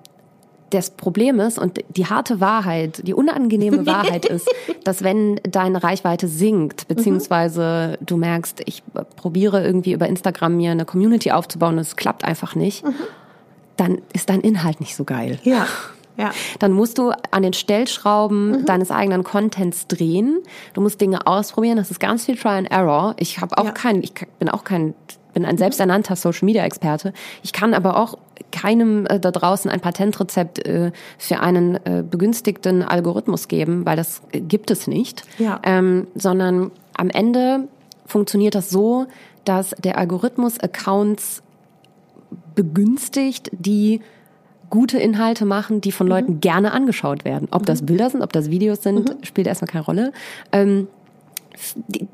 das 0.70 0.90
Problem 0.90 1.40
ist 1.40 1.58
und 1.58 1.82
die 1.96 2.08
harte 2.08 2.42
Wahrheit, 2.42 3.08
die 3.08 3.14
unangenehme 3.14 3.86
Wahrheit 3.86 4.26
ist, 4.26 4.50
dass 4.84 5.04
wenn 5.04 5.40
deine 5.44 5.84
Reichweite 5.84 6.28
sinkt, 6.28 6.88
beziehungsweise 6.88 7.98
du 8.02 8.18
merkst, 8.18 8.62
ich 8.66 8.84
probiere 9.16 9.64
irgendwie 9.64 9.94
über 9.94 10.08
Instagram 10.08 10.58
mir 10.58 10.72
eine 10.72 10.86
Community 10.86 11.32
aufzubauen 11.32 11.76
und 11.76 11.80
es 11.80 11.96
klappt 11.96 12.24
einfach 12.24 12.56
nicht, 12.56 12.86
mhm. 12.86 12.96
dann 13.78 14.02
ist 14.14 14.30
dein 14.30 14.42
Inhalt 14.42 14.80
nicht 14.80 14.96
so 14.96 15.04
geil. 15.04 15.40
Ja. 15.44 15.68
Ja. 16.18 16.32
Dann 16.58 16.72
musst 16.72 16.98
du 16.98 17.12
an 17.30 17.44
den 17.44 17.54
Stellschrauben 17.54 18.50
mhm. 18.50 18.66
deines 18.66 18.90
eigenen 18.90 19.24
Contents 19.24 19.86
drehen. 19.86 20.40
Du 20.74 20.82
musst 20.82 21.00
Dinge 21.00 21.28
ausprobieren. 21.28 21.78
Das 21.78 21.92
ist 21.92 22.00
ganz 22.00 22.26
viel 22.26 22.36
Try 22.36 22.50
and 22.58 22.72
Error. 22.72 23.16
Ich 23.20 23.40
habe 23.40 23.56
auch 23.56 23.66
ja. 23.66 23.72
kein, 23.72 24.02
ich 24.02 24.14
bin 24.40 24.50
auch 24.50 24.64
kein 24.64 24.96
bin 25.38 25.46
ein 25.46 25.60
selbsternannter 25.60 26.16
Social 26.16 26.48
Media 26.48 26.66
Experte. 26.66 27.14
Ich 27.44 27.54
kann 27.54 27.76
aber 27.76 27.98
auch 27.98 28.18
keinem 28.52 29.06
äh, 29.06 29.20
da 29.20 29.30
draußen 29.30 29.70
ein 29.70 29.82
Patentrezept 29.82 30.66
äh, 30.66 30.92
für 31.20 31.42
einen 31.42 31.76
äh, 31.86 32.04
begünstigten 32.10 32.82
Algorithmus 32.82 33.48
geben, 33.48 33.86
weil 33.86 33.96
das 33.96 34.24
äh, 34.32 34.42
gibt 34.42 34.72
es 34.72 34.88
nicht. 34.88 35.26
Ja. 35.38 35.60
Ähm, 35.62 36.08
sondern 36.16 36.72
am 36.98 37.12
Ende 37.12 37.68
funktioniert 38.08 38.56
das 38.56 38.72
so, 38.72 39.06
dass 39.46 39.76
der 39.78 40.00
Algorithmus 40.00 40.60
Accounts 40.60 41.44
begünstigt, 42.56 43.52
die 43.54 44.02
gute 44.72 44.98
Inhalte 44.98 45.46
machen, 45.46 45.82
die 45.82 45.92
von 45.92 46.08
mhm. 46.08 46.14
Leuten 46.14 46.40
gerne 46.40 46.72
angeschaut 46.72 47.26
werden. 47.26 47.48
Ob 47.52 47.62
mhm. 47.62 47.66
das 47.66 47.86
Bilder 47.86 48.10
sind, 48.10 48.24
ob 48.24 48.34
das 48.34 48.50
Videos 48.50 48.82
sind, 48.82 49.08
mhm. 49.08 49.24
spielt 49.24 49.46
erstmal 49.46 49.70
keine 49.70 49.86
Rolle. 49.86 50.14
Ähm, 50.52 50.88
die, 51.90 52.08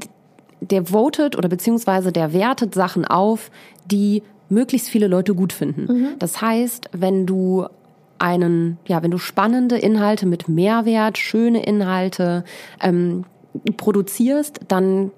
der 0.71 0.85
votet 0.85 1.37
oder 1.37 1.49
beziehungsweise 1.49 2.11
der 2.11 2.33
wertet 2.33 2.73
Sachen 2.73 3.05
auf, 3.05 3.51
die 3.85 4.23
möglichst 4.49 4.89
viele 4.89 5.07
Leute 5.07 5.33
gut 5.35 5.53
finden. 5.53 5.91
Mhm. 5.91 6.07
Das 6.19 6.41
heißt, 6.41 6.89
wenn 6.93 7.25
du 7.25 7.65
einen, 8.19 8.77
ja, 8.87 9.03
wenn 9.03 9.11
du 9.11 9.17
spannende 9.17 9.77
Inhalte 9.77 10.25
mit 10.25 10.47
Mehrwert, 10.47 11.17
schöne 11.17 11.63
Inhalte 11.63 12.43
ähm, 12.81 13.25
produzierst, 13.77 14.61
dann 14.67 15.11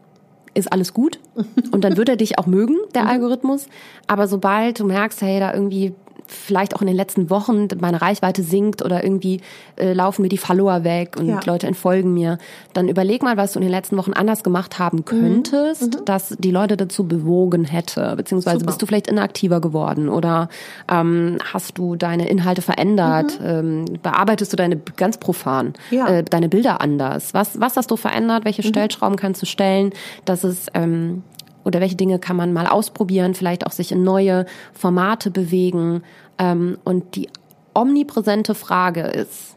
ist 0.53 0.71
alles 0.71 0.93
gut 0.93 1.19
und 1.71 1.83
dann 1.83 1.97
wird 1.97 2.09
er 2.09 2.15
dich 2.15 2.39
auch 2.39 2.47
mögen, 2.47 2.75
der 2.95 3.03
mhm. 3.03 3.09
Algorithmus. 3.09 3.67
Aber 4.07 4.27
sobald 4.27 4.79
du 4.79 4.85
merkst, 4.85 5.21
hey, 5.21 5.39
da 5.39 5.53
irgendwie 5.53 5.93
vielleicht 6.27 6.75
auch 6.75 6.81
in 6.81 6.87
den 6.87 6.95
letzten 6.95 7.29
Wochen 7.29 7.67
meine 7.79 8.01
Reichweite 8.01 8.43
sinkt 8.43 8.83
oder 8.83 9.03
irgendwie 9.03 9.41
äh, 9.75 9.93
laufen 9.93 10.21
mir 10.21 10.29
die 10.29 10.37
Follower 10.37 10.83
weg 10.83 11.15
und 11.17 11.27
ja. 11.27 11.39
Leute 11.45 11.67
entfolgen 11.67 12.13
mir, 12.13 12.37
dann 12.73 12.87
überleg 12.87 13.23
mal, 13.23 13.37
was 13.37 13.53
du 13.53 13.59
in 13.59 13.63
den 13.63 13.71
letzten 13.71 13.97
Wochen 13.97 14.13
anders 14.13 14.43
gemacht 14.43 14.79
haben 14.79 14.99
mhm. 14.99 15.05
könntest, 15.05 15.99
mhm. 15.99 16.05
dass 16.05 16.35
die 16.37 16.51
Leute 16.51 16.77
dazu 16.77 17.07
bewogen 17.07 17.65
hätte, 17.65 18.15
beziehungsweise 18.15 18.59
Super. 18.59 18.67
bist 18.67 18.81
du 18.81 18.85
vielleicht 18.85 19.07
inaktiver 19.07 19.61
geworden 19.61 20.09
oder 20.09 20.49
ähm, 20.91 21.37
hast 21.53 21.77
du 21.77 21.95
deine 21.95 22.27
Inhalte 22.29 22.61
verändert, 22.61 23.39
mhm. 23.39 23.45
ähm, 23.45 23.85
bearbeitest 24.01 24.53
du 24.53 24.57
deine 24.57 24.77
ganz 24.97 25.17
profan, 25.17 25.73
ja. 25.91 26.07
äh, 26.07 26.23
deine 26.23 26.49
Bilder 26.49 26.81
anders. 26.81 27.33
Was, 27.33 27.59
was 27.59 27.77
hast 27.77 27.91
du 27.91 27.97
verändert? 27.97 28.45
Welche 28.45 28.63
mhm. 28.63 28.67
Stellschrauben 28.67 29.17
kannst 29.17 29.41
du 29.41 29.45
stellen, 29.45 29.91
dass 30.25 30.43
es 30.43 30.67
ähm, 30.73 31.23
oder 31.65 31.81
welche 31.81 31.95
Dinge 31.95 32.19
kann 32.19 32.37
man 32.37 32.53
mal 32.53 32.67
ausprobieren, 32.67 33.33
vielleicht 33.33 33.65
auch 33.65 33.71
sich 33.71 33.91
in 33.91 34.03
neue 34.03 34.45
Formate 34.73 35.31
bewegen. 35.31 36.03
Ähm, 36.37 36.77
und 36.85 37.15
die 37.15 37.27
omnipräsente 37.73 38.55
Frage 38.55 39.01
ist, 39.01 39.55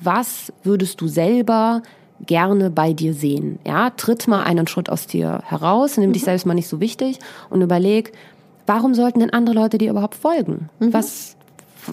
was 0.00 0.52
würdest 0.62 1.00
du 1.00 1.08
selber 1.08 1.82
gerne 2.24 2.70
bei 2.70 2.92
dir 2.92 3.12
sehen? 3.12 3.58
Ja, 3.66 3.90
tritt 3.90 4.28
mal 4.28 4.42
einen 4.44 4.66
Schritt 4.66 4.88
aus 4.88 5.06
dir 5.06 5.42
heraus, 5.44 5.96
nimm 5.98 6.10
mhm. 6.10 6.12
dich 6.14 6.24
selbst 6.24 6.46
mal 6.46 6.54
nicht 6.54 6.68
so 6.68 6.80
wichtig 6.80 7.18
und 7.50 7.60
überleg, 7.60 8.12
warum 8.66 8.94
sollten 8.94 9.20
denn 9.20 9.30
andere 9.32 9.54
Leute 9.54 9.78
dir 9.78 9.90
überhaupt 9.90 10.14
folgen? 10.14 10.70
Mhm. 10.78 10.92
Was, 10.92 11.36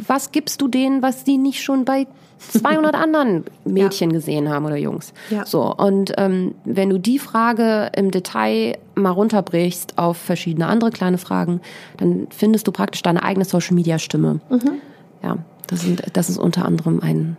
was 0.07 0.31
gibst 0.31 0.61
du 0.61 0.67
denen, 0.67 1.01
was 1.01 1.25
sie 1.25 1.37
nicht 1.37 1.63
schon 1.63 1.85
bei 1.85 2.07
200 2.51 2.95
anderen 2.95 3.43
Mädchen 3.65 4.11
ja. 4.11 4.15
gesehen 4.17 4.49
haben 4.49 4.65
oder 4.65 4.77
Jungs. 4.77 5.13
Ja. 5.30 5.45
So 5.45 5.73
und 5.73 6.13
ähm, 6.17 6.55
wenn 6.63 6.89
du 6.89 6.97
die 6.97 7.19
Frage 7.19 7.91
im 7.95 8.11
Detail 8.11 8.77
mal 8.95 9.11
runterbrichst 9.11 9.97
auf 9.97 10.17
verschiedene 10.17 10.67
andere 10.67 10.91
kleine 10.91 11.17
Fragen, 11.17 11.61
dann 11.97 12.27
findest 12.30 12.67
du 12.67 12.72
praktisch 12.72 13.01
deine 13.01 13.23
eigene 13.23 13.45
Social 13.45 13.76
Media 13.76 13.99
Stimme. 13.99 14.39
Mhm. 14.49 14.81
Ja, 15.23 15.38
das, 15.67 15.81
sind, 15.81 16.03
das 16.13 16.30
ist 16.30 16.38
unter 16.38 16.65
anderem 16.65 16.99
ein 17.01 17.38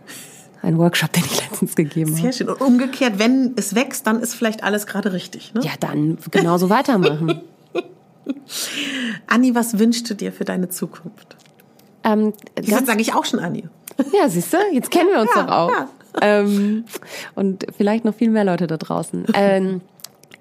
ein 0.61 0.77
Workshop, 0.77 1.13
den 1.13 1.23
ich 1.23 1.41
letztens 1.41 1.75
gegeben 1.75 2.11
habe. 2.11 2.21
Sehr 2.21 2.33
schön. 2.33 2.49
Und 2.49 2.61
umgekehrt, 2.61 3.19
wenn 3.19 3.53
es 3.55 3.75
wächst, 3.75 4.07
dann 4.07 4.19
ist 4.19 4.35
vielleicht 4.35 4.63
alles 4.63 4.87
gerade 4.87 5.13
richtig. 5.13 5.53
Ne? 5.53 5.61
Ja, 5.63 5.71
dann 5.79 6.17
genauso 6.31 6.69
weitermachen. 6.69 7.41
Anni, 9.27 9.55
was 9.55 9.79
wünschst 9.79 10.09
du 10.09 10.13
dir 10.13 10.31
für 10.31 10.45
deine 10.45 10.69
Zukunft? 10.69 11.37
Ähm, 12.03 12.33
Jetzt 12.61 12.85
sage 12.85 13.01
ich 13.01 13.13
auch 13.13 13.25
schon 13.25 13.39
Anni. 13.39 13.65
Ja, 14.13 14.29
siehst 14.29 14.53
du, 14.53 14.57
jetzt 14.71 14.91
kennen 14.91 15.09
wir 15.11 15.21
uns 15.21 15.31
ja, 15.35 15.43
doch 15.43 15.51
auch. 15.51 15.71
Ja. 15.71 15.89
Ähm, 16.21 16.85
und 17.35 17.65
vielleicht 17.75 18.05
noch 18.05 18.15
viel 18.15 18.29
mehr 18.29 18.43
Leute 18.43 18.67
da 18.67 18.77
draußen. 18.77 19.25
Ähm, 19.33 19.81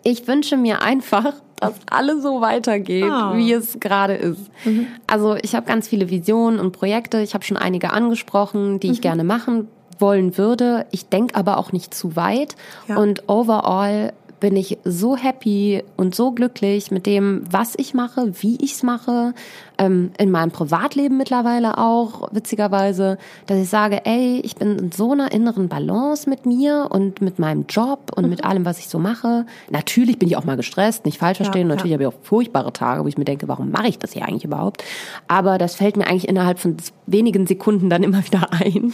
ich 0.02 0.26
wünsche 0.26 0.56
mir 0.56 0.82
einfach, 0.82 1.34
dass 1.56 1.74
alles 1.90 2.22
so 2.22 2.40
weitergeht, 2.40 3.10
oh. 3.10 3.36
wie 3.36 3.52
es 3.52 3.78
gerade 3.80 4.14
ist. 4.14 4.50
Mhm. 4.64 4.86
Also 5.06 5.36
ich 5.42 5.54
habe 5.54 5.66
ganz 5.66 5.88
viele 5.88 6.10
Visionen 6.10 6.60
und 6.60 6.72
Projekte. 6.72 7.20
Ich 7.20 7.34
habe 7.34 7.44
schon 7.44 7.56
einige 7.56 7.92
angesprochen, 7.92 8.78
die 8.80 8.90
ich 8.90 8.98
mhm. 8.98 9.02
gerne 9.02 9.24
machen 9.24 9.68
wollen 9.98 10.36
würde. 10.36 10.86
Ich 10.90 11.08
denke 11.08 11.34
aber 11.34 11.58
auch 11.58 11.72
nicht 11.72 11.94
zu 11.94 12.16
weit. 12.16 12.56
Ja. 12.88 12.96
Und 12.98 13.28
overall 13.28 14.12
bin 14.40 14.56
ich 14.56 14.78
so 14.84 15.16
happy 15.16 15.82
und 15.96 16.14
so 16.14 16.32
glücklich 16.32 16.90
mit 16.90 17.06
dem, 17.06 17.42
was 17.50 17.74
ich 17.76 17.94
mache, 17.94 18.32
wie 18.42 18.56
ich 18.56 18.74
es 18.74 18.82
mache, 18.82 19.34
ähm, 19.78 20.10
in 20.18 20.30
meinem 20.30 20.50
Privatleben 20.50 21.16
mittlerweile 21.16 21.78
auch, 21.78 22.28
witzigerweise, 22.32 23.18
dass 23.46 23.58
ich 23.58 23.68
sage, 23.68 24.04
ey, 24.04 24.40
ich 24.44 24.56
bin 24.56 24.78
in 24.78 24.92
so 24.92 25.12
einer 25.12 25.32
inneren 25.32 25.68
Balance 25.68 26.28
mit 26.28 26.46
mir 26.46 26.88
und 26.90 27.20
mit 27.20 27.38
meinem 27.38 27.66
Job 27.68 28.12
und 28.14 28.24
mhm. 28.24 28.30
mit 28.30 28.44
allem, 28.44 28.64
was 28.64 28.78
ich 28.78 28.88
so 28.88 28.98
mache. 28.98 29.46
Natürlich 29.70 30.18
bin 30.18 30.28
ich 30.28 30.36
auch 30.36 30.44
mal 30.44 30.56
gestresst, 30.56 31.04
nicht 31.04 31.18
falsch 31.18 31.38
verstehen. 31.38 31.68
Ja, 31.68 31.74
Natürlich 31.74 31.92
habe 31.92 32.04
ich 32.04 32.08
auch 32.08 32.20
furchtbare 32.22 32.72
Tage, 32.72 33.04
wo 33.04 33.08
ich 33.08 33.18
mir 33.18 33.24
denke, 33.24 33.48
warum 33.48 33.70
mache 33.70 33.88
ich 33.88 33.98
das 33.98 34.12
hier 34.12 34.26
eigentlich 34.26 34.44
überhaupt? 34.44 34.84
Aber 35.28 35.58
das 35.58 35.74
fällt 35.74 35.96
mir 35.96 36.06
eigentlich 36.06 36.28
innerhalb 36.28 36.58
von 36.58 36.76
wenigen 37.06 37.46
Sekunden 37.46 37.90
dann 37.90 38.02
immer 38.02 38.24
wieder 38.24 38.52
ein. 38.52 38.92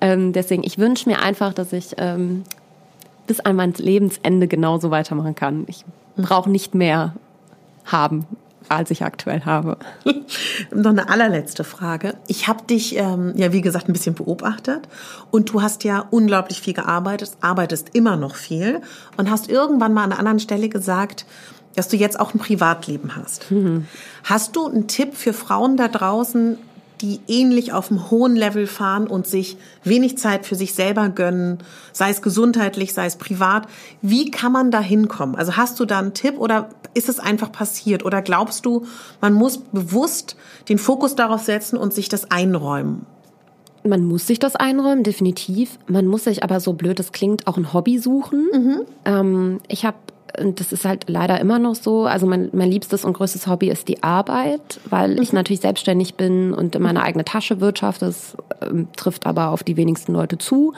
ähm, 0.00 0.32
deswegen, 0.32 0.62
ich 0.64 0.78
wünsche 0.78 1.08
mir 1.08 1.20
einfach, 1.20 1.52
dass 1.52 1.72
ich 1.72 1.94
ähm, 1.98 2.44
bis 3.28 3.40
an 3.40 3.54
mein 3.54 3.72
Lebensende 3.74 4.48
genauso 4.48 4.90
weitermachen 4.90 5.36
kann. 5.36 5.64
Ich 5.68 5.84
brauche 6.16 6.50
nicht 6.50 6.74
mehr 6.74 7.14
haben, 7.84 8.26
als 8.68 8.90
ich 8.90 9.04
aktuell 9.04 9.42
habe. 9.42 9.78
Noch 10.74 10.90
eine 10.90 11.08
allerletzte 11.08 11.62
Frage. 11.64 12.14
Ich 12.26 12.48
habe 12.48 12.64
dich 12.64 12.96
ähm, 12.96 13.32
ja, 13.36 13.52
wie 13.52 13.60
gesagt, 13.60 13.88
ein 13.88 13.92
bisschen 13.92 14.14
beobachtet 14.14 14.88
und 15.30 15.52
du 15.52 15.62
hast 15.62 15.84
ja 15.84 16.06
unglaublich 16.10 16.60
viel 16.60 16.74
gearbeitet, 16.74 17.32
arbeitest 17.40 17.94
immer 17.94 18.16
noch 18.16 18.34
viel 18.34 18.80
und 19.16 19.30
hast 19.30 19.48
irgendwann 19.48 19.94
mal 19.94 20.04
an 20.04 20.12
einer 20.12 20.18
anderen 20.18 20.40
Stelle 20.40 20.68
gesagt, 20.68 21.24
dass 21.76 21.88
du 21.88 21.96
jetzt 21.96 22.18
auch 22.18 22.34
ein 22.34 22.38
Privatleben 22.38 23.14
hast. 23.14 23.50
Mhm. 23.50 23.86
Hast 24.24 24.56
du 24.56 24.66
einen 24.66 24.88
Tipp 24.88 25.14
für 25.14 25.32
Frauen 25.32 25.76
da 25.76 25.88
draußen, 25.88 26.58
die 27.00 27.20
ähnlich 27.28 27.72
auf 27.72 27.90
einem 27.90 28.10
hohen 28.10 28.36
Level 28.36 28.66
fahren 28.66 29.06
und 29.06 29.26
sich 29.26 29.56
wenig 29.84 30.18
Zeit 30.18 30.46
für 30.46 30.54
sich 30.54 30.74
selber 30.74 31.08
gönnen, 31.08 31.58
sei 31.92 32.10
es 32.10 32.22
gesundheitlich, 32.22 32.94
sei 32.94 33.06
es 33.06 33.16
privat. 33.16 33.66
Wie 34.02 34.30
kann 34.30 34.52
man 34.52 34.70
da 34.70 34.80
hinkommen? 34.80 35.36
Also 35.36 35.56
hast 35.56 35.78
du 35.80 35.84
da 35.84 35.98
einen 35.98 36.14
Tipp 36.14 36.38
oder 36.38 36.70
ist 36.94 37.08
es 37.08 37.20
einfach 37.20 37.52
passiert? 37.52 38.04
Oder 38.04 38.22
glaubst 38.22 38.66
du, 38.66 38.86
man 39.20 39.32
muss 39.32 39.58
bewusst 39.58 40.36
den 40.68 40.78
Fokus 40.78 41.14
darauf 41.14 41.42
setzen 41.42 41.76
und 41.76 41.94
sich 41.94 42.08
das 42.08 42.30
einräumen? 42.30 43.06
Man 43.84 44.04
muss 44.04 44.26
sich 44.26 44.38
das 44.38 44.56
einräumen, 44.56 45.04
definitiv. 45.04 45.78
Man 45.86 46.06
muss 46.06 46.24
sich 46.24 46.42
aber, 46.42 46.60
so 46.60 46.72
blöd 46.72 46.98
es 47.00 47.12
klingt, 47.12 47.46
auch 47.46 47.56
ein 47.56 47.72
Hobby 47.72 47.98
suchen. 47.98 48.48
Mhm. 48.52 48.80
Ähm, 49.04 49.60
ich 49.68 49.84
habe 49.84 49.96
und 50.40 50.60
das 50.60 50.72
ist 50.72 50.84
halt 50.84 51.08
leider 51.08 51.40
immer 51.40 51.58
noch 51.58 51.74
so. 51.74 52.06
Also 52.06 52.26
mein, 52.26 52.50
mein 52.52 52.70
liebstes 52.70 53.04
und 53.04 53.14
größtes 53.14 53.46
Hobby 53.46 53.68
ist 53.68 53.88
die 53.88 54.02
Arbeit, 54.02 54.80
weil 54.88 55.14
mhm. 55.14 55.22
ich 55.22 55.32
natürlich 55.32 55.60
selbstständig 55.60 56.14
bin 56.14 56.52
und 56.52 56.78
meine 56.78 57.02
eigene 57.02 57.24
Tasche 57.24 57.60
wirtschaft. 57.60 58.02
Das 58.02 58.36
ähm, 58.60 58.88
trifft 58.96 59.26
aber 59.26 59.48
auf 59.48 59.62
die 59.62 59.76
wenigsten 59.76 60.12
Leute 60.12 60.38
zu. 60.38 60.74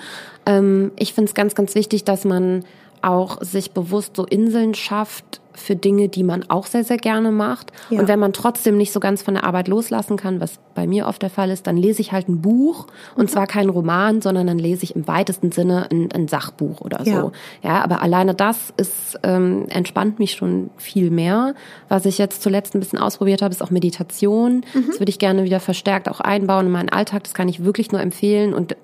Ähm, 0.46 0.92
ich 0.96 1.14
finde 1.14 1.28
es 1.28 1.34
ganz, 1.34 1.54
ganz 1.54 1.74
wichtig, 1.74 2.04
dass 2.04 2.24
man 2.24 2.64
auch 3.02 3.42
sich 3.42 3.72
bewusst 3.72 4.16
so 4.16 4.26
Inseln 4.26 4.74
schafft 4.74 5.39
für 5.54 5.76
Dinge, 5.76 6.08
die 6.08 6.22
man 6.22 6.48
auch 6.48 6.66
sehr, 6.66 6.84
sehr 6.84 6.96
gerne 6.96 7.30
macht. 7.30 7.72
Ja. 7.90 8.00
Und 8.00 8.08
wenn 8.08 8.18
man 8.18 8.32
trotzdem 8.32 8.76
nicht 8.76 8.92
so 8.92 9.00
ganz 9.00 9.22
von 9.22 9.34
der 9.34 9.44
Arbeit 9.44 9.68
loslassen 9.68 10.16
kann, 10.16 10.40
was 10.40 10.58
bei 10.74 10.86
mir 10.86 11.06
oft 11.06 11.20
der 11.22 11.30
Fall 11.30 11.50
ist, 11.50 11.66
dann 11.66 11.76
lese 11.76 12.00
ich 12.00 12.12
halt 12.12 12.28
ein 12.28 12.40
Buch 12.40 12.86
und 13.16 13.24
mhm. 13.24 13.28
zwar 13.28 13.46
kein 13.46 13.68
Roman, 13.68 14.22
sondern 14.22 14.46
dann 14.46 14.58
lese 14.58 14.84
ich 14.84 14.94
im 14.94 15.06
weitesten 15.06 15.52
Sinne 15.52 15.88
ein, 15.90 16.08
ein 16.12 16.28
Sachbuch 16.28 16.80
oder 16.80 17.04
so. 17.04 17.10
Ja. 17.10 17.32
ja, 17.62 17.84
aber 17.84 18.02
alleine 18.02 18.34
das 18.34 18.72
ist 18.76 19.18
ähm, 19.22 19.66
entspannt 19.68 20.18
mich 20.18 20.32
schon 20.32 20.70
viel 20.76 21.10
mehr. 21.10 21.54
Was 21.88 22.06
ich 22.06 22.18
jetzt 22.18 22.42
zuletzt 22.42 22.74
ein 22.74 22.80
bisschen 22.80 22.98
ausprobiert 22.98 23.42
habe, 23.42 23.52
ist 23.52 23.62
auch 23.62 23.70
Meditation. 23.70 24.64
Mhm. 24.72 24.84
Das 24.86 25.00
würde 25.00 25.10
ich 25.10 25.18
gerne 25.18 25.44
wieder 25.44 25.60
verstärkt 25.60 26.08
auch 26.08 26.20
einbauen 26.20 26.66
in 26.66 26.72
meinen 26.72 26.88
Alltag. 26.88 27.24
Das 27.24 27.34
kann 27.34 27.48
ich 27.48 27.64
wirklich 27.64 27.92
nur 27.92 28.00
empfehlen 28.00 28.54
und 28.54 28.76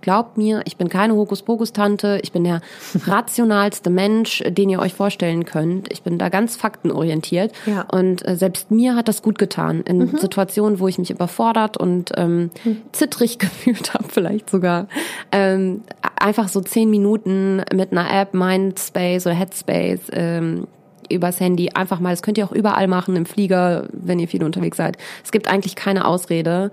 Glaubt 0.00 0.38
mir, 0.38 0.62
ich 0.64 0.76
bin 0.76 0.88
keine 0.88 1.14
Hokuspokus-Tante. 1.14 2.20
Ich 2.22 2.32
bin 2.32 2.44
der 2.44 2.60
rationalste 3.06 3.90
Mensch, 3.90 4.42
den 4.46 4.70
ihr 4.70 4.78
euch 4.78 4.94
vorstellen 4.94 5.44
könnt. 5.44 5.90
Ich 5.92 6.02
bin 6.02 6.18
da 6.18 6.28
ganz 6.28 6.56
faktenorientiert. 6.56 7.52
Ja. 7.66 7.82
Und 7.90 8.26
äh, 8.26 8.36
selbst 8.36 8.70
mir 8.70 8.94
hat 8.94 9.08
das 9.08 9.22
gut 9.22 9.38
getan. 9.38 9.82
In 9.82 9.98
mhm. 9.98 10.18
Situationen, 10.18 10.80
wo 10.80 10.88
ich 10.88 10.98
mich 10.98 11.10
überfordert 11.10 11.76
und 11.76 12.12
ähm, 12.16 12.50
mhm. 12.64 12.82
zittrig 12.92 13.38
gefühlt 13.38 13.94
habe, 13.94 14.04
vielleicht 14.08 14.50
sogar. 14.50 14.88
Ähm, 15.32 15.82
einfach 16.16 16.48
so 16.48 16.60
zehn 16.60 16.90
Minuten 16.90 17.62
mit 17.72 17.92
einer 17.92 18.10
App, 18.10 18.34
Mindspace 18.34 19.26
oder 19.26 19.34
Headspace, 19.34 20.10
ähm, 20.12 20.66
übers 21.10 21.40
Handy 21.40 21.70
einfach 21.70 22.00
mal, 22.00 22.10
das 22.10 22.22
könnt 22.22 22.38
ihr 22.38 22.44
auch 22.44 22.52
überall 22.52 22.86
machen, 22.86 23.16
im 23.16 23.26
Flieger, 23.26 23.88
wenn 23.92 24.18
ihr 24.18 24.28
viel 24.28 24.44
unterwegs 24.44 24.76
seid. 24.76 24.96
Es 25.24 25.32
gibt 25.32 25.48
eigentlich 25.48 25.74
keine 25.74 26.06
Ausrede. 26.06 26.70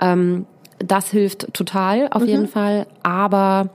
Ähm, 0.00 0.46
das 0.78 1.10
hilft 1.10 1.52
total, 1.54 2.08
auf 2.10 2.22
mhm. 2.22 2.28
jeden 2.28 2.48
Fall. 2.48 2.86
Aber 3.02 3.70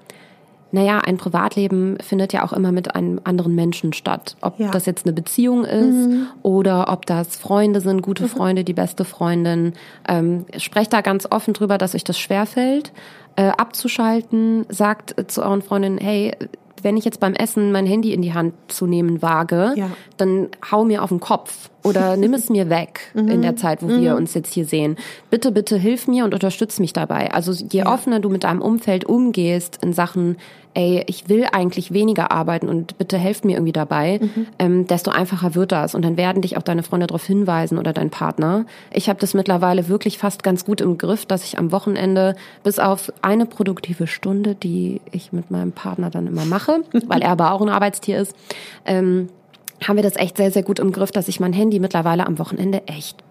naja, 0.74 0.98
ein 0.98 1.18
Privatleben 1.18 1.98
findet 2.02 2.34
ja 2.34 2.44
auch 2.44 2.52
immer 2.52 2.72
mit 2.72 2.96
einem 2.96 3.22
anderen 3.24 3.54
Menschen 3.54 3.94
statt. 3.94 4.36
Ob 4.42 4.60
ja. 4.60 4.72
das 4.72 4.88
jetzt 4.88 5.06
eine 5.06 5.14
Beziehung 5.14 5.66
ist 5.66 6.08
mhm. 6.10 6.28
oder 6.42 6.92
ob 6.92 7.06
das 7.06 7.36
Freunde 7.36 7.80
sind, 7.80 8.02
gute 8.02 8.24
mhm. 8.24 8.30
Freunde, 8.30 8.64
die 8.64 8.74
beste 8.74 9.06
Freundin. 9.06 9.74
Ähm, 10.08 10.48
sprecht 10.58 10.92
da 10.92 11.02
ganz 11.02 11.28
offen 11.30 11.54
drüber, 11.54 11.78
dass 11.78 11.94
euch 11.94 12.04
das 12.04 12.18
schwerfällt. 12.18 12.92
Äh, 13.36 13.50
abzuschalten, 13.50 14.66
sagt 14.70 15.16
zu 15.32 15.44
euren 15.44 15.62
Freundinnen, 15.62 16.00
hey, 16.00 16.36
wenn 16.84 16.98
ich 16.98 17.06
jetzt 17.06 17.20
beim 17.20 17.34
Essen 17.34 17.72
mein 17.72 17.86
Handy 17.86 18.14
in 18.14 18.22
die 18.22 18.34
Hand 18.34 18.54
zu 18.68 18.86
nehmen 18.86 19.22
wage, 19.22 19.74
ja. 19.76 19.90
dann 20.18 20.50
hau 20.72 20.84
mir 20.84 21.04
auf 21.04 21.10
den 21.10 21.20
Kopf 21.20 21.70
oder 21.84 22.18
nimm 22.18 22.34
es 22.34 22.50
mir 22.50 22.70
weg 22.70 23.12
mhm. 23.14 23.30
in 23.30 23.42
der 23.42 23.56
Zeit, 23.56 23.82
wo 23.82 23.88
mhm. 23.88 24.02
wir 24.02 24.16
uns 24.16 24.34
jetzt 24.34 24.54
hier 24.54 24.66
sehen. 24.66 24.98
Bitte, 25.30 25.52
bitte 25.52 25.78
hilf 25.78 26.08
mir 26.08 26.26
und 26.26 26.34
unterstütz 26.34 26.80
mich 26.80 26.94
dabei. 26.94 27.32
Also 27.32 27.52
je 27.52 27.80
ja. 27.80 27.94
offener 27.94 28.20
du 28.20 28.30
mit 28.30 28.44
deinem 28.44 28.62
Umfeld 28.62 29.06
umgehst 29.06 29.80
in 29.82 29.94
Sachen, 29.94 30.38
ey, 30.74 31.04
ich 31.08 31.30
will 31.30 31.46
eigentlich 31.52 31.94
weniger 31.94 32.32
arbeiten 32.32 32.68
und 32.68 32.98
bitte 32.98 33.18
helft 33.18 33.46
mir 33.46 33.54
irgendwie 33.54 33.74
dabei, 33.74 34.20
mhm. 34.22 34.48
ähm, 34.60 34.88
desto 34.88 35.12
einfacher 35.12 35.56
wird 35.56 35.72
das. 35.72 35.96
Und 35.96 36.04
dann 36.04 36.18
werden 36.18 36.42
dich 36.42 36.58
auch 36.58 36.62
deine 36.62 36.84
Freunde 36.84 37.08
darauf 37.08 37.26
hinweisen 37.26 37.78
oder 37.78 37.94
dein 37.94 38.10
Partner. 38.10 38.66
Ich 38.92 39.10
habe 39.10 39.20
das 39.20 39.34
mittlerweile 39.34 39.88
wirklich 39.88 40.18
fast 40.18 40.44
ganz 40.44 40.66
gut 40.66 40.82
im 40.82 40.98
Griff, 40.98 41.26
dass 41.26 41.44
ich 41.44 41.60
am 41.60 41.72
Wochenende 41.72 42.36
bis 42.64 42.80
auf 42.80 43.12
eine 43.22 43.46
produktive 43.46 44.08
Stunde, 44.08 44.56
die 44.56 45.02
ich 45.12 45.32
mit 45.32 45.52
meinem 45.52 45.72
Partner 45.72 46.10
dann 46.10 46.28
immer 46.28 46.46
mache, 46.46 46.82
weil 47.08 47.22
er 47.22 47.32
aber 47.32 47.52
auch 47.52 47.62
ein 47.62 47.70
Arbeitstier 47.70 48.20
ist, 48.20 48.36
ähm, 48.86 49.30
haben 49.88 49.96
wir 49.98 50.04
das 50.04 50.16
echt 50.16 50.38
sehr, 50.38 50.52
sehr 50.52 50.64
gut 50.64 50.80
im 50.80 50.92
Griff, 50.92 51.12
dass 51.12 51.28
ich 51.28 51.40
mein 51.40 51.54
Handy 51.54 51.80
mittlerweile 51.80 52.26
am 52.26 52.40
Wochenende 52.40 52.88
echt 52.88 53.24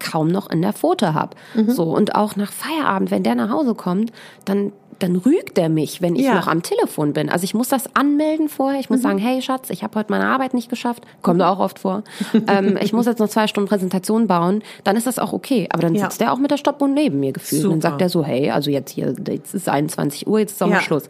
kaum 0.00 0.28
noch 0.28 0.50
in 0.50 0.62
der 0.62 0.72
Pfote 0.72 1.14
habe. 1.14 1.36
Mhm. 1.54 1.70
So 1.70 1.84
und 1.94 2.14
auch 2.14 2.34
nach 2.34 2.50
Feierabend, 2.50 3.10
wenn 3.10 3.22
der 3.22 3.34
nach 3.34 3.50
Hause 3.50 3.74
kommt, 3.74 4.12
dann 4.44 4.72
dann 5.02 5.16
rügt 5.16 5.58
er 5.58 5.68
mich, 5.68 6.02
wenn 6.02 6.14
ich 6.14 6.26
ja. 6.26 6.34
noch 6.34 6.46
am 6.46 6.62
Telefon 6.62 7.12
bin. 7.12 7.28
Also 7.28 7.44
ich 7.44 7.54
muss 7.54 7.68
das 7.68 7.96
anmelden 7.96 8.48
vorher. 8.48 8.78
Ich 8.80 8.90
muss 8.90 9.00
mhm. 9.00 9.02
sagen, 9.02 9.18
hey 9.18 9.42
Schatz, 9.42 9.70
ich 9.70 9.82
habe 9.82 9.98
heute 9.98 10.12
meine 10.12 10.26
Arbeit 10.26 10.54
nicht 10.54 10.68
geschafft. 10.68 11.04
Kommt 11.22 11.38
mhm. 11.38 11.44
auch 11.44 11.58
oft 11.58 11.78
vor. 11.78 12.04
ähm, 12.46 12.78
ich 12.80 12.92
muss 12.92 13.06
jetzt 13.06 13.18
noch 13.18 13.28
zwei 13.28 13.46
Stunden 13.46 13.68
Präsentation 13.68 14.26
bauen. 14.26 14.62
Dann 14.84 14.96
ist 14.96 15.06
das 15.06 15.18
auch 15.18 15.32
okay. 15.32 15.68
Aber 15.72 15.82
dann 15.82 15.94
ja. 15.94 16.02
sitzt 16.02 16.20
er 16.20 16.32
auch 16.32 16.38
mit 16.38 16.50
der 16.50 16.58
Stoppuhr 16.58 16.88
neben 16.88 17.18
mir 17.18 17.32
gefühlt. 17.32 17.62
Super. 17.62 17.74
Und 17.74 17.84
dann 17.84 17.92
sagt 17.92 18.02
er 18.02 18.08
so, 18.08 18.24
hey, 18.24 18.50
also 18.50 18.70
jetzt 18.70 18.90
hier, 18.90 19.14
jetzt 19.26 19.54
ist 19.54 19.68
21 19.68 20.26
Uhr, 20.26 20.38
jetzt 20.38 20.52
ist 20.52 20.62
auch 20.62 20.68
mal 20.68 20.80
Schluss. 20.80 21.04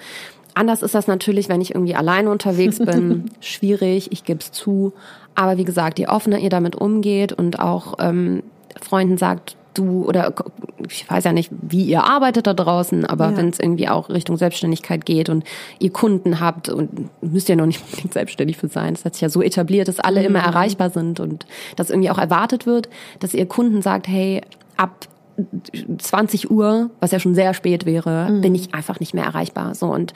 Anders 0.55 0.83
ist 0.83 0.95
das 0.95 1.07
natürlich, 1.07 1.49
wenn 1.49 1.61
ich 1.61 1.75
irgendwie 1.75 1.95
alleine 1.95 2.31
unterwegs 2.31 2.79
bin. 2.85 3.31
Schwierig, 3.41 4.13
ich 4.13 4.25
gebe 4.25 4.41
es 4.41 4.53
zu. 4.53 4.93
Aber 5.35 5.59
wie 5.59 5.65
gesagt, 5.65 5.99
je 5.99 6.09
offener 6.09 6.39
ihr 6.39 6.51
damit 6.51 6.77
umgeht 6.77 7.33
und 7.33 7.59
auch 7.59 7.95
ähm, 7.99 8.43
Freunden 8.81 9.17
sagt, 9.17 9.57
du 9.75 10.05
oder 10.05 10.33
ich 10.89 11.09
weiß 11.09 11.25
ja 11.25 11.33
nicht, 11.33 11.51
wie 11.63 11.85
ihr 11.85 12.05
arbeitet 12.05 12.47
da 12.47 12.55
draußen, 12.55 13.05
aber 13.05 13.31
ja. 13.31 13.37
wenn 13.37 13.49
es 13.49 13.61
irgendwie 13.61 13.89
auch 13.89 14.09
Richtung 14.09 14.37
Selbstständigkeit 14.37 15.05
geht 15.05 15.29
und 15.29 15.45
ihr 15.79 15.93
Kunden 15.93 16.41
habt 16.41 16.69
und 16.69 17.11
müsst 17.23 17.49
ja 17.49 17.57
noch 17.57 17.67
nicht 17.67 17.83
unbedingt 17.85 18.13
selbstständig 18.13 18.57
für 18.57 18.69
sein, 18.69 18.95
das 18.95 19.05
hat 19.05 19.15
sich 19.15 19.23
ja 19.23 19.29
so 19.29 19.43
etabliert, 19.43 19.89
dass 19.89 20.01
alle 20.01 20.21
mhm. 20.21 20.27
immer 20.27 20.41
erreichbar 20.41 20.91
sind 20.91 21.21
und 21.21 21.47
dass 21.77 21.91
irgendwie 21.91 22.11
auch 22.11 22.19
erwartet 22.19 22.67
wird, 22.67 22.89
dass 23.21 23.35
ihr 23.35 23.47
Kunden 23.47 23.83
sagt, 23.83 24.09
hey, 24.09 24.43
ab 24.77 25.07
20 25.99 26.51
Uhr, 26.51 26.91
was 27.01 27.13
ja 27.13 27.21
schon 27.21 27.35
sehr 27.35 27.55
spät 27.55 27.87
wäre, 27.87 28.31
mhm. 28.31 28.41
bin 28.41 28.55
ich 28.55 28.75
einfach 28.75 29.01
nicht 29.01 29.15
mehr 29.15 29.25
erreichbar. 29.25 29.75
So 29.75 29.87
und 29.87 30.13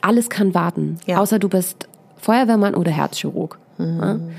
alles 0.00 0.30
kann 0.30 0.54
warten, 0.54 0.98
ja. 1.06 1.18
außer 1.18 1.38
du 1.38 1.48
bist 1.48 1.88
Feuerwehrmann 2.16 2.74
oder 2.74 2.90
Herzchirurg. 2.90 3.58
Mhm 3.78 4.30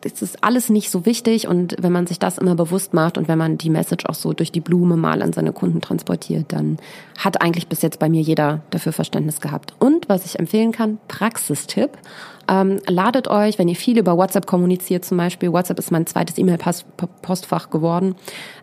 das 0.00 0.22
ist 0.22 0.42
alles 0.42 0.68
nicht 0.68 0.90
so 0.90 1.06
wichtig 1.06 1.48
und 1.48 1.76
wenn 1.80 1.92
man 1.92 2.06
sich 2.06 2.18
das 2.18 2.38
immer 2.38 2.54
bewusst 2.54 2.94
macht 2.94 3.18
und 3.18 3.28
wenn 3.28 3.38
man 3.38 3.58
die 3.58 3.70
Message 3.70 4.06
auch 4.06 4.14
so 4.14 4.32
durch 4.32 4.52
die 4.52 4.60
Blume 4.60 4.96
mal 4.96 5.22
an 5.22 5.32
seine 5.32 5.52
Kunden 5.52 5.80
transportiert, 5.80 6.52
dann 6.52 6.78
hat 7.18 7.40
eigentlich 7.40 7.68
bis 7.68 7.82
jetzt 7.82 7.98
bei 7.98 8.08
mir 8.08 8.20
jeder 8.20 8.62
dafür 8.70 8.92
Verständnis 8.92 9.40
gehabt. 9.40 9.74
Und 9.78 10.08
was 10.08 10.24
ich 10.24 10.38
empfehlen 10.38 10.72
kann, 10.72 10.98
Praxistipp. 11.08 11.90
Ähm, 12.48 12.78
ladet 12.86 13.28
euch, 13.28 13.58
wenn 13.58 13.68
ihr 13.68 13.76
viel 13.76 13.98
über 13.98 14.16
WhatsApp 14.16 14.46
kommuniziert 14.46 15.04
zum 15.04 15.18
Beispiel, 15.18 15.52
WhatsApp 15.52 15.78
ist 15.78 15.90
mein 15.90 16.06
zweites 16.06 16.38
E-Mail-Postfach 16.38 17.70
geworden, 17.70 18.14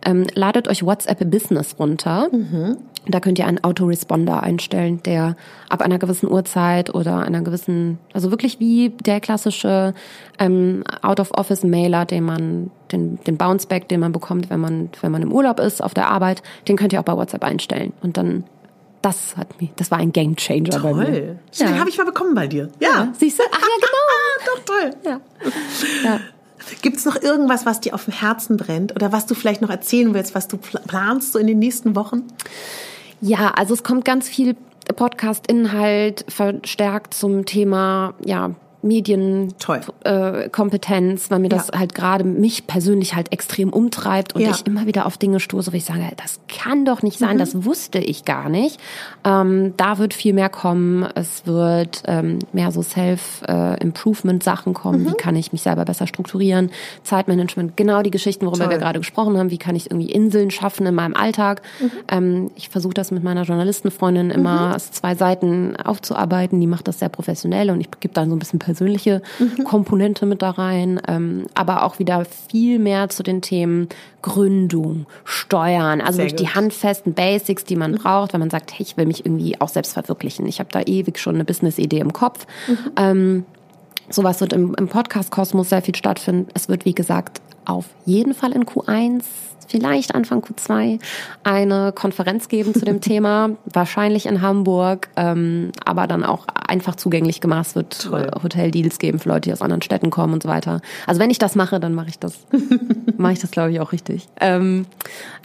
ähm, 0.05 0.27
ladet 0.33 0.67
euch 0.67 0.85
WhatsApp 0.85 1.29
Business 1.29 1.75
runter. 1.79 2.29
Mhm. 2.31 2.77
Da 3.07 3.19
könnt 3.19 3.39
ihr 3.39 3.47
einen 3.47 3.63
Autoresponder 3.63 4.43
einstellen, 4.43 5.01
der 5.03 5.35
ab 5.69 5.81
einer 5.81 5.97
gewissen 5.97 6.29
Uhrzeit 6.29 6.93
oder 6.93 7.21
einer 7.21 7.41
gewissen, 7.41 7.97
also 8.13 8.29
wirklich 8.29 8.59
wie 8.59 8.89
der 8.89 9.19
klassische 9.19 9.95
ähm, 10.37 10.83
Out-of-Office-Mailer, 11.01 12.05
den 12.05 12.23
man, 12.23 12.69
den, 12.91 13.17
den 13.25 13.37
Bounceback, 13.37 13.89
den 13.89 14.01
man 14.01 14.11
bekommt, 14.11 14.51
wenn 14.51 14.59
man, 14.59 14.89
wenn 15.01 15.11
man 15.11 15.23
im 15.23 15.31
Urlaub 15.31 15.59
ist, 15.59 15.83
auf 15.83 15.95
der 15.95 16.09
Arbeit, 16.09 16.43
den 16.67 16.77
könnt 16.77 16.93
ihr 16.93 16.99
auch 16.99 17.05
bei 17.05 17.17
WhatsApp 17.17 17.43
einstellen. 17.43 17.91
Und 18.03 18.17
dann 18.17 18.43
das 19.01 19.35
hat 19.37 19.59
mich, 19.59 19.71
das 19.75 19.91
war 19.91 19.97
ein 19.97 20.11
Game 20.11 20.35
Changer 20.35 20.81
toll. 20.81 20.93
bei 20.93 21.11
mir. 21.11 21.39
Ja. 21.53 21.67
Den 21.67 21.79
habe 21.79 21.89
ich 21.89 21.97
mal 21.97 22.05
bekommen 22.05 22.35
bei 22.35 22.47
dir. 22.47 22.69
Ja. 22.79 22.89
ja. 22.89 23.13
Siehst 23.17 23.39
du? 23.39 23.43
Ach 23.51 23.59
ja, 23.59 23.67
genau. 23.81 24.55
Doch 24.55 24.65
toll. 24.65 24.91
Ja. 25.03 25.21
ja. 26.03 26.19
Gibt 26.81 26.97
es 26.97 27.05
noch 27.05 27.21
irgendwas, 27.21 27.65
was 27.65 27.81
dir 27.81 27.93
auf 27.93 28.05
dem 28.05 28.13
Herzen 28.13 28.57
brennt 28.57 28.95
oder 28.95 29.11
was 29.11 29.25
du 29.25 29.35
vielleicht 29.35 29.61
noch 29.61 29.69
erzählen 29.69 30.13
willst, 30.13 30.35
was 30.35 30.47
du 30.47 30.57
planst 30.57 31.33
so 31.33 31.39
in 31.39 31.47
den 31.47 31.59
nächsten 31.59 31.95
Wochen? 31.95 32.23
Ja, 33.19 33.49
also 33.49 33.73
es 33.73 33.83
kommt 33.83 34.05
ganz 34.05 34.29
viel 34.29 34.55
Podcast-Inhalt 34.95 36.25
verstärkt 36.27 37.13
zum 37.13 37.45
Thema 37.45 38.13
ja, 38.23 38.51
Medienkompetenz, 38.81 41.25
äh, 41.25 41.31
weil 41.31 41.39
mir 41.39 41.49
das 41.49 41.69
ja. 41.71 41.79
halt 41.79 41.95
gerade 41.95 42.23
mich 42.23 42.67
persönlich 42.67 43.15
halt 43.15 43.31
extrem 43.31 43.71
umtreibt 43.71 44.33
und 44.33 44.41
ja. 44.41 44.51
ich 44.51 44.65
immer 44.65 44.87
wieder 44.87 45.05
auf 45.05 45.17
Dinge 45.17 45.39
stoße, 45.39 45.71
wo 45.71 45.77
ich 45.77 45.85
sage, 45.85 46.01
das 46.17 46.39
kann 46.47 46.85
doch 46.85 47.03
nicht 47.03 47.19
sein, 47.19 47.35
mhm. 47.35 47.39
das 47.39 47.65
wusste 47.65 47.99
ich 47.99 48.25
gar 48.25 48.49
nicht. 48.49 48.79
Ähm, 49.23 49.75
da 49.77 49.99
wird 49.99 50.13
viel 50.13 50.33
mehr 50.33 50.49
kommen. 50.49 51.07
Es 51.15 51.45
wird 51.45 52.03
ähm, 52.07 52.39
mehr 52.53 52.71
so 52.71 52.81
Self-Improvement-Sachen 52.81 54.73
kommen. 54.73 55.03
Mhm. 55.03 55.09
Wie 55.09 55.13
kann 55.13 55.35
ich 55.35 55.51
mich 55.51 55.61
selber 55.61 55.85
besser 55.85 56.07
strukturieren? 56.07 56.71
Zeitmanagement, 57.03 57.77
genau 57.77 58.01
die 58.01 58.11
Geschichten, 58.11 58.45
worüber 58.45 58.65
Toll. 58.65 58.73
wir 58.73 58.79
gerade 58.79 58.99
gesprochen 58.99 59.37
haben. 59.37 59.51
Wie 59.51 59.57
kann 59.57 59.75
ich 59.75 59.91
irgendwie 59.91 60.11
Inseln 60.11 60.51
schaffen 60.51 60.87
in 60.87 60.95
meinem 60.95 61.15
Alltag? 61.15 61.61
Mhm. 61.79 61.91
Ähm, 62.07 62.51
ich 62.55 62.69
versuche 62.69 62.93
das 62.93 63.11
mit 63.11 63.23
meiner 63.23 63.43
Journalistenfreundin 63.43 64.31
immer 64.31 64.69
mhm. 64.69 64.75
aus 64.75 64.91
zwei 64.91 65.15
Seiten 65.15 65.75
aufzuarbeiten. 65.75 66.59
Die 66.59 66.67
macht 66.67 66.87
das 66.87 66.99
sehr 66.99 67.09
professionell 67.09 67.69
und 67.69 67.81
ich 67.81 67.89
gebe 67.99 68.13
dann 68.13 68.29
so 68.29 68.35
ein 68.35 68.39
bisschen 68.39 68.59
persönliche 68.71 69.21
mhm. 69.37 69.65
Komponente 69.65 70.25
mit 70.25 70.41
da 70.41 70.51
rein, 70.51 71.01
ähm, 71.07 71.45
aber 71.53 71.83
auch 71.83 71.99
wieder 71.99 72.25
viel 72.49 72.79
mehr 72.79 73.09
zu 73.09 73.21
den 73.21 73.41
Themen 73.41 73.89
Gründung, 74.21 75.07
Steuern, 75.25 75.99
also 75.99 76.19
wirklich 76.19 76.35
die 76.35 76.49
handfesten 76.49 77.13
Basics, 77.13 77.65
die 77.65 77.75
man 77.75 77.91
mhm. 77.91 77.97
braucht, 77.97 78.31
wenn 78.31 78.39
man 78.39 78.49
sagt, 78.49 78.71
hey, 78.71 78.81
ich 78.81 78.95
will 78.95 79.05
mich 79.05 79.25
irgendwie 79.25 79.59
auch 79.59 79.67
selbst 79.67 79.93
verwirklichen. 79.93 80.45
Ich 80.45 80.59
habe 80.59 80.69
da 80.71 80.81
ewig 80.81 81.19
schon 81.19 81.35
eine 81.35 81.43
Business-Idee 81.43 81.99
im 81.99 82.13
Kopf. 82.13 82.47
Mhm. 82.67 82.77
Ähm, 82.95 83.45
sowas 84.09 84.39
wird 84.39 84.53
im, 84.53 84.73
im 84.75 84.87
Podcast-Kosmos 84.87 85.69
sehr 85.69 85.81
viel 85.81 85.95
stattfinden. 85.95 86.47
Es 86.53 86.69
wird, 86.69 86.85
wie 86.85 86.95
gesagt, 86.95 87.41
auf 87.65 87.85
jeden 88.05 88.33
Fall 88.33 88.53
in 88.53 88.63
Q1 88.65 89.23
vielleicht 89.71 90.13
Anfang 90.13 90.41
Q2 90.41 90.99
eine 91.43 91.91
Konferenz 91.93 92.49
geben 92.49 92.73
zu 92.73 92.85
dem 92.85 93.01
Thema, 93.01 93.51
wahrscheinlich 93.65 94.25
in 94.25 94.41
Hamburg, 94.41 95.09
ähm, 95.15 95.71
aber 95.85 96.07
dann 96.07 96.23
auch 96.23 96.45
einfach 96.67 96.95
zugänglich 96.95 97.41
gemacht. 97.41 97.67
Es 97.67 97.75
wird 97.75 98.03
Toll. 98.03 98.29
Hoteldeals 98.43 98.99
geben 98.99 99.19
für 99.19 99.29
Leute, 99.29 99.41
die 99.41 99.53
aus 99.53 99.61
anderen 99.61 99.81
Städten 99.81 100.09
kommen 100.09 100.33
und 100.33 100.43
so 100.43 100.49
weiter. 100.49 100.81
Also 101.07 101.19
wenn 101.19 101.29
ich 101.29 101.39
das 101.39 101.55
mache, 101.55 101.79
dann 101.79 101.95
mache 101.95 102.09
ich 102.09 102.19
das, 102.19 102.45
mache 103.17 103.33
ich 103.33 103.39
das 103.39 103.51
glaube 103.51 103.71
ich 103.71 103.79
auch 103.79 103.91
richtig. 103.91 104.27
Ähm, 104.39 104.85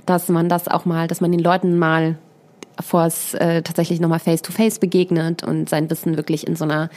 dass 0.05 0.29
man 0.29 0.49
das 0.49 0.69
auch 0.69 0.85
mal, 0.85 1.07
dass 1.07 1.21
man 1.21 1.33
den 1.33 1.41
Leuten 1.41 1.79
mal 1.79 2.19
vor 2.81 3.07
es 3.07 3.35
äh, 3.35 3.63
tatsächlich 3.63 4.01
nochmal 4.01 4.19
face-to-face 4.19 4.79
begegnet 4.81 5.43
und 5.43 5.69
sein 5.69 5.89
Wissen 5.89 6.17
wirklich 6.17 6.47
in 6.47 6.57
so 6.57 6.65
einer 6.65 6.91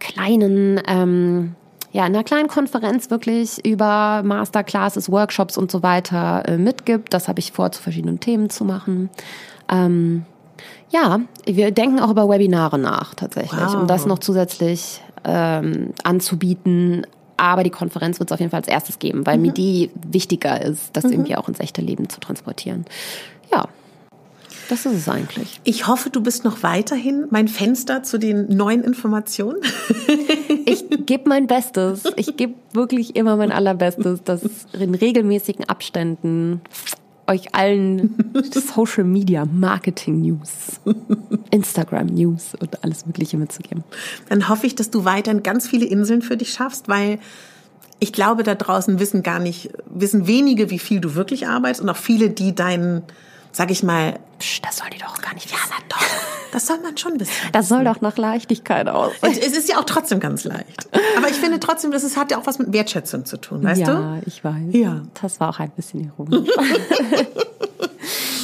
kleinen 0.00 0.80
ähm, 0.86 1.54
ja, 1.94 2.04
in 2.04 2.12
einer 2.12 2.24
kleinen 2.24 2.48
Konferenz 2.48 3.08
wirklich 3.10 3.64
über 3.64 4.22
Masterclasses, 4.24 5.12
Workshops 5.12 5.56
und 5.56 5.70
so 5.70 5.84
weiter 5.84 6.42
äh, 6.44 6.58
mitgibt. 6.58 7.14
Das 7.14 7.28
habe 7.28 7.38
ich 7.38 7.52
vor, 7.52 7.70
zu 7.70 7.80
verschiedenen 7.80 8.18
Themen 8.18 8.50
zu 8.50 8.64
machen. 8.64 9.10
Ähm, 9.68 10.24
ja, 10.90 11.20
wir 11.46 11.70
denken 11.70 12.00
auch 12.00 12.10
über 12.10 12.28
Webinare 12.28 12.80
nach 12.80 13.14
tatsächlich, 13.14 13.60
wow. 13.60 13.76
um 13.76 13.86
das 13.86 14.06
noch 14.06 14.18
zusätzlich 14.18 15.02
ähm, 15.22 15.94
anzubieten. 16.02 17.06
Aber 17.36 17.62
die 17.62 17.70
Konferenz 17.70 18.18
wird 18.18 18.28
es 18.28 18.34
auf 18.34 18.40
jeden 18.40 18.50
Fall 18.50 18.58
als 18.58 18.68
erstes 18.68 18.98
geben, 18.98 19.24
weil 19.24 19.36
mhm. 19.36 19.42
mir 19.42 19.52
die 19.52 19.92
wichtiger 20.04 20.60
ist, 20.60 20.96
das 20.96 21.04
mhm. 21.04 21.12
irgendwie 21.12 21.36
auch 21.36 21.48
ins 21.48 21.60
echte 21.60 21.80
Leben 21.80 22.08
zu 22.08 22.18
transportieren. 22.18 22.86
Ja, 23.52 23.68
das 24.68 24.86
ist 24.86 24.94
es 24.94 25.08
eigentlich. 25.08 25.60
Ich 25.64 25.86
hoffe, 25.86 26.10
du 26.10 26.20
bist 26.20 26.44
noch 26.44 26.62
weiterhin 26.62 27.26
mein 27.30 27.48
Fenster 27.48 28.02
zu 28.02 28.18
den 28.18 28.48
neuen 28.48 28.82
Informationen. 28.82 29.58
Ich 30.66 30.86
gebe 31.06 31.28
mein 31.28 31.46
Bestes. 31.46 32.04
Ich 32.16 32.36
gebe 32.36 32.54
wirklich 32.72 33.16
immer 33.16 33.36
mein 33.36 33.52
allerbestes, 33.52 34.22
dass 34.24 34.42
in 34.72 34.94
regelmäßigen 34.94 35.68
Abständen 35.68 36.62
euch 37.26 37.54
allen 37.54 38.32
Social 38.52 39.04
Media 39.04 39.44
Marketing 39.44 40.22
News, 40.22 40.80
Instagram 41.50 42.06
News 42.06 42.54
und 42.58 42.82
alles 42.82 43.06
Mögliche 43.06 43.36
mitzugeben. 43.36 43.84
Dann 44.28 44.48
hoffe 44.48 44.66
ich, 44.66 44.74
dass 44.74 44.90
du 44.90 45.04
weiterhin 45.04 45.42
ganz 45.42 45.68
viele 45.68 45.86
Inseln 45.86 46.22
für 46.22 46.36
dich 46.36 46.52
schaffst, 46.52 46.88
weil 46.88 47.18
ich 48.00 48.12
glaube, 48.12 48.42
da 48.42 48.54
draußen 48.54 48.98
wissen 48.98 49.22
gar 49.22 49.38
nicht, 49.38 49.70
wissen 49.86 50.26
wenige, 50.26 50.70
wie 50.70 50.78
viel 50.78 51.00
du 51.00 51.14
wirklich 51.14 51.46
arbeitest 51.46 51.82
und 51.82 51.88
auch 51.88 51.96
viele, 51.96 52.30
die 52.30 52.54
deinen 52.54 53.02
sag 53.54 53.70
ich 53.70 53.82
mal, 53.82 54.18
Psch, 54.38 54.60
das 54.62 54.78
soll 54.78 54.88
die 54.90 54.98
doch 54.98 55.22
gar 55.22 55.32
nicht. 55.32 55.50
Ja, 55.50 55.56
na 55.70 55.76
doch. 55.88 56.04
Das 56.52 56.66
soll 56.66 56.78
man 56.80 56.98
schon 56.98 57.18
wissen. 57.18 57.32
Das 57.52 57.68
soll 57.68 57.84
doch 57.84 58.00
nach 58.00 58.16
Leichtigkeit 58.16 58.88
aus. 58.88 59.12
Und 59.22 59.30
es 59.30 59.56
ist 59.56 59.68
ja 59.68 59.78
auch 59.78 59.84
trotzdem 59.84 60.20
ganz 60.20 60.44
leicht. 60.44 60.88
Aber 61.16 61.28
ich 61.28 61.36
finde 61.36 61.60
trotzdem, 61.60 61.92
dass 61.92 62.02
es 62.02 62.16
hat 62.16 62.30
ja 62.30 62.38
auch 62.38 62.46
was 62.46 62.58
mit 62.58 62.72
Wertschätzung 62.72 63.24
zu 63.24 63.36
tun, 63.40 63.62
weißt 63.62 63.80
ja, 63.80 63.86
du? 63.86 63.92
Ja, 63.92 64.18
ich 64.26 64.44
weiß. 64.44 64.72
Ja. 64.72 65.02
Das 65.22 65.40
war 65.40 65.50
auch 65.50 65.60
ein 65.60 65.70
bisschen 65.70 66.04
ironisch. 66.04 66.48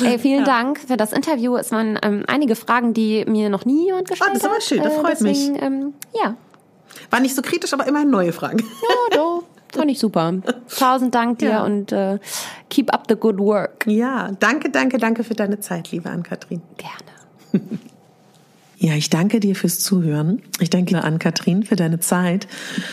Ey, 0.02 0.18
vielen 0.18 0.40
ja. 0.40 0.44
Dank 0.46 0.80
für 0.80 0.96
das 0.96 1.12
Interview. 1.12 1.56
Es 1.56 1.72
waren 1.72 1.98
ähm, 2.02 2.24
einige 2.26 2.56
Fragen, 2.56 2.94
die 2.94 3.24
mir 3.26 3.50
noch 3.50 3.64
nie 3.64 3.86
jemand 3.86 4.08
gestellt 4.08 4.30
hat. 4.30 4.36
Oh, 4.36 4.42
das 4.42 4.50
war 4.50 4.60
schön, 4.60 4.82
das 4.82 4.94
freut 4.94 5.20
äh, 5.20 5.24
deswegen, 5.24 5.52
mich. 5.52 5.62
Ähm, 5.62 5.94
ja. 6.14 6.36
War 7.10 7.20
nicht 7.20 7.34
so 7.34 7.42
kritisch, 7.42 7.72
aber 7.72 7.86
immerhin 7.86 8.10
neue 8.10 8.32
Fragen. 8.32 8.58
Ja, 8.58 9.16
doch. 9.16 9.42
Fand 9.72 9.90
ich 9.90 9.98
super. 9.98 10.34
Tausend 10.76 11.14
Dank 11.14 11.38
dir 11.38 11.51
ja. 11.51 11.64
und 11.64 11.92
äh, 11.92 12.18
keep 12.68 12.92
up 12.92 13.05
the 13.09 13.16
good 13.16 13.38
work. 13.38 13.86
Ja, 13.86 14.30
danke, 14.38 14.70
danke, 14.70 14.98
danke 14.98 15.24
für 15.24 15.34
deine 15.34 15.60
Zeit, 15.60 15.90
liebe 15.92 16.10
Ann-Kathrin. 16.10 16.62
Gerne. 16.76 17.78
Ja, 18.82 18.94
ich 18.94 19.11
danke 19.11 19.40
dir 19.40 19.55
fürs 19.55 19.78
Zuhören. 19.78 20.40
Ich 20.59 20.70
danke 20.70 21.05
an 21.05 21.19
Katrin 21.19 21.65
für 21.65 21.77
deine 21.77 22.01
Zeit. 22.01 22.48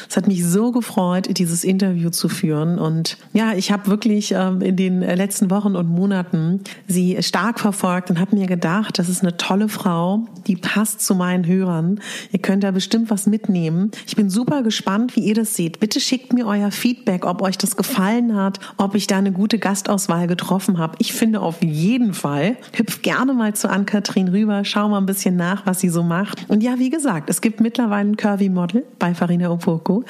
Es 0.10 0.18
hat 0.18 0.28
mich 0.28 0.46
so 0.46 0.74
gefreut, 0.74 1.30
dieses 1.38 1.64
Interview 1.64 2.10
zu 2.10 2.28
führen. 2.28 2.78
Und 2.78 3.18
ja, 3.32 3.54
ich 3.54 3.72
habe 3.72 3.88
wirklich 3.88 4.34
ähm, 4.34 4.60
in 4.60 4.76
den 4.76 5.00
letzten 5.00 5.50
Wochen 5.50 5.78
und 5.78 5.88
Monaten 5.88 6.60
sie 6.90 7.24
stark 7.24 7.62
verfolgt 7.62 8.10
und 8.10 8.20
habe 8.20 8.36
mir 8.36 8.48
gedacht, 8.48 9.00
das 9.00 9.08
ist 9.08 9.22
eine 9.22 9.38
tolle 9.38 9.70
Frau, 9.70 10.28
die 10.46 10.58
passt 10.58 11.06
zu 11.06 11.16
meinen 11.16 11.48
Hörern. 11.48 12.02
Ihr 12.34 12.40
könnt 12.40 12.66
da 12.66 12.72
bestimmt 12.72 13.10
was 13.10 13.26
mitnehmen. 13.26 13.92
Ich 14.06 14.18
bin 14.18 14.30
super 14.30 14.64
gespannt, 14.64 15.16
wie 15.16 15.22
ihr 15.22 15.36
das 15.36 15.56
seht. 15.56 15.80
Bitte 15.80 16.02
schickt 16.02 16.34
mir 16.34 16.48
euer 16.48 16.72
Feedback, 16.72 17.26
ob 17.26 17.42
euch 17.42 17.58
das 17.58 17.78
gefallen 17.78 18.36
hat, 18.36 18.60
ob 18.76 18.94
ich 18.94 19.08
da 19.08 19.20
eine 19.20 19.32
gute 19.32 19.58
Gastauswahl 19.58 20.28
getroffen 20.28 20.80
habe. 20.80 20.98
Ich 21.00 21.14
finde 21.14 21.40
auf 21.40 21.64
jeden 21.64 22.14
Fall. 22.14 22.58
Hüpf 22.74 23.02
gerne 23.04 23.32
mal 23.32 23.56
zu 23.56 23.70
Ann-Kathrin 23.70 24.28
rüber, 24.28 24.66
schau 24.66 24.90
mal 24.90 24.98
ein 24.98 25.06
bisschen 25.06 25.38
nach, 25.38 25.66
was 25.66 25.77
was 25.78 25.82
sie 25.82 25.90
so 25.90 26.02
macht. 26.02 26.49
Und 26.49 26.64
ja, 26.64 26.80
wie 26.80 26.90
gesagt, 26.90 27.30
es 27.30 27.40
gibt 27.40 27.62
mittlerweile 27.62 28.10
ein 28.10 28.18
Curvy 28.18 28.49
Model 28.49 28.84
bei 28.98 29.14
Farina 29.14 29.52
Opoko. 29.52 30.06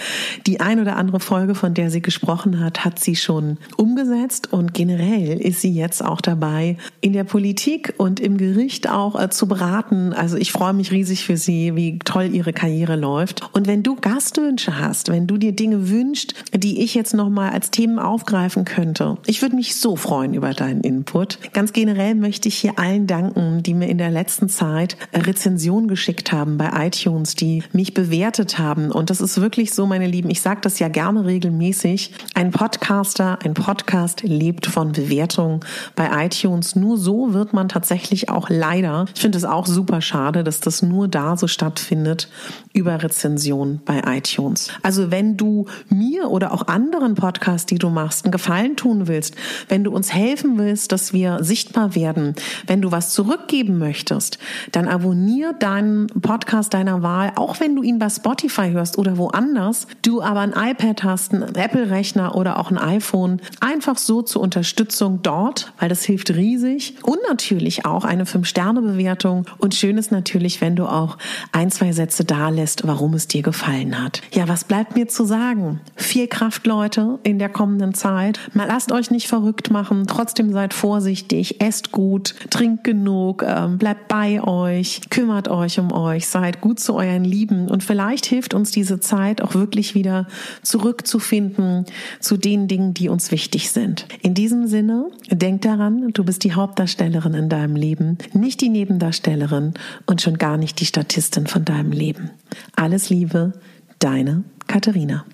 Die 0.46 0.62
ein 0.62 0.80
oder 0.80 0.96
andere 0.96 1.20
Folge, 1.20 1.56
von 1.56 1.74
der 1.74 1.92
sie 1.92 2.02
gesprochen 2.02 2.62
hat, 2.62 2.86
hat 2.86 3.00
sie 3.00 3.18
schon 3.18 3.58
umgesetzt 3.76 4.54
und 4.54 4.74
generell 4.74 5.42
ist 5.42 5.60
sie 5.60 5.74
jetzt 5.74 6.02
auch 6.06 6.22
dabei, 6.22 6.78
in 7.02 7.12
der 7.12 7.26
Politik 7.26 7.96
und 7.98 8.22
im 8.22 8.38
Gericht 8.38 8.90
auch 8.90 9.22
äh, 9.22 9.30
zu 9.30 9.50
beraten. 9.50 10.14
Also 10.14 10.38
ich 10.38 10.54
freue 10.54 10.72
mich 10.72 10.92
riesig 10.92 11.26
für 11.26 11.36
sie, 11.36 11.76
wie 11.76 12.00
toll 12.00 12.30
ihre 12.32 12.54
Karriere 12.54 12.96
läuft. 12.96 13.42
Und 13.54 13.68
wenn 13.68 13.84
du 13.84 13.96
Gastwünsche 13.96 14.80
hast, 14.80 15.10
wenn 15.10 15.28
du 15.28 15.38
dir 15.38 15.52
Dinge 15.52 15.90
wünschst, 15.90 16.34
die 16.54 16.82
ich 16.82 16.96
jetzt 16.96 17.14
nochmal 17.14 17.52
als 17.52 17.72
Themen 17.72 18.00
aufgreifen 18.00 18.64
könnte, 18.64 19.18
ich 19.26 19.42
würde 19.42 19.58
mich 19.58 19.76
so 19.76 19.98
freuen 19.98 20.34
über 20.34 20.54
deinen 20.54 20.80
Input. 20.80 21.40
Ganz 21.52 21.74
generell 21.74 22.16
möchte 22.16 22.48
ich 22.48 22.56
hier 22.56 22.80
allen 22.80 23.06
danken, 23.06 23.64
die 23.64 23.74
mir 23.74 23.90
in 23.90 23.98
der 23.98 24.12
letzten 24.12 24.48
Zeit 24.48 24.96
Rezensionen 25.14 25.57
Rezension 25.58 25.88
geschickt 25.88 26.32
haben 26.32 26.58
bei 26.58 26.70
iTunes, 26.86 27.34
die 27.34 27.64
mich 27.74 27.96
bewertet 27.96 28.60
haben. 28.60 28.92
Und 28.92 29.10
das 29.10 29.22
ist 29.22 29.42
wirklich 29.42 29.74
so, 29.74 29.88
meine 29.88 30.06
Lieben, 30.06 30.30
ich 30.30 30.42
sage 30.42 30.62
das 30.62 30.78
ja 30.78 30.88
gerne 30.88 31.26
regelmäßig. 31.26 32.14
Ein 32.36 32.52
Podcaster, 32.52 33.40
ein 33.44 33.56
Podcast 33.56 34.22
lebt 34.22 34.68
von 34.68 34.92
Bewertung 34.92 35.66
bei 35.96 36.26
iTunes. 36.26 36.76
Nur 36.76 36.98
so 36.98 37.34
wird 37.34 37.54
man 37.54 37.70
tatsächlich 37.70 38.30
auch 38.30 38.50
leider, 38.50 39.06
ich 39.16 39.22
finde 39.22 39.40
es 39.40 39.46
auch 39.46 39.66
super 39.66 40.00
schade, 40.00 40.44
dass 40.44 40.60
das 40.60 40.84
nur 40.84 41.08
da 41.08 41.38
so 41.38 41.48
stattfindet, 41.48 42.30
über 42.78 43.02
Rezension 43.02 43.82
bei 43.84 44.02
iTunes. 44.06 44.70
Also 44.84 45.10
wenn 45.10 45.36
du 45.36 45.66
mir 45.90 46.30
oder 46.30 46.54
auch 46.54 46.68
anderen 46.68 47.16
Podcasts, 47.16 47.66
die 47.66 47.80
du 47.80 47.90
machst, 47.90 48.24
einen 48.24 48.32
Gefallen 48.32 48.76
tun 48.76 49.08
willst, 49.08 49.36
wenn 49.68 49.84
du 49.84 49.92
uns 49.92 50.14
helfen 50.14 50.58
willst, 50.60 50.92
dass 50.92 51.12
wir 51.12 51.44
sichtbar 51.44 51.96
werden, 51.96 52.36
wenn 52.68 52.82
du 52.82 52.92
was 52.92 53.14
zurückgeben 53.14 53.80
möchtest, 53.80 54.38
dann 54.72 54.88
abonniere 54.88 55.56
deinen 55.56 56.08
Podcast 56.08 56.74
deiner 56.76 57.02
Wahl, 57.02 57.32
auch 57.36 57.60
wenn 57.60 57.76
du 57.76 57.82
ihn 57.82 57.98
bei 57.98 58.10
Spotify 58.10 58.70
hörst 58.70 59.00
oder 59.00 59.18
woanders, 59.18 59.88
du 60.04 60.22
aber 60.22 60.42
ein 60.42 60.54
iPad 60.56 61.04
hast, 61.04 61.34
einen 61.34 61.56
Apple-Rechner 61.56 62.36
oder 62.36 62.60
auch 62.60 62.70
ein 62.70 62.78
iPhone, 62.78 63.42
einfach 63.60 63.98
so 63.98 64.22
zur 64.22 64.44
Unterstützung 64.44 65.22
dort, 65.24 65.74
weil 65.80 65.90
das 65.90 66.04
hilft 66.04 66.30
riesig. 66.30 66.96
Und 67.02 67.18
natürlich 67.28 67.86
auch 67.86 68.06
eine 68.06 68.26
5-Sterne-Bewertung. 68.26 69.46
Und 69.58 69.74
schön 69.74 69.98
ist 69.98 70.12
natürlich, 70.12 70.62
wenn 70.62 70.76
du 70.76 70.86
auch 70.86 71.18
ein, 71.52 71.72
zwei 71.72 71.92
Sätze 71.92 72.24
da 72.24 72.50
lässt, 72.50 72.67
warum 72.84 73.14
es 73.14 73.28
dir 73.28 73.42
gefallen 73.42 74.04
hat. 74.04 74.22
Ja, 74.32 74.48
was 74.48 74.64
bleibt 74.64 74.96
mir 74.96 75.08
zu 75.08 75.26
sagen? 75.26 75.80
Viel 75.96 76.28
Kraft, 76.28 76.66
Leute, 76.68 77.20
in 77.24 77.40
der 77.40 77.50
kommenden 77.50 77.94
Zeit. 77.94 78.40
Mal 78.54 78.68
lasst 78.68 78.92
euch 78.92 79.12
nicht 79.12 79.28
verrückt 79.28 79.72
machen. 79.72 80.06
Trotzdem 80.08 80.52
seid 80.52 80.74
vorsichtig. 80.74 81.62
Esst 81.62 81.92
gut, 81.92 82.36
trinkt 82.50 82.84
genug, 82.84 83.44
ähm, 83.48 83.78
bleibt 83.78 84.08
bei 84.08 84.42
euch, 84.42 85.02
kümmert 85.10 85.48
euch 85.48 85.80
um 85.80 85.92
euch, 85.92 86.28
seid 86.28 86.62
gut 86.62 86.80
zu 86.80 86.96
euren 86.96 87.24
Lieben. 87.24 87.70
Und 87.70 87.84
vielleicht 87.84 88.26
hilft 88.26 88.54
uns 88.54 88.72
diese 88.72 89.00
Zeit 89.00 89.42
auch 89.42 89.56
wirklich 89.56 89.96
wieder 89.96 90.28
zurückzufinden 90.62 91.86
zu 92.20 92.38
den 92.38 92.68
Dingen, 92.68 92.94
die 92.94 93.10
uns 93.10 93.32
wichtig 93.32 93.72
sind. 93.72 94.06
In 94.22 94.34
diesem 94.34 94.68
Sinne, 94.68 95.08
denk 95.30 95.62
daran, 95.62 96.10
du 96.14 96.24
bist 96.24 96.44
die 96.44 96.54
Hauptdarstellerin 96.54 97.34
in 97.34 97.50
deinem 97.50 97.76
Leben, 97.76 98.18
nicht 98.34 98.62
die 98.62 98.70
Nebendarstellerin 98.70 99.74
und 100.06 100.22
schon 100.22 100.38
gar 100.38 100.58
nicht 100.58 100.80
die 100.80 100.86
Statistin 100.86 101.48
von 101.48 101.66
deinem 101.66 101.92
Leben. 101.92 102.32
Alles 102.76 103.10
Liebe, 103.10 103.54
deine 104.00 104.44
Katharina. 104.68 105.26